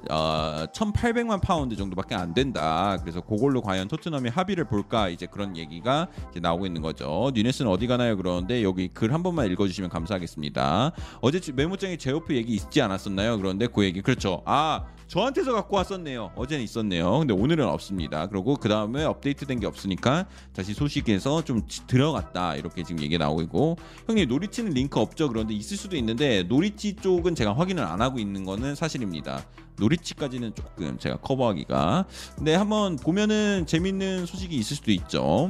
어, 0.10 0.66
1,800만 0.74 1.42
파운드 1.42 1.76
정도밖에 1.76 2.16
안 2.16 2.34
된다. 2.34 2.98
그래서 3.02 3.22
그걸로 3.22 3.62
과연 3.62 3.88
토트넘이 3.88 4.30
합의를 4.30 4.66
볼까 4.66 5.10
이제 5.10 5.26
그런 5.26 5.58
얘기가 5.58 6.08
이제 6.32 6.40
나오고 6.40 6.66
있는 6.66 6.82
거죠. 6.82 7.32
누녜스는 7.36 7.70
어디 7.70 7.86
가나요? 7.88 8.16
그러는데 8.18 8.64
여기 8.64 8.88
글 8.88 9.10
한 9.10 9.24
번만 9.24 9.48
읽어주시면 9.52 9.90
감사하겠습니다. 9.90 10.92
어제 11.22 11.40
지- 11.40 11.52
메모장에 11.52 11.98
제오프 11.98 12.36
얘기 12.36 12.54
있지 12.54 12.82
않았었나요? 12.82 13.38
그런데 13.38 13.68
그 13.68 13.84
얘기 13.84 14.02
그렇죠. 14.02 14.42
아 14.46 14.86
저한테서 15.08 15.54
갖고 15.54 15.76
왔었네요. 15.78 16.32
어제는 16.36 16.64
있었네요. 16.64 17.20
근데 17.20 17.34
오늘은 17.34 17.66
없습니다. 17.68 18.28
그리고 18.28 18.56
그 18.56 18.70
다음에 18.70 19.04
업데이트된 19.04 19.60
게 19.60 19.66
없으니까 19.66 20.28
다시 20.54 20.74
소식에서 20.76 21.44
좀 21.44 21.68
지- 21.68 21.86
들어갔다 21.88 22.56
이렇게 22.56 22.84
지금 22.84 23.02
얘기 23.02 23.18
나오고 23.18 23.42
있고 23.42 23.78
형님 24.06 24.30
노리치는 24.30 24.72
링크 24.74 25.00
없죠? 25.00 25.28
그런데 25.28 25.56
있을 25.56 25.76
수도 25.76 25.96
있는데 25.98 26.44
노리치 26.44 26.98
쪽은 26.98 27.34
제가 27.34 27.54
확인을 27.54 27.84
안 27.84 28.02
하고 28.02 28.20
있는 28.20 28.46
거는 28.46 28.76
사실입니다. 28.76 29.44
노리치까지는 29.80 30.56
조금 30.56 30.98
제가 30.98 31.18
커버하기가 31.18 32.06
근데 32.36 32.56
한번 32.56 32.96
보면은 32.96 33.66
재밌는 33.66 34.26
소식이 34.26 34.56
있을 34.56 34.78
수도 34.78 34.92
있죠. 34.92 35.50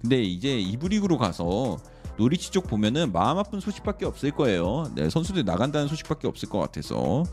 근데 0.00 0.22
이제 0.22 0.58
2부 0.58 0.76
리그로 0.76 1.18
가서 1.18 1.78
노리치 2.18 2.50
쪽 2.50 2.66
보면은 2.66 3.12
마음 3.12 3.38
아픈 3.38 3.60
소식밖에 3.60 4.06
없을 4.06 4.30
거예요. 4.30 4.90
네, 4.94 5.10
선수들 5.10 5.44
나간다는 5.44 5.88
소식밖에 5.88 6.26
없을 6.26 6.48
것 6.48 6.58
같아서. 6.58 7.24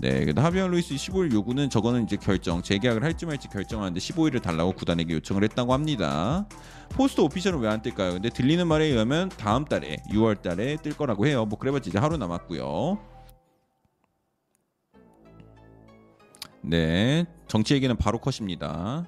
네, 0.00 0.32
파비안 0.36 0.70
루이스 0.70 0.94
15일 0.94 1.32
요구는 1.32 1.68
저거는 1.68 2.04
이제 2.04 2.16
결정 2.16 2.62
재계약을 2.62 3.02
할지 3.04 3.26
말지 3.26 3.48
결정하는데 3.48 3.98
15일을 4.00 4.40
달라고 4.40 4.72
구단에게 4.72 5.12
요청을 5.14 5.44
했다고 5.44 5.72
합니다. 5.72 6.46
포스트 6.90 7.20
오피셜은 7.20 7.58
왜 7.60 7.68
안 7.68 7.82
뜰까요? 7.82 8.14
근데 8.14 8.30
들리는 8.30 8.66
말에 8.66 8.86
의하면 8.86 9.28
다음 9.28 9.64
달에 9.64 9.96
6월 10.10 10.40
달에 10.40 10.76
뜰 10.82 10.96
거라고 10.96 11.26
해요. 11.26 11.44
뭐 11.44 11.58
그래봤자 11.58 11.88
이제 11.88 11.98
하루 11.98 12.16
남았고요. 12.16 12.98
네, 16.62 17.24
정치 17.48 17.74
얘기는 17.74 17.94
바로 17.96 18.18
컷입니다. 18.18 19.06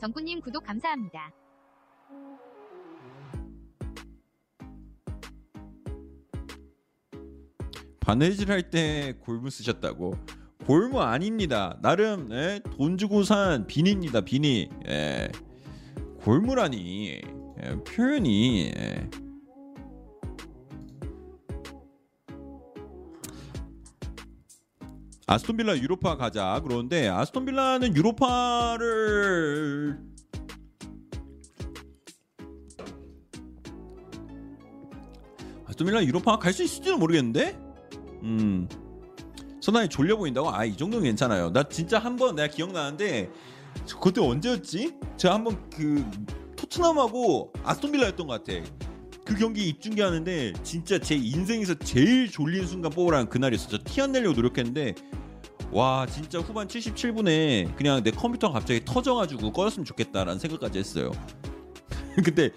정구님 0.00 0.40
구독 0.40 0.64
감사합니다. 0.64 1.30
바느질 8.00 8.50
할 8.50 8.70
때 8.70 9.14
골무 9.20 9.50
쓰셨다고 9.50 10.14
골무 10.66 11.00
아닙니다 11.00 11.78
나름 11.82 12.28
예, 12.32 12.60
돈 12.76 12.98
주고 12.98 13.22
산 13.22 13.66
비니입니다 13.66 14.22
비니 14.22 14.68
예. 14.88 15.30
골무라니 16.24 17.20
예, 17.62 17.76
표현이 17.84 18.72
아스톤빌라 25.32 25.78
유로파 25.78 26.16
가자. 26.16 26.60
그러는데 26.62 27.08
아스톤빌라는 27.08 27.96
유로파를 27.96 29.98
아스톤빌라 35.66 36.04
유로파 36.04 36.38
갈 36.38 36.52
수 36.52 36.62
있을지도 36.62 36.98
모르겠는데? 36.98 37.58
음. 38.22 38.68
선아이 39.60 39.88
졸려 39.88 40.16
보인다고? 40.16 40.50
아 40.52 40.64
이 40.64 40.76
정도는 40.76 41.04
괜찮아요. 41.04 41.50
나 41.50 41.62
진짜 41.62 41.98
한 41.98 42.16
번 42.16 42.34
내가 42.36 42.48
기억나는데 42.52 43.30
저 43.86 43.98
그때 43.98 44.20
언제였지? 44.20 44.94
제가 45.16 45.34
한 45.34 45.44
번 45.44 45.56
그 45.70 46.04
토트넘하고 46.56 47.52
아스톤빌라였던 47.64 48.26
것 48.26 48.44
같아. 48.44 48.60
그 49.24 49.36
경기 49.36 49.68
입중계 49.68 50.02
하는데 50.02 50.52
진짜 50.64 50.98
제 50.98 51.14
인생에서 51.14 51.74
제일 51.78 52.28
졸린 52.30 52.66
순간 52.66 52.90
뽑으라는 52.90 53.28
그날이었어. 53.28 53.68
저 53.68 53.78
티 53.84 54.00
안 54.02 54.12
내려고 54.12 54.34
노력했는데 54.34 54.94
와 55.72 56.06
진짜 56.06 56.38
후반 56.38 56.68
77분에 56.68 57.74
그냥 57.76 58.02
내 58.02 58.10
컴퓨터가 58.10 58.52
갑자기 58.54 58.84
터져가지고 58.84 59.52
꺼졌으면 59.52 59.84
좋겠다라는 59.86 60.38
생각까지 60.38 60.78
했어요. 60.78 61.10
근데 62.22 62.50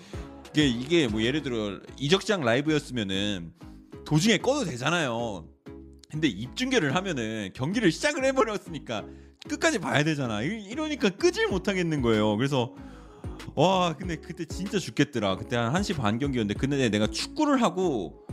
이게 0.53 0.67
이게 0.67 1.07
뭐 1.07 1.21
예를 1.21 1.41
들어 1.41 1.79
이적시장 1.97 2.41
라이브였으면은 2.41 3.53
도중에 4.05 4.37
꺼도 4.39 4.65
되잖아요. 4.65 5.47
근데 6.11 6.27
입중계를 6.27 6.93
하면은 6.95 7.51
경기를 7.53 7.91
시작을 7.91 8.23
해버렸으니까 8.25 9.05
끝까지 9.49 9.79
봐야 9.79 10.03
되잖아. 10.03 10.41
이- 10.43 10.63
이러니까 10.69 11.09
끄질 11.09 11.47
못하겠는 11.47 12.01
거예요. 12.01 12.35
그래서 12.35 12.73
와 13.55 13.95
근데 13.95 14.17
그때 14.17 14.45
진짜 14.45 14.77
죽겠더라 14.77 15.37
그때 15.37 15.55
한 15.55 15.73
1시 15.73 15.95
반 15.97 16.19
경기였는데 16.19 16.59
근데 16.59 16.89
내가 16.89 17.07
축구를 17.07 17.61
하고 17.61 18.25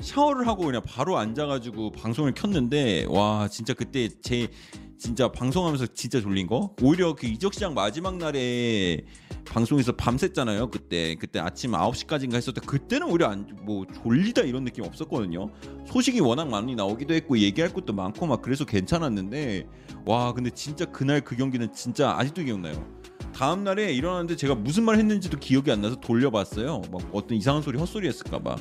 샤워를 0.00 0.46
하고 0.46 0.64
그냥 0.64 0.82
바로 0.86 1.16
앉아가지고 1.16 1.92
방송을 1.92 2.32
켰는데 2.34 3.06
와 3.08 3.48
진짜 3.48 3.74
그때 3.74 4.08
제 4.22 4.48
진짜 4.98 5.30
방송하면서 5.30 5.88
진짜 5.88 6.20
졸린 6.20 6.46
거 6.46 6.74
오히려 6.82 7.14
그 7.14 7.26
이적 7.26 7.52
시장 7.54 7.74
마지막 7.74 8.16
날에 8.16 9.04
방송에서 9.44 9.92
밤샜잖아요 9.92 10.70
그때 10.70 11.14
그때 11.16 11.38
아침 11.38 11.72
9시까지인가 11.72 12.34
했었대 12.34 12.60
그때는 12.66 13.08
오히려 13.10 13.28
안, 13.28 13.46
뭐 13.62 13.84
졸리다 13.86 14.42
이런 14.42 14.64
느낌 14.64 14.84
없었거든요 14.84 15.50
소식이 15.86 16.20
워낙 16.20 16.48
많이 16.48 16.74
나오기도 16.74 17.14
했고 17.14 17.38
얘기할 17.38 17.72
것도 17.72 17.92
많고 17.92 18.26
막 18.26 18.40
그래서 18.40 18.64
괜찮았는데 18.64 19.66
와 20.06 20.32
근데 20.32 20.50
진짜 20.50 20.86
그날 20.86 21.20
그 21.20 21.36
경기는 21.36 21.72
진짜 21.72 22.16
아직도 22.16 22.44
기억나요 22.44 22.96
다음 23.36 23.64
날에 23.64 23.92
일어났는데 23.92 24.34
제가 24.36 24.54
무슨 24.54 24.84
말 24.84 24.96
했는지도 24.96 25.38
기억이 25.38 25.70
안 25.70 25.82
나서 25.82 25.96
돌려봤어요. 25.96 26.80
막 26.90 27.02
어떤 27.12 27.36
이상한 27.36 27.60
소리 27.60 27.78
헛소리 27.78 28.08
했을까 28.08 28.38
봐. 28.38 28.56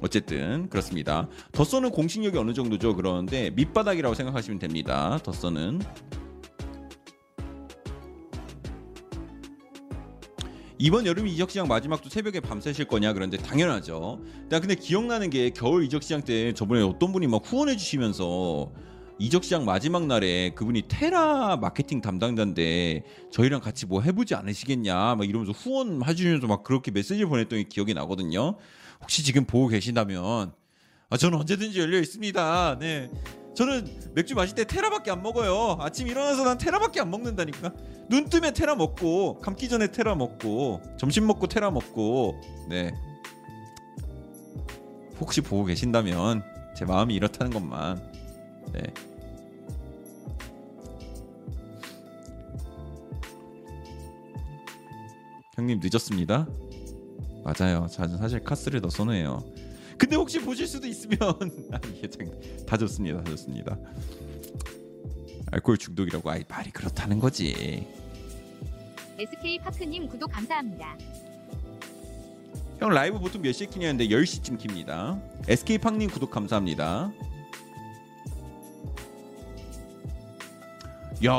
어쨌든 0.00 0.68
그렇습니다. 0.68 1.28
덧선은 1.52 1.90
공식력이 1.90 2.36
어느 2.38 2.52
정도죠? 2.52 2.94
그러는데 2.96 3.50
밑바닥이라고 3.50 4.14
생각하시면 4.14 4.58
됩니다. 4.58 5.18
덧선은 5.22 5.80
이번 10.78 11.06
여름 11.06 11.28
이적 11.28 11.48
시장 11.48 11.68
마지막도 11.68 12.08
새벽에 12.08 12.40
밤새실 12.40 12.86
거냐 12.86 13.12
그런데 13.12 13.36
당연하죠. 13.36 14.20
나 14.48 14.58
근데 14.58 14.74
기억나는 14.74 15.30
게 15.30 15.50
겨울 15.50 15.84
이적 15.84 16.02
시장 16.02 16.22
때 16.22 16.52
저번에 16.54 16.82
어떤 16.82 17.12
분이 17.12 17.28
막 17.28 17.40
후원해 17.44 17.76
주시면서 17.76 18.72
이적 19.20 19.44
시장 19.44 19.64
마지막 19.64 20.06
날에 20.06 20.50
그분이 20.50 20.82
테라 20.88 21.56
마케팅 21.58 22.00
담당자인데 22.00 23.04
저희랑 23.30 23.60
같이 23.60 23.86
뭐 23.86 24.00
해보지 24.00 24.34
않으시겠냐 24.34 25.14
막 25.14 25.28
이러면서 25.28 25.52
후원 25.52 26.02
해 26.04 26.14
주면서 26.16 26.48
막 26.48 26.64
그렇게 26.64 26.90
메시지 26.90 27.24
보냈던 27.24 27.60
게 27.60 27.64
기억이 27.68 27.94
나거든요. 27.94 28.56
혹시 29.02 29.22
지금 29.22 29.44
보고 29.44 29.68
계신다면 29.68 30.52
아, 31.10 31.16
저는 31.16 31.38
언제든지 31.38 31.78
열려 31.78 31.98
있습니다. 32.00 32.78
네. 32.78 33.10
저는 33.54 34.12
맥주 34.14 34.34
마실 34.34 34.54
때 34.54 34.64
테라밖에 34.64 35.10
안 35.10 35.22
먹어요. 35.22 35.76
아침 35.78 36.08
일어나서 36.08 36.42
난 36.44 36.56
테라밖에 36.56 37.00
안 37.00 37.10
먹는다니까. 37.10 37.72
눈 38.08 38.28
뜨면 38.30 38.54
테라 38.54 38.74
먹고 38.76 39.38
감기 39.40 39.68
전에 39.68 39.88
테라 39.88 40.14
먹고 40.14 40.80
점심 40.98 41.26
먹고 41.26 41.48
테라 41.48 41.70
먹고 41.70 42.40
네. 42.70 42.94
혹시 45.20 45.40
보고 45.42 45.64
계신다면 45.66 46.42
제 46.74 46.84
마음이 46.86 47.14
이렇다는 47.14 47.52
것만 47.52 48.12
네. 48.72 48.82
형님 55.54 55.80
늦었습니다. 55.82 56.46
맞아요. 57.44 57.86
저는 57.90 58.18
사실 58.18 58.42
카스를 58.42 58.80
더 58.80 58.88
선호해요. 58.90 59.44
근데 59.98 60.16
혹시 60.16 60.40
보실 60.40 60.66
수도 60.66 60.86
있으면 60.86 61.18
아, 61.72 61.78
이게 61.94 62.08
참- 62.08 62.30
다 62.66 62.76
좋습니다. 62.76 63.22
다 63.22 63.30
좋습니다. 63.30 63.76
알코올 65.50 65.76
중독이라고 65.78 66.30
아이 66.30 66.44
말이 66.48 66.70
그렇다는 66.70 67.18
거지. 67.18 67.86
SK 69.18 69.58
파크님 69.58 70.08
구독 70.08 70.30
감사합니다. 70.32 70.96
형 72.80 72.90
라이브 72.90 73.18
보통 73.18 73.42
몇 73.42 73.52
시에 73.52 73.66
키냐는데 73.66 74.08
10시쯤 74.08 74.58
킵니다. 74.58 75.20
SK 75.48 75.78
팡님 75.78 76.10
구독 76.10 76.30
감사합니다. 76.30 77.12
야. 81.24 81.32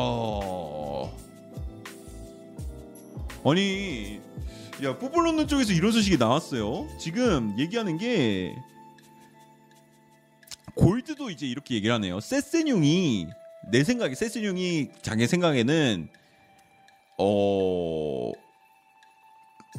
아니 3.45 4.21
야 4.83 4.97
뽀뽀 4.97 5.21
넣는 5.23 5.47
쪽에서 5.47 5.71
이런 5.71 5.93
소식이 5.93 6.17
나왔어요. 6.17 6.89
지금 6.97 7.57
얘기하는 7.57 7.97
게 7.97 8.53
골드도 10.75 11.29
이제 11.29 11.45
이렇게 11.45 11.75
얘기를 11.75 11.93
하네요. 11.95 12.19
세세뇽이 12.19 13.27
내 13.71 13.83
생각에 13.85 14.13
세세뇽이 14.13 14.89
자기 15.01 15.25
생각에는 15.25 16.09
어 17.17 18.31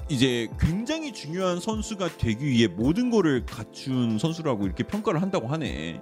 이제 0.08 0.48
굉장히 0.58 1.12
중요한 1.12 1.60
선수가 1.60 2.16
되기 2.16 2.46
위해 2.46 2.66
모든 2.66 3.10
거를 3.10 3.44
갖춘 3.44 4.18
선수라고 4.18 4.64
이렇게 4.64 4.84
평가를 4.84 5.20
한다고 5.20 5.48
하네. 5.48 6.00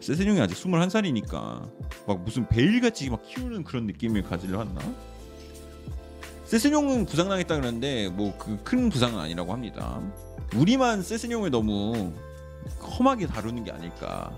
세세뇽이 0.00 0.40
아직 0.40 0.54
21살이니까 0.54 2.06
막 2.06 2.24
무슨 2.24 2.48
베일같이 2.48 3.10
막 3.10 3.22
키우는 3.26 3.64
그런 3.64 3.86
느낌을 3.86 4.22
가지려 4.22 4.62
했나? 4.62 4.80
세세뇽은 6.46 7.06
부상당했다 7.06 7.56
그러는데 7.56 8.08
뭐 8.08 8.36
그 8.38 8.56
큰 8.64 8.88
부상은 8.88 9.18
아니라고 9.18 9.52
합니다. 9.52 10.00
우리만 10.54 11.02
세세뇽을 11.02 11.50
너무 11.50 12.12
험하게 12.80 13.26
다루는 13.26 13.64
게 13.64 13.72
아닐까. 13.72 14.30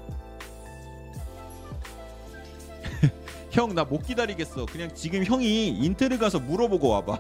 형 3.52 3.74
나 3.74 3.84
못 3.84 4.06
기다리겠어. 4.06 4.66
그냥 4.66 4.94
지금 4.94 5.24
형이 5.24 5.68
인테르 5.68 6.18
가서 6.18 6.38
물어보고 6.40 6.88
와봐. 6.88 7.18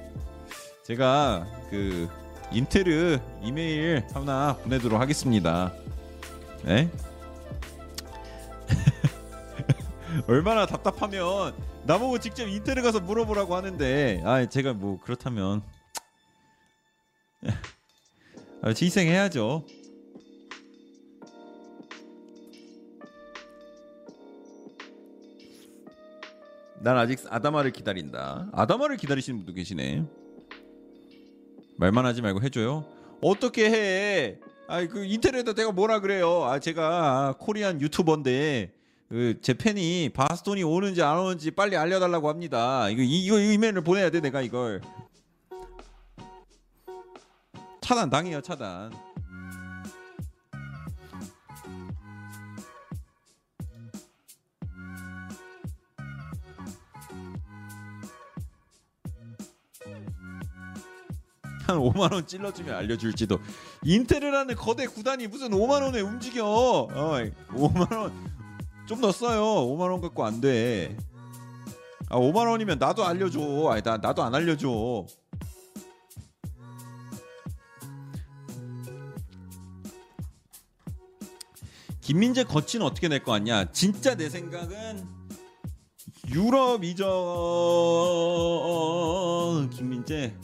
제가 0.84 1.46
그 1.70 2.08
인테르 2.52 3.18
이메일 3.42 4.04
하나 4.12 4.56
보내도록 4.62 5.00
하겠습니다. 5.00 5.72
네? 6.64 6.90
얼마나 10.26 10.66
답답하면 10.66 11.54
나보고 11.90 12.20
직접 12.20 12.46
인테르 12.46 12.82
가서 12.82 13.00
물어보라고 13.00 13.56
하는데 13.56 14.22
아 14.24 14.48
제가 14.48 14.74
뭐 14.74 15.00
그렇다면 15.00 15.60
아, 18.62 18.68
희생해야죠. 18.68 19.66
난 26.78 26.96
아직 26.96 27.18
아다마를 27.28 27.72
기다린다. 27.72 28.50
아다마를 28.52 28.96
기다리시는 28.96 29.40
분도 29.40 29.52
계시네. 29.52 30.04
말만 31.76 32.06
하지 32.06 32.22
말고 32.22 32.40
해줘요. 32.42 32.84
어떻게 33.20 33.68
해? 33.68 34.38
아이 34.68 34.86
그 34.86 35.04
인터넷에 35.04 35.54
내가 35.54 35.72
뭐라 35.72 35.98
그래요? 35.98 36.44
아 36.44 36.60
제가 36.60 37.34
코리안 37.40 37.80
유튜버인데 37.80 38.79
그 39.10 39.40
제 39.42 39.54
팬이 39.54 40.10
바스톤이 40.14 40.62
오는지 40.62 41.02
안 41.02 41.18
오는지 41.18 41.50
빨리 41.50 41.76
알려달라고 41.76 42.28
합니다. 42.28 42.88
이거 42.88 43.02
이거 43.02 43.40
이메일을 43.40 43.82
보내야 43.82 44.10
돼 44.10 44.20
내가 44.20 44.40
이걸 44.40 44.80
차단 47.80 48.08
당해요 48.08 48.40
차단. 48.40 48.92
한 61.66 61.76
5만 61.78 62.12
원 62.12 62.26
찔러주면 62.26 62.74
알려줄지도. 62.74 63.38
인테르라는 63.84 64.56
거대 64.56 64.86
구단이 64.86 65.26
무슨 65.28 65.50
5만 65.50 65.82
원에 65.82 66.00
움직여? 66.00 66.44
어, 66.44 66.88
5만 67.50 67.96
원 67.96 68.39
좀 68.90 69.00
넣었어요. 69.00 69.40
5만 69.68 69.92
원 69.92 70.00
갖고 70.00 70.24
안 70.24 70.40
돼. 70.40 70.96
아 72.08 72.16
5만 72.18 72.50
원이면 72.50 72.80
나도 72.80 73.04
알려줘. 73.04 73.68
아니 73.70 73.82
나 73.82 73.96
나도 73.98 74.20
안 74.24 74.34
알려줘. 74.34 75.06
김민재 82.00 82.44
거치는 82.44 82.84
어떻게 82.84 83.08
낼 83.08 83.22
거 83.22 83.32
같냐? 83.32 83.70
진짜 83.72 84.14
내 84.16 84.28
생각은 84.28 85.06
유럽 86.32 86.84
이적 86.84 87.06
김민재 89.70 90.34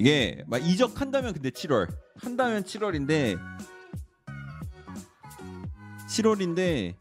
이게 0.00 0.42
막 0.46 0.56
이적한다면 0.56 1.34
근데 1.34 1.50
7월 1.50 1.86
한다면 2.22 2.62
7월인데 2.62 3.38
7월인데 6.08 6.94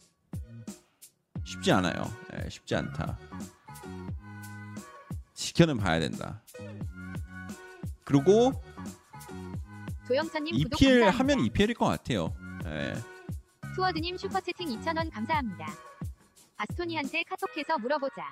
쉽지 1.46 1.72
않아요. 1.72 2.04
예, 2.34 2.50
쉽지 2.50 2.76
않다. 2.76 3.18
지켜는 5.34 5.78
봐야 5.78 6.02
된다. 6.02 6.44
그리고 8.04 8.52
조영선님 10.06 10.56
EPL. 10.56 11.04
하면 11.10 11.40
EPL일 11.40 11.76
것 11.76 11.86
같아요. 11.86 12.36
예. 12.66 12.96
투어드님 13.76 14.18
슈퍼채팅 14.18 14.68
2,000원 14.78 15.10
감사합니다. 15.14 15.68
바스토니한테 16.58 17.24
카톡해서 17.24 17.78
물어보자. 17.78 18.26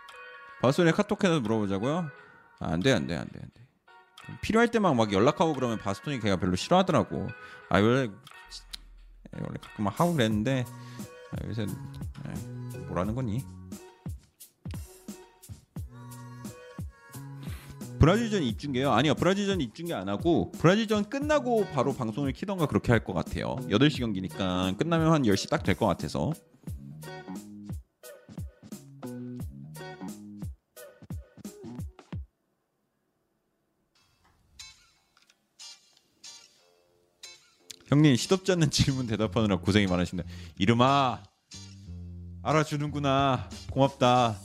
바스톤에 0.61 0.91
카톡해서 0.91 1.39
물어보자고요. 1.39 2.09
아, 2.59 2.67
안 2.73 2.81
돼, 2.81 2.91
안 2.91 3.07
돼, 3.07 3.15
안 3.15 3.29
돼, 3.29 3.39
안 3.41 3.49
돼. 3.53 3.66
필요할 4.41 4.69
때만 4.69 4.95
막 4.95 5.11
연락하고 5.13 5.53
그러면 5.53 5.77
바스톤이 5.79 6.19
걔가 6.19 6.37
별로 6.37 6.55
싫어하더라고. 6.55 7.27
아 7.69 7.79
원래 7.79 8.09
원래 9.33 9.57
가끔 9.61 9.85
막 9.85 9.99
하고 9.99 10.13
그랬는데 10.13 10.65
아, 11.31 11.47
요새 11.47 11.63
에, 11.63 12.77
뭐라는 12.87 13.13
거니? 13.15 13.43
브라질전 17.99 18.43
입중계요? 18.43 18.91
아니요 18.91 19.15
브라질전 19.15 19.59
입중계 19.59 19.93
안 19.93 20.07
하고 20.07 20.51
브라질전 20.51 21.09
끝나고 21.09 21.65
바로 21.73 21.93
방송을 21.93 22.31
키던가 22.31 22.67
그렇게 22.67 22.91
할 22.91 23.03
것 23.03 23.13
같아요 23.13 23.55
8시 23.69 23.99
경기니까 23.99 24.73
끝나면 24.77 25.11
한 25.13 25.23
10시 25.23 25.49
딱 25.49 25.63
될 25.63 25.75
것 25.75 25.87
같아서 25.87 26.31
형님 37.87 38.15
시덥지 38.15 38.51
않는 38.53 38.69
질문 38.69 39.07
대답하느라 39.07 39.57
고생이 39.57 39.87
많으십니다 39.87 40.29
이름아 40.57 41.23
알아주는구나. 42.47 43.49
고맙다. 43.71 44.37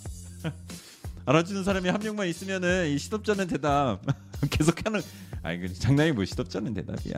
알아주는 1.24 1.62
사람이 1.62 1.88
한 1.88 2.00
명만 2.00 2.26
있으면은 2.26 2.90
이 2.90 2.98
시덥지 2.98 3.30
않은 3.30 3.46
대답 3.46 4.00
계속하는 4.50 5.00
아니 5.44 5.60
그 5.60 5.72
장난이 5.72 6.10
뭐 6.10 6.24
시덥지 6.24 6.58
않은 6.58 6.74
대답이야. 6.74 7.14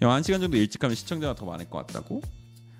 형한 0.00 0.24
시간 0.24 0.40
정도 0.40 0.56
일찍 0.56 0.82
하면 0.82 0.96
시청자가 0.96 1.36
더 1.36 1.46
많을 1.46 1.70
것 1.70 1.86
같다고? 1.86 2.22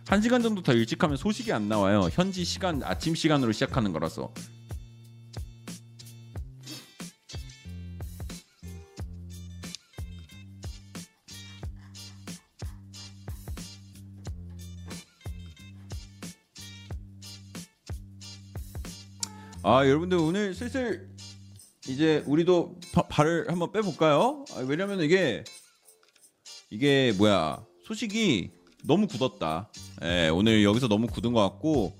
한 0.08 0.20
시간 0.20 0.42
정도 0.42 0.60
더 0.60 0.72
일찍 0.72 1.02
하면 1.05 1.16
소식이 1.16 1.52
안 1.52 1.68
나와요. 1.68 2.08
현지 2.12 2.44
시간 2.44 2.82
아침 2.82 3.14
시간으로 3.14 3.52
시작하는 3.52 3.92
거라서 3.92 4.34
아 19.68 19.84
여러분들 19.84 20.16
오늘 20.18 20.54
슬슬 20.54 21.08
이제 21.88 22.22
우리도 22.26 22.78
바- 22.92 23.02
발을 23.08 23.50
한번 23.50 23.72
빼볼까요? 23.72 24.44
아, 24.54 24.60
왜냐면 24.60 25.00
이게 25.00 25.42
이게 26.70 27.12
뭐야 27.18 27.64
소식이 27.84 28.50
너무 28.84 29.08
굳었다. 29.08 29.68
예, 30.04 30.28
오늘 30.28 30.62
여기서 30.62 30.86
너무 30.86 31.08
굳은 31.08 31.32
것 31.32 31.40
같고 31.42 31.98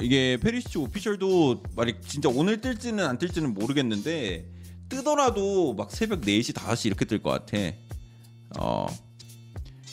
이게 0.00 0.36
페리시치 0.40 0.78
오피셜도 0.78 1.62
말이 1.76 1.94
진짜 2.00 2.28
오늘 2.28 2.60
뜰지는 2.60 3.06
안 3.06 3.16
뜰지는 3.18 3.54
모르겠는데 3.54 4.50
뜨더라도 4.88 5.74
막 5.74 5.92
새벽 5.92 6.22
4시 6.22 6.54
5시 6.54 6.86
이렇게 6.86 7.04
뜰 7.04 7.22
것 7.22 7.30
같아. 7.30 7.56
어 8.58 8.86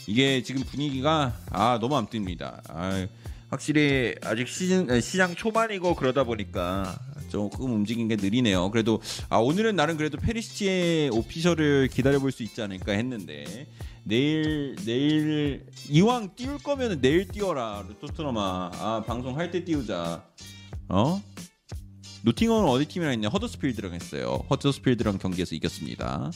이게 0.07 0.41
지금 0.41 0.63
분위기가 0.63 1.37
아 1.51 1.77
너무 1.79 1.95
안 1.95 2.07
뜹니다. 2.07 2.59
아, 2.69 3.07
확실히 3.51 4.15
아직 4.23 4.47
시즌 4.47 5.01
시장 5.01 5.35
초반이고 5.35 5.95
그러다 5.95 6.23
보니까 6.23 6.97
조금 7.29 7.73
움직인 7.73 8.07
게 8.07 8.15
느리네요. 8.15 8.71
그래도 8.71 9.01
아 9.29 9.37
오늘은 9.37 9.75
나름 9.75 9.97
그래도 9.97 10.17
페리시치의 10.17 11.09
오피셜을 11.11 11.89
기다려 11.91 12.19
볼 12.19 12.31
수 12.31 12.43
있지 12.43 12.61
않을까 12.61 12.93
했는데 12.93 13.67
내일 14.05 14.75
내일 14.85 15.65
이왕 15.89 16.33
띄울 16.35 16.59
거면 16.59 16.91
은 16.91 17.01
내일 17.01 17.27
띄워라. 17.27 17.85
토트넘아. 17.99 18.71
아 18.73 19.03
방송 19.05 19.37
할 19.37 19.51
때 19.51 19.63
띄우자. 19.65 20.25
어? 20.87 21.21
노팅엄은 22.23 22.69
어디 22.69 22.85
팀이랑 22.85 23.13
했냐? 23.13 23.29
허더스필드랑 23.29 23.93
했어요. 23.93 24.45
허더스필드랑 24.49 25.17
경기에서 25.17 25.55
이겼습니다. 25.55 26.31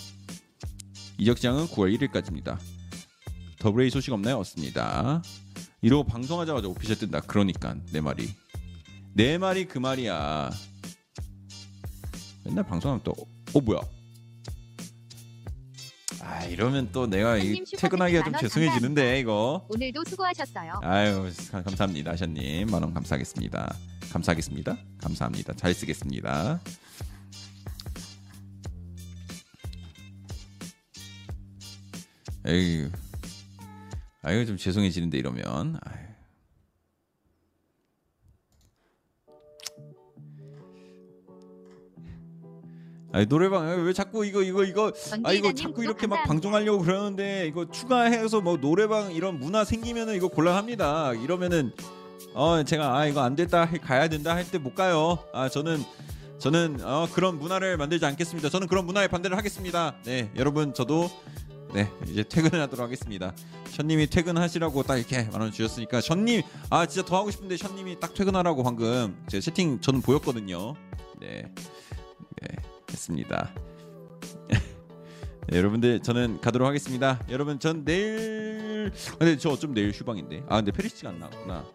이적 1.17 1.37
시장은 1.37 1.67
9월 1.67 1.97
1일까지입니다. 1.97 2.57
더블A 3.59 3.89
소식 3.89 4.11
없나요? 4.11 4.37
없습니다 4.37 5.21
이러고 5.81 6.03
방송하자마자 6.05 6.67
오피셜 6.67 6.97
뜬다. 6.97 7.21
그러니까 7.21 7.75
내 7.91 8.01
말이. 8.01 8.29
내 9.13 9.37
말이 9.37 9.65
그 9.65 9.77
말이야. 9.77 10.49
맨날 12.43 12.63
방송하면 12.65 13.03
또어 13.03 13.61
뭐야? 13.63 13.79
아 16.21 16.43
이러면 16.45 16.89
또 16.91 17.05
내가 17.07 17.37
퇴근하기가 17.77 18.23
좀 18.23 18.33
죄송해지는데 18.39 19.19
이거. 19.19 19.65
오늘도 19.69 20.03
수고하셨어요. 20.05 20.79
아유 20.81 21.31
가- 21.51 21.61
감사합니다 21.63 22.11
아샤님. 22.11 22.67
만원 22.69 22.93
감사하겠습니다. 22.93 23.75
감사하겠습니다. 24.11 24.77
감사합니다. 24.99 25.53
잘 25.55 25.73
쓰겠습니다. 25.73 26.59
에이 32.47 32.89
아유 34.25 34.45
좀 34.45 34.57
죄송해지는데 34.57 35.17
이러면 35.19 35.77
아유. 35.83 36.05
아니 43.13 43.25
노래방 43.27 43.85
왜 43.85 43.93
자꾸 43.93 44.25
이거 44.25 44.41
이거 44.43 44.63
이거 44.65 44.91
아 45.23 45.31
이거 45.31 45.53
자꾸 45.53 45.83
이렇게 45.83 46.05
막. 46.05 46.23
방송하려고 46.23 46.79
그러는데 46.83 47.47
이거 47.47 47.69
추가해서 47.71 48.41
뭐 48.41 48.57
노래방 48.57 49.13
이런 49.13 49.39
문화 49.39 49.63
생기면은 49.63 50.15
이거 50.15 50.27
곤란합니다. 50.27 51.13
이러면은 51.13 51.71
어 52.33 52.61
제가 52.63 52.97
아 52.97 53.05
이거 53.05 53.21
안 53.21 53.35
됐다 53.35 53.65
해- 53.65 53.77
가야 53.77 54.09
된다 54.09 54.35
할 54.35 54.43
때 54.51 54.57
못 54.57 54.75
가요. 54.75 55.19
아 55.33 55.47
저는 55.47 55.81
저는 56.39 56.79
어 56.83 57.07
그런 57.13 57.39
문화를 57.39 57.77
만들지 57.77 58.05
않겠습니다. 58.05 58.49
저는 58.49 58.67
그런 58.67 58.85
문화에 58.85 59.07
반대를 59.07 59.37
하겠습니다. 59.37 59.95
네 60.03 60.29
여러분 60.35 60.73
저도 60.73 61.09
네 61.75 61.91
이제 62.07 62.23
퇴근을 62.23 62.61
하도록 62.61 62.85
하겠습니다. 62.85 63.33
션님이 63.71 64.07
퇴근하시라고 64.07 64.83
딱 64.83 64.95
이렇게 64.95 65.23
만원 65.23 65.51
주셨으니까 65.51 65.99
션님 65.99 66.41
아 66.69 66.85
진짜 66.85 67.05
더 67.05 67.17
하고 67.17 67.29
싶은데 67.31 67.57
션님이 67.57 67.99
딱 67.99 68.13
퇴근하라고 68.13 68.63
방금 68.63 69.21
제 69.27 69.41
채팅 69.41 69.81
저는 69.81 70.01
보였거든요. 70.01 70.73
네, 71.19 71.51
네 72.41 72.47
했습니다. 72.89 73.53
네, 75.49 75.57
여러분들 75.57 75.99
저는 76.01 76.39
가도록 76.39 76.65
하겠습니다. 76.65 77.19
여러분 77.27 77.59
전 77.59 77.83
내일 77.83 78.93
근데 79.19 79.37
저 79.37 79.49
어쩜 79.49 79.73
내일 79.73 79.91
휴방인데 79.91 80.43
아 80.47 80.55
근데 80.55 80.71
페리시가 80.71 81.09
안 81.09 81.19
나왔구나. 81.19 81.65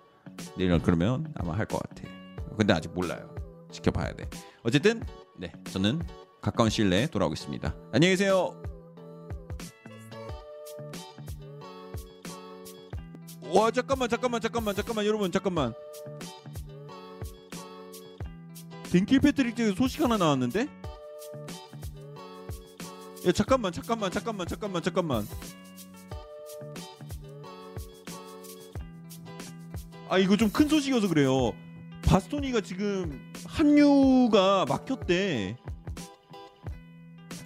내일은 0.56 0.80
그러면 0.80 1.30
아마 1.36 1.54
할 1.58 1.66
것 1.66 1.78
같아. 1.78 2.04
근데 2.56 2.72
아직 2.72 2.90
몰라요. 2.94 3.34
지켜봐야 3.70 4.14
돼. 4.14 4.28
어쨌든 4.62 5.02
네 5.38 5.52
저는 5.70 6.00
가까운 6.40 6.70
시일 6.70 6.88
내에 6.88 7.06
돌아오겠습니다. 7.06 7.74
안녕히 7.92 8.14
계세요. 8.14 8.62
와 13.52 13.70
잠깐만 13.70 14.08
잠깐만 14.08 14.40
잠깐만 14.40 14.74
잠깐만 14.74 15.06
여러분 15.06 15.32
잠깐만. 15.32 15.74
댕킬 18.92 19.20
패트릭 19.20 19.56
쪽에 19.56 19.74
소식 19.74 20.00
하나 20.02 20.16
나왔는데? 20.16 20.66
야 23.26 23.32
잠깐만 23.32 23.72
잠깐만 23.72 24.10
잠깐만 24.10 24.46
잠깐만 24.46 24.82
잠깐만. 24.82 25.26
아 30.08 30.18
이거 30.18 30.36
좀 30.36 30.50
큰 30.50 30.68
소식이어서 30.68 31.08
그래요. 31.08 31.52
바스토니가 32.04 32.60
지금 32.60 33.32
합류가 33.46 34.64
막혔대. 34.68 35.56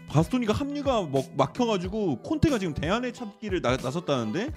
바스토니가 0.08 0.52
합류가 0.52 1.02
막, 1.02 1.24
막혀가지고 1.36 2.22
콘테가 2.22 2.58
지금 2.58 2.72
대안의 2.72 3.12
찾기를 3.12 3.60
나, 3.62 3.76
나섰다는데? 3.76 4.52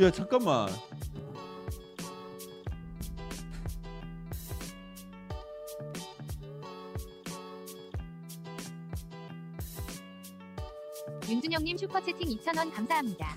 야 0.00 0.10
잠깐만. 0.10 0.68
윤준영님 11.28 11.76
슈퍼채팅 11.78 12.28
2,000원 12.38 12.72
감사합니다. 12.74 13.36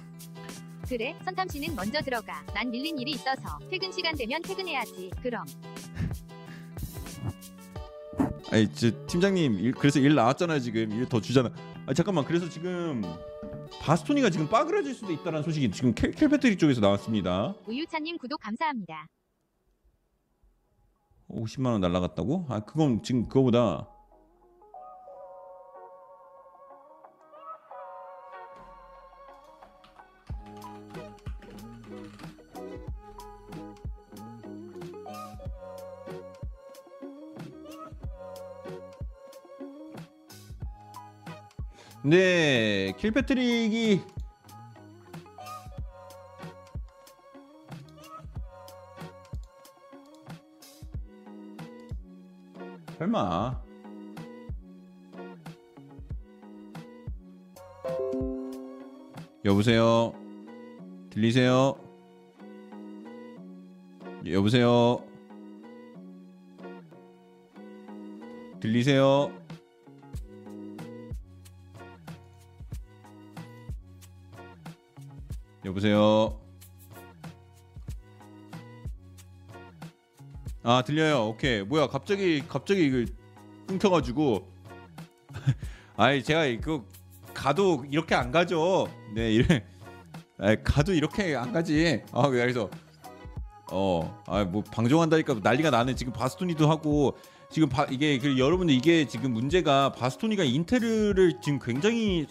그래, 0.89 1.15
선탐 1.25 1.47
씨는 1.49 1.75
먼저 1.75 2.01
들어가. 2.01 2.43
난 2.53 2.69
밀린 2.69 2.97
일이 2.99 3.11
있어서 3.11 3.59
퇴근 3.69 3.91
시간 3.91 4.15
되면 4.15 4.41
퇴근해야지. 4.41 5.11
그럼. 5.21 5.45
아니 8.49 8.71
저 8.73 8.89
팀장님 9.07 9.59
일, 9.59 9.73
그래서 9.73 9.99
일 9.99 10.15
나왔잖아요 10.15 10.59
지금 10.59 10.91
일 10.93 11.05
더 11.09 11.19
주잖아. 11.19 11.49
아 11.85 11.93
잠깐만 11.93 12.23
그래서 12.23 12.47
지금 12.47 13.01
바스토니가 13.87 14.29
지금 14.29 14.49
빠그라질 14.49 14.93
수도 14.93 15.13
있다는 15.13 15.43
소식이 15.43 15.71
지금 15.71 15.95
켈, 15.95 16.11
켈패트리 16.11 16.57
쪽에서 16.57 16.81
나왔습니다. 16.81 17.55
우유차님 17.67 18.17
구독 18.17 18.37
감사합니다. 18.41 19.07
50만 21.29 21.67
원 21.67 21.79
날라갔다고? 21.79 22.47
아 22.49 22.59
그건 22.59 23.01
지금 23.01 23.29
그거보다 23.29 23.87
네, 42.09 42.93
킬패트릭이 42.97 44.01
설마. 52.97 53.61
여보세요? 59.43 60.13
들리세요? 61.09 61.75
여보세요? 64.25 65.03
들리세요 68.61 69.46
여보세요? 75.67 76.39
아 80.63 80.81
들려요. 80.81 81.27
오케이. 81.27 81.61
뭐야 81.61 81.87
갑자기 81.87 82.41
갑자기 82.47 82.85
이거 82.85 83.11
끊겨가지고. 83.67 84.47
아이 85.97 86.23
제가 86.23 86.45
이거 86.45 86.85
가도 87.33 87.85
이렇게 87.91 88.15
안 88.15 88.31
가죠? 88.31 88.87
네 89.13 89.33
이래. 89.33 89.65
아 90.39 90.55
가도 90.63 90.93
이렇게 90.93 91.35
안 91.35 91.51
가지. 91.51 92.01
아 92.13 92.29
그래서 92.29 92.69
어 93.71 94.23
아 94.27 94.45
뭐 94.45 94.63
방종한다니까 94.63 95.35
난리가 95.43 95.69
나네. 95.69 95.95
지금 95.95 96.13
바스토니도 96.13 96.69
하고 96.69 97.17
지금 97.49 97.67
바, 97.67 97.85
이게 97.89 98.17
그 98.19 98.37
여러분들 98.37 98.73
이게 98.73 99.05
지금 99.05 99.33
문제가 99.33 99.91
바스토니가 99.91 100.43
인테르를 100.45 101.41
지금 101.41 101.59
굉장히 101.59 102.25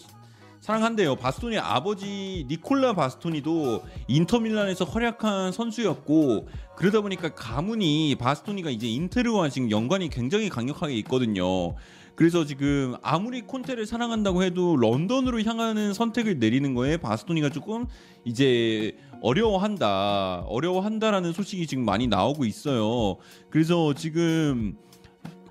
사랑한대요. 0.67 1.15
바스토니 1.15 1.59
아버지 1.59 2.45
니콜라 2.49 2.95
바스토니도 2.95 3.85
인터밀란에서 4.09 4.85
활약한 4.85 5.53
선수였고 5.53 6.49
그러다 6.75 7.03
보니까 7.03 7.33
가문이 7.37 8.17
바스토니가 8.17 8.71
이제 8.71 8.89
인테르와 8.89 9.49
지금 9.49 9.71
연관이 9.71 10.09
굉장히 10.09 10.49
강력하게 10.49 10.95
있거든요. 10.97 11.77
그래서 12.17 12.45
지금 12.45 12.97
아무리 13.01 13.43
콘테를 13.43 13.87
사랑한다고 13.87 14.43
해도 14.43 14.75
런던으로 14.75 15.41
향하는 15.43 15.95
선택을 15.95 16.41
내리는 16.41 16.75
거에 16.75 16.97
바스토니가 16.97 17.51
조금 17.51 17.87
이제 18.25 18.97
어려워한다. 19.23 20.47
어려워한다라는 20.49 21.33
소식이 21.33 21.69
지금 21.69 21.85
많이 21.85 22.09
나오고 22.09 22.45
있어요. 22.45 23.19
그래서 23.51 23.95
지금 23.95 24.77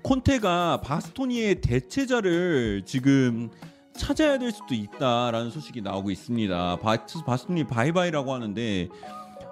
콘테가 0.02 0.82
바스토니의 0.82 1.62
대체자를 1.62 2.82
지금 2.84 3.48
찾아야 3.96 4.38
될 4.38 4.52
수도 4.52 4.74
있다라는 4.74 5.50
소식이 5.50 5.80
나오고 5.82 6.10
있습니다. 6.10 6.76
바스, 6.80 7.24
바스토니 7.24 7.64
bye 7.64 7.84
bye라고 7.84 8.32
하는데 8.32 8.88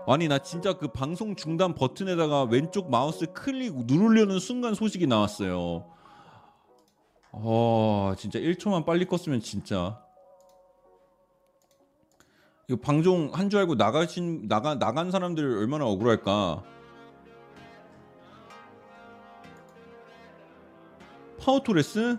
아니 0.06 0.28
나 0.28 0.38
진짜 0.38 0.74
그 0.74 0.88
방송 0.88 1.34
중단 1.34 1.74
버튼에다가 1.74 2.44
왼쪽 2.44 2.90
마우스 2.90 3.26
클릭 3.32 3.86
누르려는 3.86 4.38
순간 4.38 4.74
소식이 4.74 5.06
나왔어요. 5.06 5.86
어 7.32 8.12
진짜 8.16 8.38
1초만 8.38 8.84
빨리 8.84 9.06
껐으면 9.06 9.42
진짜 9.42 10.00
이거 12.68 12.78
방송 12.80 13.30
한 13.32 13.50
줄 13.50 13.60
알고 13.60 13.74
나가신 13.74 14.46
나가 14.48 14.74
나간 14.78 15.10
사람들 15.10 15.58
얼마나 15.58 15.84
억울할까? 15.86 16.62
파우 21.40 21.64
토레스 21.64 22.18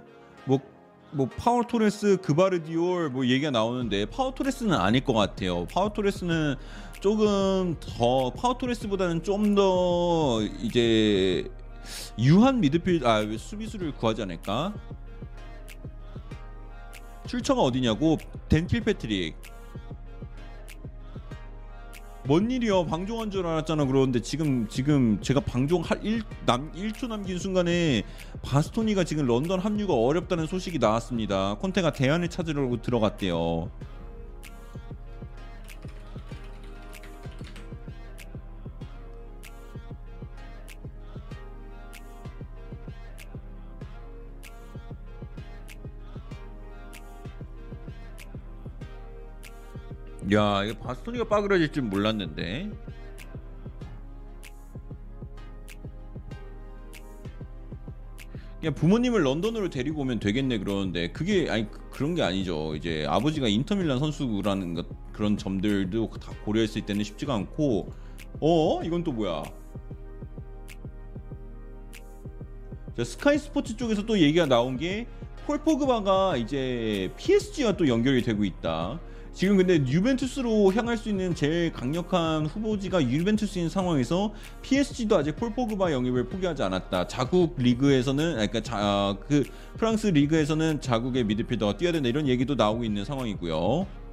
뭐뭐 1.15 1.29
파우 1.37 1.63
토레스 1.63 2.17
그바르디올 2.17 3.09
뭐 3.09 3.25
얘기가 3.25 3.49
나오는데 3.51 4.05
파우 4.07 4.31
토레스는 4.33 4.73
아닐 4.73 5.03
것 5.03 5.13
같아요. 5.13 5.65
파우 5.67 5.89
토레스는 5.93 6.55
조금 6.99 7.75
더 7.79 8.31
파우 8.31 8.57
토레스보다는 8.57 9.23
좀 9.23 9.55
더 9.55 10.41
이제 10.61 11.49
유한 12.19 12.59
미드필 12.59 13.05
아 13.05 13.21
수비수를 13.37 13.93
구하지 13.93 14.23
않을까? 14.23 14.73
출처가 17.27 17.61
어디냐고 17.61 18.17
댄킬 18.49 18.81
패트릭 18.81 19.35
뭔 22.27 22.49
일이야 22.49 22.85
방종한 22.85 23.29
줄 23.29 23.45
알았잖아 23.45 23.85
그러는데 23.85 24.19
지금 24.19 24.67
지금 24.67 25.21
제가 25.21 25.41
방종 25.41 25.83
할 25.83 26.03
1 26.03 26.23
남 26.45 26.71
1초 26.73 27.07
남긴 27.07 27.37
순간에 27.37 28.03
바스토니가 28.41 29.03
지금 29.03 29.27
런던 29.27 29.59
합류가 29.59 29.93
어렵다는 29.93 30.47
소식이 30.47 30.79
나왔습니다. 30.79 31.55
콘테가 31.59 31.93
대안을 31.93 32.29
찾으려고 32.29 32.81
들어갔대요. 32.81 33.69
야, 50.33 50.63
이거 50.63 50.79
바스토니가 50.79 51.25
빠그라질 51.27 51.71
줄 51.71 51.83
몰랐는데. 51.83 52.71
그냥 58.59 58.73
부모님을 58.73 59.23
런던으로 59.23 59.69
데리고 59.69 60.01
오면 60.01 60.19
되겠네 60.19 60.59
그러는데 60.59 61.11
그게 61.11 61.49
아니 61.49 61.69
그- 61.69 61.79
그런 61.91 62.15
게 62.15 62.23
아니죠. 62.23 62.75
이제 62.75 63.05
아버지가 63.07 63.47
인터밀란 63.47 63.99
선수라는 63.99 64.73
것 64.73 64.87
그런 65.13 65.37
점들도 65.37 66.09
다 66.21 66.31
고려했을 66.43 66.85
때는 66.85 67.03
쉽지가 67.03 67.33
않고 67.33 67.89
어 68.41 68.83
이건 68.83 69.03
또 69.03 69.11
뭐야? 69.11 69.43
자, 72.97 73.03
스카이 73.03 73.37
스포츠 73.37 73.75
쪽에서 73.77 74.05
또 74.05 74.17
얘기가 74.19 74.45
나온 74.45 74.77
게 74.77 75.05
폴 75.45 75.59
포그바가 75.59 76.37
이제 76.37 77.11
PSG와 77.17 77.73
또 77.77 77.87
연결이 77.87 78.23
되고 78.23 78.43
있다. 78.43 78.99
지금 79.35 79.57
근데 79.57 79.75
유벤투스로 79.85 80.71
향할 80.71 80.95
수 80.95 81.09
있는 81.09 81.35
제일 81.35 81.73
강력한 81.73 82.45
후보지가 82.45 83.03
유벤투스인 83.03 83.67
상황에서 83.67 84.33
PSG도 84.61 85.17
아직 85.17 85.35
폴 85.35 85.53
포그바 85.53 85.91
영입을 85.91 86.29
포기하지 86.29 86.63
않았다. 86.63 87.07
자국 87.07 87.55
리그에서는 87.57 88.31
그러니까 88.31 88.61
자, 88.61 88.77
아, 88.79 89.17
그 89.27 89.43
프랑스 89.75 90.07
리그에서는 90.07 90.79
자국의 90.79 91.25
미드필더가 91.25 91.75
뛰어야 91.75 91.91
된다 91.91 92.07
이런 92.07 92.29
얘기도 92.29 92.55
나오고 92.55 92.85
있는 92.85 93.03
상황이고요. 93.03 94.04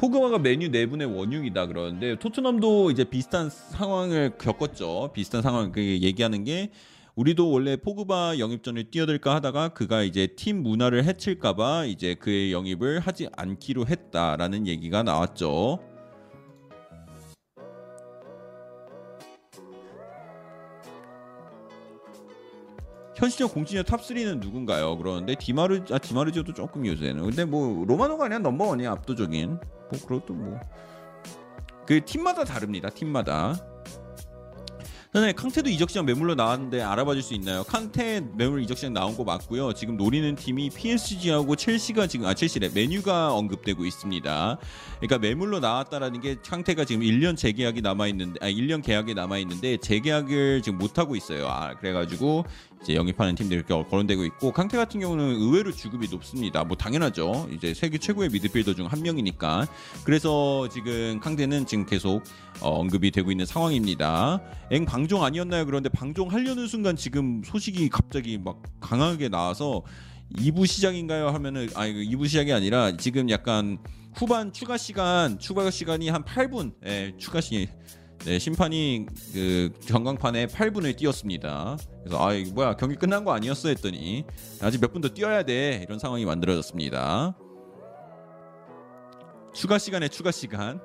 포그바가 0.00 0.38
맨유 0.38 0.68
내분의 0.68 1.14
원흉이다 1.14 1.66
그러는데 1.66 2.18
토트넘도 2.18 2.90
이제 2.90 3.04
비슷한 3.04 3.50
상황을 3.50 4.38
겪었죠. 4.38 5.10
비슷한 5.12 5.42
상황 5.42 5.72
그 5.72 5.82
얘기하는 5.82 6.44
게 6.44 6.70
우리도 7.16 7.50
원래 7.50 7.76
포그바 7.76 8.38
영입전을 8.38 8.90
뛰어들까 8.90 9.34
하다가 9.34 9.68
그가 9.74 10.02
이제 10.02 10.28
팀 10.28 10.62
문화를 10.62 11.04
해칠까봐 11.04 11.84
이제 11.84 12.14
그의 12.14 12.50
영입을 12.50 13.00
하지 13.00 13.28
않기로 13.36 13.88
했다라는 13.88 14.66
얘기가 14.66 15.02
나왔죠. 15.02 15.89
현 23.16 23.28
시점 23.28 23.48
공신력 23.48 23.84
top 23.84 24.00
3는 24.00 24.40
누군가요? 24.40 24.96
그러는데 24.96 25.34
디마르 25.34 25.84
아 25.90 25.98
디마르지오도 25.98 26.54
조금 26.54 26.86
요새는 26.86 27.22
근데 27.24 27.44
뭐 27.44 27.84
로마노가 27.86 28.26
아니야 28.26 28.38
number 28.38 28.67
one이 28.67 28.86
압도적인 28.86 29.50
뭐 29.50 30.00
그것도 30.06 30.34
뭐 30.34 30.60
그 31.86 32.04
팀마다 32.04 32.44
다릅니다 32.44 32.88
팀마다 32.88 33.58
전에 35.12 35.32
캉테도 35.32 35.68
이적 35.70 35.90
시장 35.90 36.06
매물로 36.06 36.36
나왔는데 36.36 36.82
알아봐 36.82 37.14
줄 37.14 37.22
수 37.24 37.34
있나요? 37.34 37.64
캉테 37.64 38.20
매물 38.36 38.62
이적 38.62 38.76
시장 38.76 38.92
나온 38.92 39.16
거 39.16 39.24
맞고요. 39.24 39.72
지금 39.72 39.96
노리는 39.96 40.36
팀이 40.36 40.70
PSG하고 40.70 41.56
첼시가 41.56 42.06
지금 42.06 42.26
아 42.26 42.34
첼시래 42.34 42.68
메뉴가 42.72 43.34
언급되고 43.34 43.84
있습니다. 43.84 44.58
그러니까 45.00 45.18
매물로 45.18 45.58
나왔다라는 45.58 46.20
게 46.20 46.36
캉테가 46.46 46.84
지금 46.84 47.02
1년 47.02 47.36
재계약이 47.36 47.82
남아 47.82 48.06
있는데 48.06 48.38
아 48.40 48.48
1년 48.48 48.84
계약이 48.84 49.14
남아 49.14 49.38
있는데 49.38 49.78
재계약을 49.78 50.62
지금 50.62 50.78
못 50.78 50.96
하고 50.96 51.16
있어요. 51.16 51.48
아 51.48 51.74
그래가지고 51.74 52.44
이제 52.82 52.94
영입하는 52.94 53.34
팀들이 53.34 53.62
거론되고 53.62 54.24
있고 54.24 54.52
캉테 54.52 54.76
같은 54.78 55.00
경우는 55.00 55.36
의외로 55.36 55.70
주급이 55.70 56.08
높습니다. 56.10 56.64
뭐 56.64 56.76
당연하죠. 56.76 57.48
이제 57.52 57.74
세계 57.74 57.98
최고의 57.98 58.30
미드필더 58.30 58.74
중 58.74 58.86
한 58.90 59.02
명이니까. 59.02 59.68
그래서 60.04 60.68
지금 60.68 61.20
캉테는 61.20 61.66
지금 61.66 61.84
계속 61.86 62.22
어, 62.60 62.70
언급이 62.80 63.10
되고 63.10 63.30
있는 63.30 63.44
상황입니다. 63.46 64.40
엥 64.72 64.84
방종 64.86 65.22
아니었나요? 65.22 65.66
그런데 65.66 65.88
방종 65.90 66.32
하려는 66.32 66.66
순간 66.66 66.96
지금 66.96 67.42
소식이 67.44 67.88
갑자기 67.90 68.38
막 68.38 68.62
강하게 68.80 69.28
나와서 69.28 69.82
2부 70.36 70.66
시작인가요? 70.66 71.28
하면은 71.28 71.68
아니 71.74 71.92
2부 72.08 72.26
시작이 72.26 72.52
아니라 72.52 72.96
지금 72.96 73.28
약간 73.30 73.78
후반 74.14 74.52
추가 74.52 74.76
시간 74.76 75.38
추가 75.38 75.70
시간이 75.70 76.08
한 76.08 76.24
8분 76.24 76.72
예, 76.86 77.12
추가 77.18 77.40
시 77.40 77.68
네, 78.24 78.38
심판이 78.38 79.06
그 79.32 79.70
전광판에 79.80 80.46
8분을 80.48 80.94
띄었습니다. 80.96 81.78
그래서 82.04 82.22
아 82.26 82.34
이거 82.34 82.52
뭐야 82.52 82.76
경기 82.76 82.94
끝난 82.96 83.24
거 83.24 83.32
아니었어 83.32 83.68
했더니 83.70 84.24
아직 84.60 84.80
몇 84.80 84.92
분 84.92 85.00
더 85.00 85.08
뛰어야 85.08 85.42
돼 85.42 85.80
이런 85.86 85.98
상황이 85.98 86.24
만들어졌습니다. 86.26 87.34
추가 89.54 89.78
시간에 89.78 90.08
추가 90.08 90.30
시간. 90.30 90.80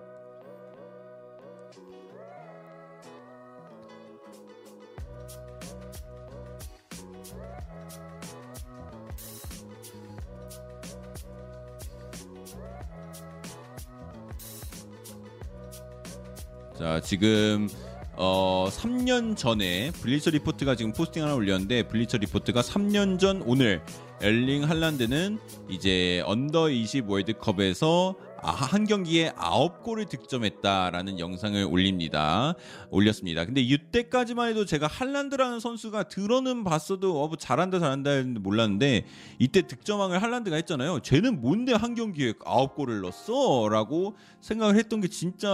자 16.77 16.99
지금 16.99 17.69
어 18.17 18.67
3년 18.69 19.37
전에 19.37 19.91
블리처 19.91 20.31
리포트가 20.31 20.75
지금 20.75 20.91
포스팅 20.91 21.23
하나 21.23 21.33
올렸는데 21.33 21.87
블리처 21.87 22.17
리포트가 22.17 22.61
3년 22.61 23.17
전 23.17 23.41
오늘 23.45 23.81
엘링 24.21 24.69
할란드는 24.69 25.39
이제 25.69 26.21
언더 26.25 26.69
20 26.69 27.09
월드컵에서 27.09 28.15
아, 28.41 28.51
한 28.51 28.85
경기에 28.85 29.31
9골을 29.31 30.07
득점했다라는 30.07 31.17
영상을 31.17 31.63
올립니다. 31.63 32.53
올렸습니다. 32.91 33.43
근데 33.43 33.59
이때까지만 33.61 34.49
해도 34.49 34.65
제가 34.65 34.85
할란드라는 34.85 35.59
선수가 35.59 36.03
들어는 36.03 36.63
봤어도 36.63 37.23
어, 37.23 37.27
뭐 37.27 37.37
잘한다 37.37 37.79
잘한다 37.79 38.11
했는데 38.11 38.39
몰랐는데 38.39 39.05
이때 39.39 39.63
득점왕을 39.63 40.21
할란드가 40.21 40.57
했잖아요. 40.57 40.99
쟤는 40.99 41.41
뭔데 41.41 41.73
한 41.73 41.95
경기에 41.95 42.33
9골을 42.33 43.01
넣었어? 43.01 43.67
라고 43.69 44.15
생각을 44.41 44.75
했던 44.75 45.01
게 45.01 45.07
진짜 45.07 45.49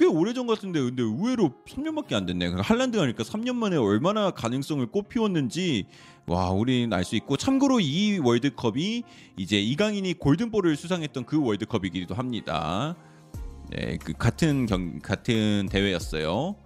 꽤 0.00 0.06
오래전 0.06 0.46
같은데 0.46 0.80
근데 0.80 1.02
의외로 1.02 1.50
3년밖에 1.68 2.14
안 2.14 2.24
됐네. 2.24 2.48
그러니까 2.48 2.62
할란드가 2.62 3.02
그러니까 3.02 3.22
3년 3.22 3.54
만에 3.54 3.76
얼마나 3.76 4.30
가능성을 4.30 4.86
꽃피웠는지 4.86 5.84
와 6.26 6.48
우리는 6.50 6.90
알 6.90 7.04
수 7.04 7.16
있고 7.16 7.36
참고로 7.36 7.80
이 7.80 8.18
월드컵이 8.18 9.02
이제 9.36 9.60
이강인이 9.60 10.14
골든볼을 10.14 10.76
수상했던 10.76 11.26
그 11.26 11.44
월드컵이기도 11.44 12.14
합니다. 12.14 12.96
네, 13.68 13.98
그 14.02 14.14
같은 14.14 14.64
경 14.64 15.00
같은 15.00 15.68
대회였어요. 15.70 16.56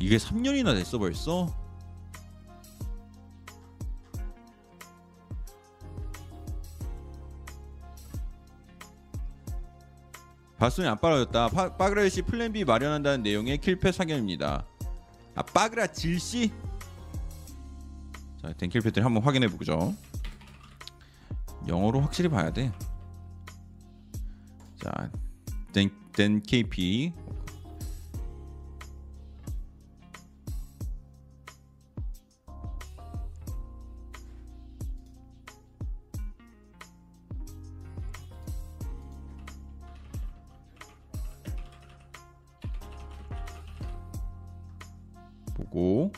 이게 0.00 0.16
3년이나 0.16 0.74
됐어 0.74 0.98
벌써? 0.98 1.54
바스톤이 10.60 10.86
안 10.86 10.98
빨아졌다. 10.98 11.48
파, 11.48 11.74
빠그라시 11.74 12.20
플랜 12.20 12.52
B 12.52 12.64
마련한다는 12.64 13.22
내용의 13.22 13.56
킬패 13.58 13.92
사견입니다. 13.92 14.66
아 15.34 15.42
빠그라 15.42 15.86
질시? 15.86 16.52
자, 18.42 18.52
덴킬패트를 18.52 19.02
한번 19.02 19.22
확인해 19.22 19.48
보죠. 19.48 19.94
영어로 21.66 22.00
확실히 22.02 22.28
봐야 22.28 22.52
돼. 22.52 22.70
자, 24.76 25.10
덴, 25.72 25.90
덴 26.12 26.42
KP 26.42 27.14
보고. 45.70 46.12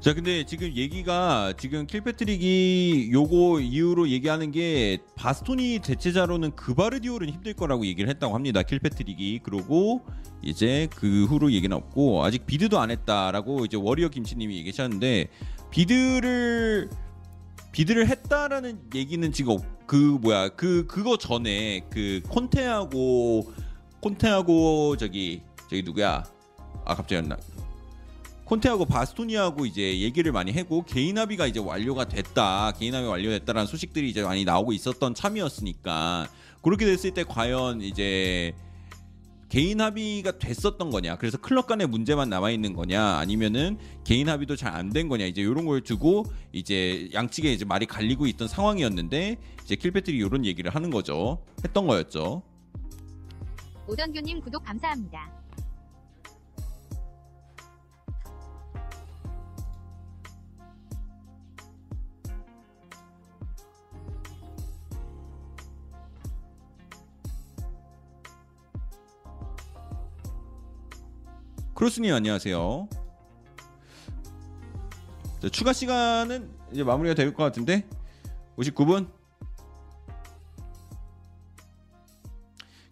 자 0.00 0.12
근데 0.12 0.44
지금 0.44 0.70
얘기가 0.74 1.54
지금 1.56 1.86
킬패트릭이 1.86 3.08
요거 3.10 3.60
이후로 3.60 4.10
얘기하는 4.10 4.50
게 4.50 4.98
바스토니 5.16 5.78
대체자로는 5.82 6.56
그바르디올은 6.56 7.30
힘들 7.30 7.54
거라고 7.54 7.86
얘기를 7.86 8.10
했다고 8.10 8.34
합니다 8.34 8.62
킬패트릭이. 8.62 9.38
그러고 9.42 10.02
이제 10.42 10.88
그 10.94 11.24
후로 11.24 11.52
얘기는 11.52 11.74
없고 11.74 12.22
아직 12.22 12.44
비드도 12.44 12.78
안 12.78 12.90
했다라고 12.90 13.64
이제 13.64 13.78
워리어 13.78 14.08
김치님이 14.10 14.58
얘기하셨는데 14.58 15.28
비드를 15.70 16.90
비드를 17.72 18.06
했다라는 18.08 18.82
얘기는 18.94 19.32
지금 19.32 19.52
없- 19.54 19.86
그 19.86 19.96
뭐야 19.96 20.50
그 20.50 20.86
그거 20.86 21.16
전에 21.16 21.80
그 21.90 22.20
콘테하고 22.28 23.50
콘테하고 24.00 24.98
저기 24.98 25.40
저기 25.70 25.82
누구야 25.82 26.24
아 26.84 26.94
갑자기 26.94 27.26
나. 27.26 27.36
콘테하고 28.44 28.84
바스토니하고 28.84 29.64
이제 29.64 30.00
얘기를 30.00 30.30
많이 30.30 30.52
하고 30.52 30.84
개인 30.84 31.16
합의가 31.16 31.46
이제 31.46 31.60
완료가 31.60 32.06
됐다. 32.08 32.72
개인 32.72 32.94
합의 32.94 33.08
완료됐다라는 33.08 33.66
소식들이 33.66 34.10
이제 34.10 34.22
많이 34.22 34.44
나오고 34.44 34.72
있었던 34.74 35.14
참이었으니까. 35.14 36.28
그렇게 36.62 36.84
됐을 36.84 37.12
때 37.12 37.24
과연 37.24 37.80
이제 37.80 38.52
개인 39.48 39.80
합의가 39.80 40.38
됐었던 40.38 40.90
거냐? 40.90 41.16
그래서 41.16 41.38
클럽 41.38 41.66
간의 41.66 41.86
문제만 41.86 42.28
남아 42.28 42.50
있는 42.50 42.74
거냐? 42.74 43.02
아니면은 43.16 43.78
개인 44.04 44.28
합의도 44.28 44.56
잘 44.56 44.74
안 44.74 44.90
된 44.90 45.08
거냐? 45.08 45.24
이제 45.24 45.40
이런 45.40 45.64
걸 45.64 45.80
두고 45.80 46.24
이제 46.52 47.08
양측에 47.14 47.50
이제 47.52 47.64
말이 47.64 47.86
갈리고 47.86 48.26
있던 48.26 48.46
상황이었는데 48.48 49.36
이제 49.62 49.74
킬패트리 49.76 50.18
이런 50.18 50.44
얘기를 50.44 50.74
하는 50.74 50.90
거죠. 50.90 51.38
했던 51.64 51.86
거였죠. 51.86 52.42
오던교님 53.86 54.40
구독 54.40 54.64
감사합니다. 54.64 55.30
크로스님 71.74 72.14
안녕하세요. 72.14 72.88
자, 75.40 75.48
추가 75.48 75.72
시간은 75.72 76.50
이제 76.72 76.84
마무리가 76.84 77.14
될 77.14 77.34
것 77.34 77.42
같은데 77.42 77.86
59분. 78.56 79.10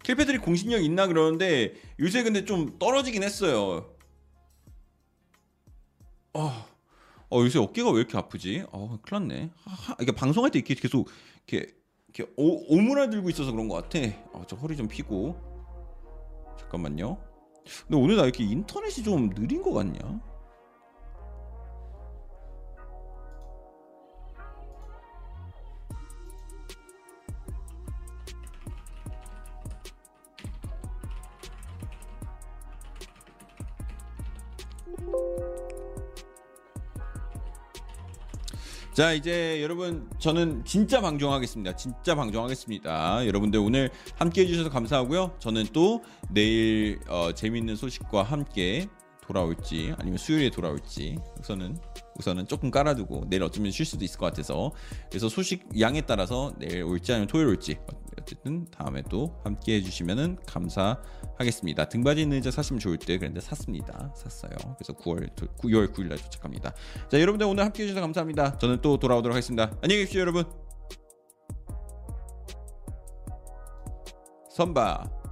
킬패들이 0.03 0.39
공신력 0.39 0.83
있나 0.83 1.07
그러는데 1.07 1.75
요새 1.99 2.23
근데 2.23 2.43
좀 2.43 2.77
떨어지긴 2.77 3.23
했어요. 3.23 3.89
어, 6.33 6.49
어 7.29 7.39
요새 7.39 7.59
어깨가 7.59 7.89
왜 7.91 7.99
이렇게 7.99 8.17
아프지? 8.17 8.65
어 8.71 8.99
큰일 9.01 9.27
났네. 9.27 9.51
하, 9.63 9.93
하, 9.93 9.95
이게 10.01 10.11
방송할 10.11 10.51
때 10.51 10.59
이렇게 10.59 10.75
계속 10.75 11.09
이렇게 11.47 11.73
이렇게 12.13 12.31
오, 12.35 12.75
오므라 12.75 13.09
들고 13.09 13.29
있어서 13.29 13.51
그런 13.51 13.69
것 13.69 13.75
같아. 13.89 13.99
아, 14.33 14.43
저 14.45 14.57
허리 14.57 14.75
좀 14.75 14.89
피고. 14.89 15.37
잠깐만요. 16.59 17.17
근데 17.87 18.01
오늘 18.01 18.15
나 18.15 18.23
이렇게 18.23 18.43
인터넷이 18.43 19.03
좀 19.03 19.29
느린 19.29 19.61
것 19.61 19.73
같냐? 19.73 19.99
자 38.93 39.11
이제 39.11 39.59
여러분 39.63 40.07
저는 40.19 40.63
진짜 40.65 41.01
방송하겠습니다. 41.01 41.75
진짜 41.75 42.13
방송하겠습니다. 42.13 43.25
여러분들 43.25 43.59
오늘 43.59 43.89
함께 44.17 44.41
해 44.41 44.45
주셔서 44.45 44.69
감사하고요. 44.69 45.35
저는 45.39 45.65
또 45.73 46.03
내일 46.29 46.99
어, 47.07 47.31
재밌는 47.33 47.75
소식과 47.75 48.21
함께 48.21 48.87
돌아올지 49.23 49.95
아니면 49.97 50.19
수요일에 50.19 50.51
돌아올지 50.51 51.17
우선은 51.39 51.75
우선은 52.19 52.47
조금 52.47 52.69
깔아두고 52.69 53.25
내일 53.29 53.41
어쩌면 53.41 53.71
쉴 53.71 53.83
수도 53.83 54.05
있을 54.05 54.19
것 54.19 54.27
같아서. 54.27 54.71
그래서 55.09 55.27
소식 55.27 55.67
양에 55.79 56.01
따라서 56.01 56.53
내일 56.59 56.83
올지 56.83 57.13
아니면 57.13 57.27
토요일 57.27 57.47
올지 57.47 57.77
어쨌든 58.21 58.65
다음에 58.65 59.01
또 59.09 59.35
함께 59.43 59.77
해주시면은 59.77 60.37
감사 60.45 61.01
하겠습니다. 61.37 61.85
등받이 61.85 62.21
있는 62.21 62.37
의자 62.37 62.51
사시면 62.51 62.79
좋을 62.79 62.97
때 62.97 63.17
그런데 63.17 63.41
샀습니다. 63.41 64.13
샀어요. 64.15 64.51
그래서 64.77 64.93
9월 64.93 65.29
9월 65.57 65.93
9일 65.93 66.07
날 66.07 66.17
도착합니다. 66.17 66.73
자 67.09 67.19
여러분들 67.19 67.45
오늘 67.47 67.63
함께 67.63 67.83
해 67.83 67.87
주셔서 67.87 68.01
감사합니다. 68.01 68.57
저는 68.57 68.81
또 68.81 68.97
돌아오도록 68.97 69.35
하겠습니다. 69.35 69.71
안녕히 69.81 70.01
계십시오 70.01 70.21
여러분. 70.21 70.45
선바 74.51 75.22